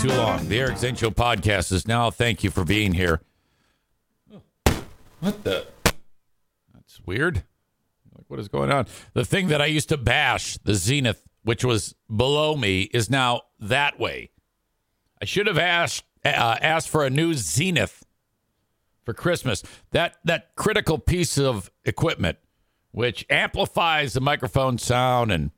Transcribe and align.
too 0.00 0.08
long. 0.08 0.48
The 0.48 0.58
Eric 0.58 0.78
Zane 0.78 0.96
podcast 0.96 1.72
is 1.72 1.86
now. 1.86 2.10
Thank 2.10 2.42
you 2.42 2.50
for 2.50 2.64
being 2.64 2.94
here. 2.94 3.20
What 5.20 5.44
the? 5.44 5.66
That's 6.72 7.02
weird. 7.04 7.42
Like, 8.16 8.24
what 8.28 8.40
is 8.40 8.48
going 8.48 8.70
on? 8.70 8.86
The 9.12 9.26
thing 9.26 9.48
that 9.48 9.60
I 9.60 9.66
used 9.66 9.90
to 9.90 9.98
bash, 9.98 10.56
the 10.64 10.74
Zenith, 10.74 11.28
which 11.42 11.66
was 11.66 11.94
below 12.14 12.56
me, 12.56 12.82
is 12.94 13.10
now 13.10 13.42
that 13.58 14.00
way. 14.00 14.30
I 15.20 15.26
should 15.26 15.46
have 15.46 15.58
asked 15.58 16.04
uh, 16.24 16.56
asked 16.62 16.88
for 16.88 17.04
a 17.04 17.10
new 17.10 17.34
Zenith 17.34 18.06
for 19.04 19.12
Christmas. 19.12 19.62
That 19.90 20.16
that 20.24 20.54
critical 20.56 20.98
piece 20.98 21.36
of 21.36 21.70
equipment, 21.84 22.38
which 22.90 23.26
amplifies 23.28 24.14
the 24.14 24.22
microphone 24.22 24.78
sound 24.78 25.30
and 25.30 25.50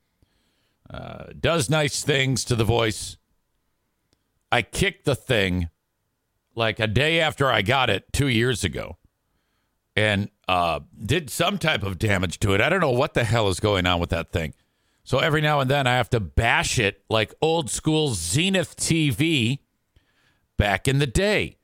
uh, 0.90 1.26
does 1.38 1.70
nice 1.70 2.02
things 2.02 2.44
to 2.46 2.56
the 2.56 2.64
voice. 2.64 3.18
I 4.52 4.62
kicked 4.62 5.04
the 5.04 5.16
thing 5.16 5.68
like 6.54 6.78
a 6.78 6.86
day 6.86 7.18
after 7.18 7.50
I 7.50 7.62
got 7.62 7.90
it 7.90 8.12
two 8.12 8.28
years 8.28 8.62
ago, 8.62 8.98
and 9.96 10.28
uh, 10.46 10.80
did 11.04 11.30
some 11.30 11.58
type 11.58 11.82
of 11.82 11.98
damage 11.98 12.38
to 12.40 12.54
it. 12.54 12.60
I 12.60 12.68
don't 12.68 12.80
know 12.80 12.90
what 12.90 13.14
the 13.14 13.24
hell 13.24 13.48
is 13.48 13.58
going 13.58 13.86
on 13.86 13.98
with 13.98 14.10
that 14.10 14.30
thing. 14.30 14.54
So 15.02 15.18
every 15.18 15.40
now 15.40 15.58
and 15.58 15.68
then 15.68 15.88
I 15.88 15.96
have 15.96 16.10
to 16.10 16.20
bash 16.20 16.78
it 16.78 17.02
like 17.10 17.34
old 17.42 17.70
school 17.70 18.14
Zenith 18.14 18.76
TV 18.76 19.58
back 20.56 20.86
in 20.86 21.00
the 21.00 21.08
day 21.08 21.56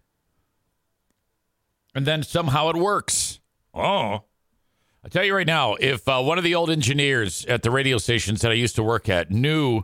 and 1.99 2.07
then 2.07 2.23
somehow 2.23 2.69
it 2.71 2.77
works. 2.77 3.41
Oh. 3.75 4.23
I 5.05 5.09
tell 5.11 5.25
you 5.25 5.35
right 5.35 5.47
now, 5.47 5.75
if 5.75 6.07
uh, 6.09 6.23
one 6.23 6.39
of 6.39 6.45
the 6.45 6.55
old 6.55 6.71
engineers 6.71 7.45
at 7.47 7.65
the 7.65 7.73
radio 7.73 7.99
stations 7.99 8.41
that 8.43 8.53
I 8.53 8.55
used 8.55 8.77
to 8.77 8.85
work 8.85 9.09
at 9.09 9.33
knew 9.33 9.83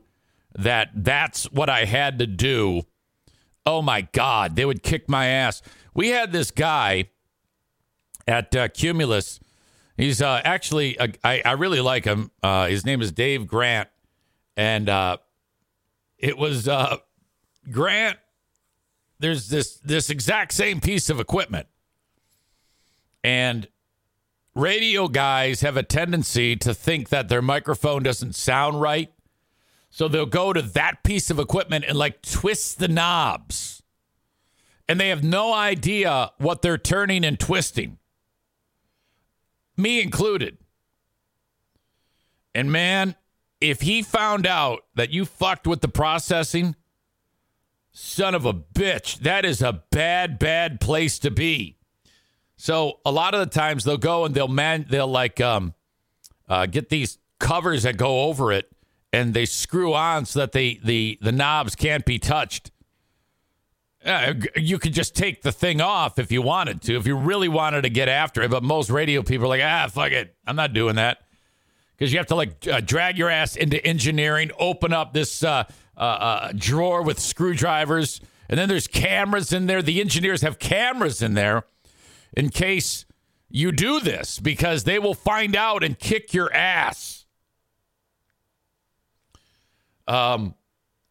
that 0.57 0.91
that's 0.95 1.51
what 1.51 1.69
I 1.69 1.87
had 1.87 2.21
to 2.21 2.27
do, 2.29 2.83
oh 3.67 3.83
my 3.83 4.03
God, 4.03 4.57
they 4.57 4.65
would 4.65 4.83
kick 4.83 5.09
my 5.09 5.27
ass. 5.27 5.63
We 5.95 6.09
had 6.09 6.33
this 6.33 6.51
guy 6.51 7.11
at 8.27 8.55
uh, 8.55 8.69
Cumulus. 8.69 9.41
He's 9.97 10.21
uh, 10.21 10.41
actually, 10.45 10.99
uh, 10.99 11.57
really 11.57 11.81
like 11.81 12.05
him. 12.05 12.31
Uh, 12.43 12.67
his 12.67 12.85
name 12.85 13.01
is 13.01 13.13
Dave 13.13 13.47
Grant. 13.47 13.89
And 14.57 14.89
uh, 14.89 15.19
it 16.19 16.37
was 16.37 16.69
uh, 16.69 16.99
Grant. 17.71 18.19
There's 19.21 19.49
this 19.49 19.77
this 19.79 20.11
exact 20.11 20.53
same 20.53 20.81
piece 20.81 21.09
of 21.09 21.19
equipment 21.21 21.69
and 23.25 23.67
radio 24.55 25.09
guys 25.09 25.63
have 25.63 25.77
a 25.79 25.83
tendency 25.83 26.55
to 26.55 26.75
think 26.75 27.09
that 27.09 27.29
their 27.29 27.43
microphone 27.43 28.03
doesn't 28.03 28.35
sound 28.35 28.81
right. 28.81 29.11
So 29.95 30.09
they'll 30.09 30.27
go 30.27 30.53
to 30.53 30.61
that 30.61 31.05
piece 31.05 31.31
of 31.31 31.39
equipment 31.39 31.85
and 31.87 31.97
like 31.97 32.21
twist 32.21 32.81
the 32.81 32.89
knobs. 32.89 33.81
And 34.89 34.99
they 34.99 35.11
have 35.11 35.23
no 35.23 35.55
idea 35.55 36.33
what 36.39 36.63
they're 36.63 36.79
turning 36.79 37.25
and 37.25 37.39
twisting. 37.39 37.99
Me 39.77 40.03
included. 40.03 40.59
And 42.57 42.73
man, 42.73 43.15
if 43.61 43.83
he 43.83 44.03
found 44.03 44.49
out 44.49 44.81
that 44.97 45.11
you 45.11 45.25
fucked 45.25 45.65
with 45.65 45.81
the 45.81 45.87
processing, 45.87 46.75
son 47.93 48.35
of 48.35 48.45
a 48.45 48.53
bitch, 48.53 49.21
that 49.21 49.45
is 49.45 49.63
a 49.63 49.85
bad, 49.93 50.41
bad 50.41 50.81
place 50.81 51.21
to 51.21 51.31
be. 51.31 51.77
So 52.57 52.99
a 53.07 53.13
lot 53.13 53.35
of 53.35 53.39
the 53.39 53.47
times 53.47 53.85
they'll 53.85 53.97
go 53.97 54.25
and 54.25 54.35
they'll 54.35 54.49
man 54.49 54.87
they'll 54.91 55.07
like 55.07 55.41
um, 55.41 55.73
uh, 56.49 56.67
get 56.67 56.89
these 56.89 57.19
covers 57.39 57.85
that 57.85 57.97
go 57.97 58.23
over 58.23 58.51
it 58.51 58.74
and 59.15 59.33
they 59.33 59.47
screw 59.47 59.95
on 59.95 60.27
so 60.27 60.41
that 60.41 60.53
the 60.53 60.81
the 60.83 61.19
the 61.23 61.33
knobs 61.33 61.75
can't 61.77 62.05
be 62.05 62.19
touched. 62.19 62.71
Uh, 64.05 64.35
you 64.57 64.79
could 64.79 64.93
just 64.93 65.15
take 65.15 65.43
the 65.43 65.53
thing 65.53 65.81
off 65.81 66.19
if 66.19 66.31
you 66.31 66.43
wanted 66.43 66.83
to, 66.83 66.97
if 66.97 67.07
you 67.07 67.17
really 67.17 67.49
wanted 67.49 67.83
to 67.83 67.89
get 67.89 68.07
after 68.09 68.43
it. 68.43 68.51
But 68.51 68.63
most 68.63 68.91
radio 68.91 69.23
people 69.23 69.47
are 69.47 69.49
like, 69.49 69.63
ah, 69.63 69.89
fuck 69.91 70.13
it, 70.13 70.35
I'm 70.47 70.57
not 70.57 70.75
doing 70.75 70.97
that 70.97 71.19
because 71.97 72.13
you 72.13 72.19
have 72.19 72.27
to 72.27 72.35
like 72.35 72.67
uh, 72.69 72.81
drag 72.81 73.17
your 73.17 73.31
ass 73.31 73.57
into 73.57 73.85
engineering, 73.87 74.51
open 74.59 74.93
up 74.93 75.13
this 75.15 75.43
uh, 75.43 75.65
uh, 75.97 76.01
uh, 76.01 76.53
drawer 76.55 77.03
with 77.03 77.19
screwdrivers, 77.21 78.21
and 78.49 78.59
then 78.59 78.69
there's 78.69 78.89
cameras 78.89 79.53
in 79.53 79.67
there. 79.67 79.81
The 79.81 80.01
engineers 80.01 80.43
have 80.43 80.59
cameras 80.59 81.23
in 81.23 81.35
there 81.35 81.65
in 82.37 82.51
case 82.51 83.07
you 83.49 83.71
do 83.71 84.01
this 84.01 84.41
because 84.41 84.85
they 84.85 84.99
will 84.99 85.15
find 85.15 85.55
out 85.55 85.85
and 85.85 85.99
kick 85.99 86.35
your 86.35 86.53
ass. 86.53 87.24
Um, 90.07 90.55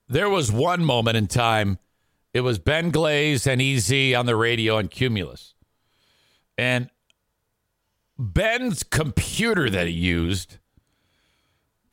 there 0.07 0.29
was 0.29 0.51
one 0.51 0.83
moment 0.83 1.17
in 1.17 1.27
time. 1.27 1.79
It 2.33 2.41
was 2.41 2.59
Ben 2.59 2.89
Glaze 2.89 3.47
and 3.47 3.61
EZ 3.61 4.13
on 4.15 4.25
the 4.25 4.35
radio 4.35 4.77
on 4.77 4.87
Cumulus. 4.87 5.53
And 6.57 6.89
Ben's 8.17 8.83
computer 8.83 9.69
that 9.69 9.87
he 9.87 9.93
used, 9.93 10.57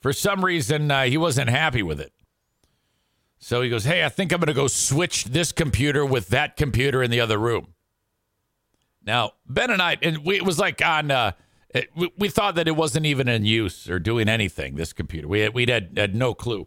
for 0.01 0.13
some 0.13 0.45
reason, 0.45 0.91
uh, 0.91 1.05
he 1.05 1.17
wasn't 1.17 1.51
happy 1.51 1.83
with 1.83 2.01
it. 2.01 2.13
So 3.39 3.63
he 3.63 3.71
goes, 3.71 3.85
Hey, 3.85 4.05
I 4.05 4.11
think 4.11 4.33
I'm 4.33 4.41
going 4.41 4.49
to 4.49 4.55
go 4.55 4.67
switch 4.67 5.25
this 5.25 5.51
computer 5.51 6.05
with 6.05 6.29
that 6.29 6.57
computer 6.57 7.03
in 7.03 7.11
the 7.11 7.21
other 7.21 7.39
room. 7.39 7.75
Now, 9.03 9.33
Ben 9.47 9.71
and 9.71 9.81
I, 9.81 9.97
and 10.03 10.19
we, 10.25 10.37
it 10.37 10.45
was 10.45 10.59
like 10.59 10.85
on, 10.85 11.11
uh, 11.11 11.33
it, 11.71 11.89
we, 11.97 12.13
we, 12.19 12.29
thought 12.29 12.55
that 12.57 12.69
it 12.69 12.77
wasn't 12.77 13.07
even 13.07 13.29
in 13.29 13.47
use 13.47 13.89
or 13.89 13.99
doing 13.99 14.29
anything, 14.29 14.75
this 14.75 14.93
computer. 14.93 15.27
We 15.27 15.41
had, 15.41 15.55
we 15.55 15.65
had, 15.67 15.95
had 15.97 16.15
no 16.15 16.35
clue. 16.35 16.67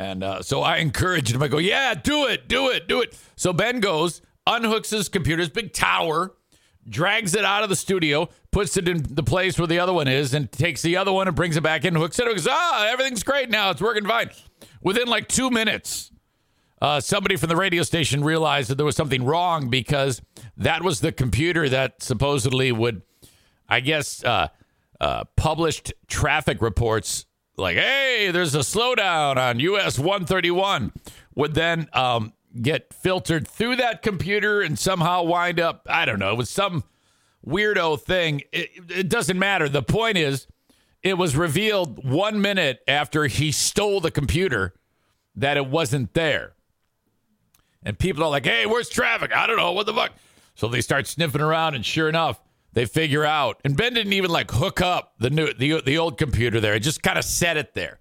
And 0.00 0.24
uh, 0.24 0.40
so 0.40 0.62
I 0.62 0.78
encouraged 0.78 1.34
him. 1.34 1.42
I 1.42 1.48
go, 1.48 1.58
yeah, 1.58 1.92
do 1.92 2.26
it, 2.26 2.48
do 2.48 2.70
it, 2.70 2.88
do 2.88 3.02
it. 3.02 3.16
So 3.36 3.52
Ben 3.52 3.80
goes, 3.80 4.22
unhooks 4.46 4.90
his 4.90 5.10
computer's 5.10 5.50
big 5.50 5.74
tower, 5.74 6.34
drags 6.88 7.34
it 7.34 7.44
out 7.44 7.62
of 7.62 7.68
the 7.68 7.76
studio, 7.76 8.30
puts 8.50 8.78
it 8.78 8.88
in 8.88 9.02
the 9.02 9.22
place 9.22 9.58
where 9.58 9.66
the 9.66 9.78
other 9.78 9.92
one 9.92 10.08
is, 10.08 10.32
and 10.32 10.50
takes 10.50 10.80
the 10.80 10.96
other 10.96 11.12
one 11.12 11.28
and 11.28 11.36
brings 11.36 11.58
it 11.58 11.62
back 11.62 11.84
in, 11.84 11.94
hooks 11.94 12.18
it. 12.18 12.26
And 12.26 12.34
goes, 12.34 12.48
ah, 12.50 12.88
everything's 12.90 13.22
great 13.22 13.50
now. 13.50 13.68
It's 13.70 13.82
working 13.82 14.06
fine. 14.06 14.30
Within 14.80 15.06
like 15.06 15.28
two 15.28 15.50
minutes, 15.50 16.10
uh, 16.80 17.00
somebody 17.00 17.36
from 17.36 17.50
the 17.50 17.56
radio 17.56 17.82
station 17.82 18.24
realized 18.24 18.70
that 18.70 18.76
there 18.76 18.86
was 18.86 18.96
something 18.96 19.22
wrong 19.22 19.68
because 19.68 20.22
that 20.56 20.82
was 20.82 21.00
the 21.00 21.12
computer 21.12 21.68
that 21.68 22.02
supposedly 22.02 22.72
would, 22.72 23.02
I 23.68 23.80
guess, 23.80 24.24
uh, 24.24 24.48
uh, 24.98 25.24
published 25.36 25.92
traffic 26.08 26.62
reports 26.62 27.26
like, 27.60 27.76
hey, 27.76 28.30
there's 28.32 28.54
a 28.54 28.60
slowdown 28.60 29.36
on 29.36 29.60
US 29.60 29.98
131, 29.98 30.92
would 31.34 31.54
then 31.54 31.88
um, 31.92 32.32
get 32.60 32.92
filtered 32.92 33.46
through 33.46 33.76
that 33.76 34.02
computer 34.02 34.60
and 34.60 34.78
somehow 34.78 35.22
wind 35.22 35.60
up, 35.60 35.86
I 35.88 36.04
don't 36.04 36.18
know, 36.18 36.34
with 36.34 36.48
some 36.48 36.84
weirdo 37.46 38.00
thing. 38.00 38.42
It, 38.52 38.70
it 38.88 39.08
doesn't 39.08 39.38
matter. 39.38 39.68
The 39.68 39.82
point 39.82 40.18
is, 40.18 40.46
it 41.02 41.16
was 41.16 41.36
revealed 41.36 42.04
one 42.08 42.40
minute 42.40 42.80
after 42.86 43.26
he 43.26 43.52
stole 43.52 44.00
the 44.00 44.10
computer 44.10 44.74
that 45.36 45.56
it 45.56 45.66
wasn't 45.66 46.12
there. 46.14 46.52
And 47.82 47.98
people 47.98 48.22
are 48.22 48.28
like, 48.28 48.44
hey, 48.44 48.66
where's 48.66 48.90
traffic? 48.90 49.34
I 49.34 49.46
don't 49.46 49.56
know. 49.56 49.72
What 49.72 49.86
the 49.86 49.94
fuck? 49.94 50.12
So 50.54 50.68
they 50.68 50.82
start 50.82 51.06
sniffing 51.06 51.40
around, 51.40 51.74
and 51.74 51.86
sure 51.86 52.08
enough, 52.08 52.38
they 52.72 52.86
figure 52.86 53.24
out. 53.24 53.60
And 53.64 53.76
Ben 53.76 53.94
didn't 53.94 54.12
even 54.12 54.30
like 54.30 54.50
hook 54.50 54.80
up 54.80 55.14
the 55.18 55.30
new 55.30 55.52
the 55.52 55.80
the 55.82 55.98
old 55.98 56.18
computer 56.18 56.60
there. 56.60 56.74
It 56.74 56.80
just 56.80 57.02
kind 57.02 57.18
of 57.18 57.24
set 57.24 57.56
it 57.56 57.74
there, 57.74 57.98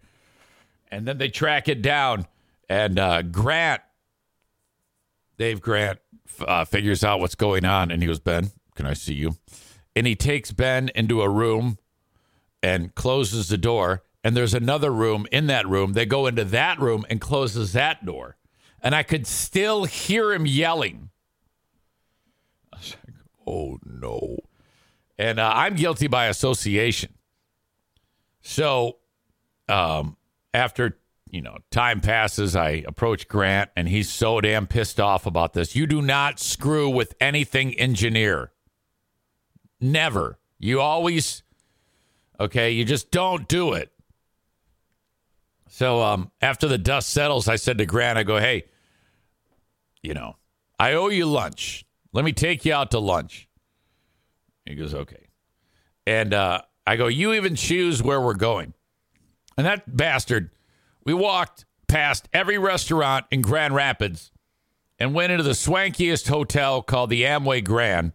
and 0.90 1.08
then 1.08 1.18
they 1.18 1.30
track 1.30 1.68
it 1.68 1.82
down. 1.82 2.28
And 2.68 3.00
uh, 3.00 3.24
Grant, 3.24 3.82
Dave 5.38 5.62
Grant, 5.62 6.00
uh, 6.42 6.66
figures 6.66 7.04
out 7.04 7.20
what's 7.20 7.36
going 7.36 7.66
on, 7.66 7.92
and 7.92 8.02
he 8.02 8.08
goes, 8.08 8.20
"Ben, 8.20 8.52
can 8.76 8.86
I 8.86 8.94
see 8.94 9.14
you?" 9.14 9.38
And 9.96 10.06
he 10.06 10.16
takes 10.16 10.52
Ben 10.52 10.90
into 10.96 11.22
a 11.22 11.30
room 11.30 11.78
and 12.62 12.94
closes 12.96 13.50
the 13.50 13.58
door. 13.58 14.04
And 14.24 14.36
there's 14.36 14.54
another 14.54 14.92
room 14.92 15.28
in 15.32 15.48
that 15.48 15.68
room. 15.68 15.94
They 15.94 16.06
go 16.06 16.28
into 16.28 16.44
that 16.46 16.80
room 16.80 17.06
and 17.10 17.22
closes 17.22 17.74
that 17.74 18.06
door. 18.06 18.36
And 18.82 18.94
I 18.94 19.04
could 19.04 19.26
still 19.26 19.86
hear 19.86 20.34
him 20.34 20.46
yelling. 20.46 21.10
I 22.74 22.78
was 22.78 22.96
like, 23.06 23.16
oh 23.48 23.80
no. 23.86 24.38
And 25.20 25.40
uh, 25.40 25.52
I'm 25.54 25.76
guilty 25.76 26.08
by 26.08 26.26
association. 26.26 27.14
So 28.42 28.98
um, 29.68 30.18
after, 30.54 30.98
you 31.30 31.42
know, 31.42 31.58
time 31.70 32.00
passes, 32.00 32.56
I 32.56 32.84
approach 32.88 33.28
Grant 33.28 33.70
and 33.76 33.88
he's 33.88 34.10
so 34.10 34.42
damn 34.42 34.66
pissed 34.66 35.00
off 35.00 35.28
about 35.28 35.54
this. 35.54 35.76
You 35.76 35.86
do 35.86 36.02
not 36.02 36.40
screw 36.40 36.90
with 36.90 37.14
anything 37.20 37.78
engineer. 37.78 38.52
Never. 39.80 40.40
You 40.58 40.82
always 40.82 41.44
Okay, 42.40 42.72
you 42.72 42.86
just 42.86 43.12
don't 43.12 43.48
do 43.48 43.74
it. 43.74 43.92
So 45.68 46.02
um, 46.02 46.32
after 46.42 46.68
the 46.68 46.78
dust 46.78 47.10
settles, 47.10 47.48
I 47.48 47.58
said 47.58 47.78
to 47.80 47.86
Grant, 47.86 48.18
I 48.18 48.24
go, 48.24 48.38
hey, 48.38 48.66
you 50.02 50.14
know, 50.14 50.38
I 50.80 50.94
owe 50.94 51.10
you 51.10 51.26
lunch. 51.26 51.86
Let 52.14 52.24
me 52.24 52.32
take 52.32 52.64
you 52.66 52.74
out 52.74 52.92
to 52.92 53.00
lunch. 53.00 53.49
He 54.70 54.76
goes, 54.76 54.94
okay. 54.94 55.28
And 56.08 56.34
uh, 56.34 56.62
I 56.88 56.96
go, 56.96 57.08
you 57.08 57.34
even 57.34 57.56
choose 57.56 58.02
where 58.02 58.22
we're 58.22 58.34
going. 58.34 58.74
And 59.58 59.66
that 59.66 59.98
bastard, 59.98 60.52
we 61.04 61.14
walked 61.14 61.66
past 61.88 62.30
every 62.32 62.58
restaurant 62.58 63.26
in 63.32 63.42
Grand 63.42 63.76
Rapids 63.76 64.32
and 64.98 65.14
went 65.14 65.32
into 65.32 65.44
the 65.44 65.52
swankiest 65.52 66.30
hotel 66.30 66.82
called 66.82 67.10
the 67.10 67.24
Amway 67.24 67.64
Grand. 67.64 68.14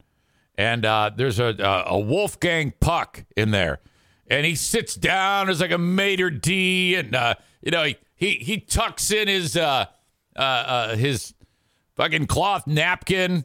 And 0.56 0.86
uh, 0.86 1.10
there's 1.14 1.38
a, 1.38 1.54
a, 1.58 1.94
a 1.94 1.98
Wolfgang 1.98 2.72
Puck 2.80 3.24
in 3.36 3.50
there 3.50 3.80
and 4.26 4.46
he 4.46 4.54
sits 4.54 4.94
down 4.94 5.48
as 5.48 5.60
like 5.60 5.70
a 5.70 5.78
maitre 5.78 6.30
d, 6.30 6.94
and 6.94 7.14
uh, 7.14 7.34
you 7.62 7.70
know 7.70 7.84
he, 7.84 7.96
he 8.16 8.30
he 8.34 8.60
tucks 8.60 9.10
in 9.10 9.28
his 9.28 9.56
uh, 9.56 9.86
uh, 10.36 10.40
uh, 10.40 10.96
his 10.96 11.34
fucking 11.96 12.26
cloth 12.26 12.66
napkin 12.66 13.44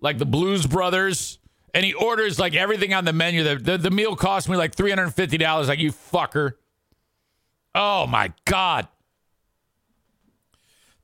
like 0.00 0.18
the 0.18 0.26
Blues 0.26 0.66
Brothers, 0.66 1.38
and 1.74 1.84
he 1.84 1.94
orders 1.94 2.38
like 2.38 2.54
everything 2.54 2.94
on 2.94 3.04
the 3.04 3.12
menu. 3.12 3.42
The 3.42 3.56
the, 3.56 3.78
the 3.78 3.90
meal 3.90 4.16
cost 4.16 4.48
me 4.48 4.56
like 4.56 4.74
three 4.74 4.90
hundred 4.90 5.04
and 5.04 5.14
fifty 5.14 5.38
dollars. 5.38 5.68
Like 5.68 5.78
you 5.78 5.92
fucker. 5.92 6.52
Oh 7.74 8.06
my 8.06 8.32
god. 8.44 8.88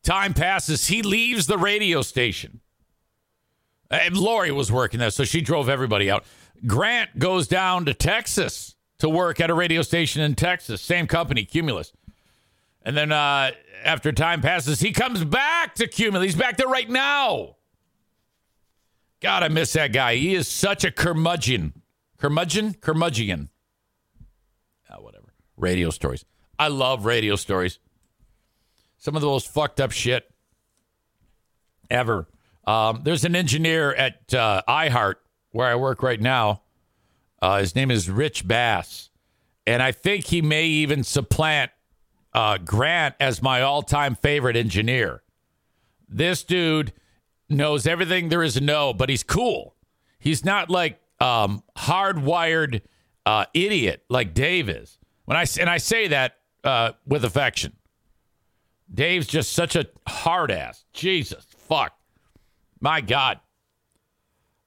Time 0.02 0.34
passes. 0.34 0.86
He 0.86 1.02
leaves 1.02 1.46
the 1.46 1.58
radio 1.58 2.02
station. 2.02 2.60
And 3.90 4.16
Lori 4.16 4.52
was 4.52 4.70
working 4.70 5.00
there, 5.00 5.10
so 5.10 5.24
she 5.24 5.40
drove 5.40 5.68
everybody 5.68 6.10
out. 6.10 6.24
Grant 6.66 7.18
goes 7.18 7.48
down 7.48 7.86
to 7.86 7.94
Texas 7.94 8.74
to 8.98 9.08
work 9.08 9.40
at 9.40 9.48
a 9.48 9.54
radio 9.54 9.80
station 9.82 10.22
in 10.22 10.34
Texas, 10.34 10.82
same 10.82 11.06
company, 11.06 11.44
Cumulus. 11.44 11.92
And 12.82 12.96
then 12.96 13.12
uh, 13.12 13.52
after 13.84 14.12
time 14.12 14.40
passes, 14.40 14.80
he 14.80 14.92
comes 14.92 15.24
back 15.24 15.74
to 15.76 15.86
Cumulus. 15.86 16.26
He's 16.26 16.34
back 16.34 16.56
there 16.56 16.68
right 16.68 16.88
now. 16.88 17.56
God, 19.20 19.42
I 19.42 19.48
miss 19.48 19.72
that 19.72 19.92
guy. 19.92 20.16
He 20.16 20.34
is 20.34 20.48
such 20.48 20.84
a 20.84 20.90
curmudgeon. 20.90 21.82
Curmudgeon? 22.18 22.74
Curmudgeon. 22.74 23.48
Oh, 24.90 25.02
whatever. 25.02 25.32
Radio 25.56 25.90
stories. 25.90 26.24
I 26.58 26.68
love 26.68 27.04
radio 27.04 27.36
stories. 27.36 27.78
Some 28.96 29.16
of 29.16 29.22
the 29.22 29.28
most 29.28 29.52
fucked 29.52 29.80
up 29.80 29.92
shit 29.92 30.30
ever. 31.90 32.28
Um, 32.66 33.02
there's 33.04 33.24
an 33.24 33.34
engineer 33.34 33.92
at 33.94 34.34
uh, 34.34 34.62
iHeart 34.68 35.16
where 35.50 35.68
I 35.68 35.74
work 35.76 36.02
right 36.02 36.20
now 36.20 36.62
uh, 37.40 37.58
his 37.58 37.74
name 37.74 37.90
is 37.90 38.10
Rich 38.10 38.46
Bass. 38.46 39.10
And 39.66 39.82
I 39.82 39.92
think 39.92 40.26
he 40.26 40.42
may 40.42 40.66
even 40.66 41.04
supplant 41.04 41.70
uh, 42.32 42.58
Grant 42.58 43.14
as 43.20 43.42
my 43.42 43.62
all 43.62 43.82
time 43.82 44.14
favorite 44.14 44.56
engineer. 44.56 45.22
This 46.08 46.42
dude 46.42 46.92
knows 47.48 47.86
everything 47.86 48.28
there 48.28 48.42
is 48.42 48.54
to 48.54 48.60
know, 48.60 48.92
but 48.92 49.08
he's 49.08 49.22
cool. 49.22 49.74
He's 50.18 50.44
not 50.44 50.70
like 50.70 51.00
um, 51.20 51.62
hardwired 51.76 52.82
uh, 53.26 53.46
idiot 53.54 54.04
like 54.08 54.34
Dave 54.34 54.68
is. 54.68 54.98
When 55.24 55.36
I 55.36 55.44
and 55.60 55.68
I 55.68 55.78
say 55.78 56.08
that 56.08 56.36
uh, 56.64 56.92
with 57.06 57.24
affection. 57.24 57.74
Dave's 58.92 59.26
just 59.26 59.52
such 59.52 59.76
a 59.76 59.86
hard 60.06 60.50
ass. 60.50 60.84
Jesus 60.94 61.46
fuck, 61.56 61.92
my 62.80 63.00
God. 63.00 63.38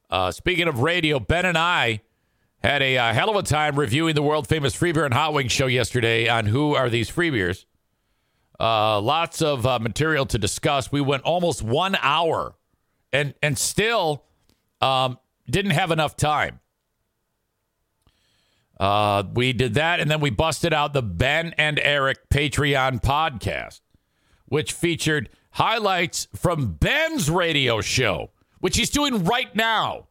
Uh, 0.08 0.30
speaking 0.30 0.68
of 0.68 0.80
radio, 0.80 1.18
Ben 1.18 1.44
and 1.44 1.58
I 1.58 2.02
had 2.62 2.82
a 2.82 2.98
uh, 2.98 3.12
hell 3.12 3.30
of 3.30 3.36
a 3.36 3.42
time 3.42 3.78
reviewing 3.78 4.14
the 4.14 4.22
world 4.22 4.46
famous 4.46 4.74
Free 4.74 4.92
Beer 4.92 5.04
and 5.04 5.14
Hot 5.14 5.32
Wings 5.32 5.50
show 5.50 5.66
yesterday 5.66 6.28
on 6.28 6.46
who 6.46 6.74
are 6.76 6.88
these 6.88 7.08
free 7.08 7.30
beers. 7.30 7.66
Uh, 8.60 9.00
lots 9.00 9.42
of 9.42 9.66
uh, 9.66 9.80
material 9.80 10.24
to 10.26 10.38
discuss. 10.38 10.92
We 10.92 11.00
went 11.00 11.24
almost 11.24 11.62
one 11.62 11.96
hour 12.00 12.54
and 13.12 13.34
and 13.42 13.58
still 13.58 14.24
um, 14.80 15.18
didn't 15.48 15.72
have 15.72 15.90
enough 15.90 16.16
time. 16.16 16.60
Uh, 18.80 19.22
we 19.34 19.52
did 19.52 19.74
that, 19.74 20.00
and 20.00 20.10
then 20.10 20.20
we 20.20 20.30
busted 20.30 20.72
out 20.72 20.92
the 20.92 21.02
Ben 21.02 21.54
and 21.56 21.78
Eric 21.78 22.28
Patreon 22.30 23.00
podcast, 23.00 23.80
which 24.46 24.72
featured 24.72 25.28
highlights 25.52 26.26
from 26.34 26.72
Ben's 26.72 27.30
radio 27.30 27.80
show, 27.80 28.30
which 28.58 28.76
he's 28.76 28.90
doing 28.90 29.24
right 29.24 29.54
now. 29.54 30.08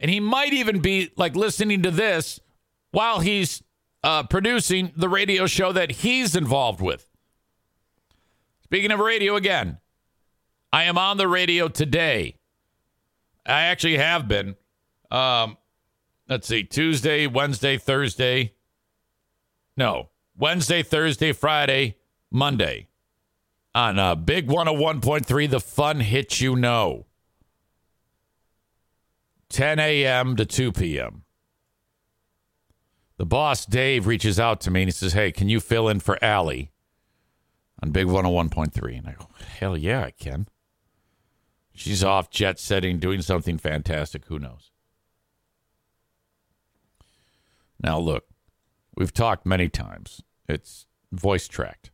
And 0.00 0.10
he 0.10 0.20
might 0.20 0.52
even 0.52 0.80
be 0.80 1.10
like 1.16 1.36
listening 1.36 1.82
to 1.82 1.90
this 1.90 2.40
while 2.92 3.20
he's 3.20 3.62
uh, 4.02 4.22
producing 4.24 4.92
the 4.96 5.08
radio 5.08 5.46
show 5.46 5.72
that 5.72 5.90
he's 5.90 6.34
involved 6.34 6.80
with. 6.80 7.06
Speaking 8.64 8.90
of 8.90 9.00
radio 9.00 9.36
again, 9.36 9.78
I 10.72 10.84
am 10.84 10.96
on 10.96 11.18
the 11.18 11.28
radio 11.28 11.68
today. 11.68 12.36
I 13.44 13.62
actually 13.62 13.98
have 13.98 14.26
been. 14.26 14.56
Um, 15.10 15.58
let's 16.28 16.48
see, 16.48 16.64
Tuesday, 16.64 17.26
Wednesday, 17.26 17.76
Thursday. 17.76 18.54
No, 19.76 20.10
Wednesday, 20.36 20.82
Thursday, 20.82 21.32
Friday, 21.32 21.96
Monday 22.30 22.88
on 23.74 23.98
uh, 23.98 24.14
Big 24.14 24.48
101.3, 24.48 25.50
The 25.50 25.60
Fun 25.60 26.00
Hit 26.00 26.40
You 26.40 26.56
Know. 26.56 27.06
10 29.48 29.78
a.m. 29.78 30.36
to 30.36 30.46
2 30.46 30.72
p.m. 30.72 31.24
The 33.18 33.26
boss, 33.26 33.66
Dave, 33.66 34.06
reaches 34.06 34.40
out 34.40 34.60
to 34.62 34.70
me 34.70 34.82
and 34.82 34.88
he 34.88 34.92
says, 34.92 35.12
Hey, 35.12 35.30
can 35.30 35.50
you 35.50 35.60
fill 35.60 35.88
in 35.88 36.00
for 36.00 36.22
Allie 36.24 36.72
on 37.82 37.90
Big 37.90 38.06
101.3? 38.06 38.98
And 38.98 39.08
I 39.08 39.12
go, 39.12 39.28
Hell 39.58 39.76
yeah, 39.76 40.04
I 40.04 40.10
can. 40.10 40.48
She's 41.74 42.04
off 42.04 42.30
jet 42.30 42.58
setting, 42.58 42.98
doing 42.98 43.22
something 43.22 43.58
fantastic. 43.58 44.26
Who 44.26 44.38
knows? 44.38 44.70
Now, 47.80 47.98
look, 47.98 48.24
we've 48.96 49.12
talked 49.12 49.46
many 49.46 49.68
times. 49.68 50.22
It's 50.48 50.86
voice 51.10 51.48
tracked. 51.48 51.90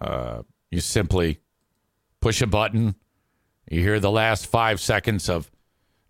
Uh, 0.00 0.42
you 0.70 0.80
simply 0.80 1.40
push 2.20 2.42
a 2.42 2.46
button 2.46 2.94
you 3.70 3.80
hear 3.82 4.00
the 4.00 4.10
last 4.10 4.48
five 4.48 4.80
seconds 4.80 5.28
of 5.28 5.48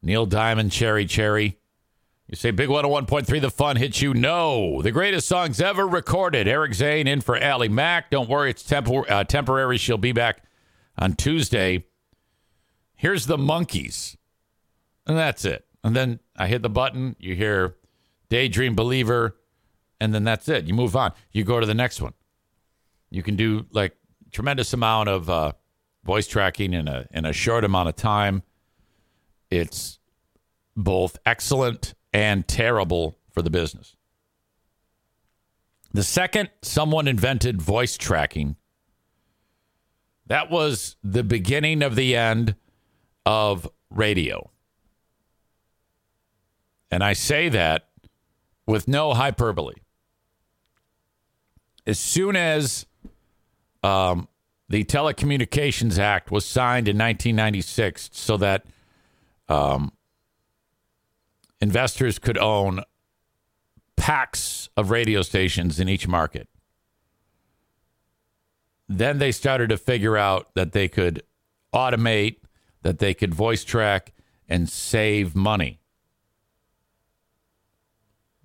Neil 0.03 0.25
Diamond, 0.25 0.73
Cherry 0.73 1.05
Cherry. 1.05 1.59
You 2.27 2.37
say 2.37 2.53
Big 2.53 2.71
101.3, 2.71 3.41
the 3.41 3.51
fun 3.51 3.77
hits 3.77 4.01
you. 4.01 4.15
No, 4.15 4.81
the 4.81 4.93
greatest 4.93 5.29
songs 5.29 5.61
ever 5.61 5.87
recorded. 5.87 6.49
Eric 6.49 6.73
Zane 6.73 7.07
in 7.07 7.21
for 7.21 7.37
Allie 7.37 7.69
Mack. 7.69 8.11
Don't 8.11 8.31
worry, 8.31 8.51
it's 8.51 8.63
tempor- 8.63 9.09
uh, 9.11 9.25
temporary. 9.25 9.77
She'll 9.77 9.99
be 9.99 10.13
back 10.13 10.43
on 11.01 11.15
Tuesday. 11.15 11.85
Here's 12.95 13.27
the 13.27 13.37
Monkees. 13.37 14.17
And 15.07 15.17
that's 15.17 15.45
it. 15.45 15.67
And 15.83 15.97
then 15.97 16.21
I 16.37 16.47
hit 16.47 16.63
the 16.63 16.71
button, 16.71 17.17
you 17.19 17.35
hear 17.35 17.77
Daydream 18.29 18.77
Believer, 18.77 19.37
and 19.99 20.15
then 20.15 20.25
that's 20.25 20.49
it. 20.49 20.67
You 20.67 20.75
move 20.75 20.95
on. 20.95 21.13
You 21.33 21.43
go 21.43 21.59
to 21.59 21.67
the 21.67 21.75
next 21.75 22.01
one. 22.01 22.13
You 23.11 23.23
can 23.23 23.37
do 23.37 23.67
like 23.73 23.97
tremendous 24.31 24.73
amount 24.73 25.09
of 25.09 25.29
uh, 25.29 25.53
voice 26.05 26.27
tracking 26.27 26.73
in 26.73 26.87
a 26.87 27.07
in 27.11 27.25
a 27.25 27.33
short 27.33 27.65
amount 27.65 27.89
of 27.89 27.97
time. 27.97 28.43
It's 29.51 29.99
both 30.77 31.19
excellent 31.27 31.95
and 32.13 32.47
terrible 32.47 33.19
for 33.33 33.43
the 33.43 33.51
business. 33.51 33.97
The 35.93 36.05
second 36.05 36.51
someone 36.63 37.09
invented 37.09 37.61
voice 37.61 37.97
tracking, 37.97 38.57
that 40.31 40.49
was 40.49 40.95
the 41.03 41.25
beginning 41.25 41.83
of 41.83 41.97
the 41.97 42.15
end 42.15 42.55
of 43.27 43.69
radio. 43.91 44.49
And 46.89 47.03
I 47.03 47.15
say 47.15 47.49
that 47.49 47.89
with 48.65 48.87
no 48.87 49.13
hyperbole. 49.13 49.75
As 51.85 51.99
soon 51.99 52.37
as 52.37 52.87
um, 53.83 54.29
the 54.69 54.85
Telecommunications 54.85 55.99
Act 55.99 56.31
was 56.31 56.47
signed 56.47 56.87
in 56.87 56.97
1996 56.97 58.11
so 58.13 58.37
that 58.37 58.65
um, 59.49 59.91
investors 61.61 62.21
could 62.21 62.39
own 62.39 62.85
packs 63.97 64.69
of 64.77 64.91
radio 64.91 65.23
stations 65.23 65.81
in 65.81 65.89
each 65.89 66.07
market. 66.07 66.49
Then 68.91 69.19
they 69.19 69.31
started 69.31 69.69
to 69.69 69.77
figure 69.77 70.17
out 70.17 70.53
that 70.57 70.73
they 70.73 70.89
could 70.89 71.23
automate, 71.73 72.39
that 72.83 72.99
they 72.99 73.15
could 73.15 73.33
voice 73.33 73.63
track 73.63 74.13
and 74.49 74.69
save 74.69 75.37
money. 75.37 75.79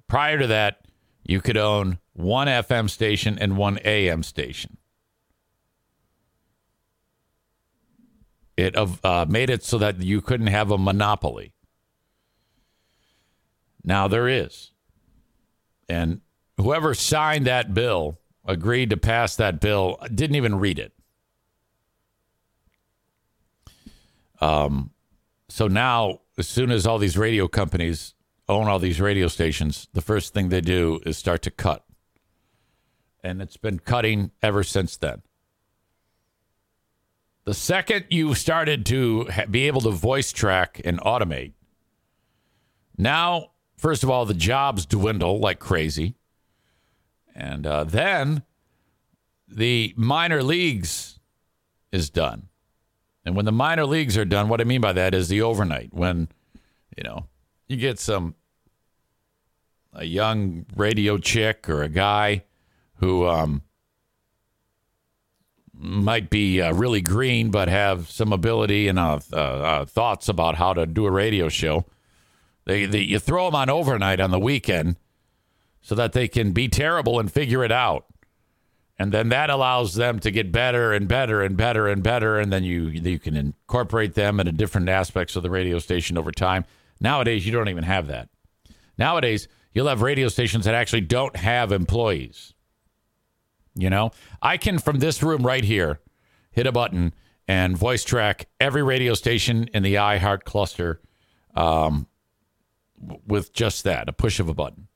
Prior 0.07 0.37
to 0.37 0.45
that, 0.45 0.85
you 1.23 1.41
could 1.41 1.57
own 1.57 1.97
one 2.13 2.47
FM 2.47 2.91
station 2.91 3.39
and 3.39 3.57
one 3.57 3.79
AM 3.83 4.21
station. 4.21 4.77
It 8.55 8.77
uh, 8.77 9.25
made 9.27 9.49
it 9.49 9.63
so 9.63 9.79
that 9.79 9.99
you 9.99 10.21
couldn't 10.21 10.47
have 10.47 10.69
a 10.69 10.77
monopoly. 10.77 11.53
Now 13.83 14.07
there 14.07 14.27
is. 14.27 14.73
And 15.89 16.21
whoever 16.57 16.93
signed 16.93 17.47
that 17.47 17.73
bill, 17.73 18.19
agreed 18.45 18.89
to 18.91 18.97
pass 18.97 19.35
that 19.35 19.59
bill, 19.59 19.97
didn't 20.13 20.35
even 20.35 20.59
read 20.59 20.79
it. 20.79 20.93
Um, 24.41 24.91
so 25.49 25.67
now, 25.67 26.21
as 26.37 26.47
soon 26.47 26.71
as 26.71 26.85
all 26.85 26.97
these 26.97 27.17
radio 27.17 27.47
companies 27.47 28.13
own 28.47 28.67
all 28.67 28.79
these 28.79 29.01
radio 29.01 29.27
stations, 29.27 29.87
the 29.93 30.01
first 30.01 30.33
thing 30.33 30.49
they 30.49 30.61
do 30.61 30.99
is 31.05 31.17
start 31.17 31.41
to 31.43 31.51
cut. 31.51 31.83
And 33.23 33.41
it's 33.41 33.57
been 33.57 33.79
cutting 33.79 34.31
ever 34.43 34.63
since 34.63 34.97
then. 34.97 35.23
The 37.45 37.53
second 37.53 38.05
you 38.09 38.35
started 38.35 38.85
to 38.87 39.27
be 39.49 39.67
able 39.67 39.81
to 39.81 39.91
voice 39.91 40.31
track 40.31 40.81
and 40.83 40.99
automate, 40.99 41.53
now, 42.97 43.51
first 43.77 44.03
of 44.03 44.09
all, 44.09 44.25
the 44.25 44.33
jobs 44.33 44.85
dwindle 44.85 45.39
like 45.39 45.59
crazy. 45.59 46.15
And 47.35 47.67
uh, 47.67 47.83
then 47.83 48.43
the 49.47 49.93
minor 49.97 50.41
leagues 50.41 51.19
is 51.91 52.09
done. 52.09 52.47
And 53.25 53.35
when 53.35 53.45
the 53.45 53.51
minor 53.51 53.85
leagues 53.85 54.17
are 54.17 54.25
done, 54.25 54.47
what 54.47 54.61
I 54.61 54.63
mean 54.63 54.81
by 54.81 54.93
that 54.93 55.13
is 55.13 55.27
the 55.27 55.41
overnight, 55.41 55.93
when, 55.93 56.29
you 56.95 57.03
know, 57.03 57.27
you 57.67 57.77
get 57.77 57.99
some, 57.99 58.35
a 59.93 60.05
young 60.05 60.65
radio 60.75 61.17
chick 61.17 61.67
or 61.67 61.83
a 61.83 61.89
guy 61.89 62.43
who, 62.95 63.27
um, 63.27 63.63
might 65.77 66.29
be 66.29 66.61
uh, 66.61 66.73
really 66.73 67.01
green, 67.01 67.51
but 67.51 67.67
have 67.67 68.09
some 68.09 68.31
ability 68.31 68.87
and 68.87 68.97
uh, 68.97 69.19
uh, 69.33 69.35
uh, 69.35 69.85
thoughts 69.85 70.29
about 70.29 70.55
how 70.55 70.73
to 70.73 70.85
do 70.85 71.05
a 71.05 71.11
radio 71.11 71.49
show. 71.49 71.85
They, 72.65 72.85
they, 72.85 73.01
you 73.01 73.19
throw 73.19 73.45
them 73.45 73.55
on 73.55 73.69
overnight 73.69 74.19
on 74.19 74.31
the 74.31 74.39
weekend 74.39 74.95
so 75.85 75.93
that 75.93 76.13
they 76.13 76.27
can 76.27 76.51
be 76.51 76.67
terrible 76.67 77.19
and 77.19 77.31
figure 77.31 77.63
it 77.63 77.71
out. 77.71 78.07
And 78.97 79.11
then 79.11 79.29
that 79.29 79.51
allows 79.51 79.93
them 79.93 80.19
to 80.21 80.31
get 80.31 80.51
better 80.51 80.93
and 80.93 81.07
better 81.07 81.43
and 81.43 81.55
better 81.55 81.87
and 81.87 82.01
better. 82.01 82.39
And 82.39 82.51
then 82.51 82.63
you, 82.63 82.87
you 82.87 83.19
can 83.19 83.35
incorporate 83.35 84.15
them 84.15 84.39
into 84.39 84.51
different 84.51 84.89
aspects 84.89 85.35
of 85.35 85.43
the 85.43 85.51
radio 85.51 85.77
station 85.77 86.17
over 86.17 86.31
time. 86.31 86.65
Nowadays, 86.99 87.45
you 87.45 87.51
don't 87.51 87.69
even 87.69 87.83
have 87.83 88.07
that. 88.07 88.29
Nowadays, 88.97 89.47
you'll 89.73 89.87
have 89.87 90.01
radio 90.01 90.27
stations 90.27 90.65
that 90.65 90.73
actually 90.73 91.01
don't 91.01 91.35
have 91.35 91.71
employees. 91.71 92.55
You 93.75 93.91
know, 93.91 94.09
I 94.41 94.57
can 94.57 94.79
from 94.79 94.97
this 94.97 95.21
room 95.21 95.45
right 95.45 95.63
here 95.63 95.99
hit 96.49 96.65
a 96.65 96.71
button 96.71 97.13
and 97.47 97.77
voice 97.77 98.03
track 98.03 98.47
every 98.59 98.81
radio 98.81 99.13
station 99.13 99.69
in 99.71 99.83
the 99.83 99.95
iHeart 99.95 100.45
cluster 100.45 100.99
um, 101.53 102.07
with 103.27 103.53
just 103.53 103.83
that, 103.83 104.09
a 104.09 104.13
push 104.13 104.39
of 104.39 104.49
a 104.49 104.53
button, 104.55 104.87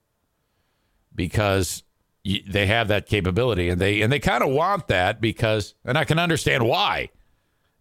because 1.19 1.83
they 2.23 2.65
have 2.65 2.87
that 2.87 3.07
capability, 3.07 3.67
and 3.67 3.81
they 3.81 4.01
and 4.01 4.09
they 4.09 4.19
kind 4.19 4.41
of 4.41 4.51
want 4.51 4.87
that 4.87 5.19
because, 5.19 5.75
and 5.83 5.97
I 5.97 6.05
can 6.05 6.17
understand 6.17 6.65
why. 6.65 7.09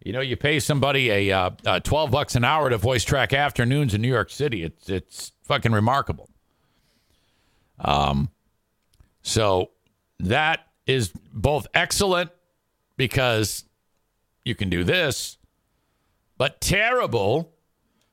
You 0.03 0.11
know, 0.11 0.19
you 0.19 0.35
pay 0.35 0.59
somebody 0.59 1.09
a 1.09 1.31
uh, 1.31 1.51
uh, 1.65 1.79
twelve 1.79 2.11
bucks 2.11 2.35
an 2.35 2.43
hour 2.43 2.69
to 2.69 2.77
voice 2.77 3.05
track 3.05 3.31
afternoons 3.31 3.93
in 3.93 4.01
New 4.01 4.09
York 4.09 4.29
City. 4.29 4.63
It's 4.63 4.89
it's 4.89 5.31
fucking 5.43 5.71
remarkable. 5.71 6.29
Um, 7.79 8.29
so 9.21 9.71
that 10.19 10.67
is 10.85 11.13
both 11.31 11.65
excellent 11.73 12.29
because 12.97 13.63
you 14.43 14.53
can 14.53 14.69
do 14.69 14.83
this, 14.83 15.37
but 16.37 16.59
terrible 16.59 17.53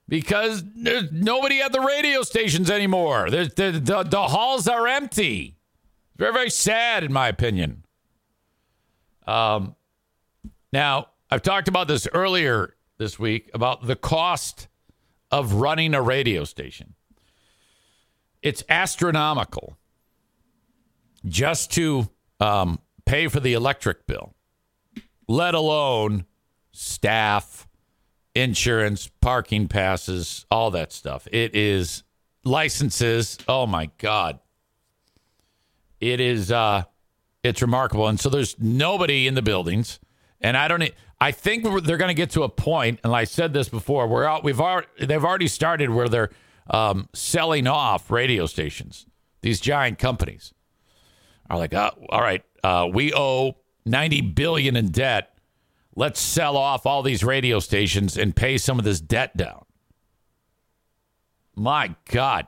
because 0.09 0.65
there's 0.75 1.11
nobody 1.13 1.61
at 1.61 1.73
the 1.73 1.81
radio 1.81 2.23
stations 2.23 2.71
anymore. 2.71 3.31
the, 3.31 3.45
the, 3.57 4.03
the 4.03 4.23
halls 4.23 4.69
are 4.69 4.87
empty. 4.87 5.57
Very, 6.17 6.33
very 6.33 6.51
sad, 6.51 7.05
in 7.05 7.13
my 7.13 7.29
opinion. 7.29 7.85
Um, 9.27 9.75
now, 10.73 11.09
I've 11.31 11.43
talked 11.43 11.69
about 11.69 11.89
this 11.89 12.07
earlier 12.13 12.75
this 12.99 13.19
week 13.19 13.51
about 13.53 13.87
the 13.87 13.97
cost 13.97 14.69
of 15.31 15.55
running 15.55 15.95
a 15.95 16.01
radio 16.01 16.45
station. 16.45 16.95
It's 18.43 18.63
astronomical 18.69 19.77
just 21.27 21.73
to 21.73 22.09
um, 22.39 22.79
pay 23.05 23.29
for 23.29 23.41
the 23.41 23.55
electric 23.55 24.07
bill, 24.07 24.35
let 25.27 25.55
alone 25.55 26.27
staff, 26.73 27.66
insurance, 28.37 29.11
parking 29.21 29.69
passes, 29.69 30.47
all 30.51 30.71
that 30.73 30.93
stuff. 30.93 31.27
It 31.33 31.55
is 31.55 32.03
licenses. 32.45 33.39
Oh 33.49 33.67
my 33.67 33.91
God. 33.99 34.39
It 36.01 36.21
is 36.21 36.53
uh 36.53 36.85
it's 37.43 37.63
remarkable. 37.63 38.09
And 38.09 38.21
so 38.21 38.29
there's 38.29 38.57
nobody 38.59 39.27
in 39.27 39.35
the 39.35 39.43
buildings. 39.43 39.99
And 40.41 40.57
I 40.57 40.69
don't 40.69 40.93
I 41.21 41.33
think 41.33 41.65
they're 41.65 41.97
going 41.97 42.09
to 42.09 42.15
get 42.15 42.31
to 42.33 42.43
a 42.43 42.49
point, 42.49 43.01
and 43.03 43.15
I 43.15 43.25
said 43.25 43.55
this 43.55 43.69
before. 43.69 44.07
We're 44.07 44.25
out. 44.25 44.45
We've 44.45 44.61
already 44.61 44.89
they've 45.01 45.25
already 45.25 45.49
started 45.49 45.89
where 45.89 46.09
they're 46.09 46.31
um, 46.69 47.09
selling 47.15 47.67
off 47.67 48.11
radio 48.11 48.47
stations. 48.47 49.07
These 49.41 49.61
giant 49.61 49.99
companies 49.99 50.53
are 51.49 51.57
like, 51.57 51.73
oh, 51.73 51.91
all 52.11 52.21
right, 52.21 52.45
uh, 52.63 52.89
we 52.93 53.15
owe 53.15 53.57
90 53.87 54.21
billion 54.21 54.77
in 54.77 54.89
debt. 54.89 55.36
Let's 55.99 56.21
sell 56.21 56.59
off 56.59 56.85
all 56.85 57.03
these 57.03 57.25
radio 57.25 57.59
stations 57.59 58.19
and 58.19 58.37
pay 58.37 58.59
some 58.59 58.79
of 58.79 58.85
this 58.85 59.01
debt 59.01 59.35
down. 59.35 59.65
My 61.57 61.97
God. 62.11 62.47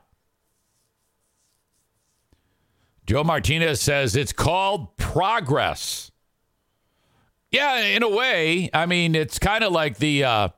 Joe 3.07 3.25
Martinez 3.25 3.81
says 3.81 4.15
it's 4.17 4.35
called 4.35 4.99
progress. 4.99 6.11
Yeah, 7.51 7.81
in 7.81 8.03
a 8.03 8.09
way. 8.11 8.69
I 8.75 8.85
mean, 8.85 9.15
it's 9.15 9.39
kind 9.39 9.65
of 9.65 9.73
like 9.73 9.97
the 9.97 10.25
uh, 10.25 10.49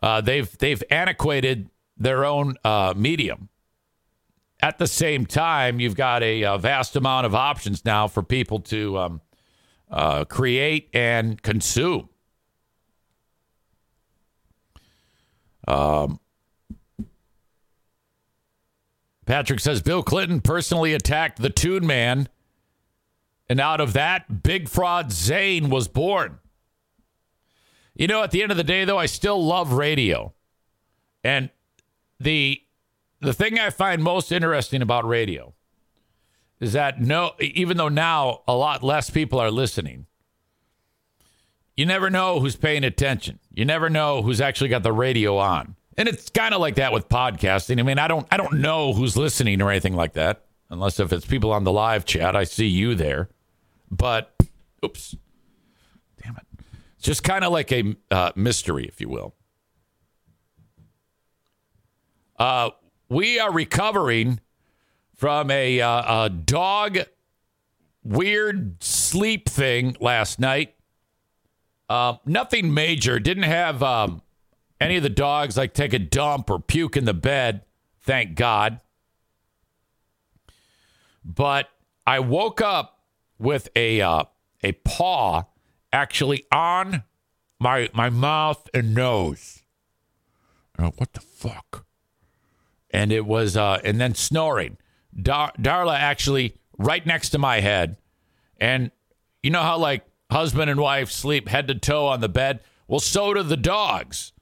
uh, 0.00 0.20
they've 0.20 0.56
they've 0.58 0.82
antiquated 0.88 1.68
their 1.96 2.24
own 2.24 2.54
uh, 2.62 2.94
medium. 2.96 3.48
At 4.62 4.78
the 4.78 4.86
same 4.86 5.26
time, 5.26 5.80
you've 5.80 5.96
got 5.96 6.22
a, 6.22 6.42
a, 6.42 6.58
vast 6.58 6.94
amount 6.94 7.26
of 7.26 7.34
options 7.34 7.84
now 7.84 8.06
for 8.06 8.22
people 8.22 8.60
to 8.60 8.98
um, 8.98 9.20
uh, 9.90 10.26
create 10.26 10.90
and 10.92 11.42
consume. 11.42 12.09
Um, 15.70 16.18
Patrick 19.24 19.60
says 19.60 19.80
Bill 19.80 20.02
Clinton 20.02 20.40
personally 20.40 20.92
attacked 20.92 21.40
the 21.40 21.50
Tune 21.50 21.86
Man, 21.86 22.28
and 23.48 23.60
out 23.60 23.80
of 23.80 23.92
that, 23.92 24.42
Big 24.42 24.68
Fraud 24.68 25.12
Zane 25.12 25.70
was 25.70 25.86
born. 25.86 26.40
You 27.94 28.08
know, 28.08 28.24
at 28.24 28.32
the 28.32 28.42
end 28.42 28.50
of 28.50 28.56
the 28.56 28.64
day, 28.64 28.84
though, 28.84 28.98
I 28.98 29.06
still 29.06 29.44
love 29.44 29.72
radio. 29.72 30.34
And 31.22 31.50
the 32.18 32.60
the 33.20 33.32
thing 33.32 33.58
I 33.58 33.70
find 33.70 34.02
most 34.02 34.32
interesting 34.32 34.82
about 34.82 35.06
radio 35.06 35.54
is 36.58 36.72
that 36.72 37.00
no, 37.00 37.32
even 37.38 37.76
though 37.76 37.88
now 37.88 38.42
a 38.48 38.54
lot 38.54 38.82
less 38.82 39.10
people 39.10 39.38
are 39.38 39.50
listening, 39.50 40.06
you 41.80 41.86
never 41.86 42.10
know 42.10 42.40
who's 42.40 42.56
paying 42.56 42.84
attention. 42.84 43.38
You 43.54 43.64
never 43.64 43.88
know 43.88 44.20
who's 44.20 44.42
actually 44.42 44.68
got 44.68 44.82
the 44.82 44.92
radio 44.92 45.38
on. 45.38 45.76
And 45.96 46.10
it's 46.10 46.28
kind 46.28 46.52
of 46.52 46.60
like 46.60 46.74
that 46.74 46.92
with 46.92 47.08
podcasting. 47.08 47.80
I 47.80 47.82
mean, 47.82 47.98
I 47.98 48.06
don't 48.06 48.26
I 48.30 48.36
don't 48.36 48.60
know 48.60 48.92
who's 48.92 49.16
listening 49.16 49.62
or 49.62 49.70
anything 49.70 49.96
like 49.96 50.12
that, 50.12 50.44
unless 50.68 51.00
if 51.00 51.10
it's 51.10 51.24
people 51.24 51.50
on 51.52 51.64
the 51.64 51.72
live 51.72 52.04
chat, 52.04 52.36
I 52.36 52.44
see 52.44 52.66
you 52.66 52.94
there. 52.94 53.30
But 53.90 54.30
oops. 54.84 55.16
Damn 56.22 56.36
it. 56.36 56.42
It's 56.98 57.06
just 57.06 57.24
kind 57.24 57.44
of 57.44 57.50
like 57.50 57.72
a 57.72 57.96
uh, 58.10 58.32
mystery, 58.36 58.84
if 58.84 59.00
you 59.00 59.08
will. 59.08 59.34
Uh, 62.38 62.72
we 63.08 63.40
are 63.40 63.50
recovering 63.50 64.40
from 65.14 65.50
a, 65.50 65.80
uh, 65.80 66.24
a 66.24 66.28
dog 66.28 66.98
weird 68.04 68.82
sleep 68.82 69.48
thing 69.48 69.96
last 69.98 70.38
night. 70.38 70.74
Uh, 71.90 72.14
nothing 72.24 72.72
major. 72.72 73.18
Didn't 73.18 73.42
have 73.42 73.82
um, 73.82 74.22
any 74.80 74.96
of 74.96 75.02
the 75.02 75.08
dogs 75.08 75.56
like 75.56 75.74
take 75.74 75.92
a 75.92 75.98
dump 75.98 76.48
or 76.48 76.60
puke 76.60 76.96
in 76.96 77.04
the 77.04 77.12
bed. 77.12 77.62
Thank 78.00 78.36
God. 78.36 78.80
But 81.24 81.68
I 82.06 82.20
woke 82.20 82.60
up 82.60 83.00
with 83.40 83.70
a 83.74 84.00
uh, 84.00 84.22
a 84.62 84.70
paw 84.70 85.46
actually 85.92 86.44
on 86.52 87.02
my 87.58 87.90
my 87.92 88.08
mouth 88.08 88.68
and 88.72 88.94
nose. 88.94 89.64
Uh, 90.78 90.92
what 90.96 91.12
the 91.14 91.20
fuck? 91.20 91.86
And 92.92 93.10
it 93.10 93.26
was 93.26 93.56
uh, 93.56 93.80
and 93.82 94.00
then 94.00 94.14
snoring. 94.14 94.78
Dar- 95.20 95.54
Darla 95.58 95.98
actually 95.98 96.54
right 96.78 97.04
next 97.04 97.30
to 97.30 97.38
my 97.38 97.58
head, 97.58 97.96
and 98.60 98.92
you 99.42 99.50
know 99.50 99.62
how 99.62 99.76
like 99.76 100.04
husband 100.30 100.70
and 100.70 100.80
wife 100.80 101.10
sleep 101.10 101.48
head 101.48 101.68
to 101.68 101.74
toe 101.74 102.06
on 102.06 102.20
the 102.20 102.28
bed. 102.28 102.60
Well, 102.88 103.00
so 103.00 103.34
do 103.34 103.42
the 103.42 103.56
dogs. 103.56 104.32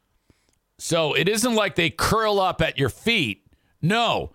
So 0.79 1.13
it 1.15 1.29
isn't 1.29 1.55
like 1.55 1.75
they 1.75 1.91
curl 1.91 2.41
up 2.41 2.63
at 2.63 2.79
your 2.79 2.89
feet. 2.89 3.47
No, 3.83 4.33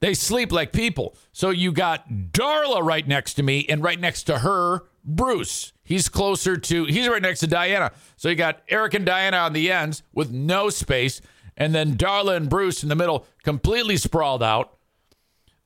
they 0.00 0.12
sleep 0.12 0.52
like 0.52 0.72
people. 0.72 1.16
So 1.32 1.50
you 1.50 1.72
got 1.72 2.08
Darla 2.10 2.82
right 2.82 3.06
next 3.06 3.34
to 3.34 3.42
me, 3.42 3.64
and 3.68 3.82
right 3.82 3.98
next 3.98 4.24
to 4.24 4.40
her, 4.40 4.82
Bruce. 5.04 5.72
He's 5.82 6.08
closer 6.08 6.56
to, 6.56 6.84
he's 6.84 7.08
right 7.08 7.22
next 7.22 7.40
to 7.40 7.46
Diana. 7.46 7.92
So 8.16 8.28
you 8.28 8.34
got 8.34 8.62
Eric 8.68 8.94
and 8.94 9.06
Diana 9.06 9.38
on 9.38 9.52
the 9.52 9.70
ends 9.70 10.02
with 10.12 10.30
no 10.30 10.68
space, 10.68 11.20
and 11.56 11.74
then 11.74 11.96
Darla 11.96 12.36
and 12.36 12.50
Bruce 12.50 12.82
in 12.82 12.88
the 12.88 12.96
middle, 12.96 13.26
completely 13.44 13.96
sprawled 13.96 14.42
out. 14.42 14.76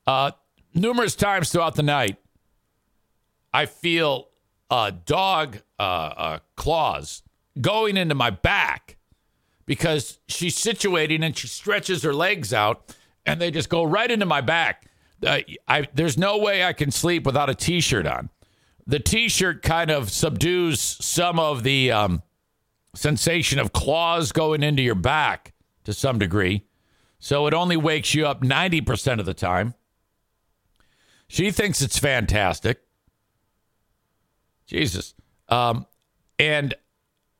Uh, 0.07 0.31
numerous 0.73 1.15
times 1.15 1.51
throughout 1.51 1.75
the 1.75 1.83
night, 1.83 2.17
I 3.53 3.65
feel 3.65 4.28
uh, 4.69 4.91
dog 5.05 5.59
uh, 5.79 5.81
uh, 5.81 6.39
claws 6.55 7.23
going 7.59 7.97
into 7.97 8.15
my 8.15 8.29
back 8.29 8.97
because 9.65 10.19
she's 10.27 10.57
situating 10.57 11.23
and 11.23 11.37
she 11.37 11.47
stretches 11.47 12.03
her 12.03 12.13
legs 12.13 12.53
out 12.53 12.95
and 13.25 13.39
they 13.39 13.51
just 13.51 13.69
go 13.69 13.83
right 13.83 14.09
into 14.09 14.25
my 14.25 14.41
back. 14.41 14.85
Uh, 15.25 15.39
I, 15.67 15.87
there's 15.93 16.17
no 16.17 16.37
way 16.37 16.63
I 16.63 16.73
can 16.73 16.91
sleep 16.91 17.25
without 17.25 17.49
a 17.49 17.55
t 17.55 17.81
shirt 17.81 18.07
on. 18.07 18.29
The 18.87 18.99
t 18.99 19.29
shirt 19.29 19.61
kind 19.61 19.91
of 19.91 20.09
subdues 20.09 20.79
some 20.81 21.39
of 21.39 21.63
the 21.63 21.91
um, 21.91 22.23
sensation 22.95 23.59
of 23.59 23.73
claws 23.73 24.31
going 24.31 24.63
into 24.63 24.81
your 24.81 24.95
back 24.95 25.53
to 25.83 25.93
some 25.93 26.19
degree. 26.19 26.65
So 27.19 27.47
it 27.47 27.53
only 27.53 27.77
wakes 27.77 28.13
you 28.13 28.25
up 28.25 28.41
90% 28.41 29.19
of 29.19 29.25
the 29.25 29.33
time. 29.33 29.73
She 31.27 31.51
thinks 31.51 31.81
it's 31.81 31.99
fantastic. 31.99 32.81
Jesus. 34.69 35.15
Um, 35.47 35.87
and, 36.37 36.75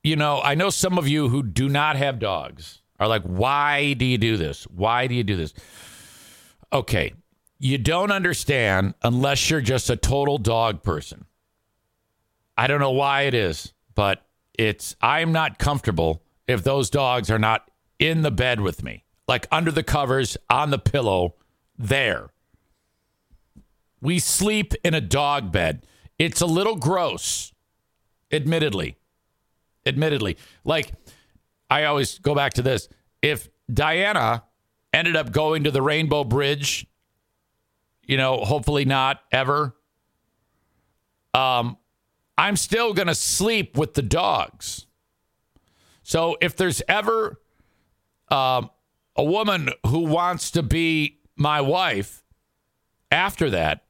you 0.03 0.15
know, 0.15 0.41
I 0.41 0.55
know 0.55 0.71
some 0.71 0.97
of 0.97 1.07
you 1.07 1.29
who 1.29 1.43
do 1.43 1.69
not 1.69 1.95
have 1.95 2.17
dogs 2.17 2.81
are 2.99 3.07
like, 3.07 3.21
why 3.21 3.93
do 3.93 4.03
you 4.03 4.17
do 4.17 4.35
this? 4.35 4.63
Why 4.63 5.05
do 5.05 5.13
you 5.13 5.23
do 5.23 5.35
this? 5.35 5.53
Okay. 6.73 7.13
You 7.59 7.77
don't 7.77 8.11
understand 8.11 8.95
unless 9.03 9.49
you're 9.49 9.61
just 9.61 9.89
a 9.89 9.95
total 9.95 10.39
dog 10.39 10.81
person. 10.81 11.25
I 12.57 12.67
don't 12.67 12.79
know 12.79 12.91
why 12.91 13.23
it 13.23 13.33
is, 13.35 13.73
but 13.93 14.25
it's, 14.57 14.95
I'm 14.99 15.31
not 15.31 15.59
comfortable 15.59 16.23
if 16.47 16.63
those 16.63 16.89
dogs 16.89 17.29
are 17.29 17.39
not 17.39 17.69
in 17.99 18.23
the 18.23 18.31
bed 18.31 18.59
with 18.59 18.83
me, 18.83 19.03
like 19.27 19.45
under 19.51 19.71
the 19.71 19.83
covers, 19.83 20.35
on 20.49 20.71
the 20.71 20.79
pillow, 20.79 21.35
there. 21.77 22.31
We 24.01 24.17
sleep 24.19 24.73
in 24.83 24.93
a 24.93 25.01
dog 25.01 25.51
bed. 25.51 25.85
It's 26.19 26.41
a 26.41 26.45
little 26.45 26.75
gross, 26.75 27.53
admittedly. 28.31 28.97
Admittedly. 29.85 30.37
Like, 30.65 30.91
I 31.69 31.85
always 31.85 32.19
go 32.19 32.35
back 32.35 32.53
to 32.55 32.61
this. 32.61 32.89
If 33.21 33.49
Diana 33.73 34.43
ended 34.93 35.15
up 35.15 35.31
going 35.31 35.63
to 35.63 35.71
the 35.71 35.81
Rainbow 35.81 36.25
Bridge, 36.25 36.85
you 38.05 38.17
know, 38.17 38.37
hopefully 38.37 38.85
not 38.85 39.21
ever, 39.31 39.75
um, 41.33 41.77
I'm 42.37 42.57
still 42.57 42.93
going 42.93 43.07
to 43.07 43.15
sleep 43.15 43.77
with 43.77 43.93
the 43.93 44.01
dogs. 44.01 44.87
So 46.03 46.37
if 46.41 46.55
there's 46.55 46.81
ever 46.87 47.39
um, 48.29 48.71
a 49.15 49.23
woman 49.23 49.69
who 49.85 49.99
wants 49.99 50.51
to 50.51 50.63
be 50.63 51.19
my 51.35 51.61
wife 51.61 52.23
after 53.11 53.49
that, 53.51 53.85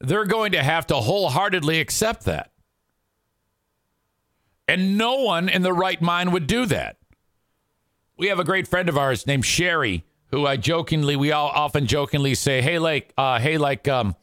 they're 0.00 0.24
going 0.24 0.52
to 0.52 0.62
have 0.62 0.86
to 0.88 0.96
wholeheartedly 0.96 1.80
accept 1.80 2.24
that. 2.24 2.52
And 4.66 4.98
no 4.98 5.22
one 5.22 5.48
in 5.48 5.62
the 5.62 5.72
right 5.72 6.00
mind 6.00 6.32
would 6.32 6.46
do 6.46 6.66
that. 6.66 6.96
We 8.16 8.28
have 8.28 8.38
a 8.38 8.44
great 8.44 8.68
friend 8.68 8.88
of 8.88 8.98
ours 8.98 9.26
named 9.26 9.46
Sherry, 9.46 10.04
who 10.30 10.46
I 10.46 10.56
jokingly, 10.56 11.16
we 11.16 11.32
all 11.32 11.48
often 11.48 11.86
jokingly 11.86 12.34
say, 12.34 12.60
"Hey, 12.60 12.78
like, 12.78 13.14
uh, 13.16 13.38
hey, 13.38 13.56
like, 13.56 13.88
um, 13.88 14.14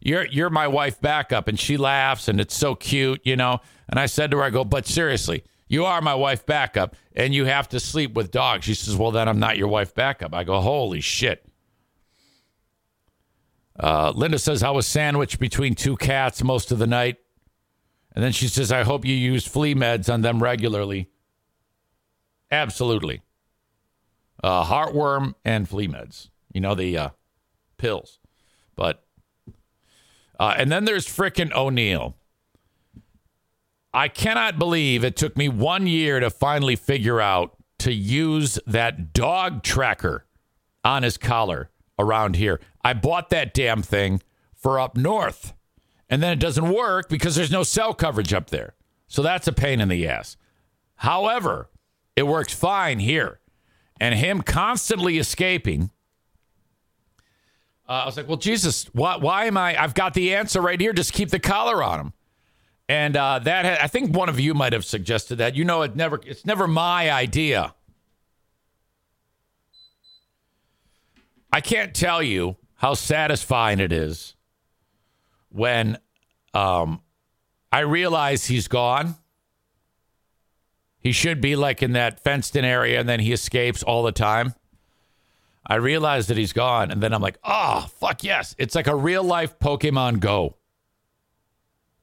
you're 0.00 0.26
you're 0.26 0.50
my 0.50 0.68
wife 0.68 1.00
backup," 1.00 1.48
and 1.48 1.58
she 1.58 1.76
laughs, 1.76 2.28
and 2.28 2.40
it's 2.40 2.56
so 2.56 2.74
cute, 2.74 3.20
you 3.24 3.34
know. 3.34 3.60
And 3.88 3.98
I 3.98 4.06
said 4.06 4.30
to 4.30 4.36
her, 4.36 4.44
"I 4.44 4.50
go, 4.50 4.64
but 4.64 4.86
seriously, 4.86 5.42
you 5.66 5.84
are 5.84 6.00
my 6.00 6.14
wife 6.14 6.46
backup, 6.46 6.94
and 7.16 7.34
you 7.34 7.46
have 7.46 7.68
to 7.70 7.80
sleep 7.80 8.14
with 8.14 8.30
dogs." 8.30 8.66
She 8.66 8.74
says, 8.74 8.94
"Well, 8.94 9.10
then 9.10 9.28
I'm 9.28 9.40
not 9.40 9.56
your 9.56 9.68
wife 9.68 9.94
backup." 9.94 10.32
I 10.32 10.44
go, 10.44 10.60
"Holy 10.60 11.00
shit!" 11.00 11.47
Uh, 13.78 14.12
Linda 14.14 14.38
says, 14.38 14.62
I 14.62 14.70
was 14.70 14.86
sandwiched 14.86 15.38
between 15.38 15.74
two 15.74 15.96
cats 15.96 16.42
most 16.42 16.72
of 16.72 16.78
the 16.78 16.86
night. 16.86 17.18
And 18.14 18.24
then 18.24 18.32
she 18.32 18.48
says, 18.48 18.72
I 18.72 18.82
hope 18.82 19.04
you 19.04 19.14
use 19.14 19.46
flea 19.46 19.74
meds 19.74 20.12
on 20.12 20.22
them 20.22 20.42
regularly. 20.42 21.08
Absolutely. 22.50 23.22
Uh, 24.42 24.64
heartworm 24.64 25.34
and 25.44 25.68
flea 25.68 25.86
meds. 25.86 26.30
You 26.52 26.60
know, 26.60 26.74
the 26.74 26.96
uh, 26.96 27.08
pills. 27.76 28.18
But, 28.74 29.04
uh, 30.40 30.54
and 30.56 30.72
then 30.72 30.84
there's 30.84 31.06
frickin' 31.06 31.54
O'Neill. 31.54 32.16
I 33.94 34.08
cannot 34.08 34.58
believe 34.58 35.04
it 35.04 35.16
took 35.16 35.36
me 35.36 35.48
one 35.48 35.86
year 35.86 36.20
to 36.20 36.30
finally 36.30 36.76
figure 36.76 37.20
out 37.20 37.56
to 37.80 37.92
use 37.92 38.58
that 38.66 39.12
dog 39.12 39.62
tracker 39.62 40.26
on 40.84 41.02
his 41.02 41.16
collar 41.16 41.70
around 41.98 42.36
here. 42.36 42.60
I 42.84 42.92
bought 42.92 43.30
that 43.30 43.54
damn 43.54 43.82
thing 43.82 44.22
for 44.54 44.78
up 44.78 44.96
north. 44.96 45.54
And 46.08 46.22
then 46.22 46.32
it 46.32 46.40
doesn't 46.40 46.72
work 46.72 47.08
because 47.08 47.34
there's 47.34 47.50
no 47.50 47.62
cell 47.62 47.92
coverage 47.94 48.32
up 48.32 48.50
there. 48.50 48.74
So 49.08 49.22
that's 49.22 49.46
a 49.46 49.52
pain 49.52 49.80
in 49.80 49.88
the 49.88 50.06
ass. 50.06 50.36
However, 50.96 51.70
it 52.16 52.26
works 52.26 52.52
fine 52.54 52.98
here. 52.98 53.40
And 54.00 54.14
him 54.14 54.42
constantly 54.42 55.18
escaping. 55.18 55.90
Uh, 57.88 57.92
I 57.92 58.06
was 58.06 58.16
like, 58.16 58.28
well, 58.28 58.36
Jesus, 58.36 58.84
why, 58.94 59.16
why 59.16 59.46
am 59.46 59.56
I? 59.56 59.80
I've 59.80 59.94
got 59.94 60.14
the 60.14 60.34
answer 60.34 60.60
right 60.60 60.80
here. 60.80 60.92
Just 60.92 61.12
keep 61.12 61.30
the 61.30 61.40
collar 61.40 61.82
on 61.82 62.00
him. 62.00 62.12
And 62.88 63.16
uh, 63.16 63.38
that 63.40 63.82
I 63.82 63.86
think 63.86 64.16
one 64.16 64.28
of 64.28 64.40
you 64.40 64.54
might 64.54 64.72
have 64.72 64.84
suggested 64.84 65.36
that. 65.36 65.54
You 65.54 65.64
know, 65.64 65.82
it 65.82 65.94
never 65.94 66.20
it's 66.24 66.46
never 66.46 66.66
my 66.66 67.10
idea. 67.10 67.74
I 71.52 71.60
can't 71.60 71.94
tell 71.94 72.22
you 72.22 72.56
how 72.74 72.94
satisfying 72.94 73.80
it 73.80 73.92
is 73.92 74.34
when 75.48 75.98
um, 76.54 77.00
I 77.72 77.80
realize 77.80 78.46
he's 78.46 78.68
gone. 78.68 79.16
He 81.00 81.12
should 81.12 81.40
be 81.40 81.56
like 81.56 81.82
in 81.82 81.92
that 81.92 82.20
fenced 82.20 82.56
in 82.56 82.64
area 82.64 83.00
and 83.00 83.08
then 83.08 83.20
he 83.20 83.32
escapes 83.32 83.82
all 83.82 84.02
the 84.02 84.12
time. 84.12 84.54
I 85.66 85.76
realize 85.76 86.26
that 86.28 86.36
he's 86.36 86.52
gone 86.52 86.90
and 86.90 87.02
then 87.02 87.12
I'm 87.12 87.22
like, 87.22 87.38
oh, 87.44 87.86
fuck 87.98 88.24
yes. 88.24 88.54
It's 88.58 88.74
like 88.74 88.86
a 88.86 88.96
real 88.96 89.22
life 89.22 89.58
Pokemon 89.58 90.20
Go. 90.20 90.56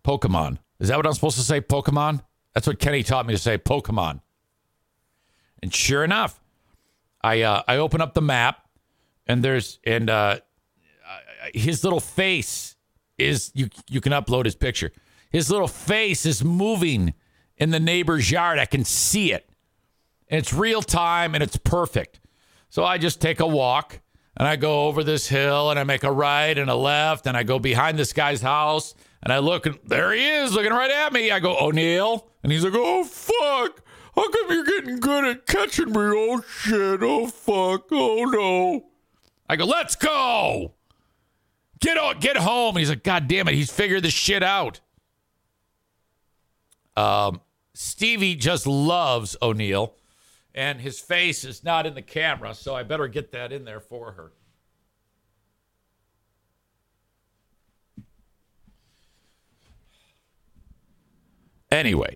Pokemon. 0.03 0.59
Is 0.79 0.89
that 0.89 0.97
what 0.97 1.07
I'm 1.07 1.13
supposed 1.13 1.37
to 1.37 1.43
say? 1.43 1.61
Pokemon? 1.61 2.21
That's 2.53 2.67
what 2.67 2.79
Kenny 2.79 3.03
taught 3.03 3.25
me 3.25 3.33
to 3.33 3.39
say, 3.39 3.57
Pokemon. 3.57 4.21
And 5.61 5.73
sure 5.73 6.03
enough, 6.03 6.39
I 7.21 7.41
uh, 7.41 7.63
I 7.67 7.77
open 7.77 8.01
up 8.01 8.13
the 8.13 8.21
map, 8.21 8.64
and 9.27 9.43
there's 9.43 9.79
and 9.85 10.09
uh, 10.09 10.39
his 11.53 11.83
little 11.83 11.99
face 11.99 12.75
is 13.17 13.51
you 13.53 13.69
you 13.89 14.01
can 14.01 14.11
upload 14.11 14.45
his 14.45 14.55
picture. 14.55 14.91
His 15.29 15.49
little 15.49 15.67
face 15.67 16.25
is 16.25 16.43
moving 16.43 17.13
in 17.57 17.71
the 17.71 17.79
neighbor's 17.79 18.31
yard. 18.31 18.59
I 18.59 18.65
can 18.65 18.83
see 18.83 19.33
it. 19.33 19.49
And 20.29 20.39
it's 20.39 20.53
real 20.53 20.81
time 20.81 21.33
and 21.35 21.43
it's 21.43 21.57
perfect. 21.57 22.19
So 22.69 22.83
I 22.83 22.97
just 22.97 23.21
take 23.21 23.39
a 23.39 23.47
walk 23.47 23.99
and 24.37 24.47
I 24.47 24.55
go 24.55 24.87
over 24.87 25.03
this 25.03 25.27
hill 25.27 25.69
and 25.69 25.79
I 25.79 25.83
make 25.83 26.03
a 26.03 26.11
right 26.11 26.57
and 26.57 26.69
a 26.69 26.75
left 26.75 27.27
and 27.27 27.37
I 27.37 27.43
go 27.43 27.59
behind 27.59 27.97
this 27.97 28.11
guy's 28.13 28.41
house 28.41 28.95
and 29.23 29.31
I 29.31 29.39
look 29.39 29.65
and 29.65 29.79
there 29.85 30.11
he 30.13 30.27
is 30.27 30.53
looking 30.53 30.71
right 30.71 30.91
at 30.91 31.13
me. 31.13 31.31
I 31.31 31.39
go, 31.39 31.57
O'Neill. 31.57 32.27
And 32.43 32.51
he's 32.51 32.63
like, 32.63 32.73
oh, 32.75 33.03
fuck. 33.03 33.81
How 34.15 34.29
come 34.29 34.51
you're 34.51 34.63
getting 34.63 34.99
good 34.99 35.25
at 35.25 35.45
catching 35.45 35.91
me? 35.91 35.97
Oh, 35.97 36.41
shit. 36.47 37.01
Oh, 37.03 37.27
fuck. 37.27 37.87
Oh, 37.91 38.25
no. 38.25 38.85
I 39.47 39.55
go, 39.55 39.65
let's 39.65 39.95
go. 39.95 40.73
Get 41.79 41.97
on, 41.97 42.19
get 42.19 42.37
home. 42.37 42.77
he's 42.77 42.89
like, 42.89 43.03
God 43.03 43.27
damn 43.27 43.47
it. 43.47 43.53
He's 43.53 43.71
figured 43.71 44.03
this 44.03 44.13
shit 44.13 44.43
out. 44.43 44.79
Um, 46.95 47.41
Stevie 47.73 48.35
just 48.35 48.65
loves 48.65 49.35
O'Neill, 49.41 49.95
and 50.53 50.79
his 50.79 50.99
face 50.99 51.43
is 51.43 51.63
not 51.63 51.85
in 51.85 51.93
the 51.93 52.01
camera, 52.01 52.53
so 52.53 52.73
I 52.73 52.83
better 52.83 53.07
get 53.07 53.31
that 53.33 53.51
in 53.51 53.65
there 53.65 53.81
for 53.81 54.13
her. 54.13 54.31
Anyway, 61.69 62.15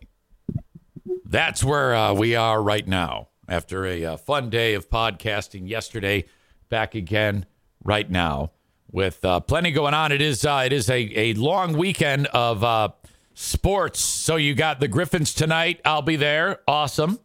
that's 1.25 1.63
where 1.63 1.93
uh, 1.93 2.13
we 2.13 2.33
are 2.35 2.63
right 2.63 2.87
now 2.87 3.27
after 3.49 3.85
a 3.85 4.05
uh, 4.05 4.17
fun 4.17 4.49
day 4.49 4.73
of 4.73 4.89
podcasting 4.89 5.67
yesterday. 5.67 6.23
Back 6.69 6.95
again 6.95 7.45
right 7.83 8.09
now 8.09 8.51
with 8.91 9.23
uh, 9.25 9.39
plenty 9.39 9.71
going 9.71 9.93
on. 9.93 10.11
It 10.11 10.21
is 10.21 10.45
uh, 10.45 10.63
it 10.65 10.73
is 10.73 10.89
a, 10.89 11.19
a 11.19 11.33
long 11.33 11.77
weekend 11.77 12.27
of 12.27 12.63
uh, 12.63 12.89
sports. 13.33 13.99
So 13.99 14.35
you 14.35 14.53
got 14.55 14.79
the 14.79 14.87
Griffins 14.87 15.33
tonight. 15.33 15.81
I'll 15.85 16.01
be 16.01 16.15
there. 16.15 16.59
Awesome. 16.67 17.19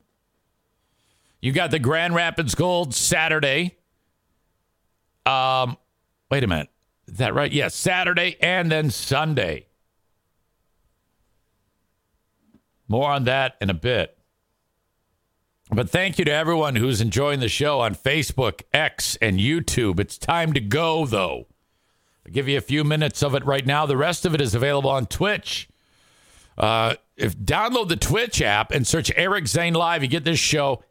You 1.40 1.52
got 1.52 1.70
the 1.70 1.78
Grand 1.78 2.14
Rapids 2.14 2.54
Gold 2.54 2.94
Saturday. 2.94 3.76
Um, 5.26 5.76
wait 6.30 6.42
a 6.42 6.46
minute. 6.46 6.70
Is 7.06 7.18
that 7.18 7.34
right? 7.34 7.52
Yes, 7.52 7.64
yeah, 7.64 7.92
Saturday 7.92 8.36
and 8.40 8.72
then 8.72 8.90
Sunday. 8.90 9.66
More 12.88 13.10
on 13.10 13.24
that 13.24 13.56
in 13.60 13.68
a 13.70 13.74
bit. 13.74 14.16
But 15.74 15.90
thank 15.90 16.18
you 16.18 16.24
to 16.24 16.32
everyone 16.32 16.76
who's 16.76 17.00
enjoying 17.00 17.40
the 17.40 17.48
show 17.48 17.80
on 17.80 17.96
Facebook, 17.96 18.62
X, 18.72 19.16
and 19.20 19.40
YouTube. 19.40 19.98
It's 19.98 20.16
time 20.16 20.52
to 20.52 20.60
go, 20.60 21.04
though. 21.04 21.46
I'll 22.24 22.32
give 22.32 22.48
you 22.48 22.56
a 22.56 22.60
few 22.60 22.84
minutes 22.84 23.22
of 23.22 23.34
it 23.34 23.44
right 23.44 23.66
now. 23.66 23.84
The 23.84 23.96
rest 23.96 24.24
of 24.24 24.34
it 24.34 24.40
is 24.40 24.54
available 24.54 24.90
on 24.90 25.06
Twitch. 25.06 25.68
Uh, 26.56 26.94
if 27.16 27.36
download 27.36 27.88
the 27.88 27.96
Twitch 27.96 28.40
app 28.40 28.70
and 28.70 28.86
search 28.86 29.10
Eric 29.16 29.48
Zane 29.48 29.74
Live, 29.74 30.02
you 30.02 30.08
get 30.08 30.24
this 30.24 30.38
show 30.38 30.84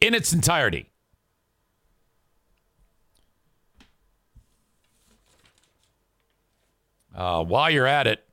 in 0.00 0.14
its 0.14 0.32
entirety. 0.32 0.90
Uh, 7.14 7.44
while 7.44 7.70
you're 7.70 7.86
at 7.86 8.06
it, 8.06 8.24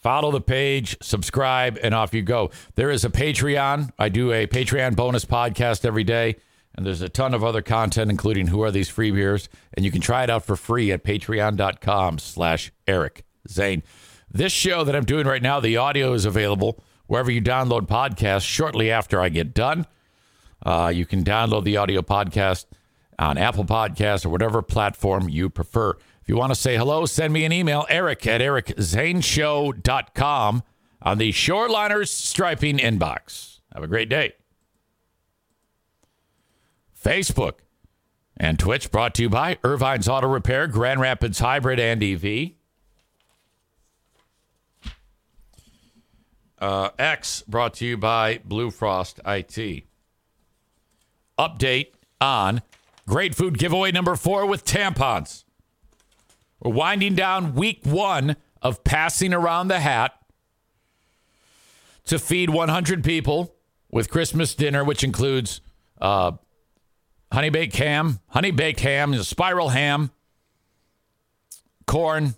follow 0.00 0.30
the 0.30 0.40
page, 0.40 0.96
subscribe, 1.02 1.78
and 1.82 1.94
off 1.94 2.14
you 2.14 2.22
go. 2.22 2.50
There 2.74 2.90
is 2.90 3.04
a 3.04 3.10
Patreon. 3.10 3.90
I 3.98 4.08
do 4.08 4.32
a 4.32 4.46
Patreon 4.46 4.96
bonus 4.96 5.24
podcast 5.24 5.84
every 5.84 6.04
day. 6.04 6.36
And 6.76 6.86
there's 6.86 7.02
a 7.02 7.08
ton 7.08 7.34
of 7.34 7.42
other 7.42 7.62
content, 7.62 8.10
including 8.10 8.46
who 8.46 8.62
are 8.62 8.70
these 8.70 8.88
free 8.88 9.10
beers, 9.10 9.48
and 9.74 9.84
you 9.84 9.90
can 9.90 10.00
try 10.00 10.22
it 10.22 10.30
out 10.30 10.44
for 10.44 10.54
free 10.56 10.92
at 10.92 11.02
patreon.com 11.02 12.18
slash 12.18 12.70
Eric 12.86 13.24
Zane. 13.48 13.82
This 14.30 14.52
show 14.52 14.84
that 14.84 14.94
I'm 14.94 15.04
doing 15.04 15.26
right 15.26 15.42
now, 15.42 15.58
the 15.58 15.76
audio 15.76 16.12
is 16.12 16.24
available 16.24 16.82
wherever 17.08 17.30
you 17.30 17.42
download 17.42 17.88
podcasts 17.88 18.46
shortly 18.46 18.90
after 18.90 19.20
I 19.20 19.30
get 19.30 19.52
done. 19.52 19.86
Uh, 20.64 20.92
you 20.94 21.04
can 21.04 21.24
download 21.24 21.64
the 21.64 21.76
audio 21.76 22.02
podcast 22.02 22.66
on 23.18 23.36
Apple 23.36 23.64
Podcasts 23.64 24.24
or 24.24 24.28
whatever 24.28 24.62
platform 24.62 25.28
you 25.28 25.50
prefer. 25.50 25.96
You 26.30 26.36
want 26.36 26.54
to 26.54 26.60
say 26.60 26.76
hello, 26.76 27.06
send 27.06 27.32
me 27.32 27.44
an 27.44 27.50
email, 27.50 27.86
eric 27.88 28.24
at 28.24 28.40
ericzaneshow.com 28.40 30.62
on 31.02 31.18
the 31.18 31.32
Shoreliners 31.32 32.06
Striping 32.06 32.78
inbox. 32.78 33.58
Have 33.74 33.82
a 33.82 33.88
great 33.88 34.08
day. 34.08 34.34
Facebook 36.96 37.54
and 38.36 38.60
Twitch 38.60 38.92
brought 38.92 39.16
to 39.16 39.22
you 39.22 39.28
by 39.28 39.56
Ervine's 39.64 40.08
Auto 40.08 40.28
Repair, 40.28 40.68
Grand 40.68 41.00
Rapids 41.00 41.40
Hybrid 41.40 41.80
and 41.80 42.00
EV. 42.00 42.52
Uh, 46.60 46.90
X 46.96 47.42
brought 47.48 47.74
to 47.74 47.84
you 47.84 47.96
by 47.96 48.38
Blue 48.44 48.70
Frost 48.70 49.18
IT. 49.26 49.82
Update 51.36 51.88
on 52.20 52.62
Great 53.08 53.34
Food 53.34 53.58
Giveaway 53.58 53.90
number 53.90 54.14
four 54.14 54.46
with 54.46 54.64
tampons. 54.64 55.42
We're 56.60 56.72
winding 56.72 57.14
down 57.14 57.54
week 57.54 57.80
one 57.84 58.36
of 58.60 58.84
passing 58.84 59.32
around 59.32 59.68
the 59.68 59.80
hat 59.80 60.12
to 62.04 62.18
feed 62.18 62.50
100 62.50 63.02
people 63.02 63.54
with 63.90 64.10
Christmas 64.10 64.54
dinner, 64.54 64.84
which 64.84 65.02
includes 65.02 65.60
uh, 66.00 66.32
honey 67.32 67.48
baked 67.48 67.76
ham, 67.76 68.20
honey 68.28 68.50
baked 68.50 68.80
ham, 68.80 69.14
a 69.14 69.24
spiral 69.24 69.70
ham, 69.70 70.10
corn, 71.86 72.34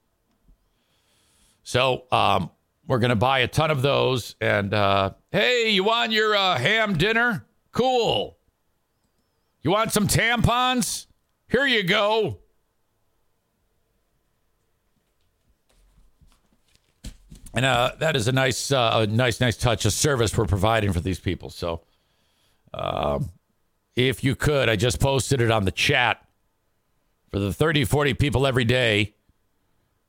So 1.62 2.04
um, 2.10 2.50
we're 2.86 2.98
going 2.98 3.10
to 3.10 3.16
buy 3.16 3.40
a 3.40 3.48
ton 3.48 3.70
of 3.70 3.82
those. 3.82 4.34
And 4.40 4.72
uh, 4.72 5.12
hey, 5.30 5.70
you 5.70 5.84
want 5.84 6.12
your 6.12 6.34
uh, 6.34 6.56
ham 6.58 6.96
dinner? 6.96 7.46
Cool. 7.72 8.38
You 9.62 9.70
want 9.70 9.92
some 9.92 10.08
tampons? 10.08 11.06
Here 11.48 11.66
you 11.66 11.82
go. 11.82 12.38
And 17.54 17.64
uh, 17.64 17.92
that 17.98 18.14
is 18.14 18.28
a 18.28 18.32
nice, 18.32 18.70
uh, 18.70 19.06
nice, 19.06 19.40
nice 19.40 19.56
touch 19.56 19.84
of 19.84 19.92
service 19.92 20.36
we're 20.36 20.46
providing 20.46 20.92
for 20.92 21.00
these 21.00 21.18
people. 21.18 21.50
So, 21.50 21.82
um, 22.72 23.30
if 23.96 24.22
you 24.22 24.36
could, 24.36 24.68
I 24.68 24.76
just 24.76 25.00
posted 25.00 25.40
it 25.40 25.50
on 25.50 25.64
the 25.64 25.72
chat 25.72 26.24
for 27.30 27.38
the 27.38 27.52
30, 27.52 27.84
40 27.84 28.14
people 28.14 28.46
every 28.46 28.64
day 28.64 29.14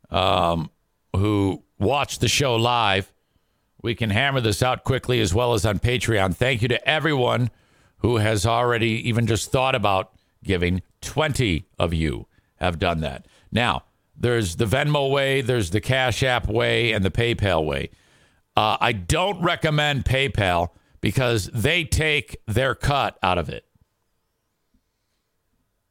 um, 0.10 0.70
who 1.16 1.64
watch 1.78 2.20
the 2.20 2.28
show 2.28 2.56
live. 2.56 3.12
We 3.82 3.96
can 3.96 4.10
hammer 4.10 4.42
this 4.42 4.62
out 4.62 4.84
quickly 4.84 5.22
as 5.22 5.34
well 5.34 5.54
as 5.54 5.66
on 5.66 5.80
Patreon. 5.80 6.36
Thank 6.36 6.62
you 6.62 6.68
to 6.68 6.90
everyone 6.90 7.50
who 8.00 8.18
has 8.18 8.46
already 8.46 9.08
even 9.08 9.28
just 9.28 9.52
thought 9.52 9.76
about 9.76 10.12
giving. 10.44 10.82
20 11.02 11.66
of 11.78 11.94
you 11.94 12.28
have 12.56 12.80
done 12.80 13.02
that. 13.02 13.26
Now, 13.52 13.84
there's 14.18 14.58
the 14.58 14.66
Venmo 14.66 15.10
way, 15.10 15.42
there's 15.42 15.70
the 15.70 15.80
Cash 15.80 16.24
App 16.24 16.48
way, 16.48 16.92
and 16.92 17.06
the 17.06 17.12
PayPal 17.12 17.66
way. 17.66 17.90
Uh, 18.56 18.78
I 18.82 18.92
don't 18.92 19.42
recommend 19.42 20.04
PayPal 20.04 20.70
because 21.00 21.50
they 21.54 21.86
take 21.86 22.38
their 22.46 22.76
cut 22.76 23.18
out 23.24 23.38
of 23.38 23.48
it, 23.48 23.66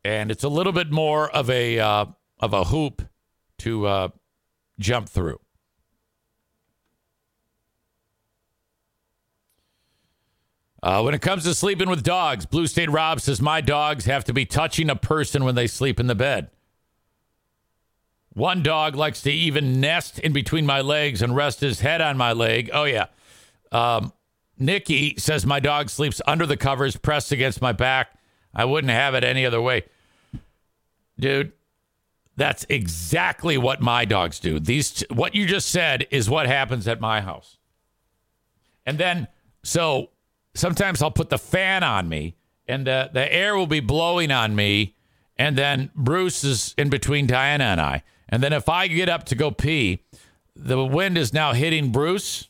and 0.09 0.31
it's 0.31 0.42
a 0.42 0.49
little 0.49 0.73
bit 0.73 0.90
more 0.90 1.31
of 1.31 1.51
a 1.51 1.79
uh, 1.79 2.07
of 2.40 2.55
a 2.55 2.64
hoop 2.64 3.03
to 3.59 3.87
uh, 3.87 4.09
jump 4.81 5.07
through. 5.07 5.38
Uh, 10.83 11.03
when 11.03 11.12
it 11.12 11.21
comes 11.21 11.44
to 11.44 11.53
sleeping 11.53 11.90
with 11.90 12.03
dogs, 12.03 12.47
Blue 12.47 12.66
State 12.66 12.88
Rob 12.88 13.21
says 13.21 13.42
my 13.42 13.61
dogs 13.61 14.07
have 14.07 14.25
to 14.25 14.33
be 14.33 14.47
touching 14.47 14.88
a 14.88 14.97
person 14.97 15.44
when 15.44 15.57
they 15.57 15.66
sleep 15.66 16.01
in 16.01 16.07
the 16.07 16.14
bed. 16.14 16.51
One 18.33 18.62
dog 18.62 18.94
likes 18.94 19.21
to 19.23 19.33
even 19.33 19.81
nest 19.81 20.21
in 20.21 20.33
between 20.33 20.64
my 20.64 20.81
legs 20.81 21.21
and 21.21 21.35
rest 21.35 21.61
his 21.61 21.81
head 21.81 22.01
on 22.01 22.16
my 22.16 22.33
leg. 22.33 22.71
Oh, 22.73 22.85
yeah. 22.85 23.07
Um, 23.73 24.12
Nikki 24.57 25.16
says 25.18 25.44
my 25.44 25.59
dog 25.59 25.90
sleeps 25.90 26.23
under 26.25 26.47
the 26.47 26.57
covers, 26.57 26.97
pressed 26.97 27.33
against 27.33 27.61
my 27.61 27.73
back. 27.73 28.16
I 28.55 28.64
wouldn't 28.64 28.92
have 28.92 29.14
it 29.14 29.25
any 29.25 29.44
other 29.44 29.61
way. 29.61 29.83
Dude, 31.18 31.52
that's 32.37 32.64
exactly 32.68 33.59
what 33.59 33.81
my 33.81 34.04
dogs 34.04 34.38
do. 34.38 34.61
These 34.61 35.04
what 35.11 35.35
you 35.35 35.44
just 35.46 35.68
said 35.68 36.07
is 36.11 36.31
what 36.31 36.46
happens 36.46 36.87
at 36.87 37.00
my 37.00 37.20
house. 37.20 37.59
And 38.87 38.96
then 38.96 39.28
so 39.64 40.11
sometimes 40.54 41.02
I'll 41.02 41.11
put 41.11 41.31
the 41.31 41.38
fan 41.38 41.83
on 41.83 42.09
me 42.09 42.37
and 42.66 42.87
the, 42.87 43.11
the 43.12 43.33
air 43.33 43.57
will 43.57 43.66
be 43.66 43.81
blowing 43.81 44.31
on 44.31 44.54
me 44.54 44.94
and 45.37 45.59
then 45.59 45.90
Bruce 45.94 46.44
is 46.44 46.74
in 46.78 46.90
between 46.90 47.26
Diana 47.26 47.64
and 47.64 47.81
I. 47.81 48.02
And 48.28 48.42
then 48.42 48.52
if 48.52 48.68
I 48.68 48.88
get 48.88 49.09
up 49.09 49.24
to 49.26 49.35
go 49.35 49.50
pee, 49.50 50.04
the 50.54 50.85
wind 50.85 51.16
is 51.16 51.33
now 51.33 51.52
hitting 51.52 51.92
Bruce. 51.92 52.48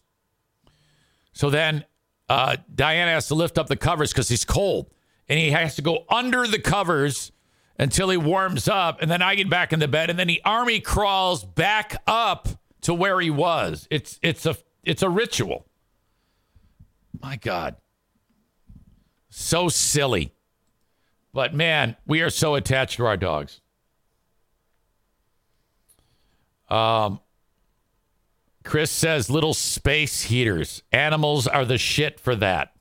So 1.32 1.50
then 1.50 1.84
uh, 2.28 2.56
Diana 2.74 3.12
has 3.12 3.28
to 3.28 3.34
lift 3.34 3.58
up 3.58 3.68
the 3.68 3.76
covers 3.76 4.12
because 4.12 4.28
he's 4.28 4.44
cold. 4.44 4.90
And 5.28 5.38
he 5.38 5.50
has 5.50 5.76
to 5.76 5.82
go 5.82 6.04
under 6.08 6.46
the 6.46 6.58
covers 6.58 7.32
until 7.78 8.10
he 8.10 8.16
warms 8.16 8.68
up. 8.68 9.00
And 9.00 9.10
then 9.10 9.22
I 9.22 9.34
get 9.34 9.48
back 9.48 9.72
in 9.72 9.78
the 9.78 9.88
bed. 9.88 10.10
And 10.10 10.18
then 10.18 10.28
he 10.28 10.40
army 10.44 10.80
crawls 10.80 11.44
back 11.44 12.02
up 12.06 12.48
to 12.82 12.94
where 12.94 13.20
he 13.20 13.30
was. 13.30 13.86
It's 13.90 14.18
it's 14.22 14.46
a 14.46 14.56
it's 14.82 15.02
a 15.02 15.08
ritual. 15.08 15.66
My 17.20 17.36
God. 17.36 17.76
So 19.30 19.68
silly. 19.68 20.32
But 21.32 21.54
man, 21.54 21.96
we 22.06 22.22
are 22.22 22.30
so 22.30 22.54
attached 22.54 22.96
to 22.96 23.06
our 23.06 23.16
dogs. 23.16 23.60
Um, 26.68 27.20
Chris 28.64 28.90
says 28.90 29.30
little 29.30 29.54
space 29.54 30.22
heaters. 30.22 30.82
Animals 30.92 31.46
are 31.46 31.64
the 31.64 31.78
shit 31.78 32.20
for 32.20 32.36
that. 32.36 32.72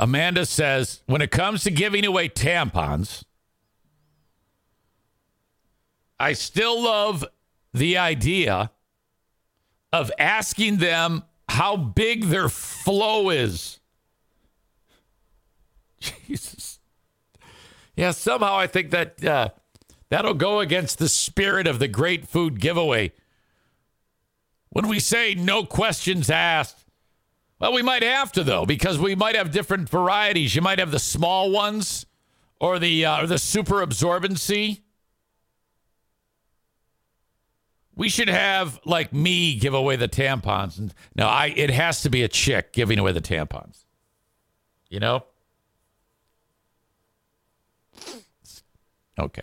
Amanda 0.00 0.46
says 0.46 1.02
when 1.04 1.20
it 1.20 1.30
comes 1.30 1.62
to 1.64 1.70
giving 1.70 2.06
away 2.06 2.30
tampons, 2.30 3.22
I 6.18 6.32
still 6.32 6.82
love 6.82 7.22
the 7.74 7.98
idea 7.98 8.72
of 9.92 10.10
asking 10.18 10.78
them 10.78 11.24
how 11.50 11.76
big 11.76 12.24
their 12.24 12.48
flow 12.48 13.28
is. 13.28 13.78
Jesus. 16.00 16.78
Yeah, 17.94 18.12
somehow 18.12 18.56
I 18.56 18.66
think 18.66 18.92
that 18.92 19.22
uh, 19.22 19.50
that'll 20.08 20.32
go 20.32 20.60
against 20.60 20.98
the 20.98 21.10
spirit 21.10 21.66
of 21.66 21.78
the 21.78 21.88
great 21.88 22.26
food 22.26 22.58
giveaway. 22.58 23.12
When 24.70 24.88
we 24.88 24.98
say 24.98 25.34
no 25.34 25.64
questions 25.66 26.30
asked, 26.30 26.79
well, 27.60 27.74
we 27.74 27.82
might 27.82 28.02
have 28.02 28.32
to 28.32 28.42
though, 28.42 28.64
because 28.64 28.98
we 28.98 29.14
might 29.14 29.36
have 29.36 29.50
different 29.50 29.88
varieties. 29.88 30.56
You 30.56 30.62
might 30.62 30.78
have 30.78 30.90
the 30.90 30.98
small 30.98 31.50
ones 31.50 32.06
or 32.58 32.78
the 32.78 33.04
uh, 33.04 33.22
or 33.22 33.26
the 33.26 33.38
super 33.38 33.86
absorbency. 33.86 34.80
We 37.94 38.08
should 38.08 38.30
have 38.30 38.80
like 38.86 39.12
me 39.12 39.56
give 39.56 39.74
away 39.74 39.96
the 39.96 40.08
tampons, 40.08 40.92
no, 41.14 41.26
I 41.26 41.52
it 41.54 41.68
has 41.70 42.00
to 42.02 42.10
be 42.10 42.22
a 42.22 42.28
chick 42.28 42.72
giving 42.72 42.98
away 42.98 43.12
the 43.12 43.20
tampons. 43.20 43.84
You 44.88 45.00
know. 45.00 45.24
Okay. 49.18 49.42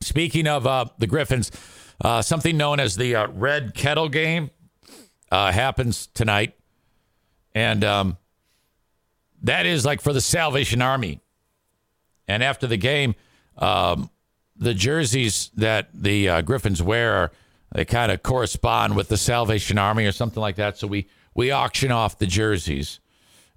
Speaking 0.00 0.46
of 0.46 0.68
uh, 0.68 0.86
the 0.98 1.08
Griffins, 1.08 1.50
uh, 2.02 2.22
something 2.22 2.56
known 2.56 2.78
as 2.78 2.94
the 2.94 3.16
uh, 3.16 3.28
Red 3.28 3.74
Kettle 3.74 4.08
Game 4.08 4.50
uh, 5.30 5.52
happens 5.52 6.08
tonight. 6.08 6.54
And 7.54 7.84
um, 7.84 8.16
that 9.42 9.66
is 9.66 9.84
like 9.84 10.00
for 10.00 10.12
the 10.12 10.20
Salvation 10.20 10.82
Army. 10.82 11.20
And 12.28 12.42
after 12.42 12.66
the 12.66 12.76
game, 12.76 13.14
um, 13.58 14.10
the 14.56 14.74
jerseys 14.74 15.50
that 15.56 15.88
the 15.92 16.28
uh, 16.28 16.40
Griffins 16.42 16.82
wear, 16.82 17.32
they 17.74 17.84
kind 17.84 18.12
of 18.12 18.22
correspond 18.22 18.96
with 18.96 19.08
the 19.08 19.16
Salvation 19.16 19.78
Army 19.78 20.06
or 20.06 20.12
something 20.12 20.40
like 20.40 20.56
that. 20.56 20.78
So 20.78 20.86
we, 20.86 21.08
we 21.34 21.50
auction 21.50 21.90
off 21.90 22.18
the 22.18 22.26
jerseys. 22.26 23.00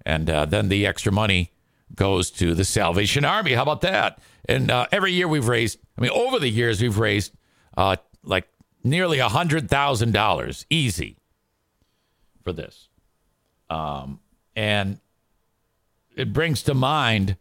And 0.04 0.28
uh, 0.28 0.44
then 0.44 0.68
the 0.68 0.86
extra 0.86 1.12
money 1.12 1.52
goes 1.94 2.30
to 2.32 2.54
the 2.54 2.64
Salvation 2.64 3.24
Army. 3.24 3.52
How 3.52 3.62
about 3.62 3.82
that? 3.82 4.18
And 4.48 4.70
uh, 4.70 4.86
every 4.92 5.12
year 5.12 5.28
we've 5.28 5.48
raised, 5.48 5.78
I 5.96 6.02
mean, 6.02 6.10
over 6.10 6.38
the 6.38 6.48
years, 6.48 6.82
we've 6.82 6.98
raised 6.98 7.32
uh, 7.76 7.96
like 8.22 8.48
nearly 8.82 9.18
a 9.18 9.28
$100,000 9.28 10.66
easy 10.68 11.18
for 12.44 12.52
this. 12.52 12.88
Um, 13.68 14.20
and 14.54 14.98
it 16.14 16.32
brings 16.32 16.62
to 16.64 16.74
mind 16.74 17.36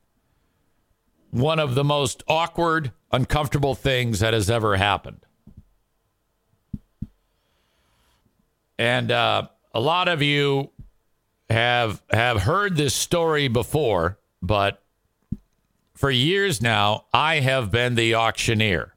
one 1.29 1.59
of 1.59 1.75
the 1.75 1.83
most 1.83 2.23
awkward, 2.27 2.91
uncomfortable 3.11 3.75
things 3.75 4.19
that 4.21 4.33
has 4.33 4.49
ever 4.49 4.77
happened. 4.77 5.25
And 8.79 9.11
uh, 9.11 9.49
a 9.73 9.79
lot 9.79 10.07
of 10.07 10.21
you 10.21 10.71
have 11.49 12.01
have 12.09 12.41
heard 12.41 12.75
this 12.75 12.95
story 12.95 13.47
before, 13.47 14.17
but 14.41 14.81
for 15.93 16.09
years 16.09 16.61
now, 16.61 17.05
I 17.13 17.39
have 17.39 17.71
been 17.71 17.95
the 17.95 18.15
auctioneer, 18.15 18.95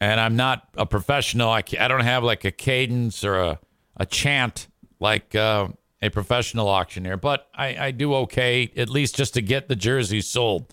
and 0.00 0.20
I'm 0.20 0.36
not 0.36 0.68
a 0.76 0.84
professional. 0.84 1.48
I, 1.48 1.62
I 1.80 1.88
don't 1.88 2.00
have 2.00 2.22
like 2.22 2.44
a 2.44 2.50
cadence 2.50 3.24
or 3.24 3.40
a, 3.40 3.60
a 3.96 4.06
chant 4.06 4.68
like 5.00 5.34
uh, 5.34 5.68
a 6.02 6.10
professional 6.10 6.68
auctioneer, 6.68 7.16
but 7.16 7.48
I, 7.54 7.86
I 7.86 7.90
do 7.90 8.14
okay 8.14 8.70
at 8.76 8.88
least 8.88 9.16
just 9.16 9.34
to 9.34 9.42
get 9.42 9.68
the 9.68 9.76
jerseys 9.76 10.26
sold. 10.26 10.72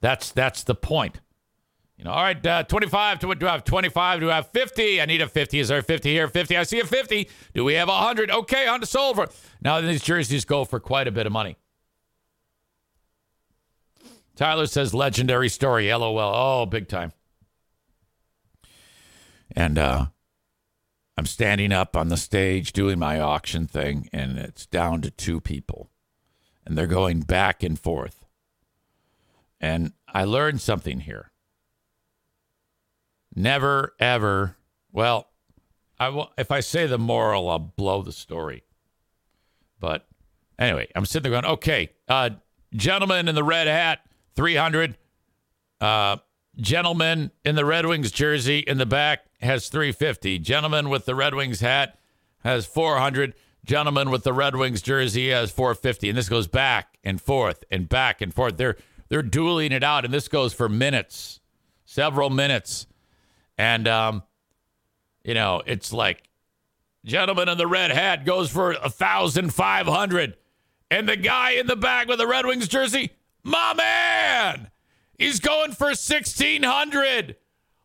That's 0.00 0.30
that's 0.32 0.64
the 0.64 0.74
point. 0.74 1.20
You 1.96 2.04
know, 2.04 2.10
all 2.10 2.22
right, 2.22 2.44
uh, 2.44 2.64
25. 2.64 3.20
Do, 3.20 3.34
do 3.36 3.46
I 3.46 3.52
have 3.52 3.64
25? 3.64 4.20
Do 4.20 4.30
I 4.30 4.34
have 4.36 4.48
50? 4.48 5.00
I 5.00 5.06
need 5.06 5.22
a 5.22 5.28
50. 5.28 5.60
Is 5.60 5.68
there 5.68 5.78
a 5.78 5.82
50 5.82 6.10
here? 6.10 6.26
50. 6.26 6.56
I 6.56 6.64
see 6.64 6.80
a 6.80 6.84
50. 6.84 7.28
Do 7.54 7.64
we 7.64 7.74
have 7.74 7.88
100? 7.88 8.30
Okay, 8.30 8.64
100 8.64 8.86
sold 8.86 9.16
for. 9.16 9.28
Now 9.62 9.80
these 9.80 10.02
jerseys 10.02 10.44
go 10.44 10.64
for 10.64 10.80
quite 10.80 11.06
a 11.06 11.12
bit 11.12 11.26
of 11.26 11.32
money. 11.32 11.56
Tyler 14.36 14.66
says 14.66 14.92
legendary 14.92 15.48
story. 15.48 15.92
LOL. 15.92 16.18
Oh, 16.18 16.66
big 16.66 16.88
time. 16.88 17.12
And 19.52 19.78
uh, 19.78 20.06
I'm 21.16 21.26
standing 21.26 21.72
up 21.72 21.96
on 21.96 22.08
the 22.08 22.16
stage 22.16 22.72
doing 22.72 22.98
my 22.98 23.20
auction 23.20 23.66
thing, 23.66 24.08
and 24.12 24.36
it's 24.36 24.66
down 24.66 25.00
to 25.02 25.10
two 25.10 25.40
people, 25.40 25.90
and 26.66 26.76
they're 26.76 26.86
going 26.86 27.20
back 27.20 27.62
and 27.62 27.78
forth. 27.78 28.24
And 29.60 29.92
I 30.12 30.24
learned 30.24 30.60
something 30.60 31.00
here. 31.00 31.30
Never, 33.34 33.94
ever, 34.00 34.56
well, 34.92 35.28
I 35.98 36.08
will, 36.08 36.32
if 36.36 36.50
I 36.50 36.60
say 36.60 36.86
the 36.86 36.98
moral, 36.98 37.48
I'll 37.48 37.58
blow 37.58 38.02
the 38.02 38.12
story. 38.12 38.64
But 39.78 40.06
anyway, 40.58 40.88
I'm 40.94 41.06
sitting 41.06 41.30
there 41.30 41.40
going, 41.40 41.52
okay, 41.54 41.90
uh, 42.08 42.30
gentleman 42.74 43.28
in 43.28 43.34
the 43.34 43.44
red 43.44 43.68
hat, 43.68 44.00
300. 44.34 44.96
Uh, 45.80 46.16
gentleman 46.56 47.30
in 47.44 47.54
the 47.54 47.64
Red 47.64 47.86
Wings 47.86 48.10
jersey 48.10 48.58
in 48.60 48.78
the 48.78 48.86
back 48.86 49.26
has 49.44 49.68
350. 49.68 50.38
Gentleman 50.40 50.88
with 50.88 51.04
the 51.04 51.14
Red 51.14 51.34
Wings 51.34 51.60
hat 51.60 51.98
has 52.42 52.66
400. 52.66 53.34
Gentleman 53.64 54.10
with 54.10 54.24
the 54.24 54.32
Red 54.32 54.56
Wings 54.56 54.82
jersey 54.82 55.30
has 55.30 55.50
450. 55.50 56.10
And 56.10 56.18
this 56.18 56.28
goes 56.28 56.46
back 56.46 56.98
and 57.02 57.20
forth 57.20 57.64
and 57.70 57.88
back 57.88 58.20
and 58.20 58.32
forth. 58.32 58.56
They're 58.56 58.76
they're 59.08 59.22
dueling 59.22 59.72
it 59.72 59.84
out, 59.84 60.04
and 60.04 60.12
this 60.12 60.28
goes 60.28 60.54
for 60.54 60.68
minutes, 60.68 61.40
several 61.84 62.30
minutes. 62.30 62.86
And 63.56 63.86
um, 63.86 64.22
you 65.22 65.34
know, 65.34 65.62
it's 65.66 65.92
like 65.92 66.28
gentleman 67.04 67.48
in 67.48 67.58
the 67.58 67.66
red 67.66 67.90
hat 67.90 68.24
goes 68.24 68.50
for 68.50 68.72
a 68.72 68.90
thousand 68.90 69.54
five 69.54 69.86
hundred, 69.86 70.36
and 70.90 71.08
the 71.08 71.16
guy 71.16 71.52
in 71.52 71.66
the 71.66 71.76
back 71.76 72.08
with 72.08 72.18
the 72.18 72.26
Red 72.26 72.46
Wings 72.46 72.66
jersey, 72.66 73.12
my 73.42 73.74
man, 73.74 74.70
he's 75.18 75.40
going 75.40 75.72
for 75.72 75.94
sixteen 75.94 76.62
hundred. 76.62 77.36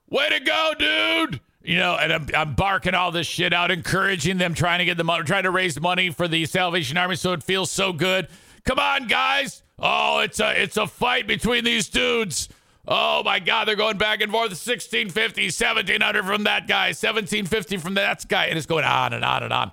Way 0.10 0.30
to 0.30 0.40
go, 0.40 0.74
dude! 0.80 1.42
You 1.62 1.78
know, 1.78 1.96
and 1.96 2.14
I'm, 2.14 2.28
I'm 2.36 2.56
barking 2.56 2.94
all 2.94 3.12
this 3.12 3.28
shit 3.28 3.52
out, 3.52 3.70
encouraging 3.70 4.38
them, 4.38 4.54
trying 4.54 4.80
to 4.80 4.86
get 4.86 4.98
the 4.98 5.04
money, 5.04 5.26
trying 5.26 5.44
to 5.44 5.52
raise 5.52 5.80
money 5.80 6.10
for 6.10 6.28
the 6.28 6.46
Salvation 6.46 6.98
Army, 6.98 7.18
so 7.18 7.34
it 7.34 7.44
feels 7.44 7.70
so 7.70 7.92
good. 7.92 8.30
Come 8.64 8.80
on, 8.80 9.08
guys! 9.08 9.62
Oh, 9.78 10.20
it's 10.20 10.40
a 10.40 10.62
it's 10.62 10.78
a 10.78 10.88
fight 10.88 11.28
between 11.28 11.64
these 11.66 11.90
dudes. 11.90 12.50
Oh 12.88 13.24
my 13.24 13.40
God, 13.40 13.68
they're 13.68 13.76
going 13.76 13.98
back 13.98 14.22
and 14.22 14.32
forth. 14.32 14.50
1650, 14.50 15.46
1700 15.46 16.26
from 16.26 16.44
that 16.46 16.68
guy, 16.68 16.88
1750 16.88 17.78
from 17.78 17.94
that 17.96 18.28
guy, 18.28 18.46
and 18.46 18.58
it's 18.58 18.66
going 18.66 18.86
on 18.86 19.14
and 19.14 19.24
on 19.24 19.44
and 19.44 19.54
on. 19.54 19.72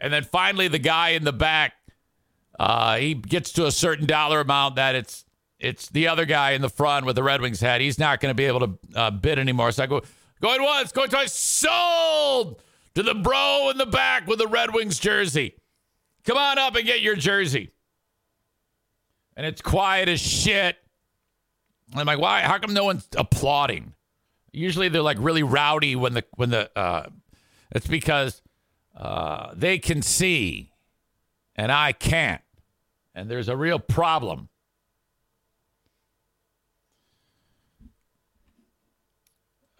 And 0.00 0.12
then 0.12 0.24
finally, 0.24 0.68
the 0.68 0.78
guy 0.78 1.10
in 1.10 1.24
the 1.24 1.32
back, 1.32 1.74
uh, 2.58 2.96
he 2.96 3.14
gets 3.14 3.52
to 3.52 3.66
a 3.66 3.72
certain 3.72 4.06
dollar 4.06 4.40
amount 4.40 4.76
that 4.76 4.94
it's 4.94 5.24
it's 5.58 5.88
the 5.90 6.08
other 6.08 6.24
guy 6.24 6.52
in 6.52 6.62
the 6.62 6.70
front 6.70 7.04
with 7.04 7.16
the 7.16 7.22
Red 7.22 7.42
Wings 7.42 7.60
hat. 7.60 7.80
He's 7.80 7.98
not 7.98 8.20
going 8.20 8.30
to 8.30 8.34
be 8.34 8.46
able 8.46 8.60
to 8.60 8.78
uh, 8.94 9.10
bid 9.10 9.38
anymore. 9.38 9.70
So 9.72 9.82
I 9.82 9.86
go 9.86 10.02
going 10.40 10.62
once, 10.62 10.92
going 10.92 11.10
twice, 11.10 11.32
sold 11.32 12.62
to 12.94 13.02
the 13.02 13.14
bro 13.14 13.70
in 13.70 13.78
the 13.78 13.86
back 13.86 14.26
with 14.26 14.38
the 14.38 14.46
Red 14.46 14.74
Wings 14.74 14.98
jersey. 14.98 15.54
Come 16.24 16.36
on 16.36 16.58
up 16.58 16.76
and 16.76 16.84
get 16.84 17.00
your 17.00 17.16
jersey. 17.16 17.70
And 19.36 19.46
it's 19.46 19.62
quiet 19.62 20.08
as 20.08 20.20
shit. 20.20 20.76
I'm 21.94 22.06
like, 22.06 22.18
why? 22.18 22.42
How 22.42 22.58
come 22.58 22.74
no 22.74 22.84
one's 22.84 23.08
applauding? 23.16 23.94
Usually 24.52 24.88
they're 24.88 25.02
like 25.02 25.16
really 25.18 25.42
rowdy 25.42 25.96
when 25.96 26.14
the 26.14 26.24
when 26.36 26.50
the 26.50 26.70
uh, 26.76 27.06
it's 27.70 27.86
because 27.86 28.42
uh, 28.96 29.52
they 29.54 29.78
can 29.78 30.02
see 30.02 30.72
and 31.56 31.72
I 31.72 31.92
can't, 31.92 32.42
and 33.14 33.30
there's 33.30 33.48
a 33.48 33.56
real 33.56 33.78
problem. 33.78 34.49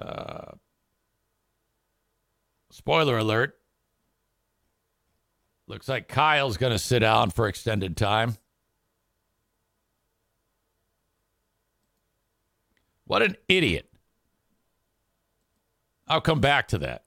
Uh, 0.01 0.53
spoiler 2.71 3.19
alert. 3.19 3.59
Looks 5.67 5.89
like 5.89 6.09
Kyle's 6.09 6.57
going 6.57 6.73
to 6.73 6.79
sit 6.79 7.01
down 7.01 7.31
for 7.31 7.47
extended 7.47 7.97
time. 7.97 8.37
What 13.05 13.23
an 13.23 13.37
idiot. 13.49 13.91
I'll 16.09 16.21
come 16.21 16.41
back 16.41 16.69
to 16.69 16.79
that. 16.79 17.05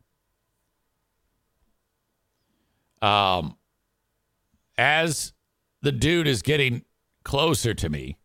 Um, 3.06 3.58
as 4.78 5.34
the 5.82 5.92
dude 5.92 6.28
is 6.28 6.42
getting 6.42 6.84
closer 7.24 7.74
to 7.74 7.90
me, 7.90 8.18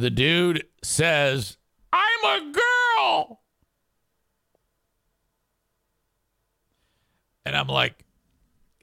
the 0.00 0.10
dude 0.10 0.64
says, 0.82 1.56
I'm 1.92 2.24
a 2.24 2.52
girl. 2.52 3.40
And 7.44 7.56
I'm 7.56 7.68
like, 7.68 8.04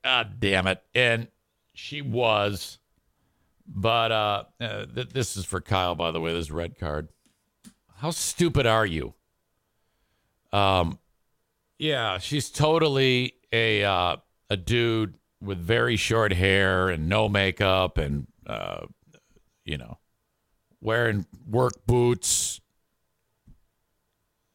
God 0.04 0.40
damn 0.40 0.68
it. 0.68 0.82
And 0.94 1.28
she 1.74 2.02
was. 2.02 2.80
But 3.68 4.12
uh, 4.12 4.44
uh 4.62 4.86
th- 4.86 5.10
this 5.10 5.36
is 5.36 5.46
for 5.46 5.60
Kyle, 5.60 5.96
by 5.96 6.12
the 6.12 6.22
way. 6.22 6.34
This 6.34 6.52
red 6.52 6.78
card. 6.78 7.10
How 7.98 8.12
stupid 8.12 8.66
are 8.66 8.86
you? 8.86 9.14
Um, 10.54 11.00
yeah, 11.78 12.18
she's 12.20 12.50
totally 12.50 13.34
a 13.52 13.84
uh, 13.84 14.18
a 14.50 14.58
dude 14.58 15.16
with 15.42 15.60
very 15.60 15.98
short 15.98 16.32
hair 16.32 16.90
and 16.90 17.10
no 17.10 17.28
makeup 17.28 17.98
and 17.98 18.28
uh, 18.46 18.86
you 19.66 19.78
know, 19.78 20.00
wearing 20.82 21.26
work 21.50 21.86
boots. 21.86 22.62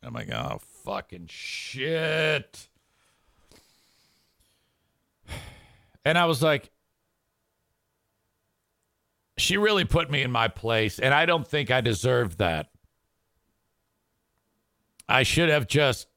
I'm 0.03 0.15
like, 0.15 0.31
oh 0.31 0.61
fucking 0.85 1.29
shit. 1.29 2.69
And 6.05 6.19
I 6.19 6.25
was 6.27 6.43
like, 6.43 6.71
she 9.39 9.57
really 9.57 9.85
put 9.85 10.11
me 10.11 10.23
in 10.23 10.31
my 10.31 10.49
place, 10.49 10.99
and 10.99 11.15
I 11.15 11.27
don't 11.27 11.47
think 11.47 11.71
I 11.71 11.81
deserved 11.81 12.39
that. 12.39 12.71
I 15.09 15.23
should 15.23 15.49
have 15.49 15.67
just. 15.67 16.09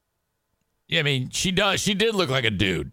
I 0.91 1.01
mean, 1.03 1.29
she 1.29 1.51
does. 1.51 1.81
She 1.81 1.93
did 1.93 2.15
look 2.15 2.29
like 2.29 2.45
a 2.45 2.51
dude. 2.51 2.91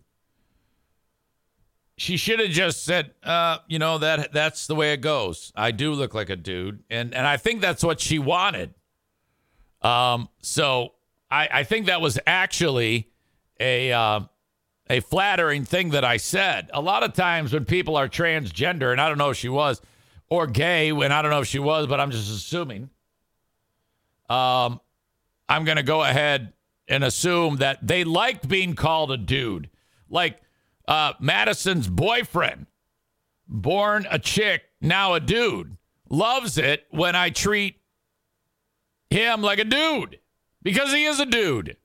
She 1.96 2.16
should 2.16 2.40
have 2.40 2.50
just 2.50 2.84
said, 2.84 3.12
uh, 3.22 3.58
you 3.68 3.78
know 3.78 3.98
that 3.98 4.32
that's 4.32 4.66
the 4.66 4.74
way 4.74 4.92
it 4.92 5.00
goes. 5.02 5.52
I 5.54 5.70
do 5.70 5.92
look 5.92 6.14
like 6.14 6.30
a 6.30 6.36
dude, 6.36 6.82
and 6.90 7.14
and 7.14 7.26
I 7.26 7.36
think 7.36 7.60
that's 7.60 7.84
what 7.84 8.00
she 8.00 8.18
wanted. 8.18 8.74
Um, 9.82 10.28
so 10.40 10.94
I 11.30 11.48
I 11.52 11.64
think 11.64 11.86
that 11.86 12.00
was 12.00 12.18
actually 12.26 13.10
a 13.60 13.92
uh, 13.92 14.20
a 14.88 15.00
flattering 15.00 15.64
thing 15.64 15.90
that 15.90 16.04
I 16.04 16.16
said. 16.16 16.70
A 16.72 16.80
lot 16.80 17.02
of 17.02 17.12
times 17.12 17.52
when 17.52 17.64
people 17.64 17.96
are 17.96 18.08
transgender, 18.08 18.90
and 18.90 19.00
I 19.00 19.08
don't 19.08 19.18
know 19.18 19.30
if 19.30 19.36
she 19.36 19.48
was, 19.48 19.80
or 20.28 20.46
gay, 20.46 20.90
and 20.90 21.12
I 21.12 21.22
don't 21.22 21.30
know 21.30 21.40
if 21.40 21.48
she 21.48 21.58
was, 21.58 21.86
but 21.86 22.00
I'm 22.00 22.10
just 22.10 22.30
assuming. 22.30 22.90
Um, 24.28 24.80
I'm 25.48 25.64
to 25.66 25.82
go 25.82 26.02
ahead 26.02 26.54
and 26.88 27.04
assume 27.04 27.56
that 27.56 27.86
they 27.86 28.04
liked 28.04 28.48
being 28.48 28.74
called 28.74 29.12
a 29.12 29.16
dude. 29.16 29.68
Like 30.08 30.40
uh, 30.88 31.12
Madison's 31.20 31.88
boyfriend, 31.88 32.66
born 33.46 34.06
a 34.10 34.18
chick, 34.18 34.62
now 34.80 35.14
a 35.14 35.20
dude, 35.20 35.76
loves 36.08 36.58
it 36.58 36.86
when 36.90 37.16
I 37.16 37.30
treat 37.30 37.80
him 39.10 39.42
like 39.42 39.58
a 39.58 39.64
dude 39.64 40.18
because 40.62 40.92
he 40.92 41.04
is 41.04 41.20
a 41.20 41.26
dude. 41.26 41.76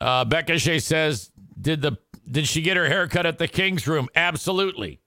Uh, 0.00 0.24
Becca 0.24 0.58
Shea 0.58 0.78
says, 0.78 1.30
"Did 1.58 1.80
the 1.80 1.98
did 2.30 2.46
she 2.46 2.60
get 2.60 2.76
her 2.76 2.86
haircut 2.86 3.24
at 3.24 3.38
the 3.38 3.48
King's 3.48 3.86
Room? 3.86 4.08
Absolutely. 4.14 5.00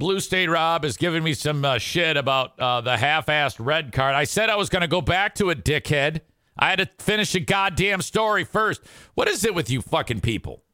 Blue 0.00 0.18
State 0.18 0.48
Rob 0.48 0.86
is 0.86 0.96
giving 0.96 1.22
me 1.22 1.34
some 1.34 1.62
uh, 1.62 1.76
shit 1.76 2.16
about 2.16 2.58
uh, 2.58 2.80
the 2.80 2.96
half-assed 2.96 3.56
red 3.58 3.92
card. 3.92 4.14
I 4.14 4.24
said 4.24 4.48
I 4.48 4.56
was 4.56 4.70
going 4.70 4.80
to 4.80 4.88
go 4.88 5.02
back 5.02 5.34
to 5.34 5.50
it, 5.50 5.62
dickhead. 5.62 6.22
I 6.58 6.70
had 6.70 6.78
to 6.78 6.88
finish 6.98 7.34
a 7.34 7.40
goddamn 7.40 8.00
story 8.00 8.44
first. 8.44 8.80
What 9.14 9.28
is 9.28 9.44
it 9.44 9.54
with 9.54 9.68
you 9.68 9.82
fucking 9.82 10.22
people? 10.22 10.64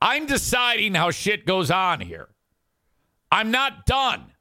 I'm 0.00 0.26
deciding 0.26 0.94
how 0.94 1.10
shit 1.10 1.44
goes 1.44 1.72
on 1.72 2.00
here. 2.00 2.28
I'm 3.32 3.50
not 3.50 3.84
done. 3.84 4.32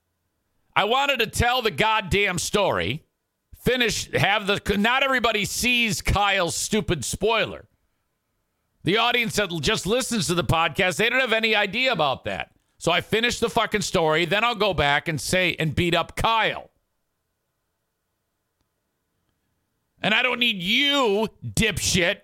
I 0.75 0.83
wanted 0.83 1.17
to 1.21 1.27
tell 1.27 1.63
the 1.63 1.71
goddamn 1.71 2.37
story 2.37 3.03
finish, 3.57 4.11
have 4.13 4.45
the, 4.45 4.77
not 4.77 5.01
everybody 5.01 5.45
sees 5.45 6.03
Kyle's 6.03 6.55
stupid 6.55 7.03
spoiler. 7.05 7.67
The 8.83 8.97
audience 8.97 9.35
that 9.37 9.51
just 9.61 9.87
listens 9.87 10.27
to 10.27 10.35
the 10.35 10.43
podcast, 10.43 10.97
they 10.97 11.09
don't 11.09 11.21
have 11.21 11.33
any 11.33 11.55
idea 11.55 11.91
about 11.91 12.25
that. 12.25 12.50
So 12.81 12.91
I 12.91 13.01
finish 13.01 13.37
the 13.37 13.47
fucking 13.47 13.81
story, 13.81 14.25
then 14.25 14.43
I'll 14.43 14.55
go 14.55 14.73
back 14.73 15.07
and 15.07 15.21
say 15.21 15.55
and 15.59 15.75
beat 15.75 15.93
up 15.93 16.15
Kyle. 16.15 16.71
And 20.01 20.15
I 20.15 20.23
don't 20.23 20.39
need 20.39 20.63
you, 20.63 21.27
dipshit, 21.45 22.21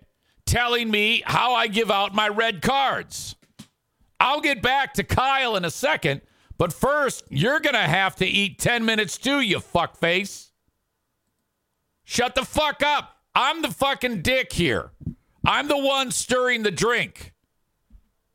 telling 0.47 0.89
me 0.89 1.21
how 1.27 1.53
I 1.53 1.67
give 1.67 1.91
out 1.91 2.15
my 2.15 2.27
red 2.27 2.63
cards. 2.63 3.35
I'll 4.19 4.41
get 4.41 4.63
back 4.63 4.95
to 4.95 5.03
Kyle 5.03 5.55
in 5.57 5.63
a 5.63 5.69
second, 5.69 6.21
but 6.57 6.73
first, 6.73 7.25
you're 7.29 7.59
going 7.59 7.75
to 7.75 7.79
have 7.79 8.15
to 8.15 8.25
eat 8.25 8.57
10 8.57 8.83
minutes 8.83 9.19
too, 9.19 9.41
you 9.41 9.59
fuckface. 9.59 10.49
Shut 12.03 12.33
the 12.33 12.43
fuck 12.43 12.81
up. 12.81 13.17
I'm 13.35 13.61
the 13.61 13.69
fucking 13.69 14.23
dick 14.23 14.53
here. 14.53 14.89
I'm 15.45 15.67
the 15.67 15.77
one 15.77 16.09
stirring 16.09 16.63
the 16.63 16.71
drink. 16.71 17.35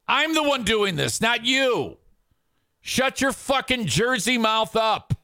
I'm 0.07 0.35
the 0.35 0.45
one 0.45 0.63
doing 0.63 0.95
this, 0.95 1.21
not 1.21 1.45
you. 1.45 1.99
Shut 2.83 3.21
your 3.21 3.33
fucking 3.33 3.87
Jersey 3.87 4.37
mouth 4.37 4.77
up. 4.77 5.15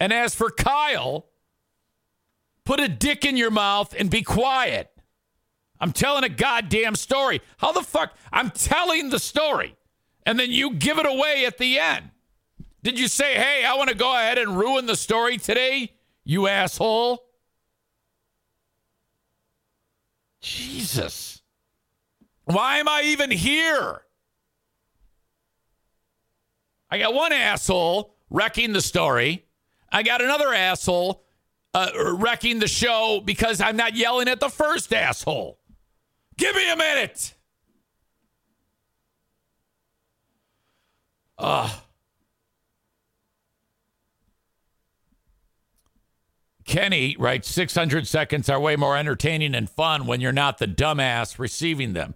And 0.00 0.12
as 0.12 0.34
for 0.34 0.50
Kyle, 0.50 1.26
put 2.64 2.80
a 2.80 2.88
dick 2.88 3.24
in 3.24 3.36
your 3.36 3.50
mouth 3.50 3.94
and 3.96 4.10
be 4.10 4.22
quiet. 4.22 4.90
I'm 5.78 5.92
telling 5.92 6.24
a 6.24 6.28
goddamn 6.28 6.96
story. 6.96 7.42
How 7.58 7.72
the 7.72 7.82
fuck? 7.82 8.16
I'm 8.32 8.50
telling 8.50 9.10
the 9.10 9.18
story. 9.18 9.76
And 10.24 10.38
then 10.38 10.50
you 10.50 10.74
give 10.74 10.98
it 10.98 11.06
away 11.06 11.44
at 11.46 11.58
the 11.58 11.78
end. 11.78 12.10
Did 12.82 12.98
you 12.98 13.08
say, 13.08 13.34
hey, 13.34 13.64
I 13.64 13.74
want 13.74 13.90
to 13.90 13.94
go 13.94 14.12
ahead 14.14 14.38
and 14.38 14.56
ruin 14.58 14.86
the 14.86 14.96
story 14.96 15.36
today, 15.36 15.92
you 16.24 16.48
asshole? 16.48 17.22
Jesus. 20.40 21.42
Why 22.44 22.78
am 22.78 22.88
I 22.88 23.02
even 23.06 23.30
here? 23.30 24.00
I 26.90 26.98
got 26.98 27.14
one 27.14 27.32
asshole 27.32 28.14
wrecking 28.30 28.72
the 28.72 28.80
story. 28.80 29.46
I 29.90 30.02
got 30.02 30.22
another 30.22 30.52
asshole 30.52 31.24
uh, 31.74 31.90
wrecking 32.14 32.58
the 32.58 32.68
show 32.68 33.22
because 33.24 33.60
I'm 33.60 33.76
not 33.76 33.94
yelling 33.94 34.28
at 34.28 34.40
the 34.40 34.48
first 34.48 34.92
asshole. 34.92 35.58
Give 36.36 36.54
me 36.54 36.70
a 36.70 36.76
minute. 36.76 37.34
Ugh. 41.38 41.70
Kenny 46.64 47.16
writes 47.18 47.48
600 47.48 48.06
seconds 48.06 48.50
are 48.50 48.60
way 48.60 48.76
more 48.76 48.96
entertaining 48.96 49.54
and 49.54 49.70
fun 49.70 50.06
when 50.06 50.20
you're 50.20 50.32
not 50.32 50.58
the 50.58 50.66
dumbass 50.66 51.38
receiving 51.38 51.94
them. 51.94 52.14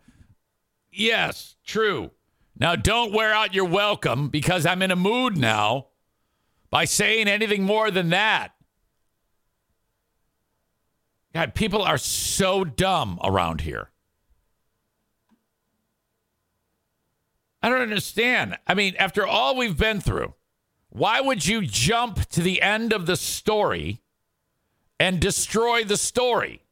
Yes, 0.90 1.56
true. 1.64 2.10
Now, 2.58 2.76
don't 2.76 3.12
wear 3.12 3.32
out 3.32 3.54
your 3.54 3.64
welcome 3.64 4.28
because 4.28 4.66
I'm 4.66 4.82
in 4.82 4.90
a 4.90 4.96
mood 4.96 5.36
now 5.36 5.88
by 6.70 6.84
saying 6.84 7.28
anything 7.28 7.64
more 7.64 7.90
than 7.90 8.10
that. 8.10 8.54
God, 11.34 11.54
people 11.54 11.82
are 11.82 11.98
so 11.98 12.64
dumb 12.64 13.18
around 13.22 13.62
here. 13.62 13.90
I 17.62 17.68
don't 17.68 17.80
understand. 17.80 18.58
I 18.66 18.74
mean, 18.74 18.96
after 18.98 19.26
all 19.26 19.56
we've 19.56 19.78
been 19.78 20.00
through, 20.00 20.34
why 20.90 21.20
would 21.20 21.46
you 21.46 21.62
jump 21.62 22.28
to 22.30 22.42
the 22.42 22.60
end 22.60 22.92
of 22.92 23.06
the 23.06 23.16
story 23.16 24.02
and 25.00 25.20
destroy 25.20 25.84
the 25.84 25.96
story? 25.96 26.64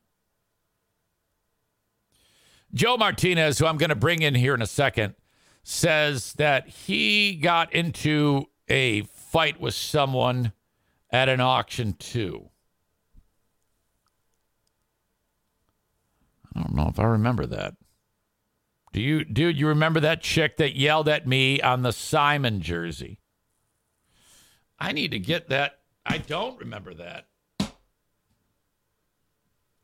Joe 2.74 2.96
Martinez, 2.96 3.58
who 3.58 3.66
I'm 3.66 3.78
going 3.78 3.90
to 3.90 3.96
bring 3.96 4.22
in 4.22 4.34
here 4.34 4.54
in 4.54 4.62
a 4.62 4.66
second, 4.66 5.14
says 5.70 6.32
that 6.32 6.66
he 6.66 7.36
got 7.36 7.72
into 7.72 8.44
a 8.68 9.02
fight 9.02 9.60
with 9.60 9.72
someone 9.72 10.52
at 11.10 11.28
an 11.28 11.40
auction 11.40 11.92
too. 11.92 12.50
I 16.54 16.60
don't 16.60 16.74
know 16.74 16.88
if 16.88 16.98
I 16.98 17.04
remember 17.04 17.46
that. 17.46 17.74
Do 18.92 19.00
you, 19.00 19.24
dude? 19.24 19.56
You 19.56 19.68
remember 19.68 20.00
that 20.00 20.22
chick 20.22 20.56
that 20.56 20.74
yelled 20.74 21.08
at 21.08 21.28
me 21.28 21.60
on 21.60 21.82
the 21.82 21.92
Simon 21.92 22.60
jersey? 22.60 23.20
I 24.76 24.90
need 24.90 25.12
to 25.12 25.20
get 25.20 25.50
that. 25.50 25.78
I 26.04 26.18
don't 26.18 26.58
remember 26.58 26.94
that. 26.94 27.28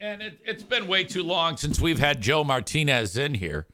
And 0.00 0.20
it, 0.20 0.40
it's 0.44 0.64
been 0.64 0.88
way 0.88 1.04
too 1.04 1.22
long 1.22 1.56
since 1.56 1.80
we've 1.80 2.00
had 2.00 2.20
Joe 2.20 2.42
Martinez 2.42 3.16
in 3.16 3.34
here. 3.34 3.68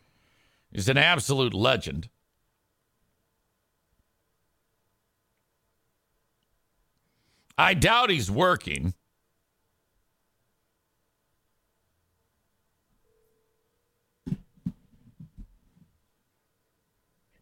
He's 0.73 0.89
an 0.89 0.97
absolute 0.97 1.53
legend. 1.53 2.09
I 7.59 7.75
doubt 7.75 8.11
he's 8.11 8.31
working. 8.31 8.95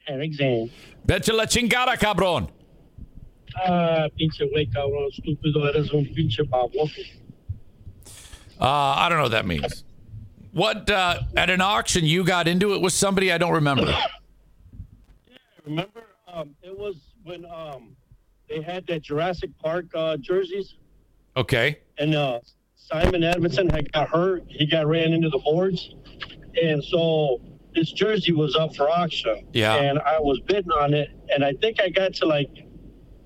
Eric 0.08 0.34
Zane. 0.34 0.70
Vete 1.04 1.32
la 1.32 1.46
chingada, 1.46 1.96
cabrón. 1.96 2.50
Ah, 3.54 4.08
pinche 4.18 4.44
güey, 4.50 4.66
cabrón, 4.66 5.08
estúpido, 5.12 5.68
eres 5.68 5.92
un 5.92 6.04
pinche 6.06 6.42
baboso. 6.42 7.00
Uh, 8.60 8.64
I 8.64 9.08
don't 9.08 9.18
know 9.18 9.24
what 9.24 9.30
that 9.30 9.46
means. 9.46 9.84
What, 10.52 10.90
uh, 10.90 11.20
at 11.36 11.48
an 11.50 11.60
auction, 11.60 12.04
you 12.04 12.24
got 12.24 12.48
into 12.48 12.74
it 12.74 12.80
with 12.80 12.92
somebody 12.92 13.30
I 13.30 13.38
don't 13.38 13.52
remember? 13.52 13.86
Yeah, 13.86 14.06
remember, 15.64 16.02
um, 16.26 16.54
it 16.62 16.76
was 16.76 16.96
when 17.22 17.44
um, 17.46 17.96
they 18.48 18.60
had 18.60 18.86
that 18.88 19.02
Jurassic 19.02 19.50
Park 19.58 19.86
uh, 19.94 20.16
jerseys, 20.16 20.74
Okay. 21.36 21.78
and 21.98 22.14
uh, 22.14 22.40
Simon 22.74 23.20
Edvinsson 23.22 23.70
had 23.70 23.92
got 23.92 24.08
hurt. 24.08 24.44
He 24.48 24.66
got 24.66 24.86
ran 24.86 25.12
into 25.12 25.28
the 25.28 25.38
boards, 25.38 25.94
and 26.60 26.82
so 26.82 27.40
this 27.72 27.92
jersey 27.92 28.32
was 28.32 28.56
up 28.56 28.74
for 28.74 28.90
auction. 28.90 29.46
Yeah. 29.52 29.76
And 29.76 30.00
I 30.00 30.18
was 30.18 30.40
bidding 30.40 30.72
on 30.72 30.94
it, 30.94 31.10
and 31.32 31.44
I 31.44 31.52
think 31.60 31.80
I 31.80 31.88
got 31.88 32.14
to 32.14 32.26
like, 32.26 32.50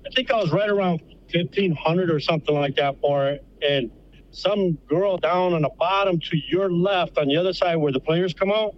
I 0.05 0.09
think 0.13 0.29
I 0.29 0.35
was 0.35 0.51
right 0.51 0.69
around 0.69 1.01
fifteen 1.31 1.73
hundred 1.75 2.11
or 2.11 2.19
something 2.19 2.53
like 2.53 2.75
that 2.75 3.01
for 3.01 3.27
it, 3.29 3.43
and 3.67 3.89
some 4.35 4.73
girl 4.89 5.17
down 5.17 5.53
on 5.53 5.61
the 5.63 5.69
bottom 5.79 6.19
to 6.19 6.37
your 6.49 6.71
left 6.71 7.17
on 7.17 7.27
the 7.27 7.37
other 7.37 7.53
side 7.53 7.75
where 7.77 7.91
the 7.91 7.99
players 7.99 8.33
come 8.33 8.51
out 8.51 8.75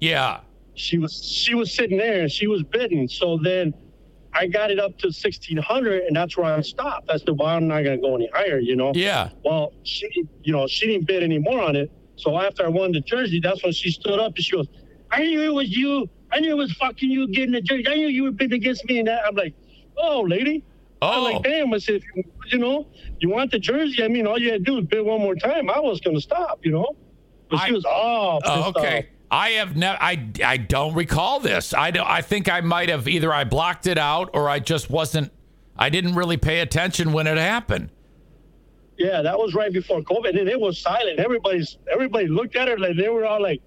Yeah. 0.00 0.40
she 0.74 0.98
was 0.98 1.12
she 1.24 1.54
was 1.54 1.72
sitting 1.74 1.96
there 1.98 2.20
and 2.22 2.30
she 2.30 2.46
was 2.46 2.62
bidding. 2.62 3.08
So 3.08 3.38
then 3.42 3.74
I 4.34 4.46
got 4.46 4.70
it 4.70 4.78
up 4.78 4.96
to 4.98 5.12
sixteen 5.12 5.58
hundred, 5.58 6.04
and 6.04 6.16
that's 6.16 6.36
where 6.38 6.46
I 6.46 6.60
stopped. 6.62 7.10
I 7.10 7.18
said, 7.18 7.30
"Well, 7.38 7.48
I'm 7.48 7.68
not 7.68 7.84
going 7.84 7.98
to 7.98 8.02
go 8.02 8.14
any 8.16 8.30
higher," 8.32 8.58
you 8.58 8.74
know. 8.76 8.92
Yeah. 8.94 9.28
Well, 9.44 9.74
she, 9.82 10.08
you 10.42 10.52
know, 10.54 10.66
she 10.66 10.86
didn't 10.86 11.06
bid 11.06 11.22
any 11.22 11.38
more 11.38 11.60
on 11.60 11.76
it. 11.76 11.90
So 12.16 12.38
after 12.38 12.64
I 12.64 12.68
won 12.68 12.92
the 12.92 13.00
jersey, 13.02 13.40
that's 13.40 13.62
when 13.62 13.72
she 13.74 13.90
stood 13.90 14.18
up 14.18 14.34
and 14.34 14.42
she 14.44 14.52
goes, 14.56 14.68
"I 15.10 15.20
knew 15.24 15.42
it 15.42 15.52
was 15.52 15.68
you. 15.76 16.08
I 16.32 16.40
knew 16.40 16.52
it 16.52 16.56
was 16.56 16.72
fucking 16.72 17.10
you 17.10 17.28
getting 17.28 17.52
the 17.52 17.60
jersey. 17.60 17.86
I 17.86 17.94
knew 17.96 18.06
you 18.08 18.22
were 18.24 18.30
bidding 18.30 18.56
against 18.56 18.86
me." 18.86 19.00
And 19.00 19.08
that 19.08 19.20
I'm 19.26 19.34
like, 19.34 19.54
"Oh, 19.98 20.22
lady." 20.22 20.64
Oh. 21.02 21.08
I'm 21.08 21.20
Oh. 21.20 21.22
like, 21.24 21.42
damn. 21.42 21.74
I 21.74 21.78
said, 21.78 21.96
if 21.96 22.04
you, 22.14 22.24
you 22.52 22.58
know, 22.58 22.86
you 23.18 23.28
want 23.30 23.50
the 23.50 23.58
jersey? 23.58 24.02
I 24.04 24.08
mean, 24.08 24.26
all 24.26 24.38
you 24.38 24.52
had 24.52 24.64
to 24.64 24.70
do 24.72 24.78
is 24.78 24.84
bid 24.86 25.02
one 25.04 25.20
more 25.20 25.34
time. 25.34 25.70
I 25.70 25.80
was 25.80 26.00
going 26.00 26.16
to 26.16 26.20
stop, 26.22 26.60
you 26.64 26.72
know. 26.72 26.86
But 27.50 27.58
she 27.60 27.68
I- 27.68 27.72
was, 27.72 27.84
oh, 27.86 28.40
Oh, 28.44 28.68
okay. 28.76 28.98
off. 28.98 29.04
I 29.30 29.48
have 29.50 29.76
never. 29.76 29.96
I 29.98 30.28
I 30.44 30.58
don't 30.58 30.92
recall 30.94 31.40
this. 31.40 31.72
I 31.72 31.90
don't, 31.90 32.06
I 32.06 32.20
think 32.20 32.50
I 32.50 32.60
might 32.60 32.90
have 32.90 33.08
either 33.08 33.32
I 33.32 33.44
blocked 33.44 33.86
it 33.86 33.96
out 33.96 34.28
or 34.34 34.50
I 34.50 34.58
just 34.58 34.90
wasn't. 34.90 35.32
I 35.78 35.88
didn't 35.88 36.14
really 36.16 36.36
pay 36.36 36.60
attention 36.60 37.14
when 37.14 37.26
it 37.26 37.38
happened. 37.38 37.88
Yeah, 38.98 39.22
that 39.22 39.38
was 39.38 39.54
right 39.54 39.72
before 39.72 40.02
COVID, 40.02 40.38
and 40.38 40.48
it 40.50 40.60
was 40.60 40.78
silent. 40.78 41.18
Everybody's 41.18 41.78
everybody 41.90 42.26
looked 42.26 42.56
at 42.56 42.68
her 42.68 42.78
like 42.78 42.94
they 42.96 43.08
were 43.08 43.24
all 43.24 43.40
like, 43.42 43.62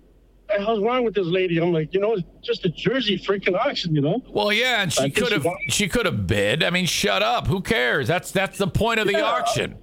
"What 0.47 0.57
the 0.59 0.63
hell's 0.65 0.83
wrong 0.83 1.03
with 1.03 1.13
this 1.15 1.25
lady?" 1.27 1.57
I'm 1.59 1.71
like, 1.73 1.93
you 1.93 1.99
know, 1.99 2.13
it's 2.13 2.23
just 2.43 2.65
a 2.65 2.69
Jersey 2.69 3.17
freaking 3.17 3.55
auction, 3.57 3.95
you 3.95 4.01
know. 4.01 4.21
Well, 4.29 4.51
yeah, 4.53 4.81
and 4.81 4.91
she 4.93 5.09
could 5.09 5.31
have 5.31 5.45
she 5.67 5.87
could 5.87 6.05
have 6.05 6.27
bid. 6.27 6.63
I 6.63 6.69
mean, 6.69 6.85
shut 6.85 7.21
up. 7.23 7.47
Who 7.47 7.61
cares? 7.61 8.07
That's 8.07 8.31
that's 8.31 8.57
the 8.57 8.67
point 8.67 8.99
of 8.99 9.07
the 9.07 9.13
Yeah. 9.13 9.23
auction. 9.23 9.77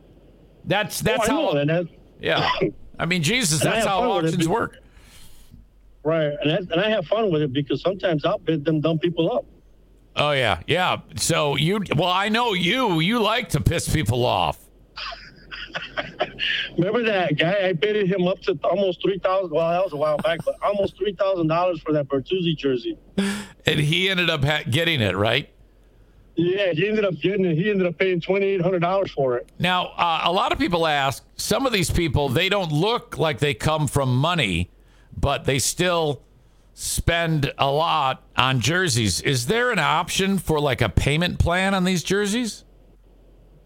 That's 0.65 1.01
oh, 1.01 1.05
that's 1.05 1.29
oh, 1.29 1.33
I 1.33 1.35
know, 1.37 1.53
how. 1.53 1.57
and 1.59 1.71
that, 1.71 1.87
Yeah. 2.21 2.51
I 2.99 3.07
mean, 3.07 3.23
Jesus, 3.23 3.61
that's 3.61 3.85
how 3.87 4.01
fun 4.01 4.09
with 4.09 4.17
it 4.17 4.19
auctions 4.29 4.37
because- 4.37 4.49
work. 4.49 4.77
right, 6.05 6.33
and 6.43 6.51
that, 6.51 6.61
and 6.73 6.81
I 6.81 6.91
have 6.91 7.07
fun 7.07 7.31
with 7.33 7.43
it 7.43 7.53
because 7.53 7.81
sometimes 7.83 8.25
I'll 8.25 8.39
bid 8.39 8.65
them 8.65 8.81
dumb 8.81 8.99
people 8.99 9.33
up. 9.33 9.45
Oh 10.15 10.33
yeah, 10.33 10.61
yeah. 10.67 10.99
So 11.17 11.57
you, 11.57 11.81
well, 11.97 12.11
I 12.11 12.29
know 12.29 12.53
you. 12.53 13.01
You 13.01 13.21
like 13.21 13.49
to 13.51 13.61
piss 13.61 13.89
people 13.89 14.25
off. 14.27 14.59
Remember 16.79 17.03
that 17.05 17.37
guy? 17.39 17.69
I 17.69 17.73
bidded 17.73 18.09
him 18.09 18.27
up 18.27 18.41
to 18.43 18.59
almost 18.65 19.03
three 19.03 19.19
thousand. 19.19 19.51
Well, 19.51 19.71
that 19.71 19.83
was 19.83 19.93
a 19.93 19.97
while 19.97 20.19
back, 20.19 20.41
but 20.45 20.57
almost 20.63 20.97
three 20.97 21.15
thousand 21.15 21.49
dollars 21.49 21.81
for 21.81 21.93
that 21.93 22.09
Bertuzzi 22.09 22.57
jersey. 22.57 22.99
And 23.17 23.81
he 23.81 24.09
ended 24.09 24.31
up 24.31 24.45
ha- 24.45 24.63
getting 24.69 25.01
it 25.01 25.17
right. 25.17 25.49
Yeah, 26.35 26.73
he 26.73 26.89
ended 26.89 27.05
up 27.05 27.15
getting 27.21 27.45
it. 27.45 27.57
He 27.57 27.71
ended 27.71 27.87
up 27.87 27.99
paying 27.99 28.21
twenty 28.21 28.47
eight 28.47 28.61
hundred 28.63 28.81
dollars 28.81 29.11
for 29.11 29.37
it. 29.37 29.51
Now, 29.59 29.89
uh, 29.97 30.23
a 30.25 30.33
lot 30.33 30.53
of 30.53 30.59
people 30.59 30.87
ask. 30.87 31.25
Some 31.37 31.67
of 31.67 31.73
these 31.73 31.91
people, 31.91 32.29
they 32.29 32.49
don't 32.49 32.73
look 32.73 33.19
like 33.19 33.39
they 33.39 33.55
come 33.55 33.87
from 33.87 34.17
money, 34.17 34.71
but 35.17 35.45
they 35.45 35.59
still 35.59 36.23
spend 36.75 37.53
a 37.59 37.71
lot 37.71 38.23
on 38.37 38.61
jerseys. 38.61 39.21
Is 39.21 39.47
there 39.47 39.71
an 39.71 39.79
option 39.79 40.39
for 40.39 40.59
like 40.59 40.81
a 40.81 40.89
payment 40.89 41.39
plan 41.39 41.75
on 41.75 41.85
these 41.85 42.03
jerseys? 42.03 42.65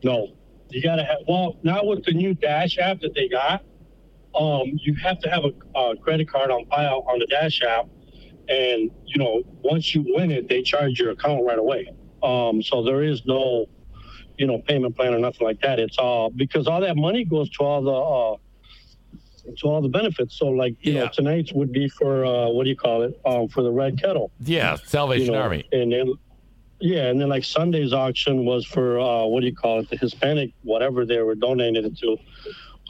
No, 0.03 0.33
you 0.71 0.83
gotta 0.83 1.05
have. 1.05 1.19
Well, 1.29 1.57
now 1.63 1.85
with 1.85 2.05
the 2.05 2.13
new 2.13 2.35
Dash 2.35 2.79
app 2.79 3.01
that 3.01 3.15
they 3.15 3.29
got. 3.29 3.65
Um, 4.35 4.73
you 4.75 4.95
have 5.03 5.19
to 5.21 5.31
have 5.31 5.45
a, 5.45 5.79
a 5.79 5.97
credit 5.97 6.29
card 6.31 6.51
on 6.51 6.67
file 6.67 7.07
on 7.09 7.19
the 7.19 7.27
Dash 7.27 7.63
app, 7.63 7.87
and 8.49 8.91
you 9.07 9.17
know 9.19 9.43
once 9.63 9.95
you 9.95 10.05
win 10.15 10.31
it, 10.31 10.47
they 10.49 10.61
charge 10.63 10.99
your 11.01 11.13
account 11.13 11.43
right 11.47 11.59
away. 11.59 11.91
Um, 12.23 12.63
so 12.63 12.83
there 12.83 13.03
is 13.03 13.23
no, 13.25 13.65
you 14.37 14.47
know, 14.47 14.59
payment 14.67 14.95
plan 14.95 15.15
or 15.15 15.19
nothing 15.19 15.47
like 15.47 15.61
that. 15.63 15.79
It's 15.79 15.97
all 15.97 16.29
because 16.29 16.67
all 16.67 16.83
that 16.83 16.97
money 16.97 17.25
goes 17.25 17.49
to 17.51 17.65
all 17.65 17.83
the. 17.83 17.91
Uh, 17.93 18.37
to 19.59 19.69
all 19.69 19.81
the 19.81 19.89
benefits. 19.89 20.37
So, 20.37 20.49
like, 20.49 20.75
you 20.81 20.95
Yeah. 20.95 21.05
know, 21.05 21.11
tonight's 21.15 21.53
would 21.53 21.71
be 21.71 21.89
for 21.89 22.25
uh, 22.25 22.49
what 22.49 22.65
do 22.65 22.71
you 22.71 22.75
call 22.77 23.03
it? 23.03 23.15
Um, 23.25 23.47
for 23.47 23.63
the 23.63 23.71
Red 23.71 23.97
Kettle. 23.97 24.33
Yeah, 24.41 24.73
you 24.73 24.79
Salvation 24.79 25.35
know, 25.35 25.41
Army. 25.41 25.65
And 25.71 25.93
then, 25.93 26.13
yeah, 26.81 27.09
and 27.09 27.21
then 27.21 27.29
like 27.29 27.45
Sunday's 27.45 27.93
auction 27.93 28.45
was 28.45 28.65
for 28.67 28.99
uh, 29.01 29.25
what 29.25 29.41
do 29.41 29.47
you 29.47 29.55
call 29.55 29.81
it? 29.81 29.89
The 29.91 29.97
Hispanic, 29.97 30.53
whatever 30.63 31.05
they 31.07 31.19
were 31.21 31.35
donating 31.35 31.85
it 31.85 31.97
to, 31.99 32.17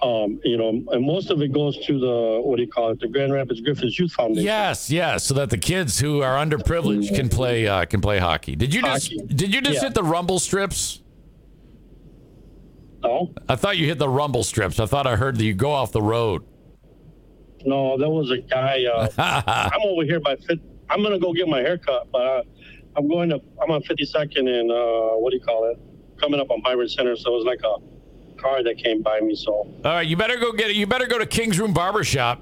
Um, 0.03 0.39
you 0.45 0.57
know, 0.59 0.68
and 0.93 1.07
most 1.07 1.30
of 1.30 1.41
it 1.41 1.53
goes 1.53 1.78
to 1.87 1.99
the 1.99 2.41
what 2.43 2.57
do 2.57 2.62
you 2.62 2.68
call 2.70 2.91
it, 2.91 3.01
the 3.01 3.09
Grand 3.09 3.32
Rapids 3.32 3.61
Griffins 3.62 3.99
Youth 3.99 4.12
Foundation. 4.12 4.45
Yes, 4.45 4.91
yes, 4.91 5.24
so 5.24 5.32
that 5.34 5.49
the 5.51 5.57
kids 5.59 5.99
who 5.99 6.20
are 6.22 6.37
underprivileged 6.45 7.14
can 7.14 7.28
play 7.28 7.66
uh, 7.66 7.84
can 7.87 8.01
play 8.01 8.18
hockey. 8.18 8.57
Did 8.57 8.74
you 8.74 8.82
just 8.82 9.11
Hockey. 9.12 9.26
did 9.34 9.55
you 9.55 9.61
just 9.62 9.76
Yeah. 9.76 9.84
hit 9.84 9.95
the 9.95 10.03
rumble 10.05 10.39
strips? 10.39 11.03
No, 13.03 13.32
I 13.49 13.57
thought 13.57 13.76
you 13.76 13.87
hit 13.87 13.99
the 13.99 14.09
rumble 14.09 14.43
strips. 14.43 14.80
I 14.80 14.87
thought 14.87 15.07
I 15.07 15.16
heard 15.16 15.37
that 15.37 15.45
you 15.45 15.55
go 15.55 15.70
off 15.72 15.93
the 15.93 16.03
road. 16.03 16.43
no, 17.64 17.97
there 17.99 18.11
was 18.11 18.30
a 18.30 18.39
guy. 18.39 18.84
Uh, 18.84 19.09
I'm 19.72 19.80
over 19.84 20.03
here 20.05 20.20
by 20.20 20.37
fit. 20.37 20.61
I'm 20.91 21.03
gonna 21.03 21.18
go 21.18 21.32
get 21.32 21.49
my 21.49 21.61
hair 21.61 21.78
cut, 21.78 22.09
but 22.12 22.22
uh, 22.22 22.43
I'm 22.97 23.09
going 23.09 23.29
to. 23.31 23.41
I'm 23.63 23.71
on 23.71 23.83
52nd 23.83 24.49
and 24.49 24.71
uh, 24.71 25.17
what 25.19 25.31
do 25.31 25.37
you 25.37 25.43
call 25.43 25.71
it? 25.71 25.79
Coming 26.21 26.41
up 26.41 26.51
on 26.51 26.63
Byron 26.63 26.89
Center, 26.89 27.15
so 27.17 27.33
it 27.35 27.37
was 27.37 27.45
like 27.45 27.61
a 27.63 28.41
car 28.41 28.63
that 28.63 28.79
came 28.79 29.03
by 29.03 29.21
me. 29.21 29.35
So 29.35 29.53
All 29.53 29.71
right, 29.85 30.07
you 30.07 30.17
better 30.17 30.39
go 30.39 30.53
get 30.53 30.71
it. 30.71 30.77
You 30.77 30.87
better 30.87 31.07
go 31.07 31.19
to 31.19 31.27
King's 31.27 31.59
Room 31.61 31.75
Barbershop. 31.75 32.41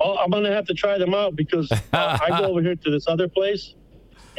Oh, 0.00 0.16
I'm 0.16 0.30
gonna 0.30 0.52
have 0.52 0.64
to 0.66 0.74
try 0.74 0.96
them 0.96 1.12
out 1.12 1.36
because 1.36 1.70
uh, 1.72 2.18
I 2.22 2.28
go 2.40 2.46
over 2.46 2.62
here 2.62 2.76
to 2.76 2.90
this 2.90 3.06
other 3.08 3.28
place, 3.28 3.74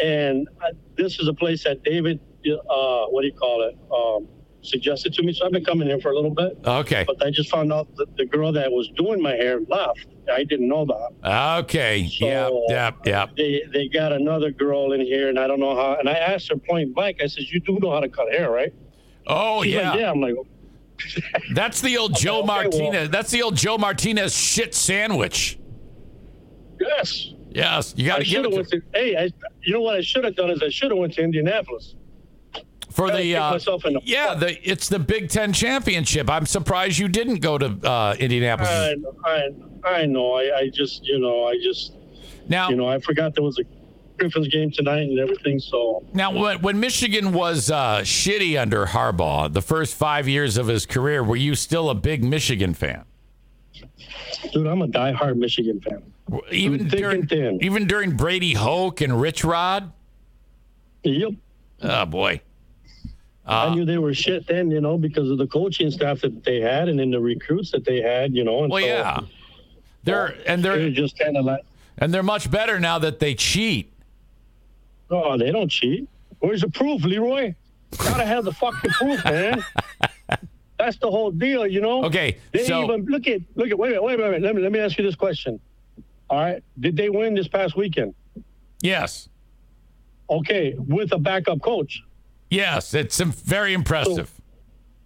and 0.01 0.47
I, 0.61 0.71
this 0.97 1.19
is 1.19 1.27
a 1.27 1.33
place 1.33 1.63
that 1.65 1.83
David, 1.83 2.19
uh, 2.47 3.05
what 3.07 3.21
do 3.21 3.27
you 3.27 3.33
call 3.33 3.61
it, 3.63 3.77
um, 3.93 4.27
suggested 4.63 5.13
to 5.15 5.21
me. 5.23 5.33
So 5.33 5.45
I've 5.45 5.51
been 5.51 5.65
coming 5.65 5.87
here 5.87 5.99
for 5.99 6.09
a 6.11 6.15
little 6.15 6.33
bit, 6.33 6.57
Okay. 6.65 7.03
but 7.05 7.23
I 7.23 7.29
just 7.29 7.49
found 7.51 7.71
out 7.73 7.93
that 7.97 8.15
the 8.17 8.25
girl 8.25 8.51
that 8.53 8.71
was 8.71 8.89
doing 8.97 9.21
my 9.21 9.33
hair 9.33 9.59
left. 9.67 10.07
I 10.31 10.43
didn't 10.43 10.67
know 10.67 10.85
that. 10.85 11.59
Okay. 11.63 12.07
So 12.07 12.25
Yep. 12.25 12.51
Yep. 12.69 12.93
Uh, 12.93 13.09
yep. 13.09 13.35
They 13.35 13.63
they 13.71 13.87
got 13.87 14.11
another 14.13 14.51
girl 14.51 14.93
in 14.93 15.01
here, 15.01 15.29
and 15.29 15.39
I 15.39 15.47
don't 15.47 15.59
know 15.59 15.75
how. 15.75 15.95
And 15.95 16.07
I 16.09 16.13
asked 16.13 16.49
her 16.49 16.57
point 16.57 16.93
blank. 16.95 17.21
I 17.21 17.27
said, 17.27 17.43
"You 17.45 17.59
do 17.59 17.79
know 17.81 17.91
how 17.91 17.99
to 17.99 18.09
cut 18.09 18.31
hair, 18.31 18.51
right?" 18.51 18.73
Oh 19.27 19.63
She's 19.63 19.73
yeah. 19.73 19.91
like, 19.91 19.99
"Yeah." 19.99 20.11
I'm 20.11 20.21
like, 20.21 20.35
oh. 20.37 20.45
That's 21.53 21.81
the 21.81 21.97
old 21.97 22.15
Joe 22.15 22.39
okay, 22.39 22.47
well- 22.47 22.63
Martinez. 22.63 23.09
That's 23.09 23.31
the 23.31 23.41
old 23.41 23.55
Joe 23.55 23.77
Martinez 23.77 24.35
shit 24.35 24.73
sandwich. 24.73 25.57
"Yes." 26.79 27.33
Yes, 27.51 27.95
you 27.97 28.05
got 28.05 28.19
to 28.19 28.23
give 28.23 28.41
it 28.41 28.43
have 28.43 28.51
to, 28.51 28.55
went 28.57 28.69
to. 28.69 28.81
Hey, 28.93 29.17
I, 29.17 29.31
you 29.63 29.73
know 29.73 29.81
what 29.81 29.95
I 29.95 30.01
should 30.01 30.23
have 30.23 30.35
done 30.35 30.51
is 30.51 30.61
I 30.61 30.69
should 30.69 30.91
have 30.91 30.99
went 30.99 31.13
to 31.13 31.23
Indianapolis. 31.23 31.95
For 32.99 33.11
the 33.11 33.35
uh, 33.35 33.57
the 33.57 34.01
yeah. 34.03 34.33
The 34.33 34.69
it's 34.69 34.89
the 34.89 34.99
Big 34.99 35.29
Ten 35.29 35.53
championship. 35.53 36.29
I'm 36.29 36.45
surprised 36.45 36.97
you 36.97 37.07
didn't 37.07 37.37
go 37.37 37.57
to 37.57 37.89
uh, 37.89 38.15
Indianapolis. 38.19 38.69
I, 38.69 38.95
I, 39.25 39.49
I 39.85 40.05
know. 40.05 40.33
I, 40.33 40.57
I 40.57 40.69
just, 40.69 41.05
you 41.05 41.19
know, 41.19 41.45
I 41.45 41.55
just, 41.63 41.93
now, 42.47 42.69
you 42.69 42.75
know, 42.75 42.87
I 42.87 42.99
forgot 42.99 43.33
there 43.35 43.43
was 43.43 43.59
a 43.59 43.63
Griffins 44.17 44.49
game 44.49 44.71
tonight 44.71 45.03
and 45.03 45.19
everything. 45.19 45.59
So, 45.59 46.03
now 46.13 46.31
when, 46.31 46.61
when 46.61 46.79
Michigan 46.79 47.31
was 47.31 47.71
uh, 47.71 47.99
shitty 47.99 48.59
under 48.59 48.87
Harbaugh, 48.87 49.51
the 49.51 49.61
first 49.61 49.95
five 49.95 50.27
years 50.27 50.57
of 50.57 50.67
his 50.67 50.85
career, 50.85 51.23
were 51.23 51.37
you 51.37 51.55
still 51.55 51.89
a 51.89 51.95
big 51.95 52.23
Michigan 52.23 52.73
fan? 52.73 53.05
dude, 54.51 54.67
I'm 54.67 54.81
a 54.81 54.87
diehard 54.87 55.37
Michigan 55.37 55.81
fan. 55.81 56.03
Even 56.51 56.87
during 56.87 57.27
even 57.61 57.87
during 57.87 58.15
Brady 58.15 58.53
Hoke 58.53 59.01
and 59.01 59.19
Rich 59.19 59.43
Rod. 59.43 59.91
Yep. 61.03 61.31
Oh 61.81 62.05
boy. 62.05 62.41
I 63.49 63.65
uh, 63.65 63.73
knew 63.73 63.83
they 63.83 63.97
were 63.97 64.13
shit 64.13 64.45
then, 64.45 64.69
you 64.69 64.79
know, 64.79 64.95
because 64.97 65.31
of 65.31 65.39
the 65.39 65.47
coaching 65.47 65.89
staff 65.89 66.21
that 66.21 66.43
they 66.43 66.59
had 66.61 66.87
and 66.87 66.99
then 66.99 67.09
the 67.09 67.19
recruits 67.19 67.71
that 67.71 67.83
they 67.83 67.99
had, 67.99 68.35
you 68.35 68.43
know. 68.43 68.61
And 68.63 68.71
Well, 68.71 68.81
so 68.83 68.87
yeah. 68.87 69.01
Uh, 69.09 69.21
they're 70.03 70.35
and 70.45 70.63
They're 70.63 70.77
they're 70.77 70.89
just 70.91 71.17
kind 71.17 71.35
of 71.35 71.45
like, 71.45 71.61
and 71.97 72.13
they're 72.13 72.23
much 72.23 72.49
better 72.51 72.79
now 72.79 72.99
that 72.99 73.19
they 73.19 73.33
cheat. 73.33 73.91
oh, 75.09 75.35
they 75.37 75.51
don't 75.51 75.69
cheat. 75.69 76.07
Where's 76.39 76.61
the 76.61 76.69
proof, 76.69 77.03
Leroy? 77.03 77.55
Gotta 77.97 78.23
have 78.25 78.45
the 78.45 78.53
fucking 78.53 78.91
proof, 78.91 79.23
man. 79.25 79.65
That's 80.77 80.97
the 80.97 81.09
whole 81.11 81.31
deal, 81.31 81.65
you 81.67 81.81
know. 81.81 82.05
Okay, 82.05 82.37
They 82.53 82.63
so- 82.65 82.83
even 82.83 83.05
look 83.05 83.27
at 83.27 83.41
look 83.55 83.69
at 83.71 83.77
wait 83.79 83.87
a 83.87 83.91
minute, 83.91 84.03
wait 84.03 84.13
a 84.19 84.23
minute. 84.23 84.41
Let 84.43 84.55
me 84.55 84.61
let 84.61 84.71
me 84.71 84.79
ask 84.79 84.95
you 84.97 85.03
this 85.03 85.15
question. 85.15 85.59
All 86.29 86.39
right, 86.39 86.63
did 86.79 86.95
they 86.95 87.09
win 87.09 87.33
this 87.33 87.47
past 87.47 87.75
weekend? 87.75 88.13
Yes. 88.81 89.27
Okay, 90.29 90.75
with 90.77 91.11
a 91.13 91.17
backup 91.17 91.61
coach. 91.61 92.03
Yes, 92.49 92.93
it's 92.93 93.19
very 93.19 93.73
impressive. 93.73 94.31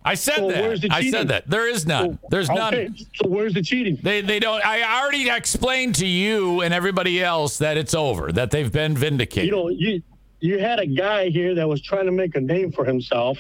I 0.06 0.16
said 0.16 0.36
so 0.38 0.50
that. 0.50 0.92
I 0.92 1.10
said 1.10 1.30
that. 1.30 1.50
There 1.50 1.68
is 1.70 1.86
none. 1.86 2.20
There's 2.30 2.50
okay, 2.50 2.58
none. 2.60 2.96
so 3.16 3.28
where's 3.28 3.54
the 3.54 3.62
cheating? 3.62 3.98
They 4.02 4.20
they 4.22 4.40
don't 4.40 4.66
I 4.66 5.02
already 5.02 5.30
explained 5.30 5.96
to 5.96 6.06
you 6.06 6.62
and 6.62 6.74
everybody 6.74 7.24
else 7.24 7.58
that 7.60 7.78
it's 7.78 7.94
over, 7.94 8.32
that 8.34 8.52
they've 8.52 8.72
been 8.72 8.98
vindicated. 8.98 9.46
You 9.46 9.52
know, 9.52 9.70
you 9.70 10.02
you 10.42 10.60
had 10.60 10.80
a 10.80 10.86
guy 10.86 11.30
here 11.30 11.56
that 11.56 11.68
was 11.68 11.82
trying 11.82 12.06
to 12.06 12.12
make 12.12 12.36
a 12.36 12.42
name 12.42 12.70
for 12.74 12.84
himself, 12.84 13.38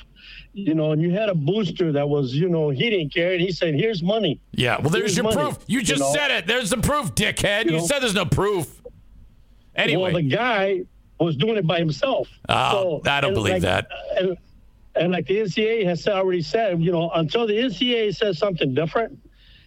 you 0.53 0.73
know, 0.73 0.93
and 0.93 1.01
you 1.01 1.11
had 1.11 1.27
a 1.27 1.35
booster 1.35 1.91
that 1.91 2.07
was, 2.07 2.33
you 2.33 2.47
know, 2.47 2.69
he 2.69 2.89
didn't 2.89 3.13
care, 3.13 3.33
and 3.33 3.41
he 3.41 3.51
said, 3.51 3.73
"Here's 3.75 4.01
money." 4.01 4.39
yeah, 4.53 4.79
well 4.79 4.89
there's 4.89 5.15
Here's 5.15 5.17
your 5.17 5.23
money, 5.25 5.35
proof. 5.35 5.57
You 5.67 5.79
you 5.79 5.85
just 5.85 5.99
know? 5.99 6.13
said 6.13 6.31
it. 6.31 6.47
There's 6.47 6.69
the 6.69 6.77
proof, 6.77 7.13
dickhead. 7.13 7.65
You, 7.65 7.71
You 7.71 7.77
know? 7.79 7.85
said 7.87 7.99
there's 7.99 8.15
no 8.15 8.25
proof. 8.25 8.81
Anyway, 9.75 10.13
Well, 10.13 10.21
the 10.21 10.29
guy 10.29 10.83
was 11.19 11.35
doing 11.35 11.57
it 11.57 11.65
by 11.67 11.79
himself. 11.79 12.27
Oh, 12.49 13.01
I 13.05 13.21
don't 13.21 13.33
believe 13.33 13.53
like- 13.53 13.61
that. 13.63 13.87
Uh, 13.91 14.19
and, 14.19 14.37
and 14.95 15.11
like 15.11 15.25
the 15.27 15.37
NCAA 15.39 15.85
has 15.85 16.07
already 16.07 16.41
said, 16.41 16.81
you 16.81 16.91
know, 16.91 17.09
until 17.11 17.47
the 17.47 17.53
NCAA 17.53 18.15
says 18.15 18.37
something 18.37 18.73
different, 18.75 19.17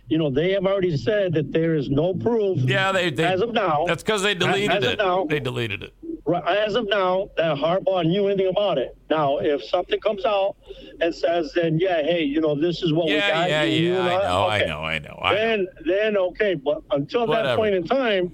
you 0.08 0.18
know, 0.18 0.30
they 0.30 0.52
have 0.52 0.64
already 0.66 0.96
said 0.96 1.32
that 1.34 1.52
there 1.52 1.74
is 1.74 1.88
no 1.90 2.14
proof. 2.14 2.58
yeah, 2.60 2.92
they, 2.92 3.10
they 3.10 3.24
as 3.24 3.40
of 3.40 3.52
now. 3.52 3.84
That's 3.86 4.02
because 4.04 4.22
they 4.22 4.34
deleted 4.34 4.70
as 4.70 4.84
of 4.84 4.90
it. 4.92 4.98
now- 4.98 5.24
They 5.24 5.40
deleted 5.40 5.82
it. 5.82 5.94
Right, 6.28 6.44
as 6.58 6.74
of 6.74 6.88
now, 6.88 7.30
that 7.36 7.56
Harbaugh 7.56 8.04
knew 8.04 8.26
anything 8.26 8.48
about 8.48 8.78
it. 8.78 8.96
Now, 9.10 9.38
if 9.38 9.62
something 9.64 10.00
comes 10.00 10.24
out 10.24 10.56
and 11.00 11.14
says, 11.14 11.52
then 11.54 11.78
yeah, 11.78 12.02
hey, 12.02 12.22
you 12.24 12.40
know, 12.40 12.54
this 12.60 12.82
is 12.82 12.92
what 12.92 13.06
we 13.06 13.14
Yeah, 13.14 13.30
got. 13.30 13.48
yeah, 13.48 13.62
you- 13.62 13.82
you 13.86 13.94
yeah. 13.94 14.00
I 14.00 14.22
know, 14.28 14.46
I 14.48 14.58
know, 14.64 14.80
I 14.80 14.98
know. 14.98 15.18
I 15.22 15.30
know. 15.34 15.36
Then, 15.40 15.66
then 15.86 16.16
okay, 16.16 16.54
but 16.54 16.82
until 16.90 17.26
Whatever. 17.28 17.48
that 17.48 17.56
point 17.56 17.74
in 17.76 17.84
time, 17.84 18.32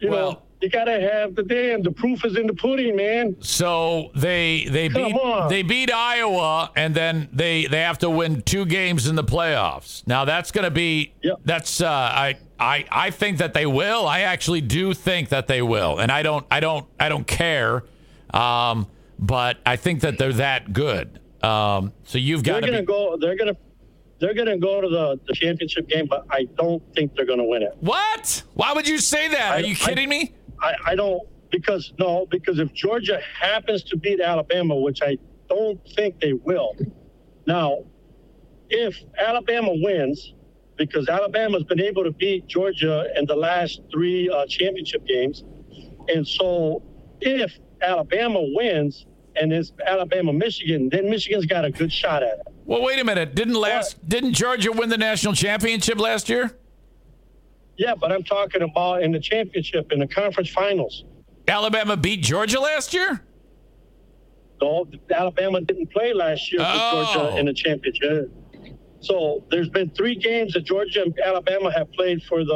you 0.00 0.10
Well- 0.10 0.32
know, 0.32 0.42
you 0.60 0.68
gotta 0.70 1.00
have 1.00 1.34
the 1.34 1.42
damn. 1.42 1.82
The 1.82 1.90
proof 1.90 2.24
is 2.24 2.36
in 2.36 2.46
the 2.46 2.52
pudding, 2.54 2.96
man. 2.96 3.36
So 3.40 4.10
they 4.14 4.66
they 4.70 4.88
Come 4.88 5.04
beat 5.04 5.14
on. 5.14 5.48
they 5.48 5.62
beat 5.62 5.92
Iowa 5.92 6.70
and 6.76 6.94
then 6.94 7.28
they 7.32 7.66
they 7.66 7.80
have 7.80 7.98
to 7.98 8.10
win 8.10 8.42
two 8.42 8.64
games 8.66 9.06
in 9.06 9.14
the 9.14 9.24
playoffs. 9.24 10.06
Now 10.06 10.24
that's 10.24 10.50
going 10.50 10.64
to 10.64 10.70
be 10.70 11.12
Yep. 11.22 11.36
that's 11.44 11.80
uh, 11.80 11.88
I 11.88 12.36
I 12.58 12.84
I 12.90 13.10
think 13.10 13.38
that 13.38 13.54
they 13.54 13.66
will. 13.66 14.06
I 14.06 14.20
actually 14.20 14.60
do 14.60 14.94
think 14.94 15.28
that 15.28 15.46
they 15.46 15.62
will, 15.62 15.98
and 15.98 16.10
I 16.10 16.22
don't 16.22 16.44
I 16.50 16.60
don't 16.60 16.86
I 16.98 17.08
don't 17.08 17.26
care. 17.26 17.84
Um, 18.34 18.86
but 19.18 19.58
I 19.66 19.76
think 19.76 20.00
that 20.02 20.18
they're 20.18 20.32
that 20.34 20.72
good. 20.72 21.18
Um, 21.42 21.92
so 22.04 22.18
you've 22.18 22.42
got 22.42 22.54
They're 22.54 22.60
to 22.62 22.66
gonna 22.68 22.80
be. 22.82 22.86
go. 22.86 23.16
They're 23.20 23.36
gonna. 23.36 23.56
They're 24.20 24.34
gonna 24.34 24.58
go 24.58 24.80
to 24.80 24.88
the, 24.88 25.20
the 25.28 25.32
championship 25.32 25.88
game, 25.88 26.06
but 26.06 26.26
I 26.28 26.48
don't 26.56 26.82
think 26.92 27.14
they're 27.14 27.24
gonna 27.24 27.44
win 27.44 27.62
it. 27.62 27.76
What? 27.78 28.42
Why 28.54 28.72
would 28.72 28.88
you 28.88 28.98
say 28.98 29.28
that? 29.28 29.52
Are 29.52 29.54
I- 29.58 29.58
you 29.58 29.72
I- 29.80 29.86
kidding 29.86 30.08
me? 30.08 30.32
I, 30.62 30.74
I 30.86 30.94
don't 30.94 31.22
because 31.50 31.92
no 31.98 32.26
because 32.26 32.58
if 32.58 32.72
Georgia 32.72 33.20
happens 33.40 33.82
to 33.84 33.96
beat 33.96 34.20
Alabama, 34.20 34.76
which 34.76 35.00
I 35.02 35.18
don't 35.48 35.80
think 35.94 36.20
they 36.20 36.32
will. 36.32 36.76
Now, 37.46 37.78
if 38.68 38.96
Alabama 39.18 39.70
wins, 39.72 40.34
because 40.76 41.08
Alabama's 41.08 41.64
been 41.64 41.80
able 41.80 42.04
to 42.04 42.12
beat 42.12 42.46
Georgia 42.46 43.06
in 43.16 43.24
the 43.24 43.36
last 43.36 43.80
three 43.90 44.28
uh, 44.28 44.46
championship 44.46 45.06
games, 45.06 45.44
and 46.08 46.26
so 46.26 46.82
if 47.20 47.58
Alabama 47.80 48.40
wins 48.40 49.06
and 49.36 49.52
it's 49.52 49.72
Alabama 49.86 50.32
Michigan, 50.32 50.88
then 50.90 51.08
Michigan's 51.08 51.46
got 51.46 51.64
a 51.64 51.70
good 51.70 51.92
shot 51.92 52.22
at 52.22 52.38
it. 52.38 52.46
Well, 52.64 52.82
wait 52.82 52.98
a 53.00 53.04
minute. 53.04 53.34
Didn't 53.34 53.54
last? 53.54 54.06
Didn't 54.06 54.34
Georgia 54.34 54.72
win 54.72 54.90
the 54.90 54.98
national 54.98 55.32
championship 55.32 55.98
last 55.98 56.28
year? 56.28 56.57
Yeah, 57.78 57.94
but 57.94 58.10
I'm 58.12 58.24
talking 58.24 58.62
about 58.62 59.02
in 59.02 59.12
the 59.12 59.20
championship 59.20 59.92
in 59.92 60.00
the 60.00 60.06
conference 60.08 60.50
finals. 60.50 61.04
Alabama 61.46 61.96
beat 61.96 62.22
Georgia 62.22 62.60
last 62.60 62.92
year. 62.92 63.22
No, 64.60 64.88
Alabama 65.14 65.60
didn't 65.60 65.92
play 65.92 66.12
last 66.12 66.50
year 66.52 66.60
Oh. 66.62 67.08
Georgia 67.14 67.38
in 67.38 67.46
the 67.46 67.54
championship. 67.54 68.30
So 69.00 69.44
there's 69.50 69.68
been 69.68 69.90
three 69.90 70.16
games 70.16 70.54
that 70.54 70.64
Georgia 70.64 71.02
and 71.02 71.16
Alabama 71.24 71.70
have 71.72 71.90
played 71.92 72.20
for 72.24 72.44
the 72.44 72.52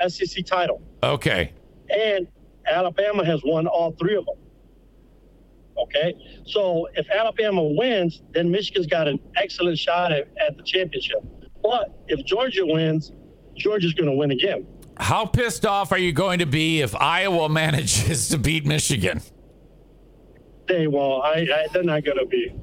uh, 0.00 0.08
SEC 0.08 0.46
title, 0.46 0.80
Okay. 1.02 1.52
and 1.90 2.28
Alabama 2.64 3.24
has 3.24 3.40
won 3.44 3.66
all 3.66 3.90
three 3.98 4.14
of 4.14 4.24
them. 4.24 4.36
Okay, 5.76 6.14
so 6.46 6.86
if 6.94 7.10
Alabama 7.10 7.60
wins, 7.64 8.22
then 8.30 8.48
Michigan's 8.52 8.86
got 8.86 9.08
an 9.08 9.18
excellent 9.34 9.76
shot 9.76 10.12
at, 10.12 10.28
at 10.40 10.56
the 10.56 10.62
championship. 10.62 11.18
But 11.60 11.92
if 12.06 12.24
Georgia 12.24 12.64
wins, 12.64 13.10
Georgia's 13.56 13.94
going 13.94 14.08
to 14.08 14.16
win 14.16 14.30
again. 14.30 14.66
How 14.96 15.26
pissed 15.26 15.66
off 15.66 15.92
are 15.92 15.98
you 15.98 16.12
going 16.12 16.38
to 16.38 16.46
be 16.46 16.80
if 16.80 16.94
Iowa 16.94 17.48
manages 17.50 18.28
to 18.28 18.38
beat 18.38 18.64
Michigan? 18.66 19.20
They 20.66 20.86
won't. 20.86 21.24
I, 21.24 21.40
I, 21.40 21.66
they're 21.72 21.82
not 21.82 22.04
going 22.04 22.18
to 22.18 22.26
be. 22.26 22.54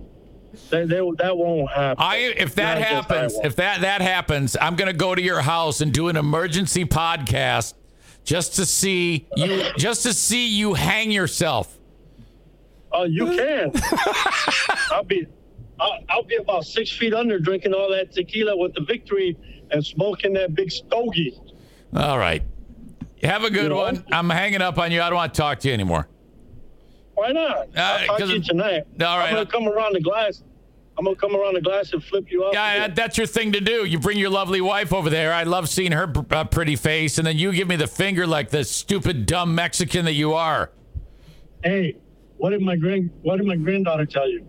They, 0.69 0.85
they, 0.85 0.99
that 1.17 1.37
won't 1.37 1.69
happen. 1.71 2.03
I 2.03 2.33
if 2.35 2.55
that 2.55 2.79
Not 2.79 2.87
happens, 2.87 3.39
if 3.41 3.55
that 3.55 3.81
that 3.81 4.01
happens, 4.01 4.57
I'm 4.59 4.75
going 4.75 4.91
to 4.91 4.97
go 4.97 5.15
to 5.15 5.21
your 5.21 5.39
house 5.39 5.79
and 5.79 5.93
do 5.93 6.09
an 6.09 6.17
emergency 6.17 6.83
podcast 6.83 7.73
just 8.25 8.55
to 8.57 8.65
see 8.65 9.27
you 9.37 9.63
just 9.77 10.03
to 10.03 10.13
see 10.13 10.47
you 10.47 10.73
hang 10.73 11.09
yourself. 11.11 11.77
Oh, 12.91 13.05
you 13.05 13.27
can. 13.27 13.71
I'll 14.91 15.03
be, 15.05 15.25
I'll, 15.79 15.99
I'll 16.09 16.23
be 16.23 16.35
about 16.35 16.65
six 16.65 16.91
feet 16.91 17.13
under 17.13 17.39
drinking 17.39 17.73
all 17.73 17.89
that 17.89 18.11
tequila 18.11 18.57
with 18.57 18.73
the 18.73 18.81
victory 18.81 19.37
and 19.71 19.85
smoking 19.85 20.33
that 20.33 20.53
big 20.55 20.71
stogie. 20.71 21.37
All 21.95 22.17
right. 22.17 22.43
Have 23.23 23.43
a 23.43 23.49
good 23.49 23.63
You 23.63 23.69
know? 23.69 23.75
one. 23.77 24.03
I'm 24.11 24.29
hanging 24.29 24.61
up 24.61 24.77
on 24.77 24.91
you. 24.91 25.01
I 25.01 25.09
don't 25.09 25.17
want 25.17 25.33
to 25.33 25.37
talk 25.41 25.59
to 25.59 25.67
you 25.67 25.73
anymore. 25.73 26.07
Why 27.13 27.31
not? 27.31 27.67
Uh, 27.75 27.81
I'll 27.81 28.05
talk 28.07 28.17
to 28.19 28.27
you 28.27 28.41
tonight. 28.41 28.83
All 28.99 29.17
right. 29.17 29.29
I'm 29.29 29.35
gonna 29.35 29.45
come 29.45 29.67
around 29.67 29.93
the 29.93 30.01
glass. 30.01 30.43
I'm 30.97 31.05
gonna 31.05 31.15
come 31.15 31.35
around 31.35 31.53
the 31.53 31.61
glass 31.61 31.93
and 31.93 32.03
flip 32.03 32.31
you 32.31 32.43
off. 32.43 32.53
Yeah, 32.53 32.87
that's 32.87 33.17
your 33.17 33.27
thing 33.27 33.51
to 33.53 33.61
do. 33.61 33.85
You 33.85 33.99
bring 33.99 34.17
your 34.17 34.29
lovely 34.29 34.59
wife 34.61 34.91
over 34.91 35.09
there. 35.09 35.33
I 35.33 35.43
love 35.43 35.69
seeing 35.69 35.91
her 35.91 36.11
uh, 36.31 36.43
pretty 36.45 36.75
face, 36.75 37.17
and 37.17 37.25
then 37.27 37.37
you 37.37 37.51
give 37.53 37.67
me 37.67 37.75
the 37.75 37.87
finger 37.87 38.25
like 38.25 38.49
the 38.49 38.63
stupid, 38.63 39.25
dumb 39.25 39.53
Mexican 39.55 40.05
that 40.05 40.13
you 40.13 40.33
are. 40.33 40.71
Hey, 41.63 41.97
what 42.37 42.49
did 42.51 42.61
my 42.61 42.75
grand 42.75 43.11
What 43.21 43.37
did 43.37 43.45
my 43.45 43.55
granddaughter 43.55 44.05
tell 44.05 44.29
you? 44.29 44.45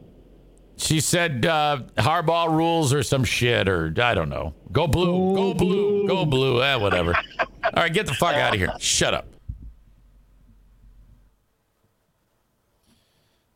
She 0.82 1.00
said 1.00 1.46
uh, 1.46 1.82
hardball 1.96 2.50
rules 2.50 2.92
or 2.92 3.04
some 3.04 3.22
shit, 3.22 3.68
or 3.68 3.94
I 4.02 4.14
don't 4.14 4.28
know. 4.28 4.52
Go 4.72 4.88
blue, 4.88 5.34
go 5.34 5.54
blue, 5.54 6.08
go 6.08 6.24
blue. 6.26 6.60
Eh, 6.62 6.74
whatever. 6.74 7.14
All 7.38 7.70
right, 7.76 7.92
get 7.92 8.06
the 8.06 8.14
fuck 8.14 8.34
out 8.34 8.52
of 8.52 8.58
here. 8.58 8.72
Shut 8.80 9.14
up. 9.14 9.26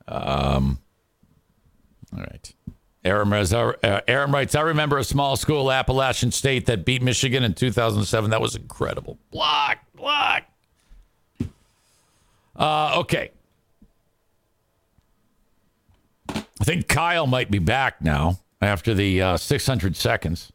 Um. 0.07 0.79
All 2.17 2.21
right. 2.21 2.55
Uh, 3.05 4.01
Aaron 4.09 4.33
writes, 4.33 4.55
I 4.57 4.61
remember 4.63 4.99
a 4.99 5.05
small 5.05 5.37
school, 5.37 5.71
Appalachian 5.71 6.33
State, 6.33 6.67
that 6.67 6.85
beat 6.85 7.03
Michigan 7.03 7.45
in 7.45 7.55
2007. 7.55 8.31
That 8.31 8.41
was 8.41 8.57
incredible. 8.57 9.19
Block, 9.31 9.79
block. 9.95 10.43
Uh, 12.57 12.99
okay. 13.01 13.31
I 16.61 16.65
think 16.65 16.89
Kyle 16.89 17.27
might 17.27 17.51
be 17.51 17.59
back 17.59 18.01
now 18.01 18.39
after 18.61 18.95
the 18.95 19.21
uh, 19.21 19.37
600 19.37 19.97
seconds. 19.97 20.53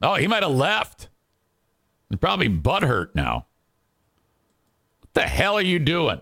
Oh, 0.00 0.14
he 0.14 0.26
might 0.26 0.42
have 0.42 0.52
left. 0.52 1.08
He's 2.10 2.18
probably 2.18 2.48
butthurt 2.48 3.14
now. 3.14 3.46
What 5.00 5.14
the 5.14 5.22
hell 5.22 5.54
are 5.54 5.62
you 5.62 5.78
doing? 5.78 6.20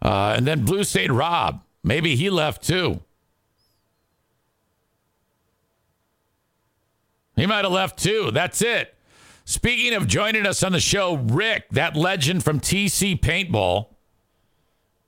Uh, 0.00 0.34
and 0.36 0.46
then 0.46 0.64
Blue 0.64 0.84
State 0.84 1.12
Rob. 1.12 1.62
Maybe 1.82 2.16
he 2.16 2.30
left 2.30 2.62
too. 2.62 3.00
He 7.36 7.46
might 7.46 7.64
have 7.64 7.72
left 7.72 7.98
too. 7.98 8.30
That's 8.32 8.62
it. 8.62 8.94
Speaking 9.48 9.94
of 9.94 10.06
joining 10.06 10.44
us 10.44 10.62
on 10.62 10.72
the 10.72 10.78
show, 10.78 11.14
Rick, 11.14 11.70
that 11.70 11.96
legend 11.96 12.44
from 12.44 12.60
TC 12.60 13.18
Paintball, 13.18 13.86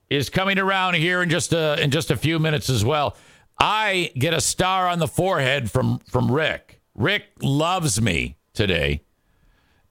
is 0.09 0.31
coming 0.31 0.57
around 0.57 0.95
here 0.95 1.21
in 1.21 1.29
just 1.29 1.53
a 1.53 1.79
in 1.79 1.91
just 1.91 2.09
a 2.09 2.17
few 2.17 2.39
minutes 2.39 2.67
as 2.67 2.83
well. 2.83 3.15
I 3.59 4.11
get 4.15 4.33
a 4.33 4.41
star 4.41 4.87
on 4.87 4.97
the 4.97 5.07
forehead 5.07 5.69
from 5.69 5.99
from 6.09 6.31
Rick. 6.31 6.81
Rick 6.95 7.25
loves 7.43 8.01
me 8.01 8.35
today, 8.55 9.03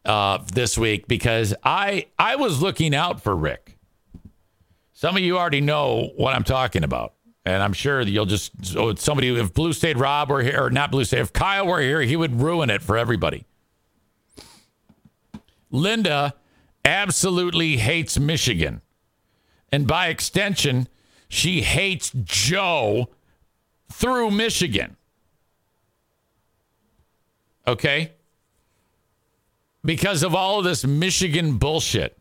uh, 0.04 0.38
this 0.52 0.76
week 0.76 1.06
because 1.06 1.54
I 1.62 2.08
I 2.18 2.34
was 2.34 2.60
looking 2.60 2.92
out 2.92 3.22
for 3.22 3.36
Rick. 3.36 3.78
Some 4.92 5.16
of 5.16 5.22
you 5.22 5.38
already 5.38 5.60
know 5.60 6.10
what 6.16 6.34
I'm 6.34 6.42
talking 6.42 6.82
about. 6.82 7.14
And 7.44 7.62
I'm 7.62 7.72
sure 7.72 8.04
that 8.04 8.10
you'll 8.10 8.26
just 8.26 8.66
so 8.66 8.96
somebody 8.96 9.28
if 9.38 9.54
Blue 9.54 9.72
State 9.72 9.96
Rob 9.96 10.28
were 10.28 10.42
here 10.42 10.60
or 10.60 10.70
not 10.70 10.90
Blue 10.90 11.04
State, 11.04 11.20
if 11.20 11.32
Kyle 11.32 11.68
were 11.68 11.80
here, 11.80 12.02
he 12.02 12.16
would 12.16 12.40
ruin 12.40 12.68
it 12.68 12.82
for 12.82 12.98
everybody. 12.98 13.46
Linda 15.70 16.34
absolutely 16.84 17.76
hates 17.76 18.18
Michigan. 18.18 18.80
And 19.72 19.86
by 19.86 20.08
extension, 20.08 20.88
she 21.28 21.62
hates 21.62 22.10
Joe 22.24 23.08
through 23.90 24.32
Michigan. 24.32 24.96
Okay? 27.66 28.12
Because 29.84 30.22
of 30.22 30.34
all 30.34 30.58
of 30.58 30.64
this 30.64 30.84
Michigan 30.84 31.56
bullshit. 31.56 32.18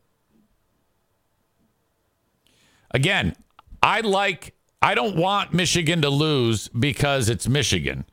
Again, 2.91 3.35
I 3.81 4.01
like, 4.01 4.55
I 4.81 4.95
don't 4.95 5.15
want 5.15 5.53
Michigan 5.53 6.01
to 6.01 6.09
lose 6.09 6.67
because 6.69 7.29
it's 7.29 7.47
Michigan. 7.47 8.05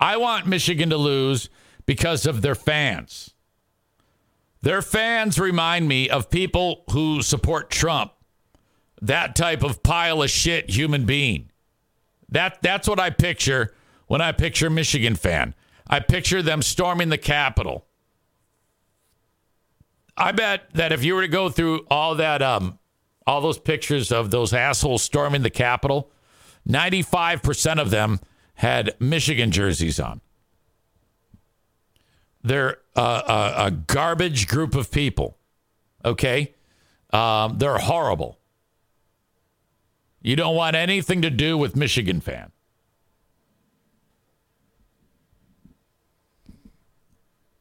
I 0.00 0.16
want 0.16 0.46
Michigan 0.46 0.90
to 0.90 0.96
lose 0.96 1.48
because 1.86 2.26
of 2.26 2.42
their 2.42 2.54
fans. 2.54 3.31
Their 4.62 4.80
fans 4.80 5.38
remind 5.38 5.88
me 5.88 6.08
of 6.08 6.30
people 6.30 6.84
who 6.92 7.20
support 7.22 7.70
Trump, 7.70 8.12
that 9.00 9.34
type 9.34 9.62
of 9.62 9.82
pile 9.82 10.22
of 10.22 10.30
shit 10.30 10.70
human 10.70 11.04
being. 11.04 11.50
That, 12.28 12.62
that's 12.62 12.88
what 12.88 13.00
I 13.00 13.10
picture 13.10 13.74
when 14.06 14.20
I 14.20 14.32
picture 14.32 14.70
Michigan 14.70 15.16
fan. 15.16 15.54
I 15.88 16.00
picture 16.00 16.42
them 16.42 16.62
storming 16.62 17.08
the 17.08 17.18
Capitol. 17.18 17.86
I 20.16 20.32
bet 20.32 20.72
that 20.74 20.92
if 20.92 21.02
you 21.04 21.14
were 21.14 21.22
to 21.22 21.28
go 21.28 21.48
through 21.48 21.86
all 21.90 22.14
that 22.14 22.40
um, 22.40 22.78
all 23.26 23.40
those 23.40 23.58
pictures 23.58 24.12
of 24.12 24.30
those 24.30 24.52
assholes 24.52 25.02
storming 25.02 25.42
the 25.42 25.50
Capitol, 25.50 26.10
95% 26.68 27.80
of 27.80 27.90
them 27.90 28.20
had 28.54 28.94
Michigan 29.00 29.50
jerseys 29.50 29.98
on. 29.98 30.20
They're 32.42 32.78
a, 32.94 33.54
a, 33.66 33.70
garbage 33.70 34.46
group 34.48 34.74
of 34.74 34.90
people. 34.90 35.38
Okay? 36.04 36.54
Um, 37.12 37.58
they're 37.58 37.78
horrible. 37.78 38.38
You 40.20 40.36
don't 40.36 40.54
want 40.54 40.76
anything 40.76 41.22
to 41.22 41.30
do 41.30 41.56
with 41.58 41.74
Michigan 41.74 42.20
fan. 42.20 42.52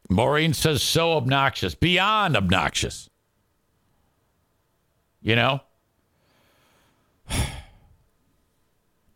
Maureen 0.10 0.54
says 0.54 0.84
so 0.84 1.14
obnoxious, 1.14 1.74
beyond 1.74 2.36
obnoxious. 2.36 3.10
You 5.22 5.38
know? 5.38 5.62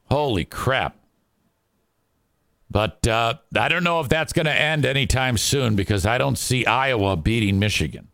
Holy 0.10 0.46
crap. 0.46 0.98
But 2.76 3.08
uh, 3.08 3.36
I 3.58 3.70
don't 3.70 3.86
know 3.86 4.02
if 4.02 4.10
that's 4.10 4.34
going 4.34 4.48
to 4.48 4.54
end 4.54 4.86
anytime 4.86 5.38
soon 5.38 5.78
because 5.78 6.06
I 6.06 6.18
don't 6.18 6.38
see 6.38 6.66
Iowa 6.66 7.16
beating 7.16 7.58
Michigan. 7.58 8.10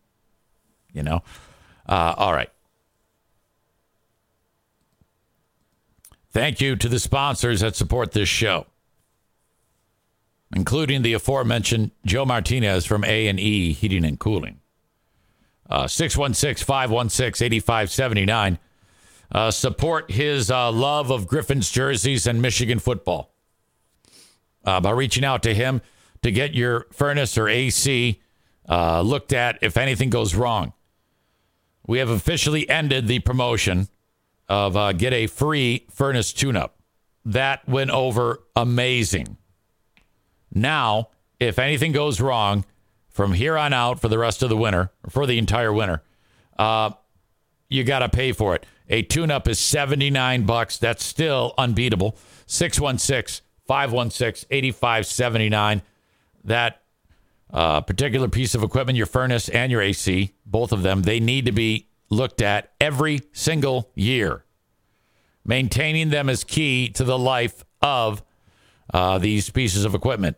You 0.93 1.01
know? 1.01 1.23
Uh, 1.89 2.13
all 2.15 2.31
right. 2.31 2.51
Thank 6.29 6.61
you 6.61 6.75
to 6.75 6.87
the 6.87 6.99
sponsors 6.99 7.61
that 7.61 7.75
support 7.75 8.11
this 8.11 8.29
show, 8.29 8.67
including 10.55 11.01
the 11.01 11.13
aforementioned 11.13 11.89
Joe 12.05 12.25
Martinez 12.25 12.85
from 12.85 13.03
A&E 13.03 13.73
Heating 13.73 14.05
and 14.05 14.19
Cooling. 14.19 14.59
Uh, 15.71 15.87
616 15.87 16.63
516 16.63 17.45
8579. 17.47 18.59
Uh, 19.31 19.49
support 19.49 20.11
his 20.11 20.51
uh, 20.51 20.71
love 20.71 21.09
of 21.09 21.25
Griffin's 21.25 21.71
jerseys 21.71 22.27
and 22.27 22.43
Michigan 22.43 22.77
football 22.77 23.30
uh, 24.65 24.79
by 24.79 24.91
reaching 24.91 25.25
out 25.25 25.43
to 25.43 25.53
him 25.53 25.81
to 26.21 26.31
get 26.31 26.53
your 26.53 26.87
furnace 26.91 27.37
or 27.37 27.47
AC 27.47 28.21
uh, 28.69 29.01
looked 29.01 29.33
at 29.33 29.57
if 29.61 29.77
anything 29.77 30.09
goes 30.09 30.35
wrong. 30.35 30.73
We 31.87 31.99
have 31.99 32.09
officially 32.09 32.69
ended 32.69 33.07
the 33.07 33.19
promotion 33.19 33.87
of 34.47 34.77
uh, 34.77 34.93
get 34.93 35.13
a 35.13 35.27
free 35.27 35.87
furnace 35.89 36.31
tune 36.33 36.55
up. 36.55 36.77
That 37.25 37.67
went 37.67 37.91
over 37.91 38.43
amazing. 38.55 39.37
Now, 40.53 41.09
if 41.39 41.57
anything 41.59 41.91
goes 41.91 42.19
wrong, 42.21 42.65
from 43.09 43.33
here 43.33 43.57
on 43.57 43.73
out 43.73 43.99
for 43.99 44.07
the 44.07 44.17
rest 44.17 44.41
of 44.41 44.49
the 44.49 44.57
winter, 44.57 44.91
for 45.09 45.25
the 45.25 45.37
entire 45.37 45.73
winter, 45.73 46.01
uh, 46.57 46.91
you 47.69 47.83
got 47.83 47.99
to 47.99 48.09
pay 48.09 48.31
for 48.31 48.55
it. 48.55 48.65
A 48.89 49.01
tune 49.01 49.31
up 49.31 49.47
is 49.47 49.59
79 49.59 50.45
bucks. 50.45 50.77
That's 50.77 51.03
still 51.03 51.53
unbeatable. 51.57 52.17
616 52.45 53.45
516 53.71 54.47
8579. 54.51 55.81
That 56.43 56.81
uh, 57.53 57.79
particular 57.79 58.27
piece 58.27 58.53
of 58.53 58.63
equipment, 58.63 58.97
your 58.97 59.05
furnace 59.05 59.47
and 59.47 59.71
your 59.71 59.81
AC, 59.81 60.33
both 60.45 60.73
of 60.73 60.83
them, 60.83 61.03
they 61.03 61.21
need 61.21 61.45
to 61.45 61.53
be 61.53 61.87
looked 62.09 62.41
at 62.41 62.73
every 62.81 63.21
single 63.31 63.89
year. 63.95 64.43
Maintaining 65.45 66.09
them 66.09 66.27
is 66.27 66.43
key 66.43 66.89
to 66.89 67.05
the 67.05 67.17
life 67.17 67.63
of 67.81 68.21
uh, 68.93 69.19
these 69.19 69.49
pieces 69.49 69.85
of 69.85 69.95
equipment. 69.95 70.35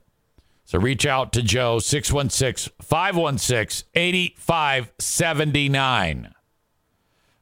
So 0.66 0.78
reach 0.78 1.08
out 1.08 1.34
to 1.34 1.42
Joe, 1.42 1.80
616 1.80 2.72
516 2.84 3.90
8579 3.96 6.36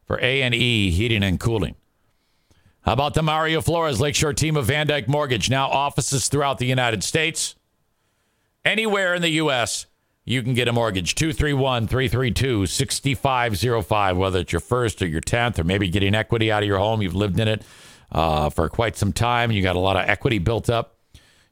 for 0.06 0.18
A&E 0.22 0.92
Heating 0.92 1.24
and 1.24 1.38
Cooling. 1.38 1.76
How 2.84 2.94
about 2.94 3.14
the 3.14 3.22
Mario 3.22 3.62
Flores 3.62 4.02
Lakeshore 4.02 4.34
team 4.34 4.58
of 4.58 4.68
VanDyk 4.68 5.08
Mortgage? 5.08 5.52
Now 5.52 5.68
offices 5.70 6.28
throughout 6.28 6.58
the 6.58 6.66
United 6.66 7.04
States. 7.04 7.56
Anywhere 8.66 9.14
in 9.14 9.22
the 9.22 9.30
U.S., 9.30 9.86
you 10.26 10.42
can 10.42 10.56
get 10.56 10.68
a 10.68 10.74
mortgage. 10.74 11.14
231 11.14 11.88
332 11.88 12.66
6505, 12.66 14.18
whether 14.18 14.40
it's 14.40 14.52
your 14.52 14.60
first 14.60 15.02
or 15.02 15.08
your 15.08 15.22
10th, 15.22 15.60
or 15.60 15.64
maybe 15.64 15.90
getting 15.90 16.16
equity 16.16 16.52
out 16.52 16.64
of 16.64 16.68
your 16.68 16.80
home. 16.80 17.04
You've 17.04 17.16
lived 17.16 17.40
in 17.40 17.48
it 17.48 17.64
uh, 18.12 18.50
for 18.50 18.68
quite 18.68 18.98
some 18.98 19.14
time. 19.14 19.52
You 19.52 19.62
got 19.62 19.76
a 19.76 19.80
lot 19.80 19.96
of 19.96 20.10
equity 20.10 20.40
built 20.40 20.70
up. 20.70 20.98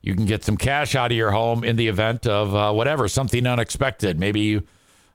You 0.02 0.16
can 0.16 0.26
get 0.26 0.44
some 0.44 0.58
cash 0.58 0.96
out 0.96 1.12
of 1.12 1.18
your 1.18 1.32
home 1.32 1.64
in 1.64 1.76
the 1.76 1.88
event 1.88 2.26
of 2.26 2.56
uh, 2.56 2.72
whatever, 2.72 3.08
something 3.08 3.46
unexpected. 3.46 4.20
Maybe 4.20 4.40
you 4.40 4.64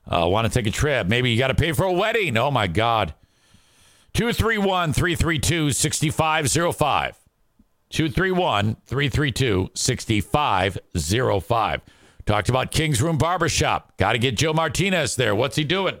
uh, 0.07 0.27
want 0.29 0.47
to 0.47 0.53
take 0.53 0.67
a 0.67 0.71
trip. 0.71 1.07
Maybe 1.07 1.31
you 1.31 1.37
got 1.37 1.47
to 1.47 1.55
pay 1.55 1.71
for 1.71 1.85
a 1.85 1.93
wedding. 1.93 2.37
Oh, 2.37 2.51
my 2.51 2.67
God. 2.67 3.13
231 4.15 4.93
332 4.93 5.71
6505. 5.71 7.19
231 7.89 8.77
332 8.85 9.69
6505. 9.73 11.81
Talked 12.25 12.49
about 12.49 12.71
King's 12.71 13.01
Room 13.01 13.17
Barbershop. 13.17 13.97
Got 13.97 14.13
to 14.13 14.17
get 14.17 14.37
Joe 14.37 14.53
Martinez 14.53 15.17
there. 15.17 15.35
What's 15.35 15.57
he 15.57 15.65
doing? 15.65 15.99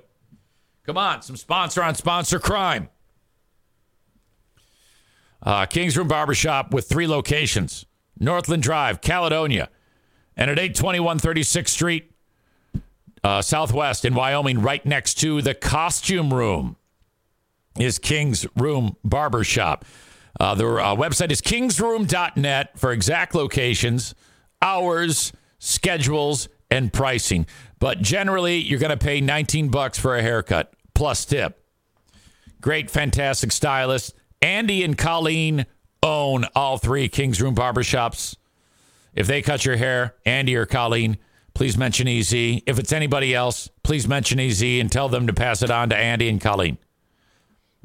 Come 0.85 0.97
on, 0.97 1.23
some 1.23 1.35
sponsor 1.35 1.83
on 1.83 1.95
sponsor 1.95 2.39
crime. 2.39 2.87
Uh, 5.43 5.65
King's 5.65 5.97
Room 5.97 6.07
Barbershop 6.07 6.73
with 6.73 6.87
three 6.87 7.07
locations 7.07 7.85
Northland 8.17 8.63
Drive, 8.63 9.01
Caledonia, 9.01 9.69
and 10.37 10.49
at 10.49 10.57
821 10.57 11.19
36th 11.19 11.67
Street, 11.67 12.11
uh, 13.25 13.41
Southwest 13.41 14.05
in 14.05 14.15
Wyoming, 14.15 14.61
right 14.61 14.85
next 14.85 15.15
to 15.15 15.41
the 15.41 15.53
costume 15.53 16.33
room, 16.33 16.77
is 17.79 17.99
King's 17.99 18.45
Room 18.55 18.95
Barbershop. 19.03 19.85
Uh, 20.39 20.55
their 20.55 20.79
uh, 20.79 20.95
website 20.95 21.31
is 21.31 21.41
kingsroom.net 21.41 22.77
for 22.77 22.91
exact 22.91 23.35
locations, 23.35 24.15
hours, 24.61 25.31
schedules, 25.59 26.49
and 26.69 26.91
pricing. 26.91 27.45
But 27.79 28.01
generally, 28.01 28.57
you're 28.57 28.79
going 28.79 28.97
to 28.97 28.97
pay 28.97 29.21
19 29.21 29.69
bucks 29.69 29.97
for 29.97 30.15
a 30.15 30.21
haircut 30.21 30.73
plus 30.93 31.25
tip. 31.25 31.61
Great, 32.61 32.89
fantastic 32.89 33.51
stylists. 33.51 34.13
Andy 34.41 34.83
and 34.83 34.97
Colleen 34.97 35.65
own 36.01 36.45
all 36.55 36.77
three 36.77 37.07
Kings 37.07 37.41
Room 37.41 37.55
barbershops. 37.55 38.35
If 39.13 39.27
they 39.27 39.41
cut 39.41 39.65
your 39.65 39.77
hair, 39.77 40.15
Andy 40.25 40.55
or 40.55 40.65
Colleen, 40.65 41.17
please 41.53 41.77
mention 41.77 42.07
EZ. 42.07 42.33
If 42.33 42.79
it's 42.79 42.91
anybody 42.91 43.33
else, 43.33 43.69
please 43.83 44.07
mention 44.07 44.39
EZ 44.39 44.61
and 44.61 44.91
tell 44.91 45.09
them 45.09 45.27
to 45.27 45.33
pass 45.33 45.61
it 45.61 45.71
on 45.71 45.89
to 45.89 45.95
Andy 45.95 46.27
and 46.27 46.41
Colleen. 46.41 46.77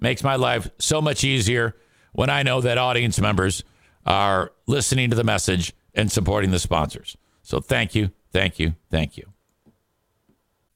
Makes 0.00 0.24
my 0.24 0.36
life 0.36 0.70
so 0.78 1.00
much 1.02 1.24
easier 1.24 1.76
when 2.12 2.30
I 2.30 2.42
know 2.42 2.60
that 2.60 2.78
audience 2.78 3.20
members 3.20 3.62
are 4.06 4.52
listening 4.66 5.10
to 5.10 5.16
the 5.16 5.24
message 5.24 5.74
and 5.94 6.10
supporting 6.10 6.50
the 6.50 6.58
sponsors. 6.58 7.16
So 7.42 7.60
thank 7.60 7.94
you, 7.94 8.10
thank 8.32 8.58
you, 8.58 8.74
thank 8.90 9.16
you. 9.16 9.26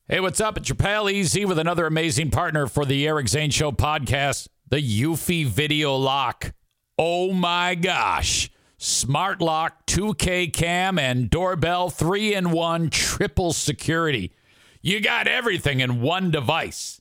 Hey, 0.06 0.20
what's 0.20 0.40
up? 0.40 0.58
It's 0.58 0.68
your 0.68 0.76
pal 0.76 1.08
EZ 1.08 1.46
with 1.46 1.58
another 1.58 1.86
amazing 1.86 2.30
partner 2.30 2.66
for 2.66 2.84
the 2.84 3.06
Eric 3.06 3.28
Zane 3.28 3.50
Show 3.50 3.72
podcast, 3.72 4.48
the 4.68 4.76
Eufy 4.76 5.46
Video 5.46 5.96
Lock. 5.96 6.52
Oh 6.98 7.32
my 7.32 7.74
gosh. 7.74 8.50
Smart 8.76 9.40
lock, 9.40 9.86
2K 9.86 10.52
cam, 10.52 10.98
and 10.98 11.30
doorbell, 11.30 11.88
three 11.88 12.34
in 12.34 12.50
one, 12.50 12.90
triple 12.90 13.54
security. 13.54 14.32
You 14.82 15.00
got 15.00 15.26
everything 15.26 15.80
in 15.80 16.02
one 16.02 16.30
device. 16.30 17.00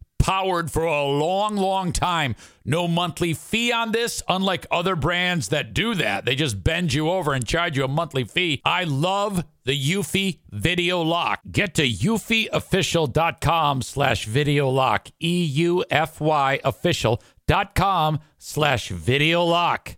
powered 0.21 0.71
for 0.71 0.83
a 0.83 1.03
long, 1.03 1.57
long 1.57 1.91
time. 1.91 2.35
No 2.63 2.87
monthly 2.87 3.33
fee 3.33 3.71
on 3.71 3.91
this, 3.91 4.21
unlike 4.29 4.67
other 4.69 4.95
brands 4.95 5.49
that 5.49 5.73
do 5.73 5.95
that. 5.95 6.25
They 6.25 6.35
just 6.35 6.63
bend 6.63 6.93
you 6.93 7.09
over 7.09 7.33
and 7.33 7.45
charge 7.45 7.75
you 7.75 7.83
a 7.83 7.87
monthly 7.87 8.23
fee. 8.23 8.61
I 8.63 8.83
love 8.83 9.43
the 9.65 9.77
Eufy 9.77 10.39
Video 10.51 11.01
Lock. 11.01 11.41
Get 11.51 11.73
to 11.75 11.87
eufyofficial.com 11.87 13.81
slash 13.81 14.25
video 14.25 14.69
lock. 14.69 15.09
E-U-F-Y 15.19 16.59
official.com 16.63 18.19
slash 18.37 18.89
video 18.89 19.43
lock. 19.43 19.97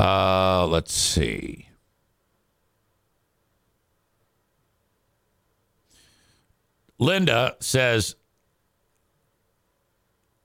Uh, 0.00 0.66
let's 0.66 0.94
see. 0.94 1.68
Linda 6.98 7.56
says, 7.60 8.16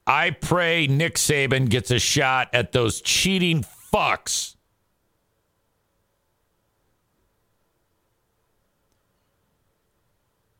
I 0.06 0.32
pray 0.32 0.88
Nick 0.88 1.16
Saban 1.16 1.70
gets 1.70 1.90
a 1.90 2.00
shot 2.00 2.50
at 2.52 2.74
those 2.74 3.00
cheating 3.00 3.64
fucks. 3.94 4.58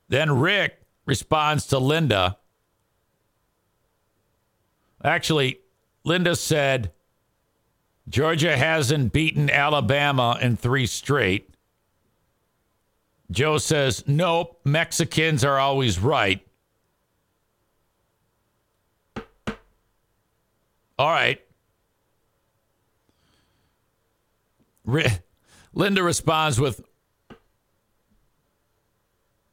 Then 0.08 0.40
Rick 0.40 0.80
responds 1.06 1.66
to 1.68 1.80
Linda. 1.80 2.38
Actually, 5.04 5.60
Linda 6.06 6.38
said, 6.38 6.94
Georgia 8.08 8.56
hasn't 8.56 9.12
beaten 9.12 9.50
Alabama 9.50 10.38
in 10.42 10.58
three 10.58 10.86
straight. 10.86 11.50
Joe 13.32 13.58
says, 13.58 14.04
nope, 14.08 14.60
Mexicans 14.64 15.44
are 15.44 15.58
always 15.58 16.00
right. 16.00 16.46
All 20.98 21.10
right. 21.10 21.42
Re- 24.86 25.20
Linda 25.74 26.04
responds 26.04 26.60
with, 26.60 26.82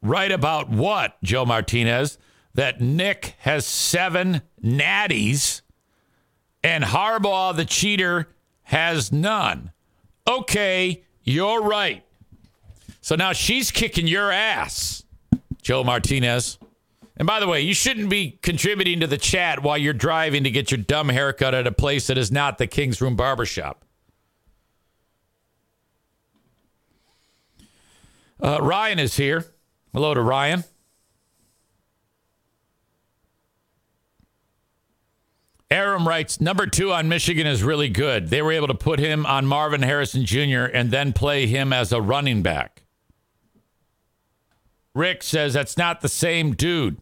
right 0.03 0.31
about 0.31 0.69
what, 0.69 1.17
Joe 1.23 1.47
Martinez? 1.47 2.19
That 2.55 2.83
Nick 2.83 3.35
has 3.39 3.67
seven 3.67 4.43
natties 4.63 5.63
and 6.63 6.85
Harbaugh, 6.85 7.57
the 7.57 7.65
cheater, 7.65 8.29
has 8.65 9.13
none. 9.13 9.73
Okay, 10.27 11.05
you're 11.23 11.63
right. 11.63 12.05
So 13.01 13.17
now 13.17 13.33
she's 13.33 13.71
kicking 13.71 14.07
your 14.07 14.31
ass, 14.31 15.03
Joe 15.61 15.83
Martinez. 15.83 16.59
And 17.17 17.27
by 17.27 17.41
the 17.41 17.47
way, 17.47 17.61
you 17.61 17.75
shouldn't 17.75 18.09
be 18.09 18.39
contributing 18.43 19.01
to 19.01 19.07
the 19.07 19.19
chat 19.19 19.63
while 19.63 19.77
you're 19.77 19.93
driving 19.93 20.45
to 20.45 20.51
get 20.51 20.71
your 20.71 20.79
dumb 20.79 21.09
haircut 21.09 21.55
at 21.55 21.67
a 21.67 21.73
place 21.73 22.07
that 22.07 22.17
is 22.17 22.33
not 22.33 22.59
the 22.59 22.67
King's 22.67 23.01
Room 23.01 23.17
Barbershop. 23.17 23.85
Uh, 28.41 28.59
Ryan 28.61 28.99
is 28.99 29.17
here. 29.17 29.47
Hello 29.93 30.15
to 30.15 30.21
Ryan. 30.21 30.65
Aram 35.73 36.07
writes, 36.07 36.39
number 36.39 36.67
two 36.67 36.93
on 36.93 37.09
Michigan 37.09 37.47
is 37.47 37.63
really 37.63 37.89
good. 37.89 38.29
They 38.29 38.43
were 38.43 38.53
able 38.53 38.67
to 38.67 38.75
put 38.75 38.99
him 38.99 39.25
on 39.25 39.47
Marvin 39.47 39.81
Harrison 39.81 40.27
Jr. 40.27 40.65
and 40.65 40.91
then 40.91 41.15
play 41.15 41.47
him 41.47 41.73
as 41.73 41.93
a 41.93 42.03
running 42.03 42.43
back. 42.43 42.83
Rick 44.95 45.23
says 45.23 45.55
that's 45.55 45.79
not 45.79 46.03
the 46.03 46.11
same 46.11 46.55
dude. 46.55 46.99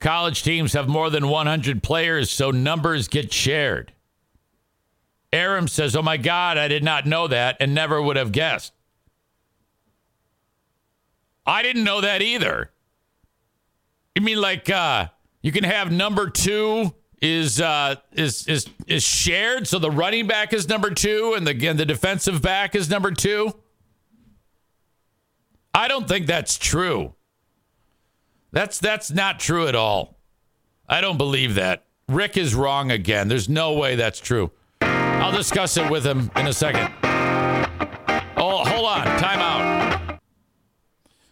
College 0.00 0.42
teams 0.42 0.74
have 0.74 0.86
more 0.86 1.08
than 1.08 1.30
100 1.30 1.82
players, 1.82 2.30
so 2.30 2.50
numbers 2.50 3.08
get 3.08 3.32
shared. 3.32 3.94
Aram 5.32 5.66
says, 5.66 5.96
Oh 5.96 6.02
my 6.02 6.18
God, 6.18 6.58
I 6.58 6.68
did 6.68 6.84
not 6.84 7.06
know 7.06 7.26
that 7.26 7.56
and 7.58 7.74
never 7.74 8.02
would 8.02 8.16
have 8.16 8.32
guessed. 8.32 8.74
I 11.46 11.62
didn't 11.62 11.84
know 11.84 12.02
that 12.02 12.20
either. 12.20 12.70
You 14.14 14.20
mean 14.20 14.42
like 14.42 14.68
uh, 14.68 15.06
you 15.40 15.52
can 15.52 15.64
have 15.64 15.90
number 15.90 16.28
two 16.28 16.92
is 17.26 17.60
uh, 17.60 17.96
is 18.12 18.46
is 18.46 18.66
is 18.86 19.02
shared, 19.02 19.66
so 19.66 19.78
the 19.78 19.90
running 19.90 20.26
back 20.26 20.52
is 20.52 20.68
number 20.68 20.90
two, 20.90 21.34
and 21.36 21.46
the 21.46 21.66
and 21.66 21.78
the 21.78 21.86
defensive 21.86 22.40
back 22.40 22.74
is 22.74 22.88
number 22.88 23.10
two. 23.10 23.52
I 25.74 25.88
don't 25.88 26.08
think 26.08 26.26
that's 26.26 26.56
true. 26.56 27.14
That's 28.52 28.78
that's 28.78 29.10
not 29.10 29.40
true 29.40 29.66
at 29.66 29.74
all. 29.74 30.18
I 30.88 31.00
don't 31.00 31.18
believe 31.18 31.56
that. 31.56 31.84
Rick 32.08 32.36
is 32.36 32.54
wrong 32.54 32.90
again. 32.92 33.28
There's 33.28 33.48
no 33.48 33.72
way 33.74 33.96
that's 33.96 34.20
true. 34.20 34.52
I'll 34.80 35.32
discuss 35.32 35.76
it 35.76 35.90
with 35.90 36.06
him 36.06 36.30
in 36.36 36.46
a 36.46 36.52
second. 36.52 36.92
Oh, 38.36 38.62
hold 38.64 38.86
on. 38.86 39.04
Time 39.18 39.40
out. 39.40 40.20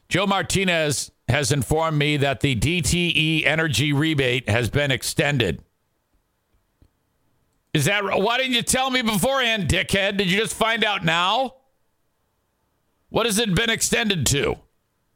Joe 0.08 0.26
Martinez 0.26 1.12
has 1.28 1.52
informed 1.52 1.98
me 1.98 2.16
that 2.16 2.40
the 2.40 2.56
DTE 2.56 3.46
energy 3.46 3.92
rebate 3.92 4.48
has 4.48 4.68
been 4.68 4.90
extended. 4.90 5.62
Is 7.74 7.86
that 7.86 8.04
why 8.04 8.38
didn't 8.38 8.52
you 8.52 8.62
tell 8.62 8.88
me 8.88 9.02
beforehand, 9.02 9.68
dickhead? 9.68 10.16
Did 10.16 10.30
you 10.30 10.38
just 10.38 10.54
find 10.54 10.84
out 10.84 11.04
now? 11.04 11.56
What 13.08 13.26
has 13.26 13.38
it 13.40 13.52
been 13.52 13.68
extended 13.68 14.26
to? 14.26 14.56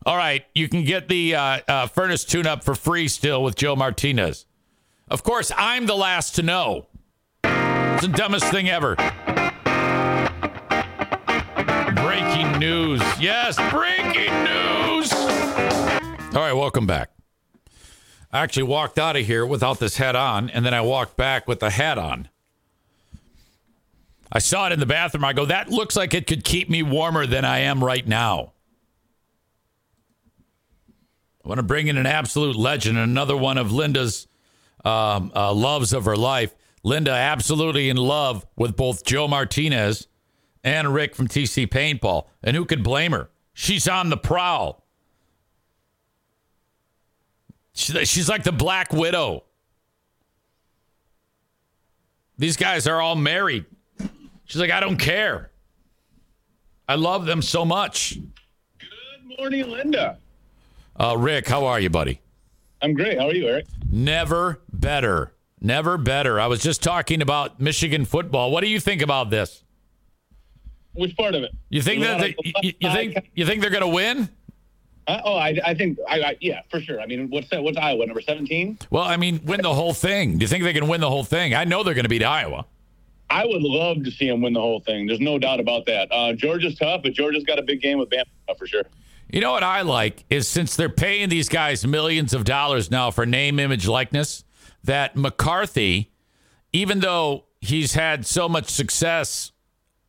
All 0.04 0.16
right, 0.16 0.44
you 0.54 0.68
can 0.68 0.82
get 0.82 1.08
the 1.08 1.36
uh, 1.36 1.60
uh, 1.68 1.86
furnace 1.86 2.24
tune 2.24 2.46
up 2.46 2.64
for 2.64 2.74
free 2.74 3.06
still 3.06 3.44
with 3.44 3.54
Joe 3.54 3.76
Martinez. 3.76 4.46
Of 5.08 5.22
course, 5.22 5.52
I'm 5.56 5.86
the 5.86 5.94
last 5.94 6.34
to 6.36 6.42
know. 6.42 6.88
It's 7.44 8.02
the 8.02 8.12
dumbest 8.12 8.46
thing 8.46 8.68
ever. 8.68 8.96
Breaking 11.94 12.58
news. 12.58 13.00
Yes, 13.20 13.56
breaking 13.70 14.32
news. 14.44 15.12
All 16.34 16.42
right, 16.42 16.52
welcome 16.52 16.86
back. 16.86 17.10
I 18.32 18.40
actually 18.40 18.64
walked 18.64 18.98
out 18.98 19.16
of 19.16 19.24
here 19.24 19.46
without 19.46 19.78
this 19.78 19.96
hat 19.96 20.16
on, 20.16 20.50
and 20.50 20.66
then 20.66 20.74
I 20.74 20.80
walked 20.80 21.16
back 21.16 21.46
with 21.46 21.60
the 21.60 21.70
hat 21.70 21.98
on. 21.98 22.28
I 24.30 24.38
saw 24.40 24.66
it 24.66 24.72
in 24.72 24.80
the 24.80 24.86
bathroom. 24.86 25.24
I 25.24 25.32
go, 25.32 25.46
that 25.46 25.70
looks 25.70 25.96
like 25.96 26.14
it 26.14 26.26
could 26.26 26.44
keep 26.44 26.68
me 26.68 26.82
warmer 26.82 27.26
than 27.26 27.44
I 27.44 27.60
am 27.60 27.82
right 27.82 28.06
now. 28.06 28.52
I 31.44 31.48
want 31.48 31.58
to 31.58 31.64
bring 31.64 31.86
in 31.86 31.96
an 31.96 32.06
absolute 32.06 32.56
legend, 32.56 32.98
another 32.98 33.36
one 33.36 33.56
of 33.56 33.72
Linda's 33.72 34.28
um, 34.84 35.32
uh, 35.34 35.52
loves 35.52 35.92
of 35.92 36.04
her 36.04 36.16
life. 36.16 36.54
Linda, 36.82 37.10
absolutely 37.10 37.88
in 37.88 37.96
love 37.96 38.46
with 38.56 38.76
both 38.76 39.04
Joe 39.04 39.28
Martinez 39.28 40.08
and 40.62 40.92
Rick 40.92 41.14
from 41.14 41.26
TC 41.26 41.66
Paintball. 41.66 42.26
And 42.42 42.54
who 42.54 42.64
could 42.64 42.84
blame 42.84 43.12
her? 43.12 43.30
She's 43.54 43.88
on 43.88 44.10
the 44.10 44.16
prowl. 44.16 44.84
She's 47.72 48.28
like 48.28 48.42
the 48.42 48.52
Black 48.52 48.92
Widow. 48.92 49.44
These 52.36 52.56
guys 52.56 52.86
are 52.86 53.00
all 53.00 53.16
married. 53.16 53.66
She's 54.48 54.60
like, 54.60 54.70
I 54.70 54.80
don't 54.80 54.96
care. 54.96 55.50
I 56.88 56.94
love 56.94 57.26
them 57.26 57.42
so 57.42 57.66
much. 57.66 58.18
Good 58.78 59.38
morning, 59.38 59.68
Linda. 59.68 60.18
Uh, 60.96 61.16
Rick, 61.18 61.46
how 61.46 61.66
are 61.66 61.78
you, 61.78 61.90
buddy? 61.90 62.20
I'm 62.80 62.94
great. 62.94 63.18
How 63.18 63.28
are 63.28 63.34
you, 63.34 63.46
Eric? 63.46 63.66
Never 63.92 64.62
better. 64.72 65.32
Never 65.60 65.98
better. 65.98 66.40
I 66.40 66.46
was 66.46 66.62
just 66.62 66.82
talking 66.82 67.20
about 67.20 67.60
Michigan 67.60 68.06
football. 68.06 68.50
What 68.50 68.62
do 68.62 68.68
you 68.68 68.80
think 68.80 69.02
about 69.02 69.28
this? 69.28 69.64
Which 70.94 71.14
part 71.14 71.34
of 71.34 71.42
it? 71.42 71.52
You 71.68 71.82
think 71.82 72.02
that 72.02 72.18
they, 72.18 72.34
you, 72.62 72.72
you 72.80 72.90
think 72.90 73.30
you 73.34 73.44
think 73.44 73.60
they're 73.60 73.70
going 73.70 73.82
to 73.82 73.88
win? 73.88 74.30
Uh, 75.06 75.20
oh, 75.24 75.36
I, 75.36 75.58
I 75.64 75.74
think 75.74 75.98
I, 76.08 76.20
I, 76.20 76.36
yeah, 76.40 76.62
for 76.70 76.80
sure. 76.80 77.00
I 77.00 77.06
mean, 77.06 77.28
what's 77.28 77.50
that? 77.50 77.62
What's 77.62 77.76
Iowa 77.76 78.06
number 78.06 78.22
seventeen? 78.22 78.78
Well, 78.90 79.04
I 79.04 79.16
mean, 79.16 79.40
win 79.44 79.60
the 79.60 79.74
whole 79.74 79.92
thing. 79.92 80.38
Do 80.38 80.42
you 80.44 80.48
think 80.48 80.64
they 80.64 80.72
can 80.72 80.88
win 80.88 81.00
the 81.02 81.10
whole 81.10 81.24
thing? 81.24 81.54
I 81.54 81.64
know 81.64 81.82
they're 81.82 81.94
going 81.94 82.04
to 82.04 82.08
beat 82.08 82.24
Iowa. 82.24 82.64
I 83.30 83.44
would 83.44 83.62
love 83.62 84.04
to 84.04 84.10
see 84.10 84.28
him 84.28 84.40
win 84.40 84.54
the 84.54 84.60
whole 84.60 84.80
thing. 84.80 85.06
There's 85.06 85.20
no 85.20 85.38
doubt 85.38 85.60
about 85.60 85.86
that. 85.86 86.08
Uh, 86.10 86.32
Georgia's 86.32 86.76
tough, 86.76 87.02
but 87.02 87.12
Georgia's 87.12 87.44
got 87.44 87.58
a 87.58 87.62
big 87.62 87.80
game 87.80 87.98
with 87.98 88.08
Bama 88.08 88.24
for 88.56 88.66
sure. 88.66 88.84
You 89.30 89.42
know 89.42 89.52
what 89.52 89.62
I 89.62 89.82
like 89.82 90.24
is 90.30 90.48
since 90.48 90.74
they're 90.74 90.88
paying 90.88 91.28
these 91.28 91.50
guys 91.50 91.86
millions 91.86 92.32
of 92.32 92.44
dollars 92.44 92.90
now 92.90 93.10
for 93.10 93.26
name, 93.26 93.58
image, 93.58 93.86
likeness, 93.86 94.44
that 94.84 95.16
McCarthy, 95.16 96.10
even 96.72 97.00
though 97.00 97.44
he's 97.60 97.92
had 97.92 98.24
so 98.24 98.48
much 98.48 98.70
success, 98.70 99.52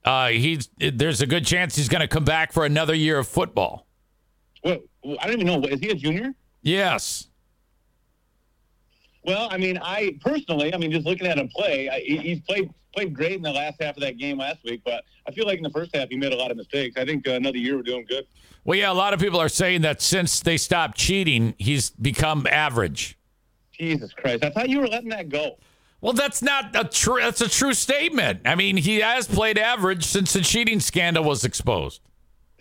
uh, 0.05 0.30
he's 0.30 0.70
there's 0.78 1.22
a 1.22 1.28
good 1.28 1.45
chance 1.45 1.76
he's 1.76 1.89
going 1.89 2.01
to 2.01 2.07
come 2.07 2.24
back 2.24 2.53
for 2.53 2.65
another 2.65 2.93
year 2.93 3.17
of 3.20 3.28
football. 3.28 3.86
Well, 4.63 4.80
I 5.20 5.28
don't 5.28 5.41
even 5.41 5.47
know. 5.47 5.67
Is 5.67 5.82
he 5.82 5.89
a 5.89 5.95
junior? 5.95 6.34
Yes. 6.61 7.28
Well, 9.24 9.47
I 9.51 9.57
mean, 9.57 9.78
I 9.82 10.17
personally, 10.22 10.74
I 10.74 10.78
mean, 10.78 10.91
just 10.91 11.05
looking 11.05 11.28
at 11.28 11.38
him 11.38 11.49
play, 11.49 11.89
I, 11.89 11.99
he's 11.99 12.39
played 12.41 12.74
played 12.93 13.13
great 13.13 13.34
in 13.34 13.41
the 13.41 13.51
last 13.51 13.82
half 13.82 13.95
of 13.95 14.01
that 14.01 14.17
game 14.17 14.39
last 14.39 14.63
week, 14.63 14.82
but 14.84 15.03
I 15.28 15.32
feel 15.32 15.45
like 15.45 15.57
in 15.57 15.63
the 15.63 15.70
first 15.70 15.95
half 15.95 16.09
he 16.09 16.17
made 16.17 16.34
a 16.34 16.36
lot 16.36 16.51
of 16.51 16.57
mistakes. 16.57 16.95
I 16.97 17.05
think 17.05 17.28
uh, 17.28 17.34
another 17.34 17.57
year 17.57 17.76
we're 17.78 17.84
doing 17.84 18.05
good. 18.09 18.26
Well, 18.63 18.78
yeah, 18.78 18.91
a 18.91 18.93
lot 18.93 19.13
of 19.13 19.20
people 19.20 19.39
are 19.39 19.49
saying 19.49 19.82
that 19.82 20.01
since 20.01 20.39
they 20.39 20.57
stopped 20.57 20.97
cheating, 20.97 21.53
he's 21.57 21.91
become 21.91 22.47
average. 22.49 23.17
Jesus 23.72 24.11
Christ! 24.13 24.43
I 24.43 24.49
thought 24.49 24.70
you 24.70 24.80
were 24.80 24.88
letting 24.88 25.09
that 25.09 25.30
go. 25.30 25.57
Well, 26.01 26.13
that's 26.13 26.41
not 26.41 26.76
a 26.76 26.86
true. 26.86 27.20
That's 27.20 27.41
a 27.41 27.49
true 27.49 27.74
statement. 27.74 28.41
I 28.45 28.55
mean, 28.55 28.78
he 28.78 28.99
has 28.99 29.28
played 29.28 29.57
average 29.57 30.05
since 30.05 30.34
the 30.34 30.41
cheating 30.41 30.80
scandal 30.80 31.24
was 31.24 31.43
exposed. 31.43 32.01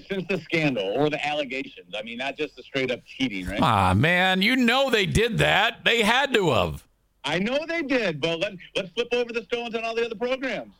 Since 0.07 0.27
the 0.29 0.39
scandal 0.39 0.93
or 0.97 1.11
the 1.11 1.25
allegations. 1.27 1.95
I 1.97 2.03
mean, 2.03 2.19
not 2.19 2.37
just 2.37 2.57
the 2.57 2.63
straight 2.63 2.91
up 2.91 3.01
cheating, 3.05 3.47
right? 3.47 3.61
Ah, 3.61 3.95
man, 3.95 4.43
you 4.43 4.57
know 4.57 4.91
they 4.91 5.07
did 5.07 5.39
that. 5.39 5.85
They 5.85 6.03
had 6.03 6.33
to 6.35 6.51
have. 6.51 6.85
I 7.25 7.39
know 7.39 7.59
they 7.67 7.83
did, 7.83 8.21
but 8.21 8.39
let, 8.39 8.53
let's 8.75 8.91
flip 8.91 9.09
over 9.13 9.33
the 9.33 9.43
stones 9.43 9.75
on 9.75 9.85
all 9.85 9.95
the 9.95 10.07
other 10.07 10.15
programs. 10.15 10.73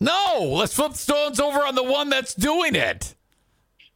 No, 0.00 0.40
let's 0.40 0.74
flip 0.74 0.94
stones 0.94 1.40
over 1.40 1.60
on 1.60 1.74
the 1.74 1.82
one 1.82 2.08
that's 2.10 2.34
doing 2.34 2.74
it. 2.74 3.14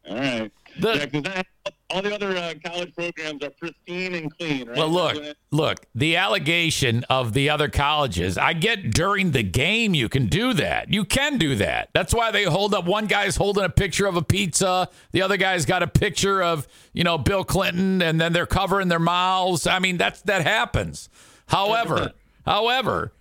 All 0.09 0.17
right. 0.17 0.53
The, 0.79 1.11
yeah, 1.13 1.43
all 1.91 2.03
the 2.03 2.15
other 2.15 2.37
uh, 2.37 2.55
college 2.65 2.95
programs 2.95 3.43
are 3.43 3.51
pristine 3.51 4.15
and 4.15 4.37
clean, 4.37 4.69
right? 4.69 4.77
Well, 4.77 4.89
look, 4.89 5.37
look, 5.51 5.87
the 5.95 6.17
allegation 6.17 7.05
of 7.11 7.33
the 7.33 7.51
other 7.51 7.69
colleges, 7.69 8.39
I 8.39 8.53
get 8.53 8.93
during 8.93 9.33
the 9.33 9.43
game 9.43 9.95
you 9.95 10.09
can 10.09 10.27
do 10.27 10.53
that. 10.55 10.93
You 10.93 11.05
can 11.05 11.39
do 11.39 11.55
that. 11.57 11.91
That's 11.93 12.15
why 12.15 12.31
they 12.31 12.45
hold 12.45 12.75
up 12.75 12.85
one 12.85 13.07
guy's 13.07 13.37
holding 13.37 13.65
a 13.65 13.69
picture 13.69 14.07
of 14.07 14.17
a 14.17 14.23
pizza, 14.23 14.89
the 15.13 15.23
other 15.23 15.37
guy's 15.37 15.67
got 15.67 15.83
a 15.83 15.87
picture 15.87 16.43
of, 16.43 16.69
you 16.93 17.05
know, 17.05 17.19
Bill 17.19 17.45
Clinton 17.45 18.03
and 18.03 18.21
then 18.21 18.33
they're 18.33 18.47
covering 18.47 18.89
their 18.89 18.99
mouths. 18.99 19.67
I 19.67 19.79
mean, 19.79 19.97
that's 19.97 20.23
that 20.23 20.43
happens. 20.43 21.09
However, 21.49 22.13
however, 22.47 23.13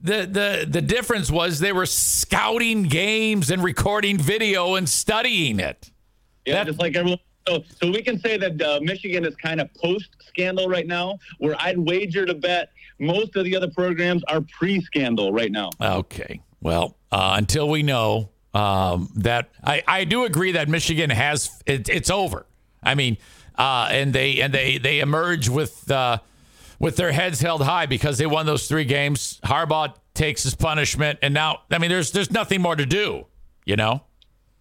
the, 0.00 0.26
the 0.26 0.66
the 0.68 0.82
difference 0.82 1.30
was 1.30 1.58
they 1.58 1.72
were 1.72 1.86
scouting 1.86 2.84
games 2.84 3.50
and 3.50 3.64
recording 3.64 4.18
video 4.18 4.74
and 4.74 4.88
studying 4.88 5.58
it. 5.58 5.90
Yeah, 6.44 6.54
that, 6.54 6.66
just 6.66 6.78
like 6.78 6.96
everyone. 6.96 7.18
So, 7.48 7.64
so 7.82 7.90
we 7.90 8.02
can 8.02 8.20
say 8.20 8.36
that 8.36 8.60
uh, 8.60 8.80
Michigan 8.82 9.24
is 9.24 9.34
kind 9.36 9.60
of 9.60 9.72
post 9.74 10.08
scandal 10.26 10.68
right 10.68 10.86
now, 10.86 11.18
where 11.38 11.56
I'd 11.58 11.78
wager 11.78 12.26
to 12.26 12.34
bet 12.34 12.70
most 12.98 13.36
of 13.36 13.44
the 13.44 13.56
other 13.56 13.70
programs 13.70 14.22
are 14.24 14.42
pre 14.58 14.82
scandal 14.82 15.32
right 15.32 15.50
now. 15.50 15.70
Okay. 15.80 16.42
Well, 16.60 16.96
uh, 17.10 17.36
until 17.38 17.68
we 17.68 17.82
know 17.82 18.30
um, 18.52 19.08
that, 19.16 19.48
I, 19.64 19.82
I 19.86 20.04
do 20.04 20.24
agree 20.24 20.52
that 20.52 20.68
Michigan 20.68 21.08
has 21.08 21.62
it, 21.64 21.88
it's 21.88 22.10
over. 22.10 22.44
I 22.82 22.94
mean, 22.94 23.16
uh, 23.56 23.88
and 23.90 24.12
they 24.12 24.40
and 24.40 24.52
they 24.52 24.76
they 24.78 25.00
emerge 25.00 25.48
with 25.48 25.90
uh, 25.90 26.18
with 26.78 26.96
their 26.96 27.12
heads 27.12 27.40
held 27.40 27.62
high 27.62 27.86
because 27.86 28.18
they 28.18 28.26
won 28.26 28.44
those 28.44 28.68
three 28.68 28.84
games. 28.84 29.40
Harbaugh 29.42 29.94
takes 30.12 30.42
his 30.42 30.54
punishment, 30.54 31.18
and 31.22 31.32
now 31.32 31.62
I 31.70 31.78
mean, 31.78 31.90
there's 31.90 32.12
there's 32.12 32.30
nothing 32.30 32.60
more 32.60 32.76
to 32.76 32.86
do. 32.86 33.26
You 33.64 33.76
know, 33.76 34.02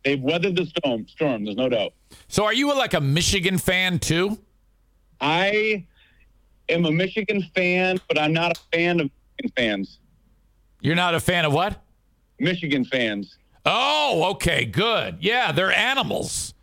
they've 0.05 0.21
weathered 0.21 0.55
the 0.55 0.65
storm. 0.65 1.07
Storm, 1.07 1.43
there's 1.43 1.57
no 1.57 1.67
doubt. 1.67 1.93
So, 2.27 2.43
are 2.43 2.53
you 2.53 2.73
like 2.75 2.93
a 2.93 3.01
Michigan 3.01 3.57
fan 3.57 3.99
too? 3.99 4.37
I 5.21 5.85
am 6.69 6.85
a 6.85 6.91
Michigan 6.91 7.43
fan, 7.55 7.99
but 8.07 8.19
I'm 8.19 8.33
not 8.33 8.57
a 8.57 8.61
fan 8.71 8.99
of 8.99 9.09
Michigan 9.37 9.53
fans. 9.55 9.99
You're 10.81 10.95
not 10.95 11.15
a 11.15 11.19
fan 11.19 11.45
of 11.45 11.53
what? 11.53 11.81
Michigan 12.39 12.85
fans. 12.85 13.37
Oh, 13.65 14.31
okay, 14.31 14.65
good. 14.65 15.17
Yeah, 15.19 15.51
they're 15.51 15.71
animals. 15.71 16.53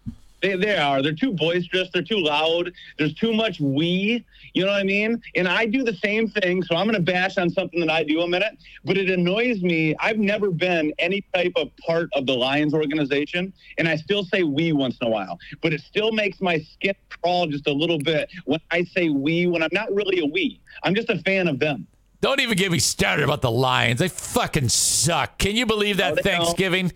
They, 0.40 0.56
they 0.56 0.76
are. 0.76 1.02
They're 1.02 1.12
too 1.12 1.32
boisterous. 1.32 1.88
They're 1.92 2.02
too 2.02 2.22
loud. 2.22 2.72
There's 2.98 3.14
too 3.14 3.32
much 3.32 3.60
we. 3.60 4.24
You 4.54 4.64
know 4.64 4.70
what 4.70 4.80
I 4.80 4.84
mean? 4.84 5.20
And 5.34 5.48
I 5.48 5.66
do 5.66 5.82
the 5.82 5.94
same 5.96 6.28
thing. 6.28 6.62
So 6.62 6.76
I'm 6.76 6.86
going 6.86 6.94
to 6.94 7.12
bash 7.12 7.38
on 7.38 7.50
something 7.50 7.80
that 7.80 7.90
I 7.90 8.04
do 8.04 8.20
a 8.20 8.28
minute. 8.28 8.56
But 8.84 8.96
it 8.96 9.10
annoys 9.10 9.60
me. 9.62 9.96
I've 9.98 10.18
never 10.18 10.50
been 10.52 10.92
any 10.98 11.24
type 11.34 11.52
of 11.56 11.76
part 11.78 12.08
of 12.14 12.24
the 12.26 12.34
Lions 12.34 12.72
organization. 12.72 13.52
And 13.78 13.88
I 13.88 13.96
still 13.96 14.24
say 14.24 14.44
we 14.44 14.72
once 14.72 14.96
in 15.00 15.08
a 15.08 15.10
while. 15.10 15.38
But 15.60 15.72
it 15.72 15.80
still 15.80 16.12
makes 16.12 16.40
my 16.40 16.60
skin 16.60 16.94
crawl 17.20 17.48
just 17.48 17.66
a 17.66 17.72
little 17.72 17.98
bit 17.98 18.30
when 18.44 18.60
I 18.70 18.84
say 18.84 19.08
we 19.08 19.46
when 19.48 19.62
I'm 19.62 19.70
not 19.72 19.92
really 19.92 20.20
a 20.20 20.26
we. 20.26 20.60
I'm 20.84 20.94
just 20.94 21.10
a 21.10 21.18
fan 21.18 21.48
of 21.48 21.58
them. 21.58 21.86
Don't 22.20 22.40
even 22.40 22.56
get 22.56 22.70
me 22.70 22.78
started 22.78 23.24
about 23.24 23.42
the 23.42 23.50
Lions. 23.50 23.98
They 23.98 24.08
fucking 24.08 24.68
suck. 24.70 25.36
Can 25.36 25.56
you 25.56 25.66
believe 25.66 25.96
that 25.98 26.12
Oh, 26.12 26.14
they 26.14 26.22
don't. 26.22 26.38
Thanksgiving? 26.44 26.92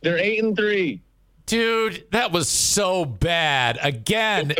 They're 0.00 0.18
eight 0.18 0.42
and 0.42 0.56
three. 0.56 1.00
Dude, 1.46 2.06
that 2.12 2.32
was 2.32 2.48
so 2.48 3.04
bad. 3.04 3.78
Again, 3.82 4.54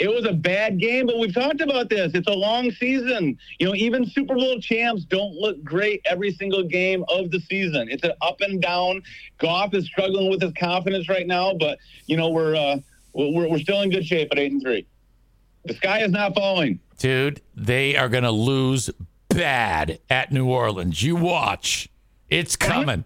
It 0.00 0.08
was 0.08 0.24
a 0.24 0.32
bad 0.32 0.78
game, 0.78 1.06
but 1.06 1.18
we've 1.18 1.34
talked 1.34 1.60
about 1.60 1.90
this. 1.90 2.12
It's 2.14 2.26
a 2.26 2.32
long 2.32 2.70
season. 2.70 3.38
You 3.58 3.66
know, 3.66 3.74
even 3.74 4.06
Super 4.06 4.34
Bowl 4.34 4.58
champs 4.58 5.04
don't 5.04 5.34
look 5.34 5.62
great 5.62 6.00
every 6.06 6.32
single 6.32 6.62
game 6.62 7.04
of 7.08 7.30
the 7.30 7.38
season. 7.38 7.86
It's 7.90 8.02
an 8.02 8.12
up 8.22 8.40
and 8.40 8.62
down. 8.62 9.02
Goff 9.36 9.74
is 9.74 9.84
struggling 9.84 10.30
with 10.30 10.40
his 10.40 10.54
confidence 10.54 11.10
right 11.10 11.26
now, 11.26 11.52
but 11.52 11.78
you 12.06 12.16
know 12.16 12.30
we're 12.30 12.56
uh, 12.56 12.78
we're 13.12 13.46
we're 13.46 13.58
still 13.58 13.82
in 13.82 13.90
good 13.90 14.06
shape 14.06 14.28
at 14.32 14.38
eight 14.38 14.52
and 14.52 14.62
three. 14.62 14.86
The 15.66 15.74
sky 15.74 16.00
is 16.02 16.10
not 16.10 16.34
falling. 16.34 16.80
dude, 16.98 17.42
they 17.54 17.94
are 17.94 18.08
going 18.08 18.24
to 18.24 18.30
lose 18.30 18.88
bad 19.28 19.98
at 20.08 20.32
New 20.32 20.48
Orleans. 20.48 21.02
You 21.02 21.16
watch. 21.16 21.90
It's 22.30 22.56
coming. 22.56 23.04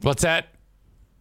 What's 0.00 0.22
that? 0.22 0.48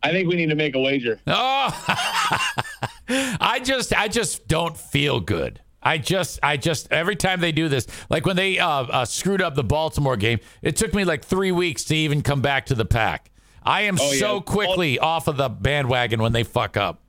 I 0.08 0.12
think 0.12 0.30
we 0.30 0.36
need 0.36 0.50
to 0.50 0.56
make 0.56 0.74
a 0.76 0.80
wager. 0.80 1.20
Oh, 1.28 1.84
I 3.10 3.60
just, 3.64 3.94
I 3.98 4.08
just 4.08 4.48
don't 4.48 4.78
feel 4.78 5.20
good. 5.20 5.62
I 5.82 5.98
just, 5.98 6.40
I 6.44 6.58
just, 6.58 6.92
every 6.92 7.16
time 7.16 7.40
they 7.40 7.52
do 7.52 7.70
this, 7.70 7.88
like 8.10 8.26
when 8.26 8.36
they 8.36 8.60
uh, 8.60 8.68
uh, 8.70 9.06
screwed 9.06 9.42
up 9.42 9.56
the 9.56 9.64
Baltimore 9.64 10.18
game, 10.18 10.40
it 10.62 10.76
took 10.76 10.94
me 10.94 11.04
like 11.06 11.24
three 11.24 11.52
weeks 11.52 11.84
to 11.86 11.96
even 11.96 12.22
come 12.22 12.42
back 12.42 12.66
to 12.68 12.76
the 12.76 12.86
pack. 12.86 13.32
I 13.64 13.82
am 13.82 13.98
Oh, 14.00 14.12
yeah. 14.12 14.20
so 14.20 14.42
quickly 14.42 14.98
off 15.00 15.28
of 15.28 15.38
the 15.38 15.50
bandwagon 15.50 16.22
when 16.22 16.32
they 16.32 16.44
fuck 16.44 16.78
up. 16.78 17.02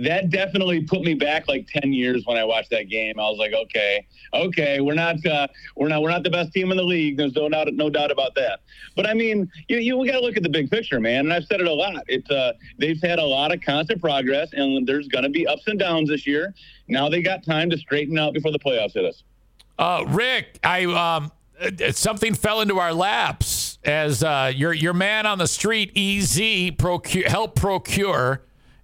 That 0.00 0.30
definitely 0.30 0.82
put 0.82 1.02
me 1.02 1.14
back 1.14 1.46
like 1.48 1.66
10 1.68 1.92
years 1.92 2.24
when 2.26 2.36
I 2.36 2.44
watched 2.44 2.70
that 2.70 2.88
game. 2.88 3.18
I 3.18 3.28
was 3.28 3.38
like, 3.38 3.52
okay, 3.52 4.06
okay, 4.32 4.80
we're 4.80 4.94
not, 4.94 5.24
uh, 5.26 5.46
we're 5.76 5.88
not, 5.88 6.02
we're 6.02 6.10
not 6.10 6.22
the 6.22 6.30
best 6.30 6.52
team 6.52 6.70
in 6.70 6.76
the 6.76 6.82
league. 6.82 7.16
There's 7.16 7.34
no 7.34 7.48
doubt, 7.48 7.68
no 7.74 7.90
doubt 7.90 8.10
about 8.10 8.34
that. 8.36 8.60
But 8.96 9.06
I 9.06 9.14
mean, 9.14 9.50
you, 9.68 9.78
you 9.78 9.98
we 9.98 10.08
got 10.08 10.14
to 10.14 10.20
look 10.20 10.36
at 10.36 10.42
the 10.42 10.48
big 10.48 10.70
picture, 10.70 11.00
man. 11.00 11.20
And 11.20 11.32
I've 11.32 11.44
said 11.44 11.60
it 11.60 11.66
a 11.66 11.72
lot. 11.72 12.04
It's, 12.08 12.30
uh, 12.30 12.52
they've 12.78 13.00
had 13.02 13.18
a 13.18 13.24
lot 13.24 13.52
of 13.52 13.60
constant 13.60 14.00
progress 14.00 14.50
and 14.52 14.86
there's 14.86 15.08
going 15.08 15.24
to 15.24 15.30
be 15.30 15.46
ups 15.46 15.66
and 15.66 15.78
downs 15.78 16.08
this 16.08 16.26
year. 16.26 16.54
Now 16.88 17.08
they 17.08 17.20
got 17.20 17.44
time 17.44 17.68
to 17.70 17.78
straighten 17.78 18.18
out 18.18 18.32
before 18.32 18.52
the 18.52 18.58
playoffs 18.58 18.94
hit 18.94 19.04
us. 19.04 19.22
Uh, 19.78 20.04
Rick, 20.08 20.58
I 20.62 20.84
um, 20.84 21.32
uh, 21.60 21.92
something 21.92 22.34
fell 22.34 22.60
into 22.60 22.78
our 22.78 22.92
laps 22.92 23.78
as 23.84 24.22
uh, 24.22 24.52
your 24.54 24.74
your 24.74 24.92
man 24.92 25.24
on 25.24 25.38
the 25.38 25.46
street, 25.46 25.92
EZ, 25.96 26.72
procure, 26.76 27.28
helped 27.28 27.56
procure 27.56 28.42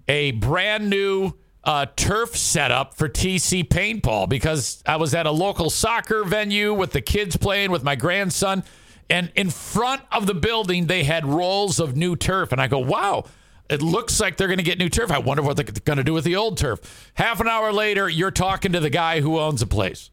a 0.09 0.33
brand 0.33 0.89
new 0.91 1.33
uh, 1.65 1.87
turf 1.97 2.37
setup 2.37 2.95
for 2.95 3.09
TC 3.09 3.67
paintball 3.69 4.29
because 4.29 4.83
I 4.87 4.97
was 4.97 5.15
at 5.15 5.27
a 5.27 5.31
local 5.31 5.69
soccer 5.69 6.23
venue 6.25 6.73
with 6.73 6.93
the 6.93 7.01
kids 7.01 7.37
playing 7.37 7.71
with 7.71 7.83
my 7.83 7.97
grandson, 7.97 8.63
and 9.11 9.33
in 9.35 9.51
front 9.51 10.03
of 10.13 10.27
the 10.27 10.35
building 10.35 10.87
they 10.87 11.05
had 11.05 11.27
rolls 11.27 11.81
of 11.81 11.97
new 11.97 12.17
turf, 12.17 12.53
and 12.53 12.61
I 12.61 12.69
go, 12.69 12.79
wow. 12.79 13.25
It 13.69 13.83
looks 13.83 14.21
like 14.21 14.37
they're 14.37 14.47
going 14.47 14.59
to 14.59 14.63
get 14.63 14.79
new 14.79 14.89
turf. 14.89 15.11
I 15.11 15.19
wonder 15.19 15.43
what 15.43 15.57
they're 15.57 15.65
going 15.65 15.97
to 15.97 16.05
do 16.05 16.13
with 16.13 16.23
the 16.23 16.37
old 16.37 16.57
turf. 16.57 17.11
Half 17.15 17.41
an 17.41 17.49
hour 17.49 17.73
later, 17.73 18.09
you're 18.09 18.31
talking 18.31 18.71
to 18.71 18.79
the 18.79 18.91
guy 18.91 19.21
who 19.21 19.41
owns 19.41 19.59
the 19.59 19.67
place. 19.67 20.11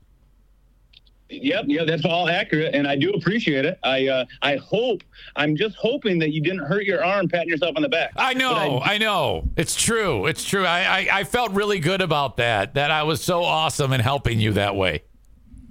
Yep, 1.41 1.65
yeah, 1.67 1.83
that's 1.85 2.05
all 2.05 2.29
accurate, 2.29 2.73
and 2.75 2.87
I 2.87 2.95
do 2.95 3.11
appreciate 3.11 3.65
it. 3.65 3.79
I 3.83 4.07
uh, 4.07 4.25
I 4.41 4.55
hope 4.57 5.03
I'm 5.35 5.55
just 5.55 5.75
hoping 5.75 6.19
that 6.19 6.31
you 6.31 6.41
didn't 6.41 6.65
hurt 6.65 6.83
your 6.85 7.03
arm 7.03 7.27
patting 7.27 7.49
yourself 7.49 7.75
on 7.75 7.81
the 7.81 7.89
back. 7.89 8.11
I 8.15 8.33
know, 8.33 8.79
But 8.79 8.89
I, 8.89 8.97
know. 8.97 9.49
It's 9.55 9.75
true. 9.75 10.25
It's 10.27 10.43
true. 10.43 10.65
I, 10.65 10.81
I, 10.81 11.07
I 11.19 11.23
felt 11.23 11.51
really 11.51 11.79
good 11.79 12.01
about 12.01 12.37
that, 12.37 12.75
that 12.75 12.91
I 12.91 13.03
was 13.03 13.23
so 13.23 13.43
awesome 13.43 13.93
in 13.93 13.99
helping 13.99 14.39
you 14.39 14.53
that 14.53 14.75
way. 14.75 15.03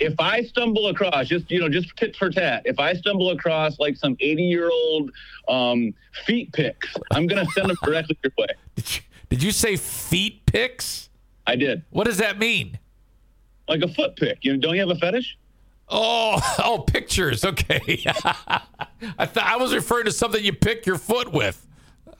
if 0.00 0.14
I 0.18 0.42
stumble 0.42 0.88
across 0.88 1.28
just 1.28 1.50
you 1.50 1.60
know 1.60 1.68
just 1.68 1.96
tit 1.96 2.16
for 2.16 2.30
tat, 2.30 2.62
if 2.64 2.78
I 2.80 2.94
stumble 2.94 3.30
across 3.30 3.78
like 3.78 3.96
some 3.96 4.16
80 4.20 4.42
year 4.42 4.70
old 4.70 5.10
um, 5.48 5.94
feet 6.26 6.52
picks, 6.52 6.88
I'm 7.12 7.26
gonna 7.26 7.46
send 7.54 7.70
them 7.70 7.76
directly 7.84 8.18
your 8.24 8.32
way. 8.38 8.48
Did 8.76 8.96
you, 8.96 9.02
did 9.30 9.42
you 9.42 9.52
say 9.52 9.76
feet 9.76 10.44
picks? 10.46 11.08
I 11.46 11.56
did 11.56 11.82
What 11.90 12.04
does 12.04 12.18
that 12.18 12.38
mean? 12.38 12.78
like 13.68 13.80
a 13.82 13.88
foot 13.88 14.16
pick. 14.16 14.38
You 14.42 14.52
know, 14.54 14.58
don't 14.58 14.74
you 14.74 14.80
have 14.80 14.90
a 14.90 14.96
fetish? 14.96 15.38
Oh, 15.94 16.40
oh, 16.64 16.78
pictures. 16.78 17.44
Okay. 17.44 18.02
I 19.18 19.26
thought 19.26 19.44
I 19.44 19.56
was 19.56 19.74
referring 19.74 20.06
to 20.06 20.12
something 20.12 20.42
you 20.42 20.52
pick 20.52 20.86
your 20.86 20.96
foot 20.98 21.30
with. 21.32 21.64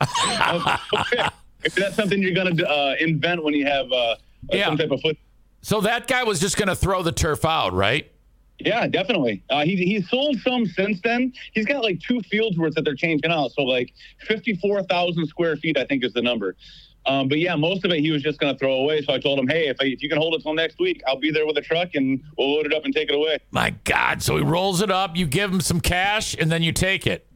Okay. 0.01 1.29
If 1.65 1.75
that's 1.77 1.95
something 1.97 2.21
you're 2.23 2.35
gonna 2.35 2.61
uh, 2.65 2.97
invent 3.01 3.43
when 3.43 3.55
you 3.55 3.65
have 3.67 3.91
uh, 3.93 4.17
Yeah. 4.51 4.67
some 4.67 4.77
type 4.77 4.91
of 4.91 5.01
foot. 5.01 5.17
So 5.63 5.81
that 5.83 6.09
guy 6.09 6.25
was 6.25 6.41
just 6.41 6.57
going 6.57 6.67
to 6.69 6.75
throw 6.75 7.05
the 7.05 7.13
turf 7.13 7.45
out, 7.45 7.73
right? 7.73 8.11
Yeah, 8.59 8.89
definitely. 8.89 9.45
Uh, 9.49 9.65
he 9.65 9.77
he's 9.77 10.09
sold 10.11 10.37
some 10.41 10.67
since 10.67 11.01
then. 11.03 11.33
He's 11.53 11.67
got 11.67 11.83
like 11.85 12.01
two 12.01 12.21
fields 12.23 12.59
worth 12.59 12.75
that 12.75 12.83
they're 12.85 12.97
changing 12.97 13.31
out. 13.31 13.53
So 13.53 13.63
like 13.63 13.93
fifty 14.27 14.55
four 14.57 14.83
thousand 14.85 15.27
square 15.29 15.57
feet, 15.57 15.77
I 15.79 15.85
think 15.85 16.05
is 16.05 16.13
the 16.13 16.23
number. 16.23 16.57
Um, 17.05 17.27
but 17.29 17.39
yeah, 17.39 17.57
most 17.57 17.85
of 17.85 17.91
it 17.91 17.99
he 18.01 18.11
was 18.13 18.23
just 18.23 18.39
going 18.39 18.55
to 18.55 18.59
throw 18.59 18.75
away. 18.75 19.03
So 19.03 19.13
I 19.13 19.19
told 19.19 19.39
him, 19.39 19.49
hey, 19.49 19.67
if, 19.69 19.77
I, 19.81 19.87
if 19.87 20.03
you 20.03 20.09
can 20.09 20.19
hold 20.19 20.35
it 20.35 20.43
till 20.43 20.55
next 20.55 20.79
week, 20.79 21.03
I'll 21.07 21.19
be 21.19 21.31
there 21.33 21.47
with 21.47 21.57
a 21.59 21.61
truck 21.61 21.91
and 21.95 22.23
we'll 22.39 22.55
load 22.55 22.67
it 22.67 22.73
up 22.73 22.85
and 22.85 22.95
take 22.95 23.09
it 23.09 23.15
away. 23.15 23.39
My 23.51 23.71
God. 23.85 24.23
So 24.23 24.37
he 24.37 24.43
rolls 24.45 24.81
it 24.83 24.91
up, 24.91 25.17
you 25.17 25.27
give 25.27 25.51
him 25.53 25.61
some 25.61 25.81
cash, 25.81 26.37
and 26.39 26.51
then 26.51 26.63
you 26.63 26.71
take 26.73 27.07
it. 27.07 27.27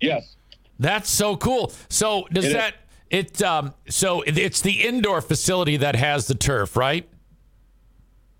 Yes. 0.00 0.34
That's 0.80 1.08
so 1.10 1.36
cool. 1.36 1.72
So 1.88 2.26
does 2.32 2.46
It 2.46 2.48
is. 2.48 2.54
that 2.54 2.74
it 3.10 3.42
um 3.42 3.72
so 3.88 4.22
it- 4.22 4.36
it's 4.36 4.60
the 4.60 4.82
indoor 4.86 5.20
facility 5.20 5.76
that 5.78 5.94
has 5.96 6.26
the 6.26 6.34
turf, 6.34 6.76
right? 6.76 7.08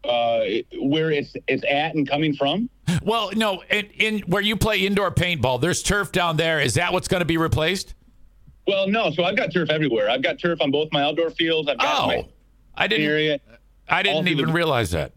Uh, 0.05 0.41
where 0.81 1.11
it's 1.11 1.35
it's 1.49 1.65
at 1.69 1.95
and 1.95 2.09
coming 2.09 2.35
from. 2.35 2.71
Well, 3.03 3.31
no, 3.35 3.63
in, 3.71 3.87
in 3.99 4.19
where 4.21 4.41
you 4.41 4.57
play 4.57 4.79
indoor 4.87 5.11
paintball, 5.11 5.61
there's 5.61 5.83
turf 5.83 6.13
down 6.13 6.37
there. 6.37 6.61
Is 6.61 6.75
that 6.75 6.93
what's 6.93 7.09
going 7.09 7.21
to 7.21 7.27
be 7.27 7.37
replaced? 7.37 7.95
Well, 8.69 8.87
no. 8.87 9.11
So 9.11 9.25
I've 9.25 9.35
got 9.37 9.51
turf 9.53 9.71
everywhere. 9.71 10.11
I've 10.11 10.23
got 10.23 10.39
turf 10.39 10.61
on 10.61 10.71
both 10.71 10.91
my 10.93 11.03
outdoor 11.03 11.31
fields. 11.31 11.69
I've 11.71 11.79
got 11.79 12.03
Oh, 12.03 12.07
my 12.09 12.25
I 12.77 12.87
didn't. 12.87 13.07
area. 13.07 13.41
I 13.89 14.03
didn't 14.03 14.29
even 14.29 14.47
the- 14.49 14.53
realize 14.53 14.91
that. 14.91 15.13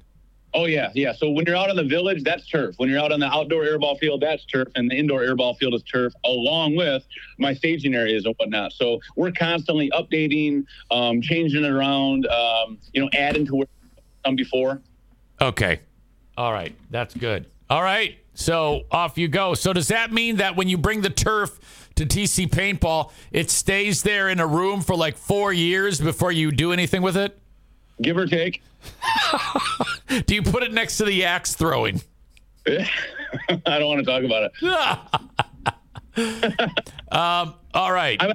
Oh 0.54 0.66
yeah, 0.66 0.90
yeah. 0.96 1.14
So 1.14 1.30
when 1.30 1.46
you're 1.46 1.56
out 1.56 1.70
in 1.70 1.78
the 1.78 1.84
village, 1.84 2.24
that's 2.24 2.46
turf. 2.48 2.76
When 2.78 2.90
you're 2.90 3.00
out 3.00 3.14
on 3.14 3.22
the 3.22 3.26
outdoor 3.28 3.64
airball 3.64 3.98
field, 4.00 4.20
that's 4.22 4.44
turf, 4.46 4.68
and 4.76 4.90
the 4.92 4.96
indoor 4.96 5.22
airball 5.22 5.58
field 5.58 5.74
is 5.74 5.84
turf, 5.84 6.12
along 6.26 6.76
with 6.76 7.06
my 7.40 7.54
staging 7.54 7.94
areas 7.96 8.26
and 8.26 8.34
whatnot. 8.38 8.74
So 8.74 9.00
we're 9.16 9.32
constantly 9.32 9.90
updating, 9.92 10.66
um, 10.90 11.22
changing 11.22 11.64
it 11.64 11.72
around, 11.72 12.28
um, 12.28 12.80
you 12.94 13.02
know, 13.02 13.10
adding 13.14 13.46
to 13.46 13.56
where 13.56 13.68
done 14.26 14.36
before. 14.36 14.82
Okay. 15.40 15.80
All 16.38 16.52
right. 16.52 16.76
That's 16.90 17.14
good. 17.16 17.46
All 17.70 17.82
right. 17.84 18.18
So 18.34 18.84
off 18.92 19.18
you 19.18 19.30
go. 19.30 19.54
So 19.54 19.72
does 19.72 19.88
that 19.88 20.12
mean 20.12 20.36
that 20.38 20.58
when 20.58 20.68
you 20.68 20.78
bring 20.78 21.00
the 21.02 21.10
turf 21.10 21.81
to 21.96 22.06
TC 22.06 22.50
Paintball, 22.50 23.12
it 23.32 23.50
stays 23.50 24.04
there 24.04 24.30
in 24.30 24.40
a 24.40 24.48
room 24.48 24.82
for 24.82 24.96
like 24.96 25.18
four 25.18 25.54
years 25.54 26.00
before 26.00 26.32
you 26.32 26.52
do 26.52 26.72
anything 26.72 27.02
with 27.02 27.18
it? 27.18 27.38
Give 28.02 28.18
or 28.18 28.26
take. 28.26 28.62
Do 30.26 30.36
you 30.36 30.42
put 30.42 30.64
it 30.64 30.74
next 30.74 30.98
to 30.98 31.06
the 31.06 31.26
axe 31.26 31.54
throwing? 31.56 32.02
I 32.68 32.86
don't 33.66 33.88
want 33.88 34.00
to 34.00 34.06
talk 34.06 34.24
about 34.24 34.52
it. 34.62 35.62
Um, 37.12 37.56
all 37.74 37.92
right. 37.92 38.22
I, 38.22 38.34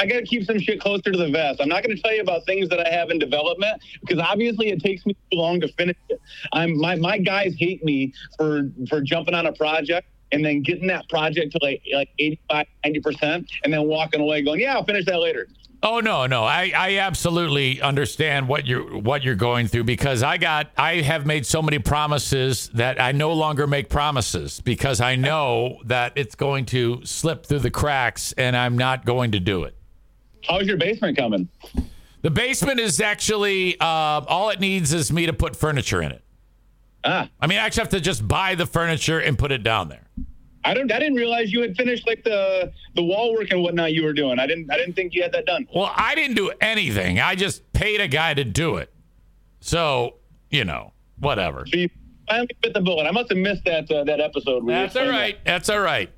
I 0.00 0.06
got 0.06 0.16
to 0.16 0.22
keep 0.24 0.44
some 0.44 0.58
shit 0.58 0.80
closer 0.80 1.12
to 1.12 1.16
the 1.16 1.30
vest. 1.30 1.60
I'm 1.60 1.68
not 1.68 1.82
going 1.82 1.96
to 1.96 2.02
tell 2.02 2.14
you 2.14 2.20
about 2.20 2.44
things 2.44 2.68
that 2.68 2.84
I 2.84 2.90
have 2.90 3.10
in 3.10 3.18
development 3.18 3.80
because 4.00 4.18
obviously 4.18 4.68
it 4.70 4.82
takes 4.82 5.06
me 5.06 5.14
too 5.30 5.38
long 5.38 5.60
to 5.60 5.68
finish 5.68 5.96
it. 6.08 6.20
I'm 6.52 6.76
my 6.76 6.96
my 6.96 7.18
guys 7.18 7.54
hate 7.56 7.84
me 7.84 8.12
for 8.36 8.70
for 8.88 9.00
jumping 9.00 9.34
on 9.34 9.46
a 9.46 9.52
project 9.52 10.08
and 10.32 10.44
then 10.44 10.62
getting 10.62 10.86
that 10.88 11.08
project 11.08 11.52
to 11.52 11.58
like 11.62 11.82
like 11.94 12.10
85 12.18 12.66
90 12.84 13.00
percent 13.00 13.50
and 13.64 13.72
then 13.72 13.84
walking 13.86 14.20
away 14.20 14.42
going 14.42 14.60
yeah 14.60 14.74
I'll 14.74 14.84
finish 14.84 15.04
that 15.06 15.18
later. 15.20 15.48
Oh 15.84 15.98
no, 15.98 16.26
no. 16.26 16.44
I, 16.44 16.72
I 16.76 16.98
absolutely 16.98 17.80
understand 17.82 18.46
what 18.46 18.66
you're 18.66 18.96
what 18.98 19.24
you're 19.24 19.34
going 19.34 19.66
through 19.66 19.84
because 19.84 20.22
I 20.22 20.38
got 20.38 20.70
I 20.76 21.00
have 21.00 21.26
made 21.26 21.44
so 21.44 21.60
many 21.60 21.80
promises 21.80 22.68
that 22.74 23.00
I 23.00 23.10
no 23.10 23.32
longer 23.32 23.66
make 23.66 23.88
promises 23.88 24.60
because 24.60 25.00
I 25.00 25.16
know 25.16 25.80
that 25.86 26.12
it's 26.14 26.36
going 26.36 26.66
to 26.66 27.04
slip 27.04 27.46
through 27.46 27.60
the 27.60 27.70
cracks 27.70 28.32
and 28.34 28.56
I'm 28.56 28.78
not 28.78 29.04
going 29.04 29.32
to 29.32 29.40
do 29.40 29.64
it. 29.64 29.74
How's 30.46 30.66
your 30.66 30.76
basement 30.76 31.16
coming? 31.16 31.48
The 32.22 32.30
basement 32.30 32.78
is 32.78 33.00
actually 33.00 33.78
uh, 33.80 33.84
all 34.28 34.50
it 34.50 34.60
needs 34.60 34.92
is 34.92 35.12
me 35.12 35.26
to 35.26 35.32
put 35.32 35.56
furniture 35.56 36.00
in 36.00 36.12
it. 36.12 36.22
Ah, 37.04 37.28
I 37.40 37.48
mean, 37.48 37.58
I 37.58 37.62
actually 37.62 37.82
have 37.82 37.90
to 37.90 38.00
just 38.00 38.26
buy 38.28 38.54
the 38.54 38.66
furniture 38.66 39.18
and 39.18 39.36
put 39.36 39.50
it 39.50 39.64
down 39.64 39.88
there. 39.88 40.06
I 40.64 40.74
don't. 40.74 40.90
I 40.92 40.98
didn't 40.98 41.16
realize 41.16 41.52
you 41.52 41.60
had 41.60 41.76
finished 41.76 42.06
like 42.06 42.22
the 42.24 42.72
the 42.94 43.02
wall 43.02 43.34
work 43.34 43.50
and 43.50 43.62
whatnot 43.62 43.92
you 43.92 44.04
were 44.04 44.12
doing. 44.12 44.38
I 44.38 44.46
didn't. 44.46 44.70
I 44.70 44.76
didn't 44.76 44.94
think 44.94 45.12
you 45.14 45.22
had 45.22 45.32
that 45.32 45.46
done. 45.46 45.66
Well, 45.74 45.92
I 45.94 46.14
didn't 46.14 46.36
do 46.36 46.52
anything. 46.60 47.18
I 47.20 47.34
just 47.34 47.72
paid 47.72 48.00
a 48.00 48.08
guy 48.08 48.34
to 48.34 48.44
do 48.44 48.76
it. 48.76 48.92
So, 49.60 50.16
you 50.50 50.64
know, 50.64 50.92
whatever. 51.18 51.66
So 51.66 51.76
you 51.76 51.88
finally 52.28 52.48
bit 52.60 52.74
the 52.74 52.80
bullet. 52.80 53.06
I 53.06 53.10
must 53.10 53.30
have 53.30 53.38
missed 53.38 53.64
that 53.64 53.90
uh, 53.90 54.04
that 54.04 54.20
episode. 54.20 54.66
That's 54.68 54.96
all 54.96 55.02
right. 55.02 55.10
right. 55.10 55.38
That's 55.44 55.68
all 55.68 55.80
right. 55.80 56.10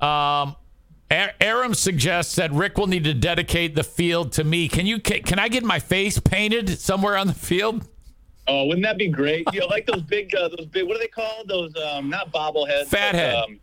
Um, 0.00 0.56
Aram 1.10 1.74
suggests 1.74 2.36
that 2.36 2.52
Rick 2.52 2.78
will 2.78 2.86
need 2.86 3.04
to 3.04 3.14
dedicate 3.14 3.74
the 3.74 3.82
field 3.82 4.32
to 4.32 4.44
me. 4.44 4.68
Can 4.68 4.86
you? 4.86 5.00
Can, 5.00 5.22
can 5.22 5.38
I 5.38 5.48
get 5.48 5.64
my 5.64 5.80
face 5.80 6.18
painted 6.20 6.78
somewhere 6.78 7.16
on 7.16 7.26
the 7.26 7.34
field? 7.34 7.88
Oh, 8.46 8.66
wouldn't 8.66 8.84
that 8.84 8.98
be 8.98 9.08
great? 9.08 9.46
You 9.52 9.60
know, 9.60 9.66
like 9.66 9.86
those 9.86 10.02
big, 10.02 10.34
uh, 10.34 10.48
those 10.48 10.66
big. 10.66 10.86
What 10.86 10.96
are 10.96 11.00
they 11.00 11.08
called? 11.08 11.48
Those 11.48 11.72
um, 11.76 12.08
not 12.08 12.32
bobbleheads. 12.32 12.86
Fat 12.86 13.12
but, 13.12 13.14
head. 13.14 13.34
Um, 13.34 13.60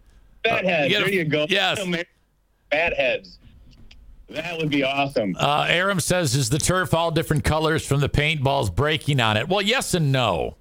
fat 0.50 0.66
heads. 0.66 0.91
you 0.91 0.98
get 0.98 1.02
a- 1.02 1.06
there 1.06 1.14
you 1.14 1.24
go. 1.26 1.45
yes. 1.50 1.80
Fat 2.72 2.93
heads. 2.93 3.39
That 4.30 4.58
would 4.58 4.70
be 4.70 4.84
awesome. 4.84 5.36
Uh, 5.39 5.66
Aram 5.70 6.00
says, 6.02 6.36
"Is 6.36 6.50
the 6.50 6.58
turf 6.58 6.93
all 6.93 7.12
different 7.12 7.45
colors 7.45 7.86
from 7.86 8.02
the 8.02 8.10
paintballs 8.10 8.74
breaking 8.76 9.22
on 9.22 9.38
it?" 9.38 9.48
Well, 9.48 9.62
yes 9.62 9.93
and 9.93 10.12
no. 10.12 10.58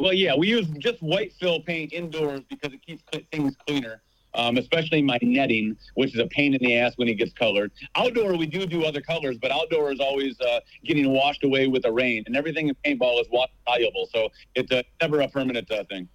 Well, 0.00 0.12
yeah, 0.12 0.34
we 0.34 0.48
use 0.48 0.66
just 0.78 1.00
white 1.00 1.32
fill 1.34 1.60
paint 1.60 1.92
indoors 1.92 2.40
because 2.48 2.72
it 2.72 2.84
keeps 2.84 3.04
things 3.30 3.54
cleaner. 3.66 4.00
Um, 4.36 4.58
especially 4.58 5.00
my 5.00 5.16
netting, 5.22 5.76
which 5.94 6.12
is 6.12 6.18
a 6.18 6.26
pain 6.26 6.54
in 6.54 6.60
the 6.60 6.76
ass 6.76 6.94
when 6.96 7.06
it 7.06 7.14
gets 7.14 7.32
colored. 7.34 7.70
Outdoor, 7.94 8.36
we 8.36 8.46
do 8.46 8.66
do 8.66 8.84
other 8.84 9.00
colors, 9.00 9.38
but 9.40 9.52
outdoor 9.52 9.92
is 9.92 10.00
always 10.00 10.34
uh, 10.40 10.58
getting 10.84 11.08
washed 11.12 11.44
away 11.44 11.68
with 11.68 11.84
the 11.84 11.92
rain, 11.92 12.24
and 12.26 12.34
everything 12.36 12.66
in 12.68 12.74
paintball 12.84 13.20
is 13.20 13.28
water 13.30 13.52
soluble, 13.64 14.08
so 14.12 14.28
it's 14.56 14.72
uh, 14.72 14.82
never 15.00 15.20
a 15.20 15.28
permanent 15.28 15.70
uh, 15.70 15.84
thing. 15.84 16.08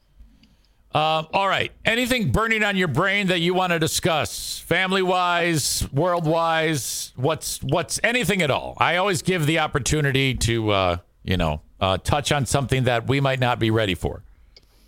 Um, 0.92 1.28
all 1.34 1.48
right. 1.48 1.72
Anything 1.86 2.32
burning 2.32 2.64
on 2.64 2.76
your 2.76 2.88
brain 2.88 3.28
that 3.28 3.40
you 3.42 3.54
want 3.54 3.74
to 3.74 3.80
discuss, 3.80 4.58
family 4.58 5.04
wise, 5.04 5.88
world 5.94 6.26
wise? 6.26 7.14
What's 7.16 7.62
what's 7.62 8.00
anything 8.04 8.42
at 8.42 8.50
all? 8.50 8.76
I 8.80 8.96
always 8.96 9.22
give 9.22 9.46
the 9.46 9.60
opportunity 9.60 10.34
to 10.34 10.72
uh, 10.72 10.98
you 11.24 11.38
know 11.38 11.62
uh, 11.80 12.00
touch 12.00 12.32
on 12.32 12.48
something 12.48 12.86
that 12.86 13.08
we 13.08 13.22
might 13.22 13.40
not 13.40 13.60
be 13.60 13.70
ready 13.70 13.94
for. 13.94 14.24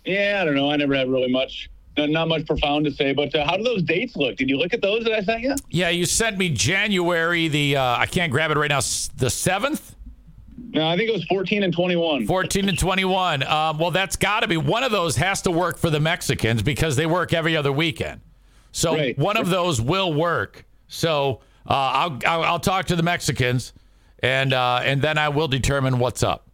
Yeah, 0.04 0.40
I 0.42 0.44
don't 0.44 0.56
know. 0.56 0.72
I 0.72 0.76
never 0.76 0.96
had 0.96 1.08
really 1.08 1.30
much, 1.30 1.70
not 1.96 2.10
not 2.10 2.26
much 2.26 2.46
profound 2.48 2.84
to 2.86 2.90
say. 2.90 3.12
But 3.12 3.32
uh, 3.36 3.46
how 3.46 3.56
do 3.56 3.62
those 3.62 3.84
dates 3.84 4.16
look? 4.16 4.34
Did 4.36 4.50
you 4.50 4.58
look 4.58 4.74
at 4.74 4.82
those 4.82 5.04
that 5.04 5.12
I 5.12 5.22
sent 5.22 5.42
you? 5.42 5.54
Yeah, 5.70 5.90
you 5.90 6.04
sent 6.06 6.36
me 6.36 6.48
January 6.48 7.46
the 7.46 7.76
uh, 7.76 7.98
I 7.98 8.06
can't 8.06 8.32
grab 8.32 8.50
it 8.50 8.56
right 8.58 8.70
now. 8.70 8.80
The 8.80 9.30
seventh, 9.30 9.94
No, 10.58 10.86
I 10.86 10.96
think 10.96 11.08
it 11.08 11.12
was 11.12 11.24
14 11.24 11.62
and 11.62 11.72
21. 11.72 12.26
fourteen 12.26 12.68
and 12.68 12.78
twenty-one. 12.78 13.42
Um, 13.42 13.78
well, 13.78 13.90
that's 13.90 14.16
got 14.16 14.40
to 14.40 14.48
be 14.48 14.56
one 14.56 14.82
of 14.82 14.92
those 14.92 15.16
has 15.16 15.42
to 15.42 15.50
work 15.50 15.78
for 15.78 15.90
the 15.90 16.00
Mexicans 16.00 16.62
because 16.62 16.96
they 16.96 17.06
work 17.06 17.32
every 17.32 17.56
other 17.56 17.72
weekend. 17.72 18.20
So 18.70 18.94
Right. 18.94 19.18
one 19.18 19.36
of 19.36 19.48
those 19.50 19.80
will 19.80 20.12
work. 20.12 20.64
So 20.88 21.40
uh, 21.68 21.72
I'll, 21.74 22.18
I'll 22.26 22.42
I'll 22.44 22.60
talk 22.60 22.86
to 22.86 22.96
the 22.96 23.02
Mexicans, 23.02 23.72
and 24.22 24.52
uh, 24.52 24.80
and 24.82 25.00
then 25.02 25.18
I 25.18 25.28
will 25.30 25.48
determine 25.48 25.98
what's 25.98 26.22
up. 26.22 26.48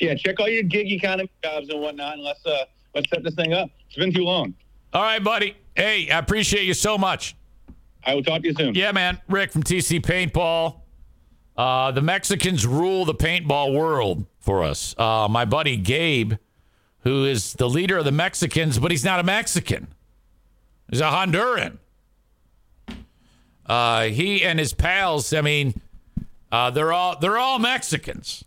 Yeah, 0.00 0.14
check 0.14 0.38
all 0.40 0.48
your 0.48 0.62
gig 0.62 0.90
economy 0.92 1.30
jobs 1.42 1.68
and 1.70 1.80
whatnot, 1.80 2.14
and 2.14 2.22
let's 2.22 2.44
uh, 2.46 2.64
let's 2.94 3.08
set 3.10 3.22
this 3.24 3.34
thing 3.34 3.52
up. 3.52 3.68
It's 3.86 3.96
been 3.96 4.12
too 4.12 4.22
long. 4.24 4.54
All 4.92 5.02
right, 5.02 5.22
buddy. 5.22 5.56
Hey, 5.76 6.08
I 6.10 6.18
appreciate 6.18 6.64
you 6.64 6.74
so 6.74 6.96
much. 6.98 7.36
I 8.04 8.14
will 8.14 8.22
talk 8.22 8.42
to 8.42 8.48
you 8.48 8.54
soon. 8.54 8.74
Yeah, 8.74 8.92
man. 8.92 9.20
Rick 9.28 9.52
from 9.52 9.62
TC 9.62 10.00
Paintball. 10.00 10.80
Uh, 11.58 11.90
the 11.90 12.00
Mexicans 12.00 12.64
rule 12.64 13.04
the 13.04 13.16
paintball 13.16 13.74
world 13.74 14.24
for 14.38 14.62
us. 14.62 14.94
Uh, 14.96 15.26
my 15.28 15.44
buddy 15.44 15.76
Gabe, 15.76 16.34
who 17.00 17.24
is 17.24 17.54
the 17.54 17.68
leader 17.68 17.98
of 17.98 18.04
the 18.04 18.12
Mexicans, 18.12 18.78
but 18.78 18.92
he's 18.92 19.04
not 19.04 19.18
a 19.18 19.24
Mexican. 19.24 19.88
He's 20.88 21.00
a 21.00 21.10
Honduran. 21.10 21.78
Uh, 23.66 24.04
he 24.04 24.44
and 24.44 24.60
his 24.60 24.72
pals, 24.72 25.32
I 25.32 25.40
mean, 25.40 25.80
uh, 26.52 26.70
they're 26.70 26.92
all 26.92 27.18
they're 27.18 27.36
all 27.36 27.58
Mexicans. 27.58 28.44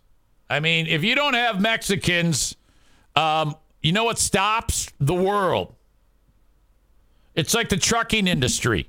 I 0.48 0.60
mean, 0.60 0.86
if 0.86 1.04
you 1.04 1.14
don't 1.14 1.34
have 1.34 1.60
Mexicans, 1.60 2.56
um, 3.14 3.54
you 3.82 3.92
know 3.92 4.04
what 4.04 4.18
stops 4.18 4.90
the 4.98 5.14
world? 5.14 5.74
It's 7.34 7.52
like 7.52 7.68
the 7.68 7.76
trucking 7.76 8.26
industry. 8.26 8.88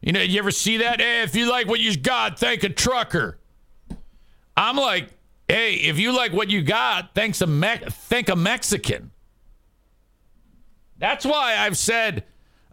You 0.00 0.12
know, 0.12 0.20
you 0.20 0.38
ever 0.38 0.52
see 0.52 0.76
that? 0.76 1.00
Hey, 1.00 1.22
if 1.22 1.34
you 1.34 1.50
like 1.50 1.66
what 1.66 1.80
you 1.80 1.96
got, 1.96 2.38
thank 2.38 2.62
a 2.62 2.68
trucker. 2.68 3.38
I'm 4.56 4.76
like, 4.76 5.08
hey, 5.48 5.74
if 5.74 5.98
you 5.98 6.12
like 6.12 6.32
what 6.32 6.50
you 6.50 6.62
got, 6.62 7.14
thanks 7.14 7.40
a 7.40 7.46
Me- 7.46 7.80
thank 7.88 8.28
a 8.28 8.36
Mexican. 8.36 9.10
That's 10.98 11.24
why 11.24 11.56
I've 11.56 11.76
said, 11.76 12.24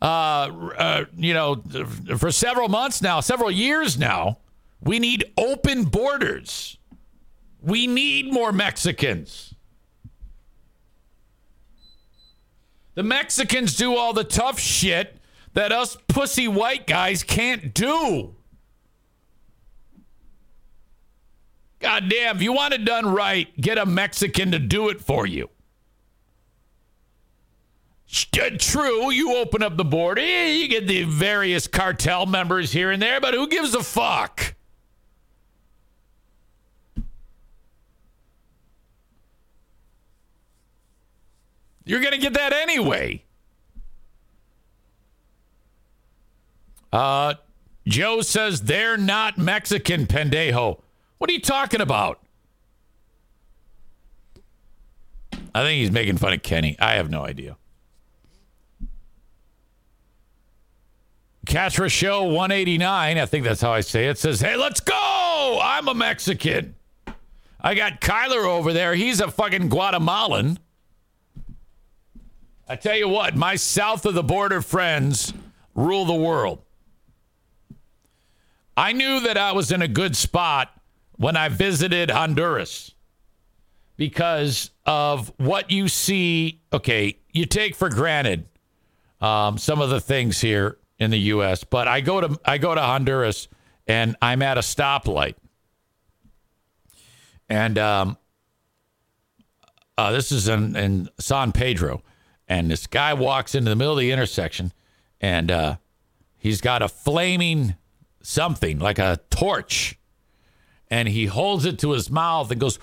uh, 0.02 0.06
uh, 0.06 1.06
you 1.18 1.34
know, 1.34 1.62
for 2.18 2.32
several 2.32 2.70
months 2.70 3.02
now, 3.02 3.20
several 3.20 3.52
years 3.52 3.98
now, 3.98 4.38
we 4.84 5.00
need 5.00 5.26
open 5.38 5.84
borders. 5.86 6.78
We 7.62 7.88
need 7.88 8.32
more 8.32 8.52
Mexicans. 8.52 9.54
The 12.96 13.04
Mexicans 13.04 13.76
do 13.76 13.96
all 13.96 14.14
the 14.14 14.24
tough 14.24 14.60
shit 14.60 15.18
that 15.54 15.72
us 15.72 15.98
pussy 16.08 16.48
white 16.48 16.88
guys 16.88 17.24
can't 17.24 17.74
do. 17.74 18.36
God 21.82 22.10
damn, 22.10 22.38
if 22.38 22.44
you 22.44 22.54
want 22.54 22.74
it 22.74 22.86
done 22.86 23.08
right, 23.08 23.50
get 23.60 23.78
a 23.78 23.86
Mexican 23.86 24.52
to 24.52 24.60
do 24.60 24.90
it 24.90 25.02
for 25.02 25.26
you. 25.26 25.50
St- 28.06 28.60
True, 28.60 29.10
you 29.10 29.38
open 29.38 29.64
up 29.64 29.78
the 29.78 29.86
border, 29.86 30.22
you 30.22 30.68
get 30.68 30.86
the 30.88 31.04
various 31.04 31.66
cartel 31.66 32.26
members 32.26 32.72
here 32.72 32.92
and 32.92 33.02
there, 33.02 33.20
but 33.20 33.34
who 33.34 33.48
gives 33.48 33.74
a 33.74 33.82
fuck? 33.82 34.54
You're 41.84 42.02
going 42.02 42.14
to 42.14 42.20
get 42.20 42.34
that 42.34 42.54
anyway. 42.54 43.24
Uh, 46.94 47.36
Joe 47.88 48.22
says 48.22 48.62
they're 48.62 48.98
not 48.98 49.38
Mexican, 49.38 50.06
Pendejo. 50.06 50.82
What 51.22 51.30
are 51.30 51.34
you 51.34 51.39
talking 51.39 51.82
about? 51.82 52.20
I 55.54 55.62
think 55.62 55.80
he's 55.80 55.92
making 55.92 56.18
fun 56.18 56.34
of 56.34 56.42
Kenny. 56.42 56.76
I 56.80 56.93
have 56.93 57.12
no 57.12 57.24
idea. 57.24 57.58
Catra 61.46 61.92
Show 61.92 62.24
189, 62.24 63.20
I 63.20 63.26
think 63.28 63.46
that's 63.46 63.62
how 63.62 63.72
I 63.72 63.82
say 63.82 64.08
it, 64.08 64.18
says, 64.18 64.42
Hey, 64.42 64.56
let's 64.56 64.80
go! 64.80 65.60
I'm 65.62 65.88
a 65.88 65.93
Mexican. 65.93 66.74
I 67.60 67.76
got 67.76 68.02
Kyler 68.02 68.46
over 68.46 68.74
there. 68.74 68.96
He's 68.96 69.22
a 69.22 69.30
fucking 69.30 69.70
Guatemalan. 69.70 70.58
I 72.68 72.76
tell 72.76 72.96
you 72.96 73.08
what, 73.08 73.36
my 73.36 73.58
south 73.58 74.08
of 74.08 74.16
the 74.16 74.24
border 74.24 74.64
friends 74.64 75.36
rule 75.76 76.06
the 76.06 76.16
world. 76.16 76.64
I 78.76 78.93
knew 78.93 79.20
that 79.20 79.38
I 79.38 79.52
was 79.52 79.72
in 79.72 79.84
a 79.84 79.88
good 79.88 80.16
spot 80.16 80.76
when 81.22 81.38
I 81.38 81.50
visited 81.50 82.10
Honduras 82.10 82.96
because 83.96 84.72
of 84.88 85.32
what 85.38 85.70
you 85.70 85.88
see. 85.88 86.62
Okay, 86.74 87.20
you 87.32 87.46
take 87.46 87.76
for 87.76 87.89
granted 87.89 88.48
um, 89.22 89.60
some 89.60 89.82
of 89.82 89.92
the 89.92 90.02
things 90.02 90.42
here 90.42 90.80
in 90.98 91.12
the 91.12 91.20
U.S., 91.20 91.64
but 91.64 91.88
I 91.88 92.02
go 92.02 92.22
to 92.22 92.39
I 92.43 92.58
go 92.58 92.74
to 92.74 92.82
Honduras 92.82 93.48
and 93.86 94.16
I'm 94.20 94.42
at 94.42 94.58
a 94.58 94.62
stoplight, 94.62 95.36
and 97.48 97.78
um, 97.78 98.18
uh, 100.00 100.12
this 100.12 100.32
is 100.32 100.48
in, 100.48 100.76
in 100.76 101.08
San 101.20 101.52
Pedro, 101.52 102.02
and 102.48 102.72
this 102.72 102.88
guy 102.88 103.14
walks 103.14 103.54
into 103.54 103.70
the 103.70 103.76
middle 103.76 103.93
of 103.93 104.00
the 104.00 104.12
intersection, 104.12 104.74
and 105.20 105.52
uh, 105.52 105.76
he's 106.39 106.62
got 106.62 106.82
a 106.82 106.88
flaming 106.88 107.76
something 108.24 108.80
like 108.80 108.98
a 108.98 109.20
torch, 109.30 110.00
and 110.92 111.08
he 111.08 111.26
holds 111.26 111.66
it 111.66 111.80
to 111.80 111.92
his 111.92 112.12
mouth 112.12 112.51
and 112.51 112.59
goes, 112.59 112.78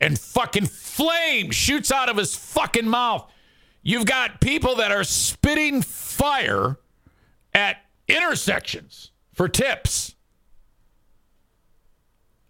and 0.00 0.18
fucking 0.18 0.66
flame 0.66 1.50
shoots 1.50 1.90
out 1.90 2.10
of 2.10 2.18
his 2.18 2.36
fucking 2.36 2.86
mouth. 2.86 3.28
You've 3.82 4.04
got 4.04 4.40
people 4.40 4.76
that 4.76 4.92
are 4.92 5.02
spitting 5.02 5.80
fire 5.80 6.78
at 7.54 7.78
intersections 8.06 9.10
for 9.32 9.48
tips. 9.48 10.14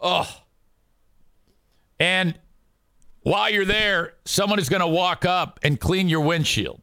Oh. 0.01 0.29
And 2.01 2.37
while 3.21 3.51
you're 3.51 3.65
there, 3.65 4.15
someone 4.25 4.59
is 4.59 4.69
going 4.69 4.81
to 4.81 4.89
walk 4.89 5.25
up 5.25 5.61
and 5.63 5.79
clean 5.79 6.09
your 6.09 6.23
windshield. 6.23 6.81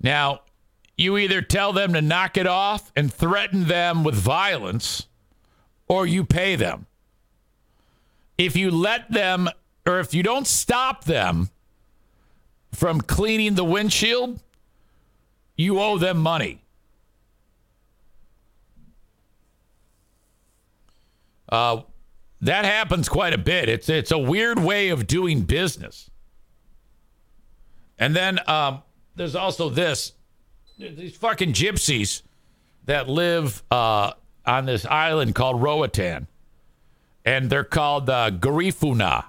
Now, 0.00 0.40
you 0.96 1.16
either 1.16 1.42
tell 1.42 1.72
them 1.72 1.92
to 1.94 2.02
knock 2.02 2.36
it 2.36 2.46
off 2.46 2.92
and 2.94 3.12
threaten 3.12 3.66
them 3.66 4.04
with 4.04 4.14
violence, 4.14 5.06
or 5.88 6.06
you 6.06 6.24
pay 6.24 6.56
them. 6.56 6.86
If 8.38 8.56
you 8.56 8.70
let 8.70 9.10
them, 9.10 9.48
or 9.86 10.00
if 10.00 10.14
you 10.14 10.22
don't 10.22 10.46
stop 10.46 11.04
them 11.04 11.50
from 12.72 13.00
cleaning 13.00 13.54
the 13.54 13.64
windshield, 13.64 14.40
you 15.56 15.80
owe 15.80 15.98
them 15.98 16.18
money. 16.18 16.62
Uh, 21.48 21.82
that 22.40 22.64
happens 22.64 23.08
quite 23.08 23.34
a 23.34 23.38
bit. 23.38 23.68
It's 23.68 23.88
it's 23.88 24.10
a 24.10 24.18
weird 24.18 24.58
way 24.58 24.88
of 24.88 25.06
doing 25.06 25.42
business. 25.42 26.10
And 27.98 28.16
then 28.16 28.40
um, 28.48 28.82
there's 29.14 29.36
also 29.36 29.68
this: 29.68 30.12
these 30.78 31.16
fucking 31.16 31.52
gypsies 31.52 32.22
that 32.84 33.08
live 33.08 33.62
uh, 33.70 34.12
on 34.46 34.66
this 34.66 34.84
island 34.86 35.34
called 35.34 35.62
Roatan, 35.62 36.26
and 37.24 37.50
they're 37.50 37.64
called 37.64 38.10
uh, 38.10 38.30
Garifuna, 38.30 39.24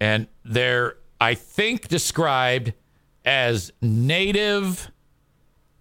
and 0.00 0.26
they're 0.44 0.96
I 1.20 1.34
think 1.34 1.88
described 1.88 2.72
as 3.24 3.72
native 3.80 4.90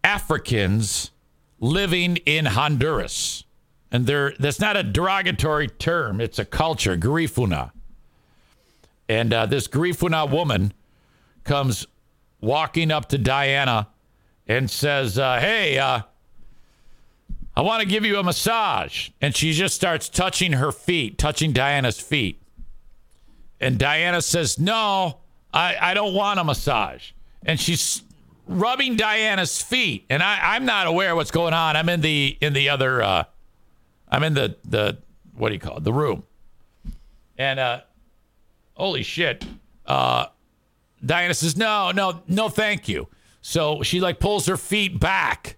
Africans 0.03 1.11
living 1.59 2.17
in 2.17 2.45
Honduras. 2.45 3.43
And 3.91 4.05
they're, 4.05 4.33
that's 4.39 4.59
not 4.59 4.75
a 4.75 4.83
derogatory 4.83 5.67
term, 5.67 6.19
it's 6.19 6.39
a 6.39 6.45
culture, 6.45 6.97
Garifuna. 6.97 7.71
And 9.07 9.33
uh, 9.33 9.45
this 9.45 9.67
Garifuna 9.67 10.29
woman 10.29 10.73
comes 11.43 11.85
walking 12.41 12.91
up 12.91 13.09
to 13.09 13.17
Diana 13.17 13.87
and 14.47 14.69
says, 14.69 15.17
uh, 15.17 15.39
Hey, 15.39 15.77
uh, 15.77 16.01
I 17.55 17.61
want 17.61 17.81
to 17.81 17.87
give 17.87 18.03
you 18.05 18.17
a 18.17 18.23
massage. 18.23 19.09
And 19.21 19.35
she 19.35 19.53
just 19.53 19.75
starts 19.75 20.09
touching 20.09 20.53
her 20.53 20.71
feet, 20.71 21.17
touching 21.17 21.53
Diana's 21.53 21.99
feet. 21.99 22.41
And 23.59 23.77
Diana 23.79 24.21
says, 24.21 24.59
No, 24.59 25.19
I, 25.53 25.77
I 25.79 25.93
don't 25.93 26.13
want 26.13 26.39
a 26.39 26.43
massage. 26.43 27.11
And 27.45 27.59
she's 27.59 28.03
rubbing 28.47 28.95
Diana's 28.95 29.61
feet. 29.61 30.05
And 30.09 30.21
I, 30.21 30.55
I'm 30.55 30.65
not 30.65 30.87
aware 30.87 31.15
what's 31.15 31.31
going 31.31 31.53
on. 31.53 31.75
I'm 31.75 31.89
in 31.89 32.01
the 32.01 32.37
in 32.41 32.53
the 32.53 32.69
other 32.69 33.01
uh, 33.01 33.23
I'm 34.09 34.23
in 34.23 34.33
the 34.33 34.57
the 34.65 34.97
what 35.35 35.49
do 35.49 35.55
you 35.55 35.59
call 35.59 35.77
it? 35.77 35.83
The 35.83 35.93
room. 35.93 36.23
And 37.37 37.59
uh 37.59 37.81
holy 38.73 39.03
shit. 39.03 39.45
Uh 39.85 40.27
Diana 41.05 41.33
says, 41.33 41.55
No, 41.55 41.91
no, 41.91 42.21
no, 42.27 42.49
thank 42.49 42.87
you. 42.87 43.07
So 43.47 43.83
she 43.83 43.99
like 43.99 44.19
pulls 44.19 44.47
her 44.47 44.57
feet 44.57 44.99
back. 44.99 45.57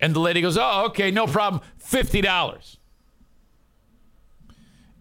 And 0.00 0.14
the 0.14 0.18
lady 0.18 0.40
goes, 0.40 0.56
Oh, 0.56 0.86
okay, 0.86 1.10
no 1.10 1.26
problem. 1.26 1.60
Fifty 1.76 2.22
dollars. 2.22 2.78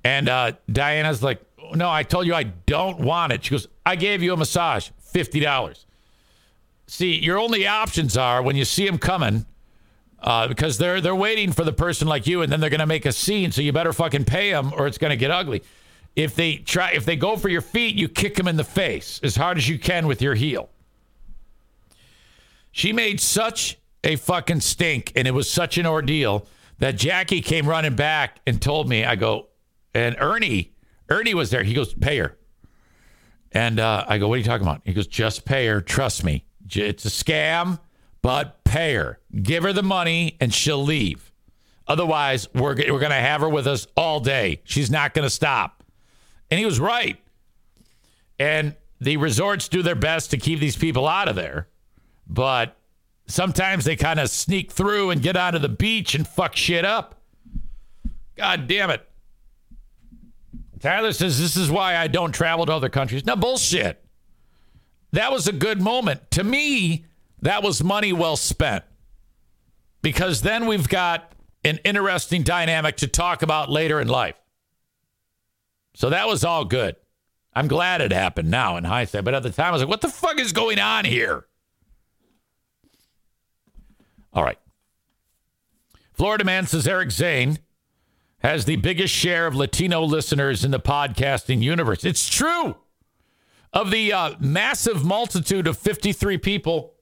And 0.03 0.27
uh, 0.27 0.51
Diana's 0.69 1.23
like, 1.23 1.39
No, 1.73 1.89
I 1.89 2.03
told 2.03 2.25
you 2.27 2.33
I 2.33 2.43
don't 2.43 2.99
want 2.99 3.31
it. 3.31 3.45
She 3.45 3.51
goes, 3.51 3.69
I 3.85 3.95
gave 3.95 4.21
you 4.21 4.33
a 4.33 4.37
massage, 4.37 4.89
fifty 4.99 5.39
dollars. 5.39 5.85
See, 6.85 7.17
your 7.17 7.39
only 7.39 7.65
options 7.65 8.17
are 8.17 8.41
when 8.41 8.57
you 8.57 8.65
see 8.65 8.85
them 8.85 8.97
coming, 8.97 9.45
uh, 10.19 10.49
because 10.49 10.77
they're 10.77 10.99
they're 10.99 11.15
waiting 11.15 11.53
for 11.53 11.63
the 11.63 11.71
person 11.71 12.09
like 12.09 12.27
you, 12.27 12.41
and 12.41 12.51
then 12.51 12.59
they're 12.59 12.69
going 12.69 12.81
to 12.81 12.85
make 12.85 13.05
a 13.05 13.13
scene. 13.13 13.53
So 13.53 13.61
you 13.61 13.71
better 13.71 13.93
fucking 13.93 14.25
pay 14.25 14.51
them, 14.51 14.73
or 14.75 14.85
it's 14.85 14.97
going 14.97 15.11
to 15.11 15.17
get 15.17 15.31
ugly. 15.31 15.63
If 16.17 16.35
they 16.35 16.57
try, 16.57 16.91
if 16.91 17.05
they 17.05 17.15
go 17.15 17.37
for 17.37 17.47
your 17.47 17.61
feet, 17.61 17.95
you 17.95 18.09
kick 18.09 18.35
them 18.35 18.49
in 18.49 18.57
the 18.57 18.65
face 18.65 19.21
as 19.23 19.37
hard 19.37 19.57
as 19.57 19.69
you 19.69 19.79
can 19.79 20.07
with 20.07 20.21
your 20.21 20.35
heel. 20.35 20.69
She 22.77 22.93
made 22.93 23.19
such 23.19 23.79
a 24.03 24.17
fucking 24.17 24.59
stink, 24.59 25.11
and 25.15 25.27
it 25.27 25.31
was 25.31 25.49
such 25.49 25.79
an 25.79 25.87
ordeal 25.87 26.45
that 26.77 26.95
Jackie 26.95 27.41
came 27.41 27.67
running 27.67 27.95
back 27.95 28.39
and 28.45 28.61
told 28.61 28.87
me. 28.87 29.03
I 29.03 29.15
go, 29.15 29.47
and 29.95 30.15
Ernie, 30.19 30.75
Ernie 31.09 31.33
was 31.33 31.49
there. 31.49 31.63
He 31.63 31.73
goes, 31.73 31.95
pay 31.95 32.19
her. 32.19 32.37
And 33.51 33.79
uh, 33.79 34.05
I 34.07 34.19
go, 34.19 34.27
what 34.27 34.35
are 34.35 34.37
you 34.37 34.43
talking 34.43 34.67
about? 34.67 34.81
He 34.85 34.93
goes, 34.93 35.07
just 35.07 35.43
pay 35.43 35.65
her. 35.65 35.81
Trust 35.81 36.23
me. 36.23 36.45
It's 36.69 37.03
a 37.03 37.09
scam, 37.09 37.79
but 38.21 38.63
pay 38.63 38.93
her. 38.93 39.21
Give 39.41 39.63
her 39.63 39.73
the 39.73 39.81
money 39.81 40.37
and 40.39 40.53
she'll 40.53 40.83
leave. 40.83 41.31
Otherwise, 41.87 42.47
we're, 42.53 42.75
we're 42.75 42.99
going 42.99 43.09
to 43.09 43.15
have 43.15 43.41
her 43.41 43.49
with 43.49 43.65
us 43.65 43.87
all 43.97 44.19
day. 44.19 44.61
She's 44.65 44.91
not 44.91 45.15
going 45.15 45.25
to 45.25 45.31
stop. 45.31 45.83
And 46.51 46.59
he 46.59 46.65
was 46.67 46.79
right. 46.79 47.17
And 48.37 48.75
the 49.01 49.17
resorts 49.17 49.67
do 49.67 49.81
their 49.81 49.95
best 49.95 50.29
to 50.29 50.37
keep 50.37 50.59
these 50.59 50.77
people 50.77 51.07
out 51.07 51.27
of 51.27 51.35
there. 51.35 51.69
But 52.29 52.77
sometimes 53.27 53.85
they 53.85 53.95
kind 53.95 54.19
of 54.19 54.29
sneak 54.29 54.71
through 54.71 55.11
and 55.11 55.21
get 55.21 55.37
onto 55.37 55.59
the 55.59 55.69
beach 55.69 56.15
and 56.15 56.27
fuck 56.27 56.55
shit 56.55 56.85
up. 56.85 57.21
God 58.35 58.67
damn 58.67 58.89
it. 58.89 59.07
Tyler 60.79 61.11
says, 61.11 61.39
This 61.39 61.55
is 61.55 61.71
why 61.71 61.97
I 61.97 62.07
don't 62.07 62.31
travel 62.31 62.65
to 62.65 62.73
other 62.73 62.89
countries. 62.89 63.25
No, 63.25 63.35
bullshit. 63.35 64.03
That 65.11 65.31
was 65.31 65.47
a 65.47 65.53
good 65.53 65.81
moment. 65.81 66.29
To 66.31 66.43
me, 66.43 67.05
that 67.41 67.63
was 67.63 67.83
money 67.83 68.13
well 68.13 68.35
spent. 68.35 68.83
Because 70.01 70.41
then 70.41 70.67
we've 70.67 70.87
got 70.87 71.31
an 71.63 71.79
interesting 71.83 72.43
dynamic 72.43 72.97
to 72.97 73.07
talk 73.07 73.41
about 73.41 73.69
later 73.69 73.99
in 73.99 74.07
life. 74.07 74.35
So 75.95 76.11
that 76.11 76.27
was 76.27 76.43
all 76.43 76.65
good. 76.65 76.95
I'm 77.53 77.67
glad 77.67 78.01
it 78.01 78.11
happened 78.11 78.51
now 78.51 78.77
in 78.77 78.83
hindsight. 78.83 79.23
But 79.23 79.33
at 79.33 79.41
the 79.41 79.49
time, 79.49 79.69
I 79.69 79.71
was 79.71 79.81
like, 79.81 79.89
what 79.89 80.01
the 80.01 80.09
fuck 80.09 80.39
is 80.39 80.53
going 80.53 80.79
on 80.79 81.05
here? 81.05 81.47
All 84.37 84.43
right. 84.43 84.59
Florida 86.13 86.43
man 86.43 86.67
says 86.67 86.87
Eric 86.87 87.09
Zane 87.09 87.57
has 88.43 88.65
the 88.65 88.75
biggest 88.75 89.11
share 89.11 89.47
of 89.47 89.55
Latino 89.55 90.03
listeners 90.03 90.63
in 90.63 90.69
the 90.69 90.79
podcasting 90.79 91.63
universe. 91.63 92.05
It's 92.05 92.29
true. 92.29 92.77
Of 93.73 93.89
the 93.89 94.13
uh, 94.13 94.35
massive 94.39 95.03
multitude 95.03 95.65
of 95.65 95.75
53 95.79 96.37
people, 96.37 96.93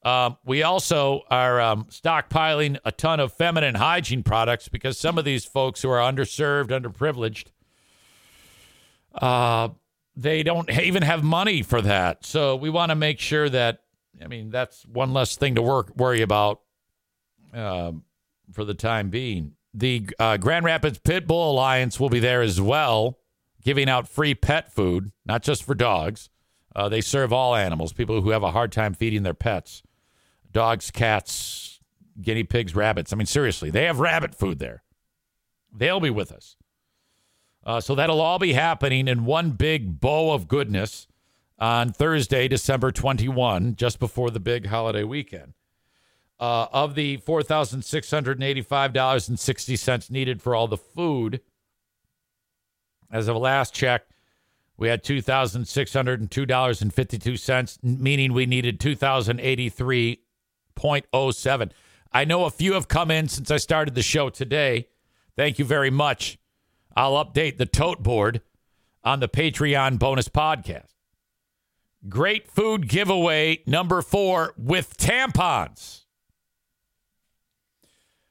Um, 0.03 0.39
we 0.45 0.63
also 0.63 1.23
are 1.31 1.61
um, 1.61 1.87
stockpiling 1.87 2.79
a 2.85 2.93
ton 2.93 3.21
of 3.21 3.33
feminine 3.33 3.75
hygiene 3.75 4.23
products 4.23 4.69
because 4.69 4.99
some 4.99 5.19
of 5.19 5.25
these 5.25 5.45
folks 5.45 5.83
who 5.83 5.91
are 5.91 6.01
underserved, 6.01 6.69
underprivileged, 6.69 7.47
uh, 9.21 9.71
they 10.15 10.43
don't 10.43 10.71
even 10.71 11.03
have 11.03 11.25
money 11.25 11.63
for 11.63 11.83
that. 11.83 12.25
So 12.25 12.57
we 12.57 12.71
want 12.71 12.91
to 12.91 12.95
make 12.95 13.19
sure 13.19 13.49
that, 13.49 13.81
I 14.23 14.29
mean, 14.29 14.51
that's 14.51 14.85
one 14.87 15.13
less 15.13 15.37
thing 15.37 15.55
to 15.57 15.63
work 15.63 15.95
worry 15.97 16.23
about 16.23 16.61
um, 17.53 18.05
for 18.53 18.65
the 18.65 18.75
time 18.75 19.11
being. 19.11 19.53
The 19.75 20.09
uh, 20.19 20.37
Grand 20.39 20.65
Rapids 20.65 20.99
Pit 20.99 21.27
Bull 21.27 21.53
Alliance 21.53 22.01
will 22.01 22.09
be 22.09 22.19
there 22.19 22.41
as 22.41 22.61
well, 22.61 23.19
giving 23.63 23.89
out 23.89 24.09
free 24.09 24.35
pet 24.35 24.73
food, 24.73 25.13
not 25.27 25.43
just 25.43 25.65
for 25.65 25.75
dogs. 25.75 26.31
Uh, 26.75 26.89
they 26.89 27.01
serve 27.01 27.33
all 27.33 27.55
animals, 27.55 27.93
people 27.93 28.21
who 28.21 28.31
have 28.31 28.43
a 28.43 28.51
hard 28.51 28.73
time 28.73 28.95
feeding 28.95 29.23
their 29.23 29.35
pets 29.35 29.83
dogs, 30.53 30.91
cats, 30.91 31.81
guinea 32.21 32.45
pigs, 32.45 32.75
rabbits. 32.75 33.13
I 33.13 33.17
mean, 33.17 33.27
seriously, 33.27 33.71
they 33.71 33.85
have 33.85 34.01
rabbit 34.01 34.35
food 34.35 34.59
there. 34.59 34.83
They'll 35.71 36.01
be 36.01 36.09
with 36.09 36.33
us. 36.33 36.57
Uh, 37.65 37.81
so 37.81 37.95
that'll 37.95 38.21
all 38.21 38.39
be 38.39 38.55
happening 38.55 39.09
in 39.09 39.27
one 39.27 39.51
big 39.51 40.01
bow 40.01 40.33
of 40.33 40.49
goodness 40.49 41.09
on 41.59 41.93
Thursday, 41.93 42.49
December 42.49 42.91
21, 42.93 43.77
just 43.77 43.99
before 43.99 44.31
the 44.31 44.41
big 44.41 44.67
holiday 44.67 45.05
weekend. 45.05 45.55
Uh, 46.39 46.67
of 46.71 46.95
the 46.95 47.17
$4,685.60 47.19 50.11
needed 50.11 50.43
for 50.43 50.55
all 50.55 50.69
the 50.69 50.77
food, 50.77 51.41
as 53.11 53.27
of 53.29 53.37
last 53.37 53.73
check, 53.73 54.03
we 54.77 54.89
had 54.89 55.03
$2,602.52, 55.03 57.79
meaning 57.83 58.35
we 58.35 58.45
needed 58.45 58.79
2,083.07. 58.79 61.71
I 62.13 62.25
know 62.25 62.45
a 62.45 62.51
few 62.51 62.75
have 62.75 62.89
come 62.89 63.11
in 63.11 63.29
since 63.29 63.51
I 63.51 63.57
started 63.57 63.95
the 63.95 64.03
show 64.03 64.29
today. 64.29 64.89
Thank 65.37 65.59
you 65.59 65.65
very 65.65 65.91
much. 65.91 66.39
I'll 66.95 67.25
update 67.25 67.57
the 67.57 67.65
tote 67.67 68.03
board 68.03 68.43
on 69.05 69.21
the 69.21 69.29
Patreon 69.29 69.99
bonus 69.99 70.29
podcast. 70.29 70.96
Great 72.09 72.49
food 72.49 72.89
giveaway 72.89 73.63
number 73.67 74.03
four 74.03 74.55
with 74.57 74.97
tampons. 74.97 76.05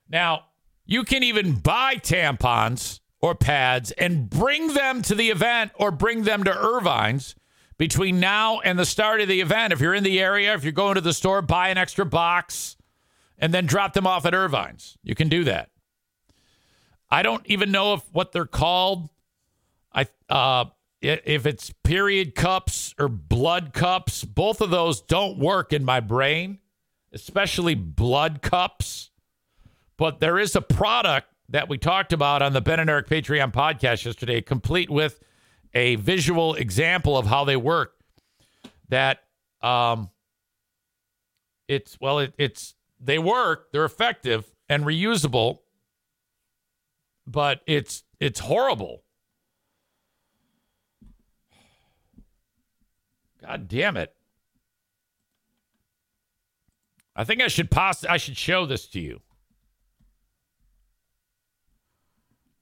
Now, 0.09 0.45
you 0.85 1.03
can 1.03 1.23
even 1.23 1.55
buy 1.55 1.95
tampons 1.95 2.99
or 3.19 3.35
pads 3.35 3.91
and 3.91 4.29
bring 4.29 4.73
them 4.73 5.01
to 5.01 5.15
the 5.15 5.29
event 5.29 5.71
or 5.75 5.91
bring 5.91 6.23
them 6.23 6.43
to 6.43 6.51
Ervine's 6.51 7.35
between 7.77 8.19
now 8.19 8.59
and 8.59 8.77
the 8.77 8.85
start 8.85 9.19
of 9.19 9.27
the 9.27 9.41
event. 9.41 9.73
If 9.73 9.81
you're 9.81 9.95
in 9.95 10.03
the 10.03 10.19
area, 10.19 10.53
if 10.53 10.63
you're 10.63 10.71
going 10.71 10.95
to 10.95 11.01
the 11.01 11.13
store, 11.13 11.41
buy 11.41 11.69
an 11.69 11.77
extra 11.77 12.05
box 12.05 12.77
and 13.37 13.53
then 13.53 13.65
drop 13.65 13.93
them 13.93 14.07
off 14.07 14.25
at 14.25 14.33
Ervine's. 14.33 14.97
You 15.03 15.15
can 15.15 15.27
do 15.27 15.43
that. 15.45 15.69
I 17.09 17.23
don't 17.23 17.45
even 17.45 17.71
know 17.71 17.95
if 17.95 18.01
what 18.11 18.31
they're 18.31 18.45
called. 18.45 19.09
I 19.93 20.07
uh 20.29 20.65
if 21.01 21.45
it's 21.45 21.71
period 21.83 22.35
cups 22.35 22.95
or 22.97 23.07
blood 23.07 23.73
cups, 23.73 24.23
both 24.23 24.61
of 24.61 24.69
those 24.69 25.01
don't 25.01 25.37
work 25.37 25.73
in 25.73 25.83
my 25.85 25.99
brain, 25.99 26.59
especially 27.13 27.75
blood 27.75 28.41
cups. 28.41 29.11
But 29.97 30.19
there 30.19 30.39
is 30.39 30.55
a 30.55 30.61
product 30.61 31.27
that 31.49 31.69
we 31.69 31.77
talked 31.77 32.11
about 32.11 32.41
on 32.41 32.53
the 32.53 32.61
Ben 32.61 32.79
and 32.79 32.89
Eric 32.89 33.07
Patreon 33.07 33.53
podcast 33.53 34.05
yesterday, 34.05 34.41
complete 34.41 34.89
with 34.89 35.19
a 35.73 35.95
visual 35.95 36.55
example 36.55 37.17
of 37.17 37.27
how 37.27 37.45
they 37.45 37.55
work. 37.55 37.93
That 38.89 39.19
um, 39.61 40.09
it's 41.67 41.97
well, 41.99 42.19
it, 42.19 42.33
it's 42.37 42.75
they 42.99 43.19
work, 43.19 43.71
they're 43.71 43.85
effective 43.85 44.51
and 44.69 44.83
reusable, 44.83 45.59
but 47.27 47.61
it's 47.67 48.03
it's 48.19 48.39
horrible. 48.39 49.04
God 53.45 53.67
damn 53.67 53.97
it. 53.97 54.13
I 57.15 57.23
think 57.23 57.41
I 57.41 57.47
should 57.47 57.71
pass 57.71 58.03
I 58.03 58.17
should 58.17 58.37
show 58.37 58.65
this 58.65 58.87
to 58.87 58.99
you. 58.99 59.21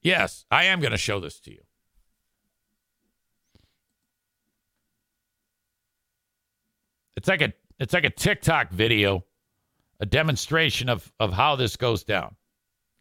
Yes, 0.02 0.44
I 0.50 0.64
am 0.64 0.80
going 0.80 0.92
to 0.92 0.98
show 0.98 1.18
this 1.18 1.40
to 1.40 1.50
you. 1.50 1.62
It's 7.16 7.28
like 7.28 7.40
a 7.40 7.52
it's 7.78 7.94
like 7.94 8.04
a 8.04 8.10
TikTok 8.10 8.70
video, 8.70 9.24
a 10.00 10.06
demonstration 10.06 10.88
of 10.88 11.10
of 11.18 11.32
how 11.32 11.56
this 11.56 11.76
goes 11.76 12.04
down. 12.04 12.36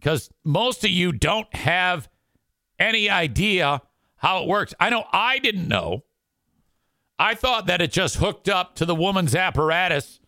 Cuz 0.01 0.29
most 0.45 0.85
of 0.85 0.89
you 0.89 1.11
don't 1.11 1.53
have 1.53 2.09
any 2.79 3.09
idea 3.09 3.81
how 4.15 4.41
it 4.41 4.47
works. 4.47 4.73
I 4.79 4.89
know 4.89 5.05
I 5.11 5.39
didn't 5.39 5.67
know. 5.67 6.05
I 7.19 7.35
thought 7.35 7.67
that 7.67 7.81
it 7.81 7.91
just 7.91 8.17
hooked 8.17 8.49
up 8.49 8.75
to 8.75 8.85
the 8.85 8.95
woman's 8.95 9.35
apparatus 9.35 10.19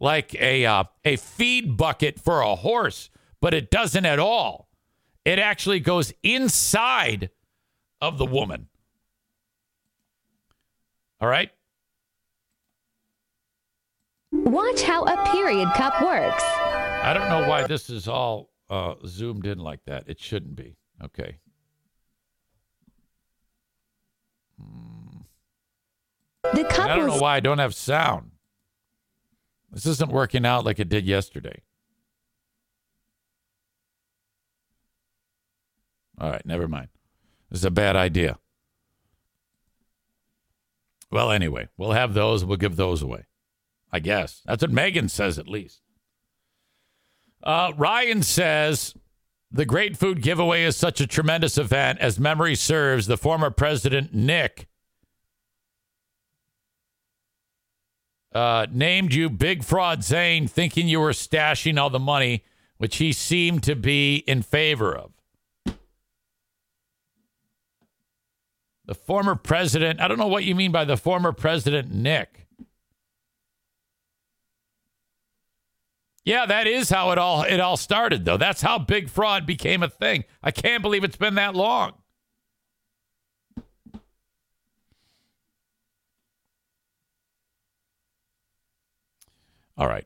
like 0.00 0.34
a 0.40 0.64
uh, 0.64 0.84
a 1.04 1.16
feed 1.16 1.76
bucket 1.76 2.18
for 2.18 2.40
a 2.40 2.56
horse, 2.56 3.10
but 3.40 3.54
it 3.54 3.70
doesn't 3.70 4.06
at 4.06 4.18
all. 4.18 4.68
It 5.24 5.38
actually 5.38 5.80
goes 5.80 6.12
inside 6.22 7.30
of 8.00 8.18
the 8.18 8.24
woman. 8.24 8.68
All 11.20 11.28
right? 11.28 11.50
Watch 14.32 14.82
how 14.82 15.04
a 15.04 15.30
period 15.30 15.68
cup 15.74 16.00
works. 16.02 16.42
I 16.42 17.12
don't 17.12 17.28
know 17.28 17.48
why 17.48 17.66
this 17.66 17.90
is 17.90 18.08
all 18.08 18.50
uh, 18.70 18.94
zoomed 19.06 19.46
in 19.46 19.58
like 19.58 19.84
that. 19.84 20.04
It 20.06 20.18
shouldn't 20.18 20.56
be. 20.56 20.76
Okay. 21.04 21.36
The 26.42 26.64
cup 26.64 26.86
I 26.86 26.96
don't 26.96 27.06
know 27.06 27.18
why 27.18 27.36
I 27.36 27.40
don't 27.40 27.58
have 27.58 27.74
sound. 27.74 28.30
This 29.70 29.86
isn't 29.86 30.10
working 30.10 30.44
out 30.44 30.64
like 30.64 30.80
it 30.80 30.88
did 30.88 31.06
yesterday. 31.06 31.62
All 36.18 36.30
right, 36.30 36.44
never 36.44 36.68
mind. 36.68 36.88
This 37.50 37.60
is 37.60 37.64
a 37.64 37.70
bad 37.70 37.96
idea. 37.96 38.38
Well, 41.10 41.30
anyway, 41.30 41.68
we'll 41.76 41.92
have 41.92 42.14
those. 42.14 42.44
We'll 42.44 42.56
give 42.56 42.76
those 42.76 43.02
away. 43.02 43.26
I 43.92 43.98
guess. 43.98 44.42
That's 44.46 44.62
what 44.62 44.70
Megan 44.70 45.08
says, 45.08 45.38
at 45.38 45.48
least. 45.48 45.80
Uh, 47.42 47.72
Ryan 47.76 48.22
says 48.22 48.94
the 49.50 49.64
Great 49.64 49.96
Food 49.96 50.22
Giveaway 50.22 50.62
is 50.62 50.76
such 50.76 51.00
a 51.00 51.06
tremendous 51.06 51.58
event. 51.58 51.98
As 51.98 52.20
memory 52.20 52.54
serves, 52.54 53.06
the 53.06 53.16
former 53.16 53.50
president, 53.50 54.14
Nick, 54.14 54.68
uh, 58.32 58.66
named 58.70 59.12
you 59.12 59.28
Big 59.28 59.64
Fraud 59.64 60.04
Zane, 60.04 60.46
thinking 60.46 60.88
you 60.88 61.00
were 61.00 61.12
stashing 61.12 61.80
all 61.80 61.90
the 61.90 61.98
money, 61.98 62.44
which 62.78 62.96
he 62.96 63.12
seemed 63.12 63.62
to 63.64 63.74
be 63.74 64.16
in 64.26 64.42
favor 64.42 64.96
of. 64.96 65.12
The 68.84 68.94
former 68.94 69.36
president, 69.36 70.00
I 70.00 70.08
don't 70.08 70.18
know 70.18 70.26
what 70.26 70.44
you 70.44 70.54
mean 70.54 70.72
by 70.72 70.84
the 70.84 70.96
former 70.96 71.32
president, 71.32 71.92
Nick. 71.92 72.40
Yeah, 76.24 76.46
that 76.46 76.66
is 76.66 76.90
how 76.90 77.12
it 77.12 77.18
all 77.18 77.42
it 77.42 77.60
all 77.60 77.76
started 77.76 78.24
though. 78.24 78.36
That's 78.36 78.62
how 78.62 78.78
big 78.78 79.08
fraud 79.08 79.46
became 79.46 79.82
a 79.82 79.88
thing. 79.88 80.24
I 80.42 80.50
can't 80.50 80.82
believe 80.82 81.02
it's 81.02 81.16
been 81.16 81.34
that 81.36 81.54
long. 81.54 81.94
All 89.80 89.88
right. 89.88 90.04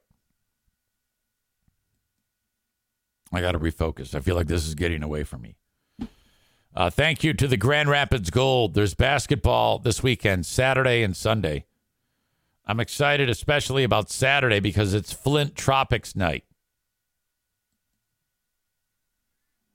I 3.33 3.41
got 3.41 3.53
to 3.53 3.59
refocus. 3.59 4.15
I 4.15 4.21
feel 4.21 4.37
like 4.37 4.47
this 4.47 4.65
is 4.69 4.77
getting 4.77 5.03
away 5.03 5.25
from 5.25 5.43
me. 5.43 5.57
Uh, 6.77 6.91
thank 6.91 7.25
you 7.25 7.35
to 7.35 7.49
the 7.49 7.57
Grand 7.57 7.89
Rapids 7.89 8.31
Gold. 8.31 8.75
There's 8.75 8.95
basketball 8.95 9.81
this 9.81 10.01
weekend, 10.01 10.47
Saturday 10.47 11.03
and 11.03 11.17
Sunday. 11.17 11.65
I'm 12.65 12.79
excited, 12.79 13.29
especially 13.29 13.83
about 13.83 14.11
Saturday, 14.11 14.61
because 14.61 14.95
it's 14.95 15.13
Flint 15.13 15.57
Tropics 15.57 16.15
night. 16.15 16.45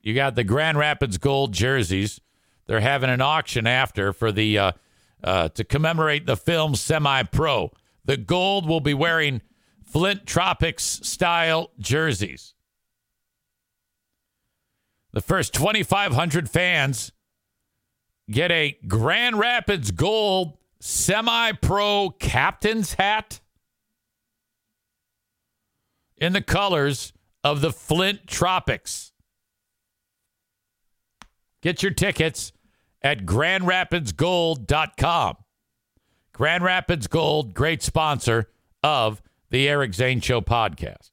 You 0.02 0.14
got 0.16 0.36
the 0.36 0.46
Grand 0.46 0.78
Rapids 0.78 1.18
Gold 1.18 1.54
jerseys. 1.54 2.22
They're 2.68 2.80
having 2.80 3.10
an 3.10 3.22
auction 3.22 3.68
after 3.68 4.14
for 4.14 4.32
the 4.32 4.58
uh, 4.58 4.72
uh, 5.22 5.50
to 5.50 5.66
commemorate 5.66 6.26
the 6.26 6.38
film 6.38 6.76
Semi 6.76 7.24
Pro. 7.24 7.72
The 8.06 8.16
gold 8.16 8.66
will 8.66 8.80
be 8.80 8.94
wearing 8.94 9.42
Flint 9.90 10.26
Tropics 10.26 10.84
style 10.84 11.72
jerseys. 11.80 12.53
The 15.11 15.22
first 15.22 15.53
2,500 15.56 16.49
fans 16.49 17.11
get 18.30 18.52
a 18.52 18.78
Grand 18.88 19.40
Rapids 19.40 19.90
Gold 19.90 20.60
semi 20.80 21.53
pro 21.53 22.11
captain's 22.20 22.94
hat 22.94 23.40
in 26.18 26.34
the 26.34 26.41
colors 26.41 27.11
of 27.44 27.61
the 27.61 27.72
Flint 27.72 28.28
Tropics. 28.28 29.11
Get 31.61 31.82
your 31.82 31.94
tickets 31.94 32.52
at 33.02 33.26
grandrapidsgold.com. 33.26 35.38
Grand 36.32 36.64
Rapids 36.64 37.07
Gold, 37.07 37.56
great 37.56 37.82
sponsor 37.82 38.52
of 38.84 39.24
the 39.50 39.68
Eric 39.68 39.94
Zane 39.94 40.22
Show 40.22 40.42
podcast. 40.42 41.12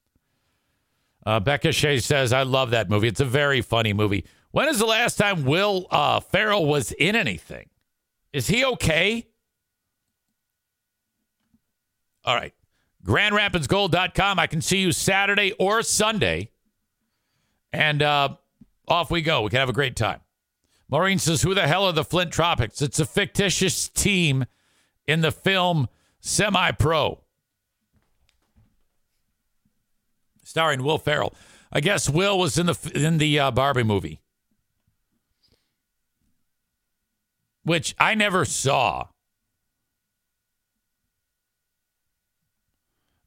Uh, 1.24 1.40
Becca 1.40 1.72
Shea 1.72 1.98
says, 1.98 2.32
I 2.32 2.44
love 2.44 2.70
that 2.70 2.88
movie. 2.88 3.08
It's 3.08 3.20
a 3.20 3.24
very 3.24 3.60
funny 3.60 3.92
movie. 3.92 4.24
When 4.52 4.68
is 4.68 4.78
the 4.78 4.86
last 4.86 5.16
time 5.16 5.44
Will 5.44 5.86
uh, 5.90 6.20
Ferrell 6.20 6.66
was 6.66 6.92
in 6.92 7.16
anything? 7.16 7.68
Is 8.32 8.46
he 8.46 8.64
okay? 8.64 9.26
All 12.24 12.34
right. 12.34 12.54
GrandRapidsGold.com. 13.04 14.38
I 14.38 14.46
can 14.46 14.60
see 14.60 14.78
you 14.78 14.92
Saturday 14.92 15.52
or 15.58 15.82
Sunday. 15.82 16.50
And 17.72 18.02
uh, 18.02 18.36
off 18.88 19.10
we 19.10 19.22
go. 19.22 19.42
We 19.42 19.50
can 19.50 19.58
have 19.58 19.68
a 19.68 19.74
great 19.74 19.96
time. 19.96 20.20
Maureen 20.88 21.18
says, 21.18 21.42
Who 21.42 21.54
the 21.54 21.66
hell 21.66 21.84
are 21.84 21.92
the 21.92 22.04
Flint 22.04 22.32
Tropics? 22.32 22.80
It's 22.80 23.00
a 23.00 23.04
fictitious 23.04 23.88
team 23.88 24.44
in 25.06 25.20
the 25.20 25.32
film 25.32 25.88
Semi 26.20 26.72
Pro, 26.72 27.20
starring 30.56 30.82
Will 30.82 30.96
Ferrell. 30.96 31.34
I 31.70 31.80
guess 31.80 32.08
Will 32.08 32.38
was 32.38 32.56
in 32.56 32.64
the 32.64 32.92
in 32.94 33.18
the 33.18 33.38
uh, 33.38 33.50
Barbie 33.50 33.82
movie, 33.82 34.22
which 37.62 37.94
I 37.98 38.14
never 38.14 38.46
saw. 38.46 39.08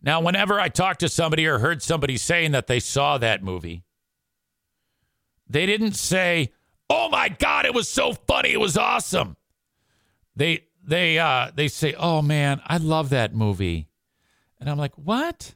Now, 0.02 0.22
whenever 0.22 0.60
I 0.60 0.70
talked 0.70 1.02
to 1.02 1.10
somebody 1.10 1.46
or 1.46 1.60
heard 1.60 1.84
somebody 1.84 2.18
saying 2.18 2.52
that 2.54 2.66
they 2.66 2.80
saw 2.80 3.20
that 3.20 3.44
movie, 3.44 3.84
they 5.48 5.68
didn't 5.68 5.94
say, 5.94 6.52
"Oh 6.90 7.10
my 7.10 7.30
god, 7.30 7.68
it 7.68 7.76
was 7.76 7.88
so 7.88 8.14
funny, 8.14 8.54
it 8.54 8.60
was 8.60 8.76
awesome." 8.76 9.38
They 10.36 10.64
they 10.84 11.20
uh 11.20 11.52
they 11.54 11.68
say, 11.68 11.94
"Oh 11.94 12.24
man, 12.24 12.60
I 12.66 12.78
love 12.78 13.10
that 13.10 13.36
movie." 13.36 13.88
And 14.60 14.68
I'm 14.68 14.80
like, 14.80 14.98
"What? 14.98 15.54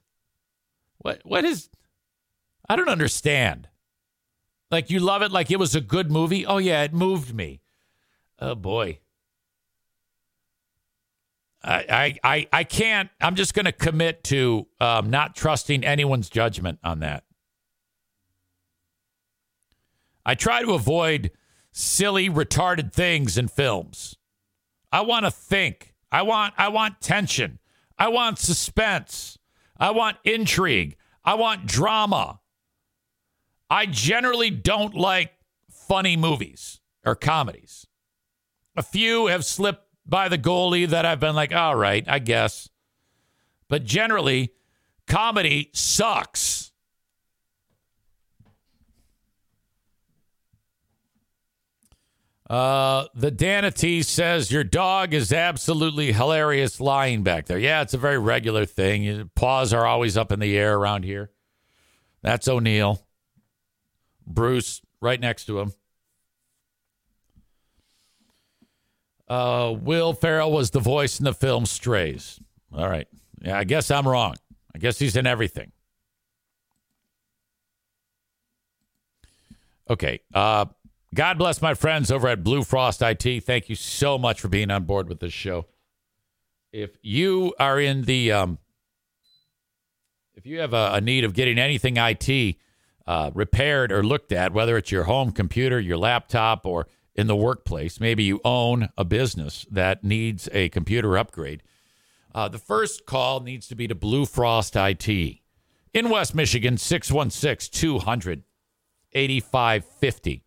What 1.04 1.22
what 1.24 1.46
is 1.46 1.70
I 2.68 2.76
don't 2.76 2.90
understand." 2.90 3.70
Like 4.72 4.90
you 4.90 5.00
love 5.00 5.22
it 5.22 5.32
like 5.32 5.52
it 5.52 5.60
was 5.60 5.76
a 5.76 5.82
good 5.82 6.10
movie? 6.10 6.48
Oh 6.48 6.58
yeah, 6.58 6.82
it 6.82 6.96
moved 6.96 7.36
me. 7.36 7.62
Oh 8.40 8.56
boy. 8.56 8.98
I, 11.64 12.18
I, 12.24 12.36
I 12.36 12.48
I 12.52 12.64
can't. 12.64 13.10
I'm 13.22 13.36
just 13.36 13.54
going 13.54 13.66
to 13.66 13.72
commit 13.72 14.24
to 14.26 14.68
um, 14.82 15.12
not 15.12 15.36
trusting 15.36 15.86
anyone's 15.86 16.28
judgment 16.28 16.80
on 16.84 17.02
that. 17.02 17.24
I 20.26 20.34
try 20.36 20.64
to 20.64 20.74
avoid 20.74 21.32
silly, 21.72 22.30
retarded 22.30 22.94
things 22.94 23.38
in 23.38 23.50
films. 23.50 24.16
I 24.92 25.02
want 25.02 25.26
to 25.26 25.32
think. 25.32 25.94
I 26.12 26.24
want 26.24 26.56
I 26.58 26.70
want 26.70 27.00
tension. 27.00 27.60
I 27.98 28.08
want 28.08 28.40
suspense. 28.40 29.38
I 29.78 29.92
want 29.92 30.18
intrigue. 30.24 30.98
I 31.24 31.36
want 31.36 31.66
drama. 31.66 32.40
I 33.70 33.86
generally 33.86 34.50
don't 34.50 34.94
like 34.94 35.34
funny 35.70 36.18
movies 36.18 36.82
or 37.06 37.16
comedies. 37.16 37.88
A 38.76 38.84
few 38.84 39.28
have 39.28 39.46
slipped 39.46 39.88
by 40.06 40.28
the 40.30 40.38
goalie 40.38 40.88
that 40.88 41.06
I've 41.06 41.20
been 41.20 41.36
like, 41.36 41.54
all 41.54 41.76
right, 41.76 42.04
I 42.08 42.20
guess. 42.20 42.70
But 43.70 43.86
generally, 43.86 44.52
comedy 45.08 45.70
sucks. 45.74 46.73
Uh, 52.54 53.08
the 53.16 53.32
Danity 53.32 54.06
says 54.06 54.52
your 54.52 54.64
dog 54.64 55.16
is 55.16 55.34
absolutely 55.34 56.12
hilarious 56.12 56.80
lying 56.80 57.24
back 57.24 57.48
there. 57.48 57.58
Yeah, 57.58 57.82
it's 57.82 57.96
a 57.96 57.98
very 57.98 58.20
regular 58.20 58.64
thing. 58.64 59.32
Paws 59.34 59.74
are 59.74 59.88
always 59.88 60.18
up 60.18 60.32
in 60.32 60.40
the 60.40 60.56
air 60.56 60.78
around 60.78 61.04
here. 61.04 61.32
That's 62.22 62.48
O'Neill. 62.48 63.02
Bruce 64.28 64.84
right 65.02 65.20
next 65.20 65.46
to 65.46 65.62
him. 65.62 65.74
Uh, 69.28 69.74
Will 69.76 70.14
Ferrell 70.14 70.52
was 70.52 70.70
the 70.70 70.80
voice 70.80 71.18
in 71.18 71.26
the 71.26 71.34
film 71.34 71.66
Strays. 71.66 72.40
All 72.72 72.88
right. 72.88 73.08
Yeah, 73.42 73.58
I 73.58 73.64
guess 73.64 73.90
I'm 73.90 74.08
wrong. 74.08 74.36
I 74.76 74.78
guess 74.78 75.00
he's 75.00 75.16
in 75.16 75.26
everything. 75.26 75.72
Okay. 79.90 80.20
Uh, 80.32 80.66
God 81.14 81.38
bless 81.38 81.62
my 81.62 81.76
friends 81.76 82.12
over 82.12 82.28
at 82.28 82.44
Blue 82.44 82.64
Frost 82.64 83.02
IT. 83.02 83.44
Thank 83.44 83.70
you 83.70 83.76
so 83.76 84.18
much 84.18 84.42
for 84.42 84.48
being 84.48 84.72
on 84.72 84.86
board 84.86 85.08
with 85.08 85.20
this 85.20 85.34
show. 85.34 85.68
If 86.72 86.98
you 87.04 87.54
are 87.60 87.80
in 87.80 88.04
the, 88.04 88.32
um, 88.32 88.58
if 90.34 90.48
you 90.48 90.60
have 90.60 90.74
a, 90.74 90.94
a 90.94 91.02
need 91.02 91.24
of 91.24 91.34
getting 91.34 91.60
anything 91.60 91.98
IT 91.98 92.56
uh, 93.06 93.30
repaired 93.36 93.92
or 93.92 94.02
looked 94.02 94.32
at, 94.32 94.54
whether 94.54 94.76
it's 94.76 94.92
your 94.92 95.04
home 95.04 95.32
computer, 95.32 95.80
your 95.80 95.98
laptop, 95.98 96.66
or 96.66 96.88
in 97.14 97.28
the 97.28 97.36
workplace, 97.36 98.00
maybe 98.00 98.24
you 98.24 98.42
own 98.44 98.90
a 98.98 99.06
business 99.06 99.68
that 99.70 100.04
needs 100.04 100.50
a 100.52 100.70
computer 100.70 101.16
upgrade, 101.16 101.62
uh, 102.34 102.48
the 102.48 102.58
first 102.58 103.06
call 103.06 103.40
needs 103.40 103.68
to 103.68 103.76
be 103.76 103.88
to 103.88 103.94
Blue 103.94 104.26
Frost 104.26 104.76
IT 104.76 105.08
in 105.08 106.10
West 106.10 106.34
Michigan, 106.34 106.78
616 106.78 107.80
200 107.80 108.44
8550. 109.16 110.44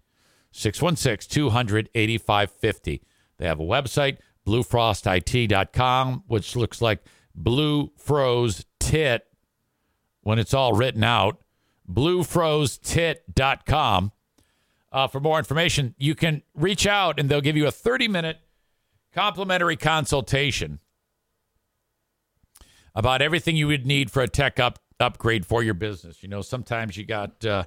616 0.56 1.32
200 1.32 1.90
8550. 1.94 3.02
They 3.38 3.46
have 3.46 3.60
a 3.60 3.64
website, 3.64 4.16
bluefrostit.com, 4.46 6.24
which 6.26 6.56
looks 6.56 6.80
like 6.80 7.04
blue 7.34 7.92
froze 7.96 8.64
tit 8.80 9.26
when 10.22 10.38
it's 10.38 10.54
all 10.54 10.72
written 10.72 11.04
out. 11.04 11.42
Bluefrozetit.com. 11.90 14.12
Uh, 14.90 15.06
for 15.08 15.20
more 15.20 15.38
information, 15.38 15.94
you 15.98 16.14
can 16.14 16.40
reach 16.54 16.86
out 16.86 17.20
and 17.20 17.28
they'll 17.28 17.42
give 17.42 17.56
you 17.56 17.66
a 17.66 17.72
30 17.72 18.08
minute 18.08 18.38
complimentary 19.12 19.76
consultation 19.76 20.80
about 22.94 23.20
everything 23.20 23.56
you 23.56 23.66
would 23.66 23.84
need 23.86 24.10
for 24.10 24.22
a 24.22 24.28
tech 24.28 24.58
up, 24.58 24.78
upgrade 24.98 25.44
for 25.44 25.62
your 25.62 25.74
business. 25.74 26.22
You 26.22 26.30
know, 26.30 26.40
sometimes 26.40 26.96
you 26.96 27.04
got. 27.04 27.44
Uh, 27.44 27.64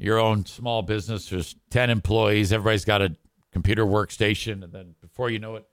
your 0.00 0.18
own 0.18 0.46
small 0.46 0.82
business. 0.82 1.28
There's 1.28 1.54
10 1.70 1.90
employees. 1.90 2.52
Everybody's 2.52 2.84
got 2.84 3.02
a 3.02 3.14
computer 3.52 3.84
workstation. 3.84 4.64
And 4.64 4.72
then 4.72 4.94
before 5.00 5.30
you 5.30 5.38
know 5.38 5.56
it, 5.56 5.66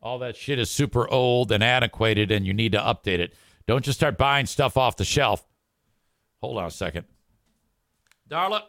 all 0.00 0.20
that 0.20 0.36
shit 0.36 0.58
is 0.58 0.70
super 0.70 1.08
old 1.10 1.52
and 1.52 1.62
antiquated 1.62 2.30
and 2.30 2.46
you 2.46 2.54
need 2.54 2.72
to 2.72 2.78
update 2.78 3.18
it. 3.18 3.34
Don't 3.66 3.84
just 3.84 3.98
start 3.98 4.16
buying 4.16 4.46
stuff 4.46 4.76
off 4.76 4.96
the 4.96 5.04
shelf. 5.04 5.44
Hold 6.40 6.58
on 6.58 6.66
a 6.66 6.70
second. 6.70 7.06
Darla. 8.28 8.62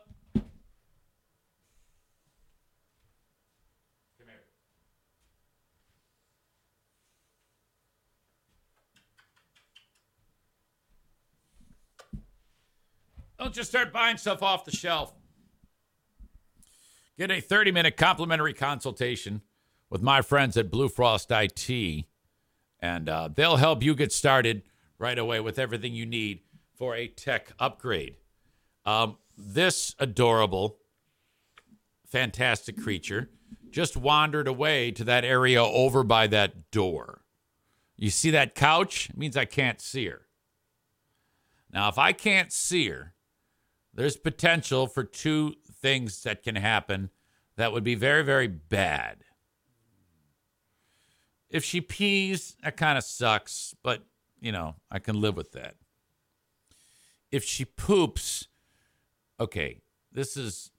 Don't 13.44 13.54
just 13.54 13.72
start 13.72 13.92
buying 13.92 14.16
stuff 14.16 14.42
off 14.42 14.64
the 14.64 14.72
shelf. 14.72 15.12
Get 17.18 17.30
a 17.30 17.42
30 17.42 17.74
minute 17.74 17.98
complimentary 17.98 18.54
consultation 18.54 19.42
with 19.90 20.02
my 20.02 20.22
friends 20.22 20.56
at 20.56 20.72
Blue 20.72 20.88
Frost 20.88 21.30
IT, 21.30 22.06
and 22.80 23.10
uh, 23.10 23.28
they'll 23.36 23.58
help 23.58 23.84
you 23.84 23.96
get 23.96 24.14
started 24.14 24.64
right 24.98 25.20
away 25.20 25.42
with 25.42 25.60
everything 25.60 25.94
you 25.94 26.06
need 26.06 26.40
for 26.78 26.96
a 26.96 27.06
tech 27.06 27.52
upgrade. 27.60 28.16
Um, 28.86 29.18
this 29.38 29.94
adorable, 30.00 30.78
fantastic 32.08 32.78
creature 32.78 33.30
just 33.72 33.98
wandered 33.98 34.48
away 34.48 34.90
to 34.92 35.04
that 35.04 35.26
area 35.26 35.62
over 35.62 36.06
by 36.06 36.28
that 36.28 36.72
door. 36.72 37.26
You 37.98 38.10
see 38.10 38.32
that 38.32 38.56
couch? 38.56 39.10
It 39.10 39.18
means 39.18 39.36
I 39.36 39.44
can't 39.44 39.82
see 39.82 40.08
her. 40.08 40.28
Now, 41.74 41.90
if 41.90 41.98
I 41.98 42.14
can't 42.14 42.50
see 42.50 42.88
her, 42.88 43.13
there's 43.94 44.18
potential 44.18 44.88
for 44.88 45.04
two 45.04 45.56
things 45.82 46.24
that 46.24 46.44
can 46.44 46.56
happen 46.56 47.10
that 47.56 47.72
would 47.72 47.84
be 47.84 47.96
very, 47.96 48.24
very 48.24 48.48
bad. 48.48 49.24
If 51.50 51.64
she 51.64 51.82
pees, 51.82 52.56
that 52.64 52.78
kind 52.78 52.98
of 52.98 53.04
sucks, 53.04 53.76
but, 53.84 54.04
you 54.42 54.52
know, 54.52 54.76
I 54.90 54.98
can 55.00 55.22
live 55.22 55.38
with 55.38 55.52
that. 55.52 55.76
If 57.32 57.44
she 57.44 57.66
poops, 57.66 58.48
okay, 59.40 59.82
this 60.12 60.36
is, 60.36 60.72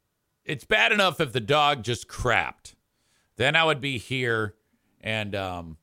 it's 0.44 0.64
bad 0.64 0.90
enough 0.90 1.20
if 1.20 1.32
the 1.32 1.40
dog 1.40 1.84
just 1.84 2.08
crapped. 2.08 2.74
Then 3.36 3.54
I 3.54 3.64
would 3.64 3.80
be 3.80 3.98
here 3.98 4.54
and, 5.00 5.34
um, 5.36 5.76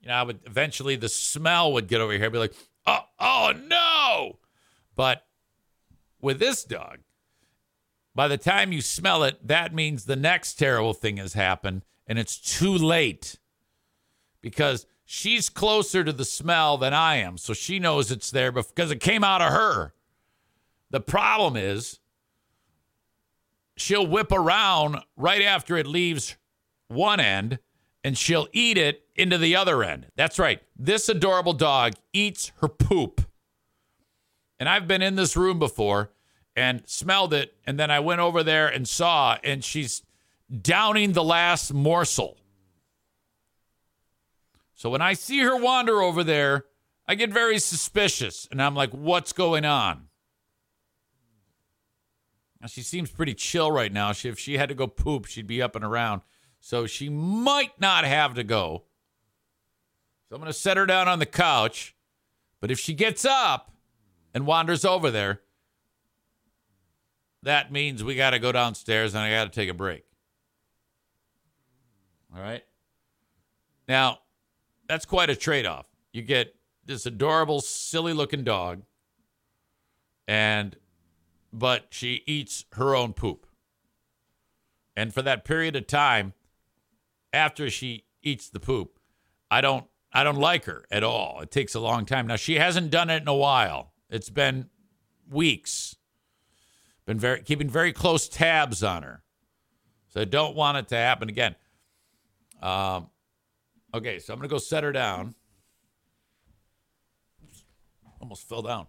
you 0.00 0.08
know, 0.08 0.14
I 0.14 0.22
would 0.22 0.40
eventually 0.44 0.96
the 0.96 1.08
smell 1.08 1.72
would 1.72 1.88
get 1.88 2.02
over 2.02 2.12
here. 2.12 2.26
I'd 2.26 2.32
be 2.32 2.38
like, 2.38 2.54
oh, 2.86 3.00
oh 3.18 3.52
no. 3.66 4.38
But 4.96 5.26
with 6.20 6.38
this 6.38 6.64
dog, 6.64 6.98
by 8.14 8.28
the 8.28 8.38
time 8.38 8.72
you 8.72 8.80
smell 8.80 9.24
it, 9.24 9.46
that 9.46 9.74
means 9.74 10.04
the 10.04 10.16
next 10.16 10.54
terrible 10.54 10.94
thing 10.94 11.16
has 11.16 11.34
happened 11.34 11.82
and 12.06 12.18
it's 12.18 12.36
too 12.38 12.76
late 12.76 13.38
because 14.40 14.86
she's 15.04 15.48
closer 15.48 16.04
to 16.04 16.12
the 16.12 16.24
smell 16.24 16.76
than 16.76 16.92
I 16.92 17.16
am, 17.16 17.38
so 17.38 17.52
she 17.52 17.78
knows 17.78 18.10
it's 18.10 18.30
there 18.30 18.52
because 18.52 18.90
it 18.90 19.00
came 19.00 19.24
out 19.24 19.42
of 19.42 19.52
her. 19.52 19.94
The 20.90 21.00
problem 21.00 21.56
is 21.56 21.98
she'll 23.76 24.06
whip 24.06 24.30
around 24.30 24.98
right 25.16 25.42
after 25.42 25.76
it 25.76 25.86
leaves 25.86 26.36
one 26.88 27.20
end 27.20 27.58
and 28.04 28.16
she'll 28.16 28.48
eat 28.52 28.76
it 28.76 29.02
into 29.16 29.38
the 29.38 29.56
other 29.56 29.82
end. 29.82 30.06
That's 30.14 30.38
right. 30.38 30.60
This 30.76 31.08
adorable 31.08 31.54
dog 31.54 31.94
eats 32.12 32.52
her 32.60 32.68
poop. 32.68 33.22
And 34.58 34.68
I've 34.68 34.86
been 34.86 35.02
in 35.02 35.16
this 35.16 35.36
room 35.36 35.58
before 35.58 36.12
and 36.56 36.82
smelled 36.86 37.34
it. 37.34 37.54
And 37.66 37.78
then 37.78 37.90
I 37.90 38.00
went 38.00 38.20
over 38.20 38.42
there 38.42 38.68
and 38.68 38.88
saw, 38.88 39.38
and 39.42 39.64
she's 39.64 40.02
downing 40.60 41.12
the 41.12 41.24
last 41.24 41.72
morsel. 41.72 42.36
So 44.74 44.90
when 44.90 45.02
I 45.02 45.14
see 45.14 45.40
her 45.40 45.56
wander 45.56 46.02
over 46.02 46.22
there, 46.22 46.66
I 47.06 47.14
get 47.14 47.30
very 47.30 47.58
suspicious. 47.58 48.48
And 48.50 48.62
I'm 48.62 48.74
like, 48.74 48.90
what's 48.90 49.32
going 49.32 49.64
on? 49.64 50.08
Now, 52.60 52.68
she 52.68 52.82
seems 52.82 53.10
pretty 53.10 53.34
chill 53.34 53.70
right 53.70 53.92
now. 53.92 54.12
She, 54.12 54.28
if 54.28 54.38
she 54.38 54.56
had 54.56 54.70
to 54.70 54.74
go 54.74 54.86
poop, 54.86 55.26
she'd 55.26 55.46
be 55.46 55.60
up 55.60 55.76
and 55.76 55.84
around. 55.84 56.22
So 56.60 56.86
she 56.86 57.10
might 57.10 57.78
not 57.78 58.04
have 58.04 58.34
to 58.34 58.44
go. 58.44 58.84
So 60.28 60.36
I'm 60.36 60.40
going 60.40 60.50
to 60.50 60.58
set 60.58 60.78
her 60.78 60.86
down 60.86 61.06
on 61.06 61.18
the 61.18 61.26
couch. 61.26 61.94
But 62.60 62.70
if 62.70 62.80
she 62.80 62.94
gets 62.94 63.26
up 63.26 63.73
and 64.34 64.46
wanders 64.46 64.84
over 64.84 65.10
there, 65.10 65.40
that 67.42 67.70
means 67.70 68.02
we 68.02 68.16
got 68.16 68.30
to 68.30 68.38
go 68.38 68.52
downstairs 68.52 69.14
and 69.14 69.22
I 69.22 69.30
got 69.30 69.44
to 69.44 69.50
take 69.50 69.70
a 69.70 69.74
break. 69.74 70.04
All 72.34 72.42
right. 72.42 72.64
Now, 73.86 74.18
that's 74.88 75.04
quite 75.04 75.30
a 75.30 75.36
trade 75.36 75.66
off. 75.66 75.86
You 76.12 76.22
get 76.22 76.56
this 76.84 77.06
adorable, 77.06 77.60
silly 77.60 78.12
looking 78.12 78.44
dog, 78.44 78.82
and 80.26 80.76
but 81.52 81.86
she 81.90 82.22
eats 82.26 82.64
her 82.72 82.96
own 82.96 83.12
poop. 83.12 83.46
And 84.96 85.14
for 85.14 85.22
that 85.22 85.44
period 85.44 85.76
of 85.76 85.86
time, 85.86 86.32
after 87.32 87.70
she 87.70 88.04
eats 88.22 88.48
the 88.48 88.60
poop, 88.60 88.98
I 89.50 89.60
don't 89.60 89.86
I 90.12 90.24
don't 90.24 90.36
like 90.36 90.64
her 90.64 90.84
at 90.90 91.04
all. 91.04 91.40
It 91.40 91.50
takes 91.50 91.74
a 91.74 91.80
long 91.80 92.06
time. 92.06 92.26
Now 92.26 92.36
she 92.36 92.54
hasn't 92.54 92.90
done 92.90 93.10
it 93.10 93.22
in 93.22 93.28
a 93.28 93.34
while. 93.34 93.93
It's 94.14 94.30
been 94.30 94.70
weeks. 95.28 95.96
Been 97.04 97.18
very 97.18 97.42
keeping 97.42 97.68
very 97.68 97.92
close 97.92 98.28
tabs 98.28 98.84
on 98.84 99.02
her. 99.02 99.24
So 100.10 100.20
I 100.20 100.24
don't 100.24 100.54
want 100.54 100.78
it 100.78 100.86
to 100.90 100.96
happen 100.96 101.28
again. 101.28 101.56
Um, 102.62 103.10
okay, 103.92 104.20
so 104.20 104.32
I'm 104.32 104.38
gonna 104.38 104.48
go 104.48 104.58
set 104.58 104.84
her 104.84 104.92
down. 104.92 105.34
Almost 108.20 108.48
fell 108.48 108.62
down. 108.62 108.86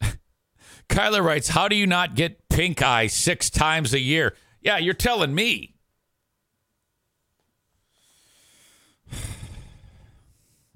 Kyler 0.88 1.24
writes, 1.24 1.48
How 1.48 1.66
do 1.66 1.74
you 1.74 1.88
not 1.88 2.14
get 2.14 2.48
pink 2.48 2.82
eye 2.82 3.08
six 3.08 3.50
times 3.50 3.92
a 3.92 4.00
year? 4.00 4.36
Yeah, 4.60 4.78
you're 4.78 4.94
telling 4.94 5.34
me. 5.34 5.71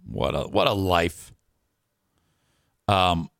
What 0.08 0.34
a 0.34 0.42
what 0.42 0.66
a 0.66 0.72
life. 0.72 1.32
Um 2.88 3.30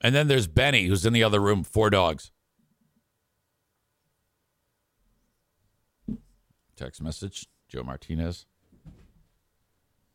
and 0.00 0.14
then 0.14 0.28
there's 0.28 0.46
Benny 0.46 0.86
who's 0.86 1.06
in 1.06 1.12
the 1.12 1.22
other 1.22 1.40
room, 1.40 1.64
four 1.64 1.90
dogs. 1.90 2.30
Text 6.76 7.02
message, 7.02 7.46
Joe 7.68 7.82
Martinez. 7.82 8.44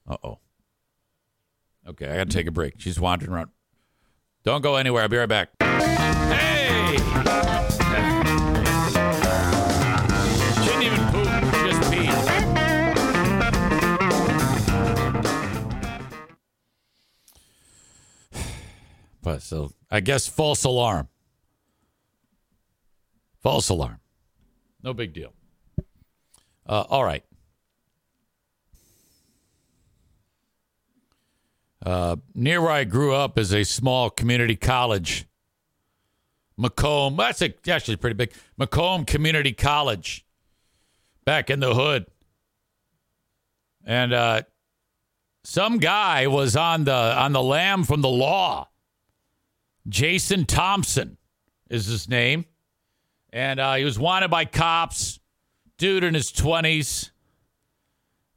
Uh-oh. 0.07 0.39
Okay, 1.87 2.07
I 2.07 2.17
got 2.17 2.29
to 2.29 2.33
take 2.33 2.45
a 2.45 2.51
break. 2.51 2.75
She's 2.77 2.99
wandering 2.99 3.31
around. 3.31 3.49
Don't 4.43 4.61
go 4.61 4.75
anywhere. 4.75 5.01
I'll 5.03 5.09
be 5.09 5.17
right 5.17 5.27
back. 5.27 5.49
Hey! 5.59 6.97
But 19.21 19.41
so 19.41 19.71
I 19.89 19.99
guess 19.99 20.27
false 20.27 20.63
alarm. 20.63 21.07
False 23.41 23.69
alarm. 23.69 23.99
No 24.83 24.93
big 24.93 25.13
deal. 25.13 25.33
Uh, 26.65 26.83
all 26.89 27.03
right. 27.03 27.23
Uh, 31.83 32.15
near 32.35 32.61
where 32.61 32.71
I 32.71 32.83
grew 32.83 33.13
up 33.13 33.39
is 33.39 33.53
a 33.53 33.63
small 33.63 34.09
community 34.09 34.55
college. 34.55 35.25
Macomb, 36.57 37.15
that's 37.17 37.41
a, 37.41 37.53
actually 37.67 37.95
pretty 37.95 38.13
big. 38.13 38.33
Macomb 38.55 39.03
Community 39.05 39.51
College, 39.51 40.25
back 41.25 41.49
in 41.49 41.59
the 41.59 41.73
hood. 41.73 42.05
And 43.83 44.13
uh, 44.13 44.43
some 45.43 45.79
guy 45.79 46.27
was 46.27 46.55
on 46.55 46.83
the 46.83 46.93
on 46.93 47.33
the 47.33 47.41
lam 47.41 47.83
from 47.83 48.01
the 48.01 48.09
law. 48.09 48.67
Jason 49.87 50.45
Thompson 50.45 51.17
is 51.69 51.85
his 51.85 52.07
name, 52.07 52.45
and 53.31 53.59
uh, 53.59 53.75
he 53.75 53.83
was 53.83 53.97
wanted 53.97 54.29
by 54.29 54.45
cops. 54.45 55.19
Dude 55.77 56.03
in 56.03 56.13
his 56.13 56.31
twenties, 56.31 57.11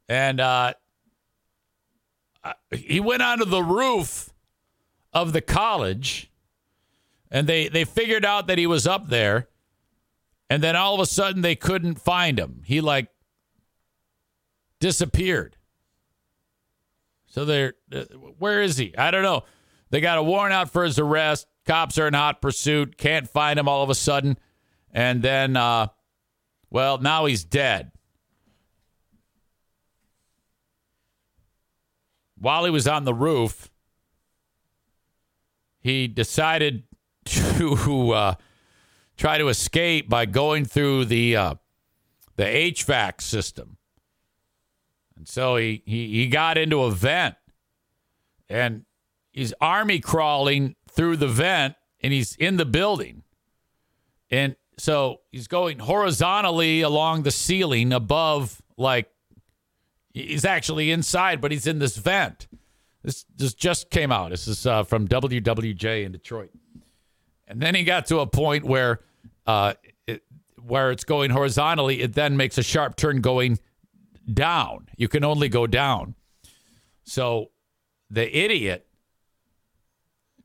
and 0.08 0.40
uh, 0.40 0.72
he 2.70 3.00
went 3.00 3.22
onto 3.22 3.44
the 3.44 3.62
roof 3.62 4.32
of 5.12 5.32
the 5.32 5.40
college 5.40 6.30
and 7.30 7.46
they 7.46 7.68
they 7.68 7.84
figured 7.84 8.24
out 8.24 8.46
that 8.48 8.58
he 8.58 8.66
was 8.66 8.86
up 8.86 9.08
there 9.08 9.48
and 10.50 10.62
then 10.62 10.76
all 10.76 10.94
of 10.94 11.00
a 11.00 11.06
sudden 11.06 11.42
they 11.42 11.54
couldn't 11.54 12.00
find 12.00 12.38
him. 12.38 12.62
He 12.64 12.80
like 12.80 13.08
disappeared. 14.80 15.56
So 17.26 17.44
they're 17.44 17.74
uh, 17.92 18.04
where 18.38 18.60
is 18.60 18.76
he? 18.76 18.96
I 18.96 19.10
don't 19.10 19.22
know 19.22 19.44
they 19.90 20.01
got 20.01 20.19
a 20.19 20.23
warrant 20.23 20.52
out 20.52 20.70
for 20.70 20.85
his 20.85 20.98
arrest. 20.98 21.47
Cops 21.66 21.98
are 21.98 22.09
in 22.09 22.15
hot 22.15 22.43
pursuit. 22.43 22.97
Can't 22.98 23.28
find 23.28 23.59
him 23.59 23.69
all 23.69 23.82
of 23.82 23.90
a 23.90 23.94
sudden. 23.94 24.39
And 24.93 25.23
then 25.23 25.56
uh 25.56 25.89
well 26.70 26.98
now 26.98 27.27
he's 27.27 27.44
dead. 27.44 27.93
While 32.36 32.65
he 32.65 32.70
was 32.70 32.86
on 32.86 33.05
the 33.05 33.15
roof, 33.15 33.70
he 35.85 36.09
decided 36.09 36.82
to 37.24 38.11
uh, 38.11 38.35
try 39.16 39.39
to 39.39 39.48
escape 39.48 40.09
by 40.09 40.27
going 40.27 40.65
through 40.65 41.05
the 41.05 41.36
uh, 41.36 41.55
the 42.36 42.44
HVAC 42.44 43.20
system. 43.20 43.77
And 45.16 45.28
so 45.28 45.56
he, 45.56 45.82
he 45.86 46.09
he 46.09 46.28
got 46.28 46.59
into 46.59 46.82
a 46.82 46.90
vent, 46.90 47.36
and 48.48 48.85
he's 49.35 49.52
army 49.61 50.01
crawling 50.01 50.77
through 50.90 51.19
the 51.19 51.28
vent, 51.28 51.74
and 52.02 52.12
he's 52.12 52.35
in 52.36 52.56
the 52.56 52.65
building, 52.65 53.23
and 54.31 54.56
so 54.78 55.20
he's 55.31 55.47
going 55.47 55.81
horizontally 55.81 56.81
along 56.81 57.23
the 57.23 57.31
ceiling 57.31 57.93
above 57.93 58.62
like 58.77 59.11
He's 60.15 60.44
actually 60.44 60.93
inside, 60.93 61.40
but 61.40 61.51
he's 61.51 61.66
in 61.66 61.81
this 61.81 61.97
vent. 61.97 62.47
This, 63.02 63.27
this 63.36 63.52
just 63.52 63.90
came 63.90 64.12
out. 64.12 64.31
This 64.31 64.47
is 64.47 64.65
uh, 64.65 64.85
from 64.85 65.09
WWJ 65.09 66.05
in 66.05 66.12
Detroit. 66.12 66.51
And 67.48 67.61
then 67.61 67.74
he 67.74 67.82
got 67.82 68.06
to 68.06 68.20
a 68.20 68.27
point 68.27 68.65
where 68.65 69.01
uh, 69.44 69.74
it, 70.06 70.23
where 70.65 70.93
it's 70.93 71.02
going 71.02 71.32
horizontally, 71.32 72.01
it 72.01 72.15
then 72.15 72.36
makes 72.36 72.56
a 72.59 72.62
sharp 72.62 72.94
turn 72.94 73.20
going 73.20 73.59
down. 74.32 74.86
You 74.97 75.09
can 75.09 75.24
only 75.24 75.48
go 75.48 75.66
down. 75.66 76.15
So 77.02 77.51
the 78.09 78.35
idiot 78.39 78.86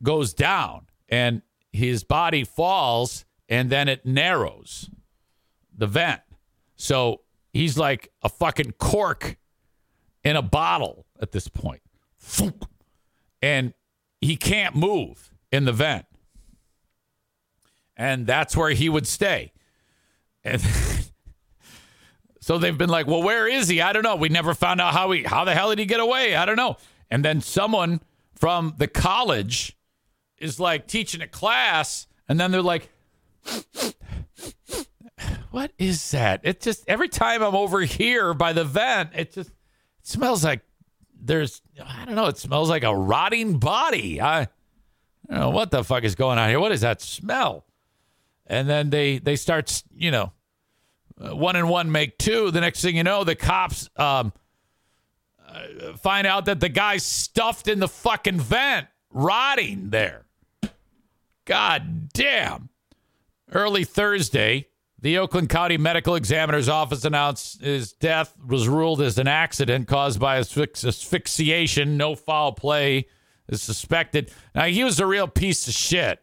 goes 0.02 0.34
down 0.34 0.88
and 1.08 1.42
his 1.72 2.04
body 2.04 2.44
falls 2.44 3.26
and 3.48 3.70
then 3.70 3.88
it 3.88 4.06
narrows 4.06 4.90
the 5.76 5.88
vent. 5.88 6.22
So 6.76 7.22
he's 7.52 7.78
like 7.78 8.12
a 8.22 8.30
fucking 8.30 8.74
cork 8.74 9.38
in 10.24 10.36
a 10.36 10.42
bottle 10.42 11.06
at 11.22 11.32
this 11.32 11.48
point. 11.48 11.82
And 13.42 13.74
he 14.22 14.36
can't 14.36 14.76
move 14.76 15.32
in 15.52 15.66
the 15.66 15.74
vent. 15.74 16.06
And 17.98 18.28
that's 18.28 18.56
where 18.56 18.70
he 18.70 18.88
would 18.88 19.08
stay. 19.08 19.52
And 20.44 20.62
so 22.40 22.58
they've 22.58 22.78
been 22.78 22.90
like, 22.90 23.08
well, 23.08 23.24
where 23.24 23.48
is 23.48 23.68
he? 23.68 23.82
I 23.82 23.94
don't 23.94 24.04
know. 24.04 24.16
We 24.16 24.30
never 24.30 24.54
found 24.54 24.80
out 24.80 24.94
how 24.94 25.12
he 25.12 25.24
how 25.24 25.44
the 25.44 25.54
hell 25.54 25.70
did 25.70 25.80
he 25.80 25.86
get 25.86 26.00
away? 26.00 26.36
I 26.36 26.46
don't 26.46 26.56
know. 26.56 26.78
And 27.10 27.26
then 27.26 27.42
someone 27.42 28.02
from 28.36 28.76
the 28.78 28.88
college 28.88 29.76
is 30.40 30.60
like 30.60 30.88
teaching 30.88 31.22
a 31.22 31.28
class, 31.28 32.08
and 32.28 32.40
then 32.40 32.52
they're 32.52 32.62
like, 32.62 32.90
what 35.52 35.72
is 35.78 36.12
that? 36.12 36.42
It 36.44 36.62
just 36.62 36.88
every 36.88 37.10
time 37.10 37.42
I'm 37.42 37.56
over 37.56 37.82
here 37.82 38.34
by 38.34 38.54
the 38.54 38.64
vent, 38.64 39.12
it 39.16 39.32
just 39.34 39.50
it 39.50 39.56
smells 40.08 40.44
like 40.44 40.62
there's 41.22 41.62
I 41.84 42.06
don't 42.06 42.16
know. 42.16 42.28
It 42.28 42.38
smells 42.38 42.70
like 42.70 42.84
a 42.84 42.96
rotting 42.96 43.58
body. 43.60 44.22
I, 44.22 44.42
I 44.42 44.48
don't 45.30 45.40
know 45.40 45.50
what 45.50 45.72
the 45.72 45.84
fuck 45.84 46.04
is 46.04 46.16
going 46.16 46.38
on 46.38 46.50
here. 46.50 46.60
What 46.60 46.72
is 46.72 46.82
that 46.82 47.02
smell? 47.02 47.66
And 48.48 48.70
then 48.70 48.90
they 48.90 49.20
they 49.20 49.36
start 49.36 49.84
you 49.96 50.12
know 50.12 50.32
uh, 51.20 51.36
one 51.36 51.56
and 51.56 51.70
one 51.70 51.92
make 51.92 52.18
two. 52.18 52.52
The 52.52 52.62
next 52.62 52.82
thing 52.82 52.96
you 52.96 53.04
know, 53.04 53.24
the 53.24 53.36
cops 53.36 53.90
um, 53.98 54.34
uh, 55.48 55.94
find 55.98 56.26
out 56.26 56.46
that 56.46 56.60
the 56.60 56.70
guy's 56.70 57.04
stuffed 57.04 57.68
in 57.68 57.80
the 57.80 57.88
fucking 57.88 58.40
vent, 58.40 58.88
rotting 59.10 59.90
there. 59.90 60.26
God 61.50 62.14
damn. 62.14 62.70
Early 63.52 63.84
Thursday, 63.84 64.68
the 65.02 65.18
Oakland 65.18 65.50
County 65.50 65.78
Medical 65.78 66.14
Examiner's 66.14 66.70
Office 66.70 67.06
announced 67.06 67.60
his 67.60 67.92
death 67.92 68.38
was 68.46 68.68
ruled 68.68 69.02
as 69.02 69.18
an 69.18 69.28
accident 69.28 69.88
caused 69.88 70.20
by 70.20 70.40
asphyx- 70.40 70.86
asphyxiation. 70.88 71.98
No 71.98 72.14
foul 72.14 72.52
play 72.52 73.08
is 73.48 73.64
suspected. 73.64 74.32
Now, 74.54 74.66
he 74.66 74.84
was 74.84 75.00
a 75.00 75.08
real 75.08 75.28
piece 75.28 75.68
of 75.68 75.74
shit. 75.74 76.20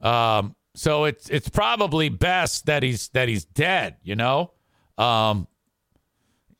Um, 0.00 0.56
so 0.74 1.04
it's 1.04 1.28
it's 1.28 1.50
probably 1.50 2.08
best 2.08 2.64
that 2.64 2.82
he's 2.82 3.08
that 3.08 3.28
he's 3.28 3.44
dead. 3.44 3.96
You 4.02 4.16
know, 4.16 4.52
um, 4.96 5.48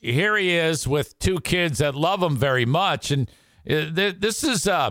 here 0.01 0.37
he 0.37 0.55
is 0.55 0.87
with 0.87 1.19
two 1.19 1.41
kids 1.41 1.79
that 1.79 1.95
love 1.95 2.23
him 2.23 2.37
very 2.37 2.67
much, 2.67 3.11
and 3.11 3.31
uh, 3.71 3.95
th- 3.95 4.17
this 4.19 4.45
is 4.45 4.67
uh, 4.67 4.91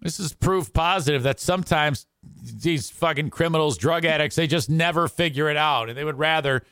this 0.00 0.18
is 0.20 0.32
proof 0.32 0.72
positive 0.72 1.22
that 1.24 1.40
sometimes 1.40 2.06
these 2.42 2.90
fucking 2.90 3.30
criminals, 3.30 3.76
drug 3.76 4.04
addicts, 4.04 4.36
they 4.36 4.46
just 4.46 4.70
never 4.70 5.08
figure 5.08 5.48
it 5.48 5.56
out, 5.56 5.88
and 5.88 5.96
they 5.96 6.04
would 6.04 6.18
rather 6.18 6.64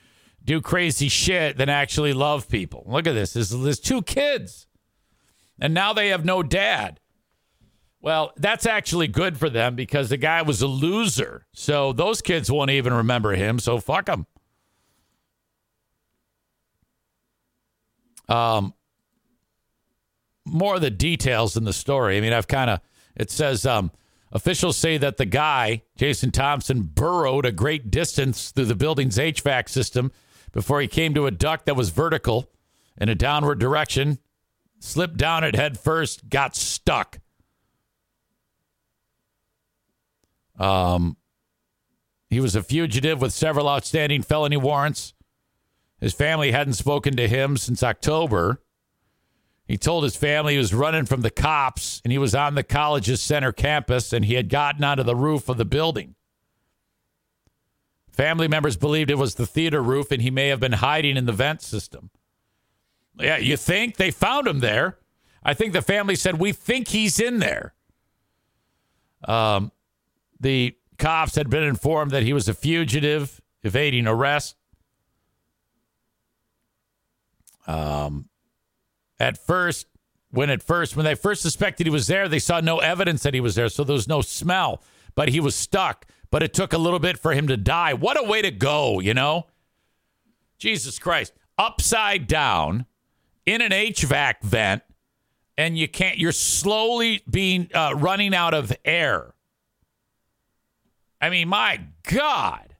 do 0.44 0.60
crazy 0.60 1.08
shit 1.08 1.56
than 1.56 1.68
actually 1.68 2.12
love 2.12 2.48
people. 2.48 2.84
Look 2.86 3.06
at 3.06 3.12
this. 3.12 3.32
There's, 3.32 3.80
two 3.80 4.02
kids, 4.02 4.66
and 5.58 5.74
now 5.74 5.92
they 5.92 6.08
have 6.08 6.24
no 6.24 6.42
dad. 6.42 7.00
Well, 8.00 8.32
that's 8.36 8.64
actually 8.64 9.08
good 9.08 9.36
for 9.36 9.50
them 9.50 9.74
because 9.74 10.08
the 10.08 10.16
guy 10.16 10.42
was 10.42 10.62
a 10.62 10.68
loser. 10.68 11.46
So 11.52 11.92
those 11.92 12.22
kids 12.22 12.50
won't 12.50 12.70
even 12.70 12.94
remember 12.94 13.32
him. 13.32 13.58
So 13.58 13.78
fuck 13.78 14.06
them. 14.06 14.26
Um, 18.28 18.72
more 20.44 20.76
of 20.76 20.80
the 20.80 20.90
details 20.90 21.56
in 21.56 21.64
the 21.64 21.72
story. 21.72 22.16
I 22.16 22.20
mean, 22.20 22.32
I've 22.32 22.46
kind 22.46 22.70
of, 22.70 22.80
it 23.18 23.30
says, 23.30 23.66
um, 23.66 23.90
officials 24.32 24.76
say 24.76 24.96
that 24.96 25.16
the 25.16 25.26
guy, 25.26 25.82
Jason 25.96 26.30
Thompson, 26.30 26.82
burrowed 26.82 27.44
a 27.44 27.52
great 27.52 27.90
distance 27.90 28.50
through 28.50 28.66
the 28.66 28.74
building's 28.76 29.18
HVAC 29.18 29.68
system 29.68 30.12
before 30.52 30.80
he 30.80 30.88
came 30.88 31.12
to 31.14 31.26
a 31.26 31.30
duct 31.30 31.66
that 31.66 31.76
was 31.76 31.90
vertical 31.90 32.48
in 32.96 33.08
a 33.08 33.14
downward 33.14 33.58
direction, 33.58 34.18
slipped 34.78 35.16
down 35.16 35.44
it 35.44 35.56
head 35.56 35.78
first, 35.78 36.28
got 36.30 36.56
stuck. 36.56 37.18
Um, 40.58 41.16
he 42.30 42.40
was 42.40 42.56
a 42.56 42.62
fugitive 42.62 43.20
with 43.20 43.32
several 43.32 43.68
outstanding 43.68 44.22
felony 44.22 44.56
warrants. 44.56 45.14
His 46.00 46.12
family 46.12 46.52
hadn't 46.52 46.74
spoken 46.74 47.16
to 47.16 47.28
him 47.28 47.56
since 47.56 47.82
October. 47.82 48.62
He 49.68 49.76
told 49.76 50.02
his 50.02 50.16
family 50.16 50.54
he 50.54 50.58
was 50.58 50.72
running 50.72 51.04
from 51.04 51.20
the 51.20 51.30
cops 51.30 52.00
and 52.02 52.10
he 52.10 52.16
was 52.16 52.34
on 52.34 52.54
the 52.54 52.62
college's 52.62 53.20
center 53.20 53.52
campus 53.52 54.14
and 54.14 54.24
he 54.24 54.32
had 54.34 54.48
gotten 54.48 54.82
onto 54.82 55.02
the 55.02 55.14
roof 55.14 55.50
of 55.50 55.58
the 55.58 55.66
building. 55.66 56.14
Family 58.10 58.48
members 58.48 58.78
believed 58.78 59.10
it 59.10 59.18
was 59.18 59.34
the 59.34 59.46
theater 59.46 59.82
roof 59.82 60.10
and 60.10 60.22
he 60.22 60.30
may 60.30 60.48
have 60.48 60.58
been 60.58 60.72
hiding 60.72 61.18
in 61.18 61.26
the 61.26 61.32
vent 61.32 61.60
system. 61.60 62.08
Yeah, 63.20 63.36
you 63.36 63.58
think? 63.58 63.96
They 63.96 64.10
found 64.10 64.46
him 64.46 64.60
there. 64.60 64.96
I 65.42 65.52
think 65.52 65.74
the 65.74 65.82
family 65.82 66.16
said, 66.16 66.38
We 66.38 66.52
think 66.52 66.88
he's 66.88 67.20
in 67.20 67.38
there. 67.38 67.74
Um, 69.24 69.70
the 70.40 70.76
cops 70.96 71.34
had 71.34 71.50
been 71.50 71.62
informed 71.62 72.12
that 72.12 72.22
he 72.22 72.32
was 72.32 72.48
a 72.48 72.54
fugitive 72.54 73.40
evading 73.62 74.06
arrest. 74.06 74.56
Um, 77.66 78.30
at 79.20 79.38
first, 79.38 79.86
when 80.30 80.50
at 80.50 80.62
first, 80.62 80.96
when 80.96 81.04
they 81.04 81.14
first 81.14 81.42
suspected 81.42 81.86
he 81.86 81.90
was 81.90 82.06
there, 82.06 82.28
they 82.28 82.38
saw 82.38 82.60
no 82.60 82.78
evidence 82.78 83.22
that 83.22 83.34
he 83.34 83.40
was 83.40 83.54
there, 83.54 83.68
so 83.68 83.84
there 83.84 83.94
was 83.94 84.08
no 84.08 84.20
smell. 84.20 84.82
But 85.14 85.30
he 85.30 85.40
was 85.40 85.54
stuck. 85.54 86.06
But 86.30 86.42
it 86.42 86.52
took 86.52 86.72
a 86.72 86.78
little 86.78 86.98
bit 86.98 87.18
for 87.18 87.32
him 87.32 87.48
to 87.48 87.56
die. 87.56 87.94
What 87.94 88.18
a 88.18 88.22
way 88.22 88.42
to 88.42 88.50
go, 88.50 89.00
you 89.00 89.14
know? 89.14 89.46
Jesus 90.58 90.98
Christ. 90.98 91.32
Upside 91.56 92.26
down 92.26 92.86
in 93.46 93.62
an 93.62 93.70
HVAC 93.72 94.42
vent, 94.42 94.82
and 95.56 95.78
you 95.78 95.88
can't, 95.88 96.18
you're 96.18 96.32
slowly 96.32 97.22
being 97.28 97.70
uh, 97.74 97.94
running 97.96 98.34
out 98.34 98.54
of 98.54 98.72
air. 98.84 99.34
I 101.20 101.30
mean, 101.30 101.48
my 101.48 101.80
God. 102.04 102.76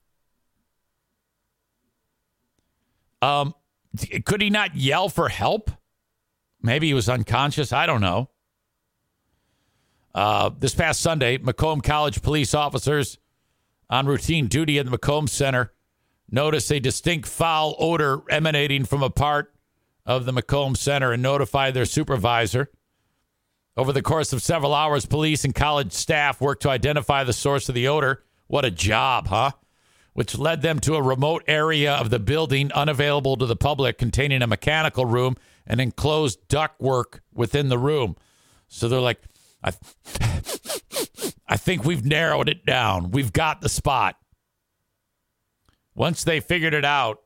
Um, 3.20 3.54
could 4.24 4.42
he 4.42 4.50
not 4.50 4.76
yell 4.76 5.08
for 5.08 5.28
help? 5.28 5.70
Maybe 6.62 6.88
he 6.88 6.94
was 6.94 7.08
unconscious. 7.08 7.72
I 7.72 7.86
don't 7.86 8.00
know. 8.00 8.30
Uh, 10.14 10.50
this 10.58 10.74
past 10.74 11.00
Sunday, 11.00 11.38
Macomb 11.38 11.80
College 11.80 12.22
police 12.22 12.54
officers 12.54 13.18
on 13.90 14.06
routine 14.06 14.46
duty 14.48 14.78
at 14.78 14.84
the 14.84 14.90
Macomb 14.90 15.28
Center 15.28 15.72
noticed 16.30 16.70
a 16.72 16.80
distinct 16.80 17.28
foul 17.28 17.74
odor 17.78 18.22
emanating 18.28 18.84
from 18.84 19.02
a 19.02 19.10
part 19.10 19.54
of 20.04 20.24
the 20.24 20.32
Macomb 20.32 20.74
Center 20.74 21.12
and 21.12 21.22
notified 21.22 21.74
their 21.74 21.84
supervisor. 21.84 22.70
Over 23.76 23.92
the 23.92 24.02
course 24.02 24.32
of 24.32 24.42
several 24.42 24.74
hours, 24.74 25.06
police 25.06 25.44
and 25.44 25.54
college 25.54 25.92
staff 25.92 26.40
worked 26.40 26.62
to 26.62 26.70
identify 26.70 27.22
the 27.22 27.32
source 27.32 27.68
of 27.68 27.74
the 27.74 27.86
odor. 27.86 28.24
What 28.48 28.64
a 28.64 28.70
job, 28.70 29.28
huh? 29.28 29.52
Which 30.14 30.36
led 30.36 30.62
them 30.62 30.80
to 30.80 30.96
a 30.96 31.02
remote 31.02 31.44
area 31.46 31.94
of 31.94 32.10
the 32.10 32.18
building 32.18 32.72
unavailable 32.72 33.36
to 33.36 33.46
the 33.46 33.54
public, 33.54 33.96
containing 33.96 34.42
a 34.42 34.48
mechanical 34.48 35.04
room 35.04 35.36
and 35.68 35.80
enclosed 35.80 36.48
ductwork 36.48 37.20
within 37.32 37.68
the 37.68 37.78
room. 37.78 38.16
So 38.66 38.88
they're 38.88 39.00
like, 39.00 39.20
I, 39.62 39.72
I 41.46 41.56
think 41.56 41.84
we've 41.84 42.04
narrowed 42.04 42.48
it 42.48 42.64
down. 42.64 43.10
We've 43.10 43.32
got 43.32 43.60
the 43.60 43.68
spot. 43.68 44.16
Once 45.94 46.24
they 46.24 46.40
figured 46.40 46.74
it 46.74 46.84
out, 46.84 47.20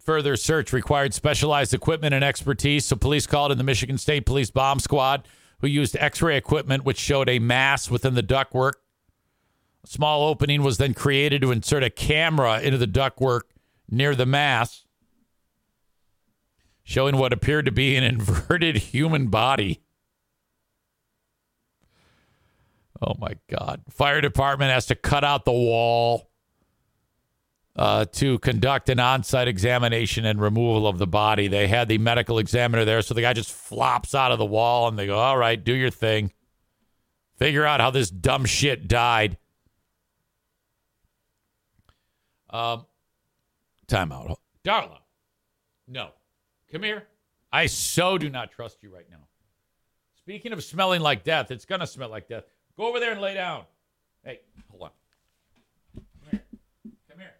further 0.00 0.36
search 0.36 0.72
required 0.72 1.12
specialized 1.12 1.74
equipment 1.74 2.14
and 2.14 2.22
expertise. 2.22 2.84
So 2.86 2.96
police 2.96 3.26
called 3.26 3.52
in 3.52 3.58
the 3.58 3.64
Michigan 3.64 3.98
State 3.98 4.26
Police 4.26 4.50
Bomb 4.50 4.78
Squad, 4.78 5.26
who 5.60 5.66
used 5.66 5.96
x 5.98 6.22
ray 6.22 6.36
equipment 6.36 6.84
which 6.84 6.98
showed 6.98 7.28
a 7.28 7.38
mass 7.38 7.90
within 7.90 8.14
the 8.14 8.22
ductwork. 8.22 8.74
A 9.82 9.86
small 9.86 10.28
opening 10.28 10.62
was 10.62 10.78
then 10.78 10.94
created 10.94 11.42
to 11.42 11.52
insert 11.52 11.82
a 11.82 11.90
camera 11.90 12.60
into 12.60 12.78
the 12.78 12.86
ductwork 12.86 13.42
near 13.90 14.14
the 14.14 14.26
mass, 14.26 14.83
showing 16.84 17.16
what 17.16 17.32
appeared 17.32 17.64
to 17.64 17.72
be 17.72 17.96
an 17.96 18.04
inverted 18.04 18.76
human 18.76 19.28
body. 19.28 19.80
Oh 23.02 23.14
my 23.18 23.34
God. 23.50 23.82
Fire 23.90 24.20
department 24.20 24.70
has 24.70 24.86
to 24.86 24.94
cut 24.94 25.24
out 25.24 25.44
the 25.44 25.52
wall 25.52 26.30
uh, 27.76 28.04
to 28.04 28.38
conduct 28.38 28.88
an 28.88 29.00
on 29.00 29.24
site 29.24 29.48
examination 29.48 30.24
and 30.24 30.40
removal 30.40 30.86
of 30.86 30.98
the 30.98 31.06
body. 31.06 31.48
They 31.48 31.66
had 31.66 31.88
the 31.88 31.98
medical 31.98 32.38
examiner 32.38 32.84
there, 32.84 33.02
so 33.02 33.14
the 33.14 33.20
guy 33.20 33.32
just 33.32 33.50
flops 33.50 34.14
out 34.14 34.30
of 34.30 34.38
the 34.38 34.44
wall 34.44 34.86
and 34.86 34.98
they 34.98 35.06
go, 35.06 35.18
All 35.18 35.36
right, 35.36 35.62
do 35.62 35.74
your 35.74 35.90
thing. 35.90 36.32
Figure 37.36 37.64
out 37.64 37.80
how 37.80 37.90
this 37.90 38.10
dumb 38.10 38.44
shit 38.44 38.86
died. 38.86 39.38
Um, 42.48 42.86
time 43.88 44.12
out. 44.12 44.38
Darla, 44.64 44.98
no. 45.88 46.10
Come 46.74 46.82
here. 46.82 47.04
I 47.52 47.66
so 47.66 48.18
do 48.18 48.28
not 48.28 48.50
trust 48.50 48.82
you 48.82 48.92
right 48.92 49.06
now. 49.08 49.28
Speaking 50.16 50.52
of 50.52 50.64
smelling 50.64 51.02
like 51.02 51.22
death, 51.22 51.52
it's 51.52 51.64
going 51.64 51.80
to 51.80 51.86
smell 51.86 52.08
like 52.08 52.26
death. 52.26 52.42
Go 52.76 52.88
over 52.88 52.98
there 52.98 53.12
and 53.12 53.20
lay 53.20 53.32
down. 53.32 53.62
Hey, 54.24 54.40
hold 54.68 54.82
on. 54.82 54.90
Come 55.94 56.30
here. 56.32 56.42
Come 57.08 57.18
here. 57.20 57.34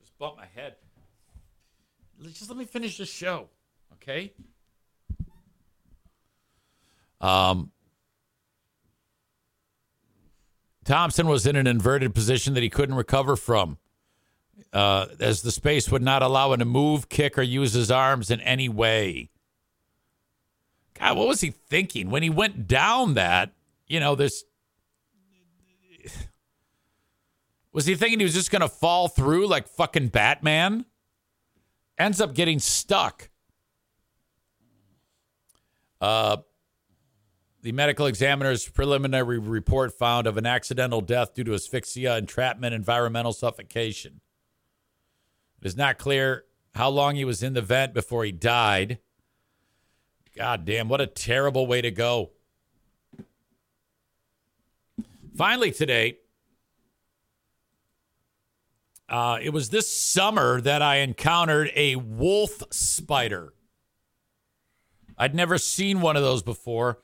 Just 0.00 0.18
bump 0.18 0.38
my 0.38 0.46
head. 0.56 0.74
Just 2.20 2.48
let 2.48 2.58
me 2.58 2.64
finish 2.64 2.98
the 2.98 3.06
show, 3.06 3.48
okay? 3.92 4.32
Um, 7.20 7.70
Thompson 10.84 11.28
was 11.28 11.46
in 11.46 11.56
an 11.56 11.66
inverted 11.66 12.14
position 12.14 12.54
that 12.54 12.62
he 12.62 12.70
couldn't 12.70 12.96
recover 12.96 13.36
from, 13.36 13.78
uh, 14.72 15.06
as 15.20 15.42
the 15.42 15.52
space 15.52 15.90
would 15.90 16.02
not 16.02 16.22
allow 16.22 16.52
him 16.52 16.58
to 16.58 16.64
move, 16.64 17.08
kick, 17.08 17.38
or 17.38 17.42
use 17.42 17.72
his 17.72 17.90
arms 17.90 18.30
in 18.30 18.40
any 18.40 18.68
way. 18.68 19.30
God, 20.98 21.16
what 21.16 21.28
was 21.28 21.40
he 21.40 21.50
thinking 21.50 22.10
when 22.10 22.22
he 22.22 22.30
went 22.30 22.66
down 22.66 23.14
that? 23.14 23.52
You 23.86 24.00
know, 24.00 24.14
this. 24.14 24.44
Was 27.72 27.86
he 27.86 27.94
thinking 27.94 28.18
he 28.18 28.24
was 28.24 28.34
just 28.34 28.50
going 28.50 28.60
to 28.60 28.68
fall 28.68 29.08
through 29.08 29.46
like 29.46 29.66
fucking 29.66 30.08
Batman? 30.08 30.84
Ends 31.98 32.20
up 32.20 32.34
getting 32.34 32.58
stuck. 32.58 33.30
Uh, 36.00 36.38
the 37.62 37.72
medical 37.72 38.06
examiner's 38.06 38.68
preliminary 38.68 39.38
report 39.38 39.92
found 39.96 40.26
of 40.26 40.36
an 40.36 40.46
accidental 40.46 41.00
death 41.00 41.34
due 41.34 41.44
to 41.44 41.54
asphyxia, 41.54 42.16
entrapment, 42.18 42.74
environmental 42.74 43.32
suffocation. 43.32 44.20
It 45.60 45.66
is 45.66 45.76
not 45.76 45.96
clear 45.96 46.44
how 46.74 46.88
long 46.88 47.14
he 47.14 47.24
was 47.24 47.42
in 47.42 47.52
the 47.52 47.62
vent 47.62 47.94
before 47.94 48.24
he 48.24 48.32
died. 48.32 48.98
God 50.36 50.64
damn, 50.64 50.88
what 50.88 51.00
a 51.00 51.06
terrible 51.06 51.66
way 51.66 51.80
to 51.82 51.90
go. 51.90 52.30
Finally, 55.36 55.70
today, 55.70 56.18
uh, 59.08 59.38
it 59.40 59.50
was 59.50 59.70
this 59.70 59.92
summer 59.92 60.60
that 60.60 60.82
I 60.82 60.96
encountered 60.96 61.70
a 61.76 61.96
wolf 61.96 62.62
spider. 62.70 63.52
I'd 65.16 65.34
never 65.34 65.58
seen 65.58 66.00
one 66.00 66.16
of 66.16 66.22
those 66.22 66.42
before, 66.42 66.98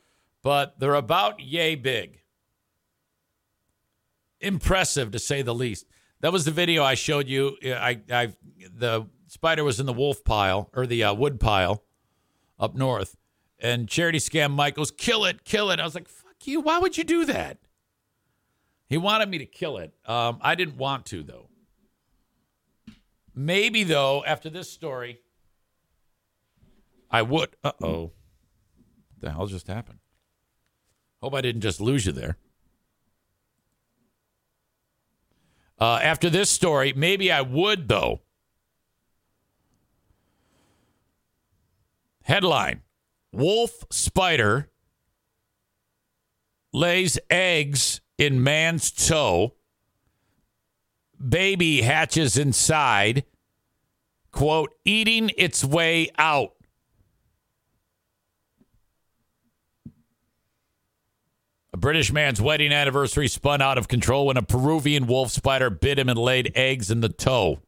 but 0.48 0.80
they're 0.80 0.94
about 0.94 1.40
yay 1.40 1.74
big. 1.74 2.22
Impressive 4.40 5.10
to 5.10 5.18
say 5.18 5.42
the 5.42 5.54
least. 5.54 5.84
That 6.20 6.32
was 6.32 6.46
the 6.46 6.50
video 6.50 6.82
I 6.82 6.94
showed 6.94 7.28
you. 7.28 7.58
I, 7.62 8.00
I 8.10 8.32
the 8.74 9.08
spider 9.26 9.62
was 9.62 9.78
in 9.78 9.84
the 9.84 9.92
wolf 9.92 10.24
pile 10.24 10.70
or 10.72 10.86
the 10.86 11.04
uh, 11.04 11.12
wood 11.12 11.38
pile 11.38 11.84
up 12.58 12.74
north, 12.74 13.14
and 13.58 13.90
Charity 13.90 14.20
Scam 14.20 14.74
goes, 14.74 14.90
"Kill 14.90 15.26
it, 15.26 15.44
kill 15.44 15.70
it." 15.70 15.80
I 15.80 15.84
was 15.84 15.94
like, 15.94 16.08
"Fuck 16.08 16.46
you! 16.46 16.62
Why 16.62 16.78
would 16.78 16.96
you 16.96 17.04
do 17.04 17.26
that?" 17.26 17.58
He 18.86 18.96
wanted 18.96 19.28
me 19.28 19.36
to 19.36 19.46
kill 19.46 19.76
it. 19.76 19.92
Um, 20.06 20.38
I 20.40 20.54
didn't 20.54 20.78
want 20.78 21.04
to 21.06 21.22
though. 21.22 21.50
Maybe 23.34 23.84
though, 23.84 24.24
after 24.24 24.48
this 24.48 24.72
story, 24.72 25.20
I 27.10 27.20
would. 27.20 27.54
Uh 27.62 27.72
oh. 27.82 28.12
The 29.20 29.30
hell 29.30 29.46
just 29.46 29.66
happened? 29.66 29.98
Hope 31.20 31.34
I 31.34 31.40
didn't 31.40 31.62
just 31.62 31.80
lose 31.80 32.06
you 32.06 32.12
there. 32.12 32.36
Uh, 35.80 36.00
after 36.02 36.28
this 36.28 36.50
story, 36.50 36.92
maybe 36.94 37.30
I 37.30 37.40
would, 37.40 37.88
though. 37.88 38.20
Headline 42.22 42.82
Wolf 43.32 43.84
spider 43.90 44.70
lays 46.72 47.18
eggs 47.30 48.00
in 48.16 48.42
man's 48.42 48.90
toe. 48.90 49.54
Baby 51.26 51.82
hatches 51.82 52.36
inside. 52.36 53.24
Quote, 54.30 54.74
eating 54.84 55.30
its 55.36 55.64
way 55.64 56.10
out. 56.18 56.54
British 61.78 62.12
man's 62.12 62.40
wedding 62.40 62.72
anniversary 62.72 63.28
spun 63.28 63.62
out 63.62 63.78
of 63.78 63.88
control 63.88 64.26
when 64.26 64.36
a 64.36 64.42
Peruvian 64.42 65.06
wolf 65.06 65.30
spider 65.30 65.70
bit 65.70 65.98
him 65.98 66.08
and 66.08 66.18
laid 66.18 66.52
eggs 66.54 66.90
in 66.90 67.00
the 67.00 67.08
toe. 67.08 67.60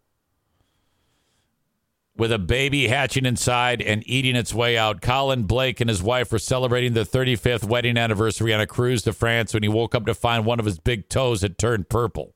With 2.16 2.32
a 2.32 2.39
baby 2.39 2.89
hatching 2.89 3.24
inside 3.24 3.81
and 3.81 4.03
eating 4.07 4.37
its 4.37 4.53
way 4.53 4.77
out, 4.77 5.01
Colin 5.01 5.45
Blake 5.45 5.81
and 5.81 5.89
his 5.89 6.03
wife 6.03 6.31
were 6.31 6.39
celebrating 6.39 6.93
their 6.93 7.05
35th 7.05 7.65
wedding 7.65 7.97
anniversary 7.97 8.53
on 8.53 8.61
a 8.61 8.66
cruise 8.66 9.03
to 9.05 9.15
France 9.15 9.55
when 9.55 9.62
he 9.62 9.70
woke 9.70 9.95
up 9.95 10.05
to 10.05 10.15
find 10.15 10.45
one 10.45 10.61
of 10.61 10.66
his 10.66 10.78
big 10.78 11.09
toes 11.09 11.41
had 11.41 11.57
turned 11.57 11.89
purple. 11.89 12.35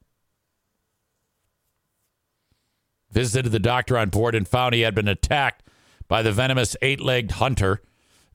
Visited 3.11 3.53
the 3.53 3.59
doctor 3.59 3.99
on 3.99 4.09
board 4.09 4.35
and 4.35 4.49
found 4.49 4.75
he 4.75 4.81
had 4.81 4.95
been 4.95 5.07
attacked 5.07 5.63
by 6.09 6.23
the 6.23 6.33
venomous 6.33 6.77
eight 6.81 7.01
legged 7.01 7.33
hunter 7.33 7.83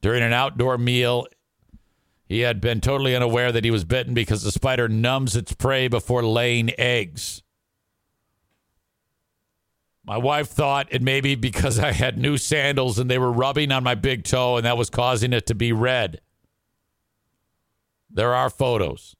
during 0.01 0.21
an 0.21 0.33
outdoor 0.33 0.77
meal 0.77 1.25
he 2.29 2.41
had 2.41 2.61
been 2.61 2.79
totally 2.79 3.15
unaware 3.15 3.51
that 3.51 3.63
he 3.63 3.71
was 3.71 3.83
bitten 3.83 4.13
because 4.13 4.43
the 4.43 4.51
spider 4.51 4.87
numbs 4.87 5.35
its 5.35 5.51
prey 5.53 5.87
before 5.87 6.23
laying 6.23 6.69
eggs. 6.79 7.41
My 10.05 10.17
wife 10.17 10.47
thought 10.47 10.87
it 10.91 11.01
may 11.01 11.21
be 11.21 11.33
because 11.33 11.79
I 11.79 11.91
had 11.91 12.19
new 12.19 12.37
sandals 12.37 12.99
and 12.99 13.09
they 13.09 13.17
were 13.17 13.31
rubbing 13.31 13.71
on 13.71 13.83
my 13.83 13.95
big 13.95 14.23
toe 14.23 14.57
and 14.57 14.65
that 14.67 14.77
was 14.77 14.91
causing 14.91 15.33
it 15.33 15.47
to 15.47 15.55
be 15.55 15.73
red. 15.73 16.21
There 18.11 18.35
are 18.35 18.51
photos. 18.51 19.15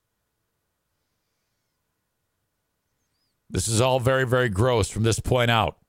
This 3.50 3.68
is 3.68 3.82
all 3.82 4.00
very, 4.00 4.28
very 4.28 4.50
gross 4.50 4.88
from 4.88 5.02
this 5.02 5.20
point 5.20 5.50
out. 5.50 5.80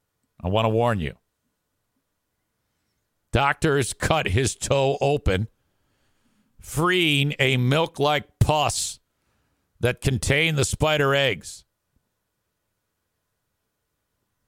I 0.43 0.49
want 0.49 0.65
to 0.65 0.71
warn 0.71 1.01
you. 1.01 1.17
Doctors 3.31 3.93
cut 3.93 4.29
his 4.29 4.55
toe 4.55 4.97
open 5.03 5.49
freeing 6.61 7.35
a 7.39 7.57
milk 7.57 7.99
like 7.99 8.39
pus 8.39 9.01
that 9.81 10.01
contained 10.01 10.59
the 10.59 10.65
spider 10.65 11.15
eggs. 11.15 11.65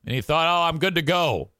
And 0.04 0.14
he 0.14 0.20
thought, 0.20 0.46
oh, 0.46 0.68
I'm 0.68 0.78
good 0.78 0.94
to 0.96 1.02
go. 1.02 1.50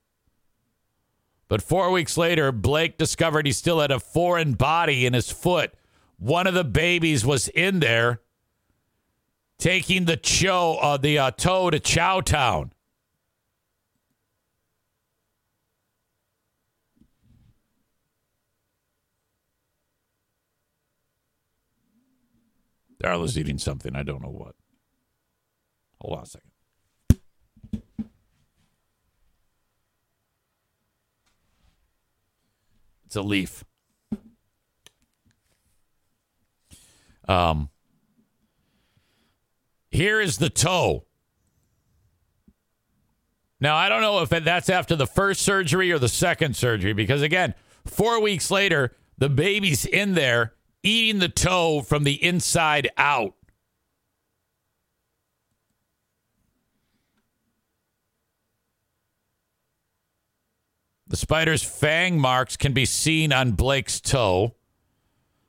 But 1.49 1.63
four 1.63 1.91
weeks 1.91 2.17
later, 2.17 2.51
Blake 2.51 2.99
discovered 2.99 3.47
he 3.47 3.53
still 3.53 3.81
had 3.81 3.91
a 3.91 4.01
foreign 4.01 4.55
body 4.55 5.07
in 5.07 5.13
his 5.13 5.31
foot. 5.31 5.75
One 6.19 6.47
of 6.47 6.55
the 6.55 6.65
babies 6.65 7.27
was 7.27 7.49
in 7.49 7.81
there 7.81 8.21
taking 9.59 10.07
the 10.07 10.17
cho, 10.17 10.79
uh, 10.81 10.97
the 10.97 11.19
uh, 11.19 11.31
toe 11.31 11.71
to 11.71 11.79
Chowtown. 11.79 12.72
Darla's 23.03 23.37
eating 23.37 23.59
something. 23.59 23.97
I 23.97 24.03
don't 24.03 24.23
know 24.23 24.31
what. 24.31 24.55
Hold 26.01 26.19
on 26.19 26.25
a 26.25 26.27
second. 26.27 26.51
It's 33.07 33.17
a 33.17 33.23
leaf. 33.23 33.65
Um, 37.29 37.69
here 39.91 40.21
is 40.21 40.39
the 40.39 40.49
toe. 40.49 41.05
Now, 43.61 43.77
I 43.77 43.89
don't 43.89 44.01
know 44.01 44.23
if 44.23 44.31
that's 44.31 44.71
after 44.71 44.97
the 44.97 45.07
first 45.07 45.43
surgery 45.43 45.93
or 45.93 45.99
the 45.99 46.09
second 46.09 46.57
surgery, 46.57 46.95
because 46.95 47.23
again, 47.23 47.55
four 47.85 48.21
weeks 48.21 48.51
later, 48.51 48.97
the 49.19 49.29
baby's 49.29 49.85
in 49.85 50.15
there 50.15 50.55
eating 50.83 51.21
the 51.21 51.29
toe 51.29 51.83
from 51.83 52.05
the 52.05 52.23
inside 52.23 52.91
out. 52.97 53.35
The 61.07 61.17
spider's 61.19 61.63
fang 61.63 62.19
marks 62.19 62.57
can 62.57 62.73
be 62.73 62.87
seen 62.87 63.35
on 63.35 63.53
Blake's 63.53 64.01
toe, 64.01 64.55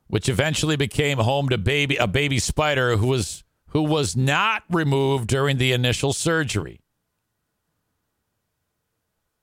which 0.08 0.28
eventually 0.28 0.76
became 0.76 1.20
home 1.20 1.48
to 1.50 1.58
baby 1.58 1.96
a 1.96 2.06
baby 2.06 2.38
spider 2.40 2.98
who 2.98 3.08
was 3.08 3.46
who 3.68 3.84
was 3.84 4.16
not 4.16 4.64
removed 4.70 5.28
during 5.28 5.58
the 5.58 5.72
initial 5.72 6.12
surgery. 6.12 6.82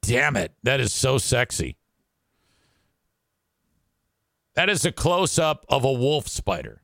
Damn 0.03 0.37
it, 0.37 0.53
that 0.63 0.79
is 0.79 0.93
so 0.93 1.17
sexy. 1.17 1.79
That 4.55 4.69
is 4.69 4.85
a 4.85 4.93
close 4.93 5.39
up 5.39 5.65
of 5.69 5.85
a 5.85 5.93
wolf 5.93 6.29
spider. 6.29 6.83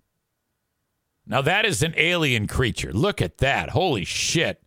Now, 1.27 1.43
that 1.43 1.65
is 1.65 1.83
an 1.83 1.95
alien 1.97 2.47
creature. 2.47 2.93
Look 2.93 3.21
at 3.21 3.39
that. 3.39 3.71
Holy 3.71 4.05
shit. 4.05 4.63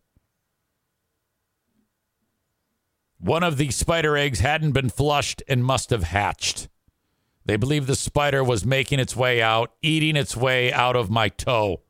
One 3.18 3.42
of 3.42 3.56
the 3.56 3.70
spider 3.70 4.16
eggs 4.16 4.40
hadn't 4.40 4.72
been 4.72 4.90
flushed 4.90 5.42
and 5.48 5.64
must 5.64 5.90
have 5.90 6.04
hatched. 6.04 6.68
They 7.44 7.56
believe 7.56 7.86
the 7.86 7.96
spider 7.96 8.44
was 8.44 8.64
making 8.64 8.98
its 8.98 9.16
way 9.16 9.42
out, 9.42 9.72
eating 9.82 10.16
its 10.16 10.36
way 10.36 10.72
out 10.72 10.96
of 10.96 11.10
my 11.10 11.28
toe. 11.28 11.80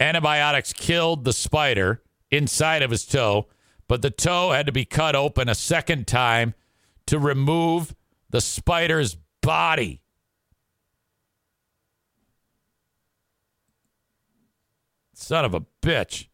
Antibiotics 0.00 0.72
killed 0.72 1.24
the 1.24 1.32
spider 1.32 2.02
inside 2.30 2.82
of 2.82 2.90
his 2.90 3.04
toe, 3.04 3.48
but 3.86 4.02
the 4.02 4.10
toe 4.10 4.52
had 4.52 4.66
to 4.66 4.72
be 4.72 4.84
cut 4.84 5.14
open 5.14 5.48
a 5.48 5.54
second 5.54 6.06
time 6.06 6.54
to 7.06 7.18
remove 7.18 7.94
the 8.32 8.40
spider's 8.40 9.16
body. 9.42 10.00
Son 15.14 15.44
of 15.44 15.54
a 15.54 15.64
bitch. 15.80 16.26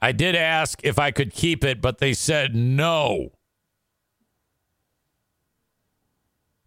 I 0.00 0.12
did 0.12 0.36
ask 0.36 0.80
if 0.84 0.98
I 0.98 1.10
could 1.10 1.32
keep 1.32 1.64
it, 1.64 1.80
but 1.80 1.98
they 1.98 2.12
said 2.12 2.54
no. 2.54 3.32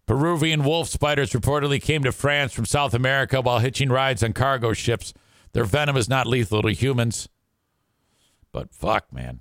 Peruvian 0.06 0.62
wolf 0.62 0.88
spiders 0.88 1.32
reportedly 1.32 1.82
came 1.82 2.02
to 2.04 2.12
France 2.12 2.52
from 2.52 2.64
South 2.64 2.94
America 2.94 3.40
while 3.40 3.58
hitching 3.58 3.88
rides 3.88 4.22
on 4.22 4.32
cargo 4.32 4.72
ships. 4.72 5.12
Their 5.52 5.64
venom 5.64 5.96
is 5.96 6.08
not 6.08 6.26
lethal 6.26 6.62
to 6.62 6.70
humans. 6.70 7.28
But 8.52 8.72
fuck, 8.72 9.12
man. 9.12 9.40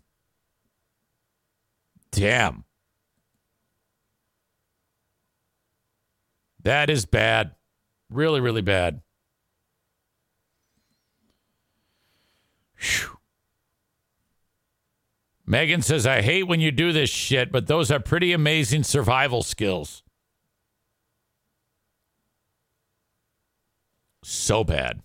Damn. 2.11 2.65
That 6.65 6.89
is 6.89 7.05
bad. 7.05 7.51
Really, 8.09 8.41
really 8.41 8.63
bad. 8.63 9.01
Whew. 12.79 13.19
Megan 15.45 15.83
says, 15.83 16.07
I 16.07 16.23
hate 16.23 16.47
when 16.47 16.59
you 16.59 16.71
do 16.71 16.91
this 16.91 17.11
shit, 17.11 17.51
but 17.51 17.67
those 17.67 17.91
are 17.91 17.99
pretty 17.99 18.33
amazing 18.33 18.81
survival 18.81 19.43
skills. 19.43 20.01
So 24.23 24.63
bad. 24.63 25.01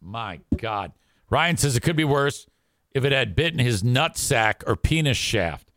My 0.00 0.40
God. 0.56 0.92
Ryan 1.28 1.58
says 1.58 1.76
it 1.76 1.82
could 1.82 1.94
be 1.94 2.04
worse 2.04 2.46
if 2.92 3.04
it 3.04 3.12
had 3.12 3.36
bitten 3.36 3.58
his 3.58 3.84
nut 3.84 4.16
sack 4.16 4.64
or 4.66 4.76
penis 4.76 5.18
shaft. 5.18 5.70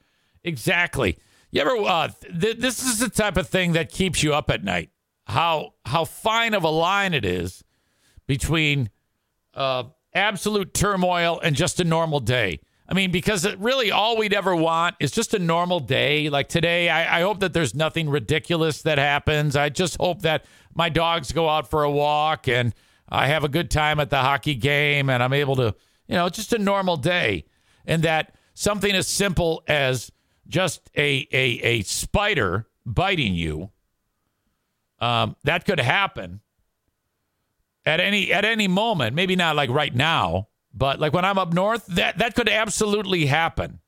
Exactly. 0.46 1.18
You 1.52 1.60
ever? 1.60 1.76
Uh, 1.76 2.10
th- 2.40 2.58
this 2.58 2.82
is 2.82 3.00
the 3.00 3.10
type 3.10 3.36
of 3.36 3.50
thing 3.50 3.74
that 3.74 3.92
keeps 3.92 4.24
you 4.24 4.34
up 4.34 4.50
at 4.50 4.64
night. 4.64 4.92
How 5.26 5.74
how 5.86 6.06
fine 6.06 6.54
of 6.54 6.64
a 6.64 6.70
line 6.70 7.14
it 7.14 7.26
is 7.26 7.64
between 8.28 8.90
uh, 9.54 9.84
absolute 10.14 10.74
turmoil 10.74 11.40
and 11.44 11.56
just 11.56 11.80
a 11.80 11.84
normal 11.84 12.20
day. 12.20 12.60
I 12.88 12.94
mean, 12.94 13.12
because 13.12 13.52
really 13.56 13.92
all 13.92 14.18
we'd 14.18 14.34
ever 14.34 14.56
want 14.56 14.96
is 15.00 15.12
just 15.12 15.34
a 15.34 15.40
normal 15.40 15.80
day. 15.80 16.30
Like 16.30 16.50
today, 16.50 16.88
I, 16.90 17.20
I 17.20 17.22
hope 17.22 17.40
that 17.40 17.54
there's 17.54 17.74
nothing 17.74 18.10
ridiculous 18.10 18.84
that 18.84 19.00
happens. 19.00 19.56
I 19.56 19.70
just 19.70 19.98
hope 20.00 20.22
that 20.22 20.46
my 20.76 20.90
dogs 20.90 21.32
go 21.32 21.50
out 21.50 21.70
for 21.70 21.84
a 21.84 21.90
walk 21.90 22.48
and 22.48 22.76
I 23.10 23.28
have 23.28 23.44
a 23.44 23.50
good 23.50 23.72
time 23.72 24.00
at 24.00 24.12
the 24.12 24.20
hockey 24.20 24.54
game 24.54 25.10
and 25.10 25.24
I'm 25.24 25.34
able 25.34 25.56
to, 25.56 25.76
you 26.08 26.16
know, 26.16 26.30
just 26.30 26.54
a 26.54 26.60
normal 26.60 26.98
day. 26.98 27.46
And 27.86 28.04
that 28.04 28.36
something 28.54 28.94
as 28.94 29.08
simple 29.08 29.64
as 29.68 30.12
just 30.48 30.90
a 30.96 31.28
a, 31.32 31.60
a 31.62 31.82
spider 31.82 32.68
biting 32.86 33.34
you, 33.34 33.72
um, 35.00 35.36
that 35.44 35.66
could 35.66 35.80
happen 35.80 36.42
at 37.86 38.00
any 38.00 38.32
at 38.32 38.46
any 38.46 38.68
moment. 38.68 39.16
Maybe 39.16 39.36
not 39.36 39.56
like 39.56 39.70
right 39.70 39.94
now, 39.94 40.48
but 40.74 41.00
like 41.00 41.14
when 41.14 41.26
I'm 41.26 41.38
up 41.38 41.54
north, 41.54 41.86
that 41.88 42.18
that 42.18 42.36
could 42.36 42.50
absolutely 42.50 43.26
happen. 43.26 43.80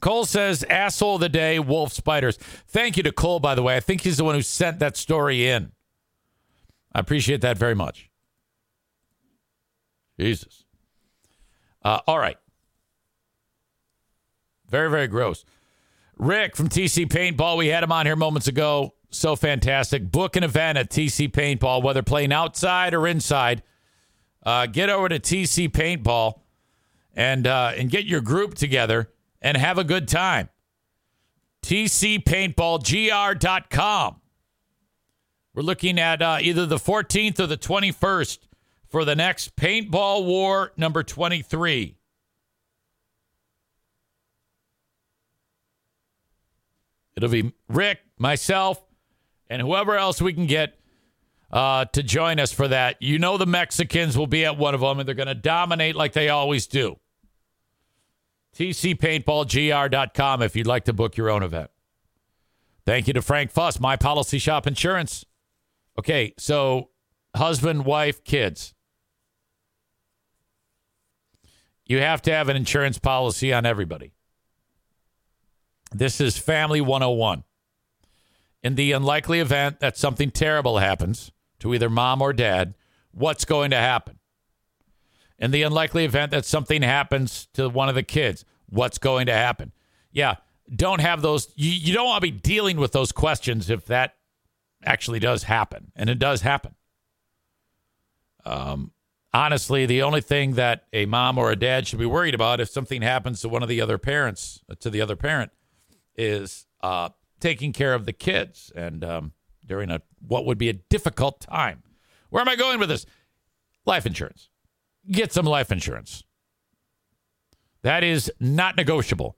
Cole 0.00 0.26
says, 0.26 0.62
asshole 0.64 1.16
of 1.16 1.20
the 1.20 1.28
day, 1.28 1.58
wolf 1.58 1.92
spiders. 1.92 2.36
Thank 2.36 2.96
you 2.96 3.02
to 3.02 3.12
Cole, 3.12 3.40
by 3.40 3.54
the 3.54 3.62
way. 3.62 3.76
I 3.76 3.80
think 3.80 4.02
he's 4.02 4.16
the 4.16 4.24
one 4.24 4.36
who 4.36 4.42
sent 4.42 4.78
that 4.78 4.96
story 4.96 5.48
in. 5.48 5.72
I 6.92 7.00
appreciate 7.00 7.40
that 7.40 7.58
very 7.58 7.74
much. 7.74 8.08
Jesus. 10.18 10.64
Uh, 11.82 12.00
all 12.06 12.18
right. 12.18 12.36
Very, 14.68 14.90
very 14.90 15.06
gross. 15.06 15.44
Rick 16.18 16.56
from 16.56 16.68
TC 16.68 17.06
Paintball, 17.06 17.56
we 17.56 17.68
had 17.68 17.82
him 17.82 17.92
on 17.92 18.06
here 18.06 18.16
moments 18.16 18.48
ago. 18.48 18.94
So 19.10 19.36
fantastic. 19.36 20.10
Book 20.10 20.36
an 20.36 20.44
event 20.44 20.76
at 20.76 20.90
TC 20.90 21.30
Paintball, 21.30 21.82
whether 21.82 22.02
playing 22.02 22.32
outside 22.32 22.92
or 22.92 23.06
inside. 23.06 23.62
Uh, 24.42 24.66
get 24.66 24.90
over 24.90 25.08
to 25.08 25.18
TC 25.18 25.70
Paintball 25.70 26.40
and 27.14 27.46
uh, 27.46 27.72
and 27.76 27.90
get 27.90 28.04
your 28.04 28.20
group 28.20 28.54
together 28.54 29.10
and 29.40 29.56
have 29.56 29.78
a 29.78 29.84
good 29.84 30.08
time. 30.08 30.48
tc 31.62 32.22
TCPaintballGR.com. 32.22 34.20
We're 35.54 35.62
looking 35.62 35.98
at 35.98 36.22
uh, 36.22 36.38
either 36.40 36.66
the 36.66 36.76
14th 36.76 37.40
or 37.40 37.46
the 37.46 37.56
21st 37.56 38.38
for 38.86 39.04
the 39.04 39.16
next 39.16 39.56
Paintball 39.56 40.24
War 40.24 40.72
number 40.76 41.02
23. 41.02 41.97
It'll 47.18 47.32
be 47.32 47.52
Rick, 47.68 47.98
myself, 48.16 48.80
and 49.50 49.60
whoever 49.60 49.96
else 49.96 50.22
we 50.22 50.32
can 50.32 50.46
get 50.46 50.78
uh, 51.50 51.86
to 51.86 52.02
join 52.02 52.38
us 52.38 52.52
for 52.52 52.68
that. 52.68 53.02
You 53.02 53.18
know, 53.18 53.36
the 53.36 53.46
Mexicans 53.46 54.16
will 54.16 54.28
be 54.28 54.44
at 54.44 54.56
one 54.56 54.74
of 54.74 54.80
them, 54.80 55.00
and 55.00 55.08
they're 55.08 55.16
going 55.16 55.26
to 55.26 55.34
dominate 55.34 55.96
like 55.96 56.12
they 56.12 56.28
always 56.28 56.68
do. 56.68 57.00
TCPaintballGR.com 58.56 60.42
if 60.42 60.54
you'd 60.54 60.66
like 60.66 60.84
to 60.84 60.92
book 60.92 61.16
your 61.16 61.28
own 61.28 61.42
event. 61.42 61.70
Thank 62.86 63.08
you 63.08 63.12
to 63.14 63.22
Frank 63.22 63.50
Fuss, 63.50 63.80
My 63.80 63.96
Policy 63.96 64.38
Shop 64.38 64.66
Insurance. 64.66 65.24
Okay, 65.98 66.34
so 66.38 66.90
husband, 67.34 67.84
wife, 67.84 68.22
kids. 68.22 68.74
You 71.84 71.98
have 71.98 72.22
to 72.22 72.32
have 72.32 72.48
an 72.48 72.56
insurance 72.56 72.98
policy 72.98 73.52
on 73.52 73.66
everybody. 73.66 74.12
This 75.92 76.20
is 76.20 76.36
Family 76.36 76.80
101. 76.80 77.44
In 78.62 78.74
the 78.74 78.92
unlikely 78.92 79.40
event 79.40 79.80
that 79.80 79.96
something 79.96 80.30
terrible 80.30 80.78
happens 80.78 81.32
to 81.60 81.74
either 81.74 81.88
mom 81.88 82.20
or 82.20 82.32
dad, 82.32 82.74
what's 83.12 83.44
going 83.44 83.70
to 83.70 83.76
happen? 83.76 84.18
In 85.38 85.50
the 85.50 85.62
unlikely 85.62 86.04
event 86.04 86.32
that 86.32 86.44
something 86.44 86.82
happens 86.82 87.46
to 87.54 87.68
one 87.68 87.88
of 87.88 87.94
the 87.94 88.02
kids, 88.02 88.44
what's 88.68 88.98
going 88.98 89.26
to 89.26 89.32
happen? 89.32 89.72
Yeah, 90.10 90.36
don't 90.74 91.00
have 91.00 91.22
those. 91.22 91.52
You, 91.54 91.70
you 91.70 91.94
don't 91.94 92.06
want 92.06 92.22
to 92.22 92.32
be 92.32 92.36
dealing 92.36 92.76
with 92.76 92.92
those 92.92 93.12
questions 93.12 93.70
if 93.70 93.86
that 93.86 94.16
actually 94.84 95.20
does 95.20 95.44
happen. 95.44 95.92
And 95.94 96.10
it 96.10 96.18
does 96.18 96.42
happen. 96.42 96.74
Um, 98.44 98.92
honestly, 99.32 99.86
the 99.86 100.02
only 100.02 100.20
thing 100.20 100.54
that 100.54 100.86
a 100.92 101.06
mom 101.06 101.38
or 101.38 101.50
a 101.50 101.56
dad 101.56 101.86
should 101.86 101.98
be 101.98 102.06
worried 102.06 102.34
about 102.34 102.60
if 102.60 102.68
something 102.68 103.02
happens 103.02 103.40
to 103.42 103.48
one 103.48 103.62
of 103.62 103.68
the 103.68 103.80
other 103.80 103.98
parents, 103.98 104.60
to 104.80 104.90
the 104.90 105.00
other 105.00 105.16
parent, 105.16 105.52
is 106.18 106.66
uh, 106.82 107.10
taking 107.40 107.72
care 107.72 107.94
of 107.94 108.04
the 108.04 108.12
kids 108.12 108.70
and 108.74 109.02
um, 109.04 109.32
during 109.64 109.90
a 109.90 110.02
what 110.26 110.44
would 110.44 110.58
be 110.58 110.68
a 110.68 110.74
difficult 110.74 111.40
time. 111.40 111.82
Where 112.30 112.42
am 112.42 112.48
I 112.48 112.56
going 112.56 112.78
with 112.78 112.88
this? 112.88 113.06
Life 113.86 114.04
insurance. 114.04 114.50
Get 115.10 115.32
some 115.32 115.46
life 115.46 115.72
insurance. 115.72 116.24
That 117.82 118.04
is 118.04 118.30
not 118.40 118.76
negotiable. 118.76 119.36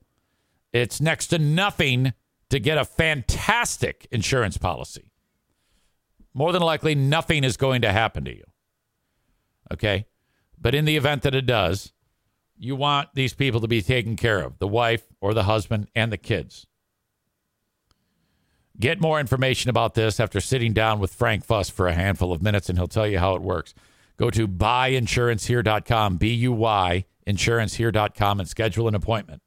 It's 0.73 0.99
next 0.99 1.27
to 1.27 1.39
nothing 1.39 2.13
to 2.49 2.59
get 2.59 2.77
a 2.77 2.85
fantastic 2.85 4.07
insurance 4.11 4.57
policy. 4.57 5.11
More 6.33 6.51
than 6.51 6.61
likely, 6.61 6.95
nothing 6.95 7.43
is 7.43 7.55
going 7.57 7.81
to 7.81 7.91
happen 7.91 8.25
to 8.25 8.35
you. 8.35 8.43
Okay? 9.71 10.05
But 10.59 10.75
in 10.75 10.85
the 10.85 10.97
event 10.97 11.21
that 11.23 11.35
it 11.35 11.45
does, 11.45 11.93
you 12.57 12.75
want 12.75 13.09
these 13.13 13.33
people 13.33 13.59
to 13.61 13.67
be 13.67 13.81
taken 13.81 14.15
care 14.15 14.41
of 14.41 14.59
the 14.59 14.67
wife 14.67 15.03
or 15.19 15.33
the 15.33 15.43
husband 15.43 15.87
and 15.95 16.11
the 16.11 16.17
kids. 16.17 16.67
Get 18.81 18.99
more 18.99 19.19
information 19.19 19.69
about 19.69 19.93
this 19.93 20.19
after 20.19 20.41
sitting 20.41 20.73
down 20.73 20.99
with 20.99 21.13
Frank 21.13 21.45
Fuss 21.45 21.69
for 21.69 21.87
a 21.87 21.93
handful 21.93 22.31
of 22.31 22.41
minutes, 22.41 22.67
and 22.67 22.79
he'll 22.79 22.87
tell 22.87 23.05
you 23.05 23.19
how 23.19 23.35
it 23.35 23.43
works. 23.43 23.75
Go 24.17 24.31
to 24.31 24.47
buyinsurancehere.com, 24.47 26.17
B 26.17 26.33
U 26.33 26.51
Y, 26.51 27.05
insurancehere.com, 27.27 28.39
and 28.39 28.49
schedule 28.49 28.87
an 28.87 28.95
appointment 28.95 29.43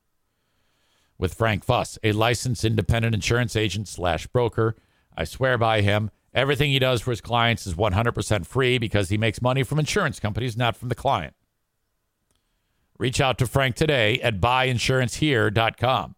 with 1.18 1.34
Frank 1.34 1.64
Fuss, 1.64 1.98
a 2.04 2.12
licensed 2.12 2.64
independent 2.64 3.12
insurance 3.12 3.56
agent 3.56 3.88
slash 3.88 4.28
broker. 4.28 4.76
I 5.16 5.24
swear 5.24 5.58
by 5.58 5.80
him. 5.80 6.12
Everything 6.32 6.70
he 6.70 6.78
does 6.78 7.00
for 7.00 7.10
his 7.10 7.20
clients 7.20 7.66
is 7.66 7.74
100% 7.74 8.46
free 8.46 8.78
because 8.78 9.08
he 9.08 9.18
makes 9.18 9.42
money 9.42 9.64
from 9.64 9.80
insurance 9.80 10.20
companies, 10.20 10.56
not 10.56 10.76
from 10.76 10.90
the 10.90 10.94
client. 10.94 11.34
Reach 12.98 13.20
out 13.20 13.38
to 13.38 13.48
Frank 13.48 13.74
today 13.74 14.20
at 14.20 14.40
buyinsurancehere.com. 14.40 16.14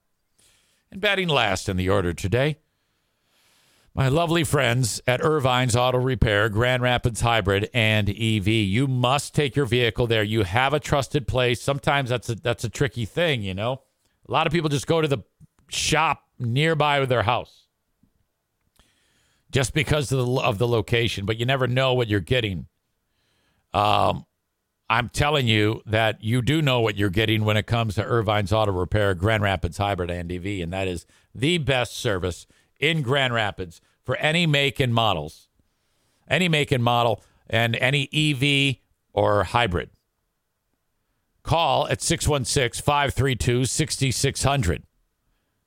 And 0.92 1.00
batting 1.00 1.28
last 1.28 1.70
in 1.70 1.78
the 1.78 1.88
order 1.88 2.12
today, 2.12 2.58
my 3.96 4.08
lovely 4.08 4.44
friends 4.44 5.00
at 5.06 5.22
Ervine's 5.22 5.74
Auto 5.74 5.96
Repair, 5.96 6.50
Grand 6.50 6.82
Rapids 6.82 7.22
Hybrid 7.22 7.70
and 7.72 8.10
EV. 8.10 8.46
You 8.46 8.86
must 8.86 9.34
take 9.34 9.56
your 9.56 9.64
vehicle 9.64 10.06
there. 10.06 10.22
You 10.22 10.42
have 10.42 10.74
a 10.74 10.80
trusted 10.80 11.26
place. 11.26 11.62
Sometimes 11.62 12.10
that's 12.10 12.28
a, 12.28 12.34
that's 12.34 12.62
a 12.62 12.68
tricky 12.68 13.06
thing, 13.06 13.40
you 13.40 13.54
know. 13.54 13.80
A 14.28 14.32
lot 14.32 14.46
of 14.46 14.52
people 14.52 14.68
just 14.68 14.86
go 14.86 15.00
to 15.00 15.08
the 15.08 15.20
shop 15.68 16.24
nearby 16.38 17.06
their 17.06 17.22
house 17.22 17.68
just 19.50 19.72
because 19.72 20.12
of 20.12 20.26
the, 20.26 20.40
of 20.42 20.58
the 20.58 20.68
location, 20.68 21.24
but 21.24 21.38
you 21.38 21.46
never 21.46 21.66
know 21.66 21.94
what 21.94 22.08
you're 22.08 22.20
getting. 22.20 22.66
Um, 23.72 24.26
I'm 24.90 25.08
telling 25.08 25.48
you 25.48 25.80
that 25.86 26.22
you 26.22 26.42
do 26.42 26.60
know 26.60 26.82
what 26.82 26.96
you're 26.96 27.08
getting 27.08 27.46
when 27.46 27.56
it 27.56 27.66
comes 27.66 27.94
to 27.94 28.02
Ervine's 28.02 28.52
Auto 28.52 28.72
Repair, 28.72 29.14
Grand 29.14 29.42
Rapids 29.42 29.78
Hybrid 29.78 30.10
and 30.10 30.30
EV, 30.30 30.62
and 30.62 30.72
that 30.74 30.86
is 30.86 31.06
the 31.34 31.56
best 31.56 31.96
service 31.96 32.46
in 32.78 33.02
Grand 33.02 33.34
Rapids 33.34 33.80
for 34.02 34.16
any 34.16 34.46
make 34.46 34.80
and 34.80 34.94
models, 34.94 35.48
any 36.28 36.48
make 36.48 36.72
and 36.72 36.82
model, 36.82 37.22
and 37.48 37.76
any 37.76 38.08
EV 38.12 38.76
or 39.12 39.44
hybrid. 39.44 39.90
Call 41.42 41.86
at 41.88 42.02
616 42.02 42.82
532 42.82 43.64
6600. 43.66 44.82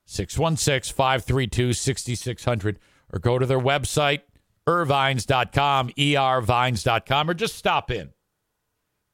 616 0.06 0.94
532 0.95 1.73
6600 1.73 2.80
or 3.14 3.19
go 3.19 3.40
to 3.40 3.45
their 3.45 3.60
website, 3.60 4.22
ervines.com, 4.68 5.90
ervines.com, 5.90 7.30
or 7.30 7.34
just 7.34 7.56
stop 7.56 7.90
in. 7.91 8.10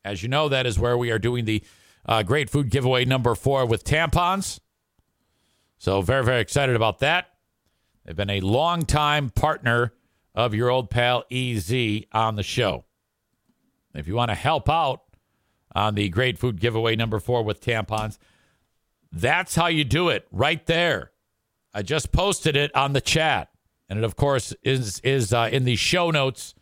As 0.04 0.22
you 0.24 0.30
know, 0.30 0.50
that 0.50 0.66
is 0.66 0.80
where 0.80 0.98
we 0.98 1.12
are 1.12 1.20
doing 1.20 1.46
the 1.46 1.64
uh, 2.06 2.24
great 2.24 2.50
food 2.50 2.70
giveaway 2.70 3.06
number 3.06 3.36
four 3.36 3.66
with 3.66 3.84
tampons. 3.84 4.60
So, 5.78 6.02
very, 6.02 6.24
very 6.24 6.42
excited 6.42 6.76
about 6.76 7.00
that. 7.00 7.35
They've 8.06 8.16
been 8.16 8.30
a 8.30 8.40
long-time 8.40 9.32
partner 9.32 9.94
of 10.36 10.54
your 10.54 10.70
old 10.70 10.90
pal 10.90 11.24
EZ 11.32 12.04
on 12.12 12.36
the 12.36 12.44
show. 12.44 12.86
If 13.94 14.08
you 14.08 14.16
want 14.16 14.30
to 14.30 14.36
help 14.36 14.70
out 14.70 15.02
on 15.74 15.96
the 15.96 16.10
great 16.10 16.38
food 16.38 16.60
giveaway 16.60 16.96
number 16.96 17.20
four 17.20 17.44
with 17.44 17.62
tampons, 17.62 18.18
that's 19.12 19.56
how 19.56 19.68
you 19.68 19.84
do 19.84 20.10
it 20.10 20.28
right 20.32 20.66
there. 20.66 21.12
I 21.74 21.82
just 21.82 22.12
posted 22.12 22.56
it 22.56 22.76
on 22.76 22.94
the 22.94 23.02
chat. 23.02 23.50
And 23.88 24.00
it, 24.00 24.06
of 24.06 24.16
course, 24.16 24.54
is, 24.64 25.00
is 25.00 25.34
uh, 25.34 25.50
in 25.52 25.64
the 25.64 25.76
show 25.76 26.12
notes 26.12 26.56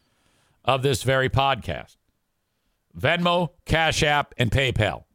of 0.66 0.82
this 0.84 1.04
very 1.04 1.30
podcast. 1.30 1.98
Venmo, 2.98 3.50
Cash 3.66 4.04
App, 4.04 4.34
and 4.38 4.52
PayPal. 4.52 5.06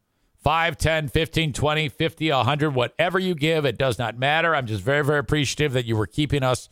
5, 0.42 0.76
10, 0.76 1.08
15, 1.08 1.52
20, 1.52 1.88
50, 1.88 2.30
100, 2.30 2.74
whatever 2.74 3.18
you 3.18 3.34
give, 3.34 3.64
it 3.64 3.76
does 3.76 3.98
not 3.98 4.18
matter. 4.18 4.54
I'm 4.54 4.66
just 4.66 4.82
very, 4.82 5.04
very 5.04 5.18
appreciative 5.18 5.72
that 5.72 5.84
you 5.84 5.96
were 5.96 6.06
keeping 6.06 6.42
us 6.42 6.68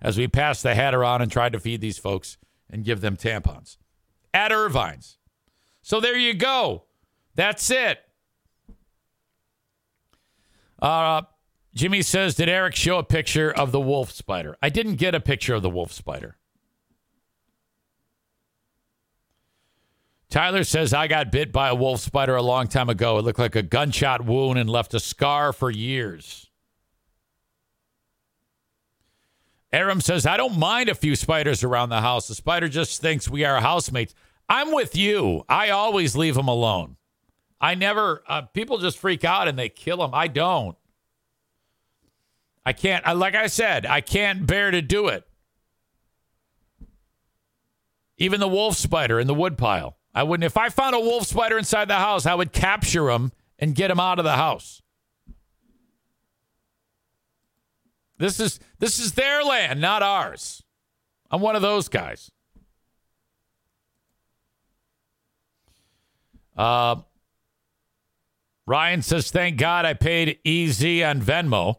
as 0.00 0.16
we 0.16 0.28
passed 0.28 0.62
the 0.62 0.74
hat 0.74 0.94
around 0.94 1.22
and 1.22 1.30
tried 1.30 1.52
to 1.52 1.60
feed 1.60 1.80
these 1.80 1.98
folks 1.98 2.38
and 2.70 2.84
give 2.84 3.00
them 3.00 3.16
tampons 3.16 3.76
at 4.32 4.52
Ervine's. 4.52 5.18
So 5.82 6.00
there 6.00 6.16
you 6.16 6.34
go. 6.34 6.84
That's 7.34 7.70
it. 7.70 7.98
Uh, 10.80 11.22
Jimmy 11.74 12.02
says, 12.02 12.34
Did 12.34 12.48
Eric 12.48 12.74
show 12.74 12.98
a 12.98 13.02
picture 13.02 13.50
of 13.50 13.72
the 13.72 13.80
wolf 13.80 14.10
spider? 14.10 14.56
I 14.62 14.68
didn't 14.68 14.96
get 14.96 15.14
a 15.14 15.20
picture 15.20 15.54
of 15.54 15.62
the 15.62 15.70
wolf 15.70 15.92
spider. 15.92 16.36
Tyler 20.30 20.62
says, 20.62 20.94
I 20.94 21.08
got 21.08 21.32
bit 21.32 21.50
by 21.50 21.68
a 21.68 21.74
wolf 21.74 22.00
spider 22.00 22.36
a 22.36 22.42
long 22.42 22.68
time 22.68 22.88
ago. 22.88 23.18
It 23.18 23.24
looked 23.24 23.40
like 23.40 23.56
a 23.56 23.62
gunshot 23.62 24.24
wound 24.24 24.60
and 24.60 24.70
left 24.70 24.94
a 24.94 25.00
scar 25.00 25.52
for 25.52 25.70
years. 25.70 26.48
Aram 29.72 30.00
says, 30.00 30.26
I 30.26 30.36
don't 30.36 30.56
mind 30.56 30.88
a 30.88 30.94
few 30.94 31.16
spiders 31.16 31.64
around 31.64 31.88
the 31.88 32.00
house. 32.00 32.28
The 32.28 32.36
spider 32.36 32.68
just 32.68 33.00
thinks 33.00 33.28
we 33.28 33.44
are 33.44 33.60
housemates. 33.60 34.14
I'm 34.48 34.72
with 34.72 34.96
you. 34.96 35.44
I 35.48 35.70
always 35.70 36.16
leave 36.16 36.36
them 36.36 36.48
alone. 36.48 36.96
I 37.60 37.74
never, 37.74 38.22
uh, 38.26 38.42
people 38.42 38.78
just 38.78 38.98
freak 38.98 39.24
out 39.24 39.48
and 39.48 39.58
they 39.58 39.68
kill 39.68 39.98
them. 39.98 40.14
I 40.14 40.28
don't. 40.28 40.76
I 42.64 42.72
can't, 42.72 43.06
I, 43.06 43.12
like 43.12 43.34
I 43.34 43.48
said, 43.48 43.84
I 43.84 44.00
can't 44.00 44.46
bear 44.46 44.70
to 44.70 44.80
do 44.80 45.08
it. 45.08 45.26
Even 48.16 48.38
the 48.38 48.48
wolf 48.48 48.76
spider 48.76 49.18
in 49.18 49.26
the 49.26 49.34
woodpile. 49.34 49.96
I 50.14 50.22
wouldn't, 50.24 50.44
if 50.44 50.56
I 50.56 50.68
found 50.68 50.94
a 50.94 51.00
wolf 51.00 51.26
spider 51.26 51.56
inside 51.56 51.88
the 51.88 51.94
house, 51.94 52.26
I 52.26 52.34
would 52.34 52.52
capture 52.52 53.10
him 53.10 53.32
and 53.58 53.74
get 53.74 53.90
him 53.90 54.00
out 54.00 54.18
of 54.18 54.24
the 54.24 54.36
house. 54.36 54.82
This 58.18 58.38
is 58.38 58.60
this 58.78 58.98
is 58.98 59.12
their 59.12 59.42
land, 59.42 59.80
not 59.80 60.02
ours. 60.02 60.62
I'm 61.30 61.40
one 61.40 61.56
of 61.56 61.62
those 61.62 61.88
guys. 61.88 62.30
Uh, 66.54 66.96
Ryan 68.66 69.00
says, 69.00 69.30
"Thank 69.30 69.56
God 69.56 69.86
I 69.86 69.94
paid 69.94 70.38
EZ 70.44 70.84
on 71.02 71.22
Venmo." 71.22 71.76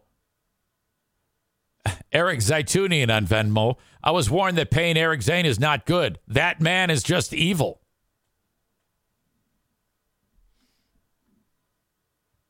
Eric 2.11 2.39
Zaitunian 2.39 3.15
on 3.15 3.27
Venmo. 3.27 3.75
I 4.03 4.09
was 4.09 4.27
warned 4.27 4.57
that 4.57 4.71
paying 4.71 4.97
Eric 4.97 5.21
Zane 5.21 5.45
is 5.45 5.59
not 5.59 5.85
good. 5.85 6.17
That 6.27 6.59
man 6.59 6.89
is 6.89 7.03
just 7.03 7.33
evil. 7.33 7.80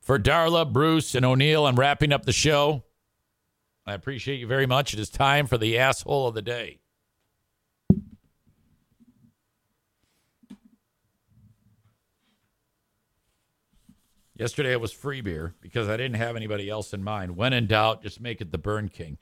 For 0.02 0.18
Darla, 0.18 0.72
Bruce, 0.72 1.14
and 1.14 1.24
O'Neill, 1.24 1.68
I'm 1.68 1.76
wrapping 1.76 2.12
up 2.12 2.26
the 2.26 2.34
show. 2.34 2.84
I 3.86 3.94
appreciate 3.94 4.40
you 4.40 4.48
very 4.48 4.66
much. 4.66 4.94
It 4.94 5.00
is 5.00 5.10
time 5.10 5.46
for 5.46 5.58
the 5.58 5.78
asshole 5.78 6.28
of 6.28 6.34
the 6.34 6.42
day. 6.42 6.80
Yesterday 14.36 14.72
it 14.72 14.82
was 14.82 14.92
free 14.92 15.22
beer 15.22 15.54
because 15.62 15.88
I 15.88 15.98
didn't 15.98 16.16
have 16.16 16.36
anybody 16.36 16.68
else 16.68 16.94
in 16.94 17.04
mind. 17.04 17.38
When 17.38 17.54
in 17.54 17.68
doubt, 17.68 18.02
just 18.02 18.20
make 18.20 18.42
it 18.42 18.52
the 18.52 18.58
Burn 18.58 18.90
King. 18.90 19.20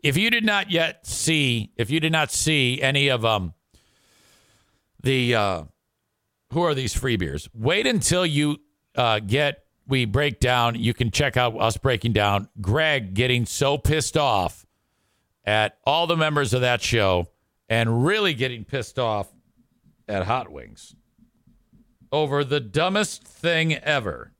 If 0.00 0.16
you 0.16 0.30
did 0.30 0.44
not 0.44 0.70
yet 0.70 1.04
see, 1.08 1.72
if 1.76 1.90
you 1.90 1.98
did 1.98 2.12
not 2.12 2.30
see 2.30 2.80
any 2.80 3.08
of 3.08 3.24
um 3.24 3.54
the 5.02 5.34
uh 5.34 5.64
who 6.52 6.62
are 6.62 6.74
these 6.74 6.94
free 6.94 7.16
beers? 7.16 7.48
Wait 7.52 7.84
until 7.84 8.24
you 8.24 8.58
uh 8.94 9.18
get 9.18 9.64
we 9.90 10.04
break 10.04 10.40
down. 10.40 10.76
You 10.76 10.94
can 10.94 11.10
check 11.10 11.36
out 11.36 11.60
us 11.60 11.76
breaking 11.76 12.12
down 12.12 12.48
Greg 12.60 13.12
getting 13.12 13.44
so 13.44 13.76
pissed 13.76 14.16
off 14.16 14.64
at 15.44 15.78
all 15.84 16.06
the 16.06 16.16
members 16.16 16.54
of 16.54 16.60
that 16.62 16.80
show 16.80 17.26
and 17.68 18.06
really 18.06 18.32
getting 18.32 18.64
pissed 18.64 18.98
off 18.98 19.28
at 20.08 20.24
Hot 20.24 20.50
Wings 20.50 20.94
over 22.12 22.44
the 22.44 22.60
dumbest 22.60 23.24
thing 23.24 23.74
ever. 23.74 24.32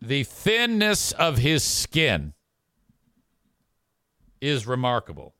The 0.00 0.24
thinness 0.24 1.12
of 1.12 1.38
his 1.38 1.62
skin 1.62 2.32
is 4.40 4.66
remarkable. 4.66 5.34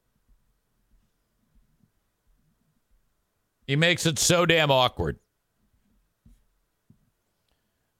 He 3.66 3.74
makes 3.74 4.06
it 4.06 4.18
so 4.18 4.46
damn 4.46 4.70
awkward. 4.70 5.18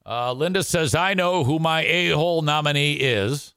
Uh, 0.05 0.33
Linda 0.33 0.63
says, 0.63 0.95
I 0.95 1.13
know 1.13 1.43
who 1.43 1.59
my 1.59 1.83
a 1.83 2.09
hole 2.09 2.41
nominee 2.41 2.93
is. 2.93 3.53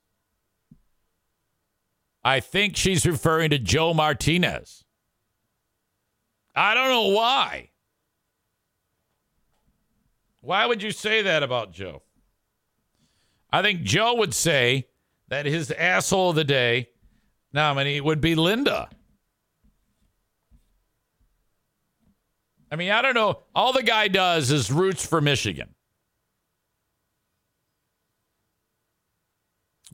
I 2.23 2.41
think 2.41 2.77
she's 2.77 3.07
referring 3.07 3.51
to 3.51 3.59
Joe 3.59 3.95
Martinez. 3.95 4.85
I 6.55 6.75
don't 6.75 6.89
know 6.89 7.15
why. 7.15 7.71
Why 10.41 10.67
would 10.67 10.83
you 10.83 10.91
say 10.91 11.23
that 11.23 11.43
about 11.43 11.73
Joe? 11.73 12.03
I 13.53 13.63
think 13.63 13.83
Joe 13.83 14.15
would 14.17 14.35
say 14.35 14.89
that 15.29 15.47
his 15.47 15.71
asshole 15.71 16.31
of 16.31 16.37
the 16.37 16.45
day 16.45 16.89
nominee 17.53 18.01
would 18.01 18.21
be 18.21 18.35
Linda. 18.35 18.89
I 22.71 22.77
mean, 22.77 22.91
I 22.91 23.03
don't 23.03 23.15
know. 23.15 23.43
All 23.55 23.73
the 23.73 23.83
guy 23.83 24.09
does 24.09 24.51
is 24.51 24.73
roots 24.73 25.07
for 25.07 25.21
Michigan. 25.21 25.76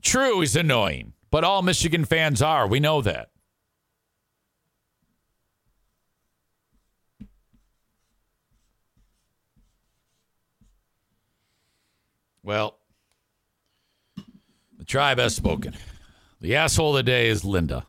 True, 0.03 0.41
he's 0.41 0.55
annoying, 0.55 1.13
but 1.31 1.43
all 1.43 1.61
Michigan 1.61 2.05
fans 2.05 2.41
are. 2.41 2.67
We 2.67 2.79
know 2.79 3.01
that. 3.01 3.29
Well, 12.43 12.77
the 14.77 14.83
tribe 14.85 15.17
has 15.17 15.33
spoken. 15.33 15.75
The 16.41 16.57
asshole 16.57 16.89
of 16.89 16.97
the 16.97 17.03
day 17.03 17.29
is 17.29 17.45
Linda 17.45 17.87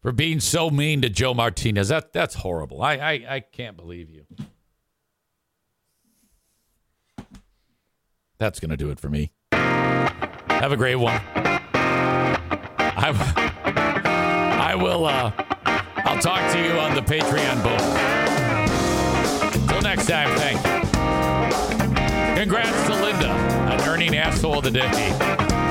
for 0.00 0.10
being 0.10 0.40
so 0.40 0.68
mean 0.68 1.00
to 1.02 1.08
Joe 1.08 1.32
Martinez. 1.32 1.88
That 1.88 2.12
that's 2.12 2.34
horrible. 2.34 2.82
I 2.82 2.94
I, 2.94 3.12
I 3.28 3.40
can't 3.40 3.76
believe 3.76 4.10
you. 4.10 4.26
That's 8.38 8.58
gonna 8.58 8.76
do 8.76 8.90
it 8.90 8.98
for 8.98 9.08
me. 9.08 9.30
Have 10.62 10.70
a 10.70 10.76
great 10.76 10.94
one. 10.94 11.20
I, 11.74 13.10
I 14.62 14.76
will. 14.76 15.06
Uh, 15.06 15.32
I'll 16.04 16.20
talk 16.20 16.52
to 16.52 16.58
you 16.62 16.78
on 16.78 16.94
the 16.94 17.00
Patreon 17.02 17.64
boat. 17.64 17.80
Till 19.68 19.82
next 19.82 20.06
time, 20.06 20.28
thank 20.38 20.64
you. 20.64 20.72
Congrats 22.40 22.86
to 22.86 22.92
Linda 22.94 23.30
on 23.72 23.80
earning 23.88 24.14
asshole 24.14 24.58
of 24.58 24.62
the 24.62 24.70
day. 24.70 25.61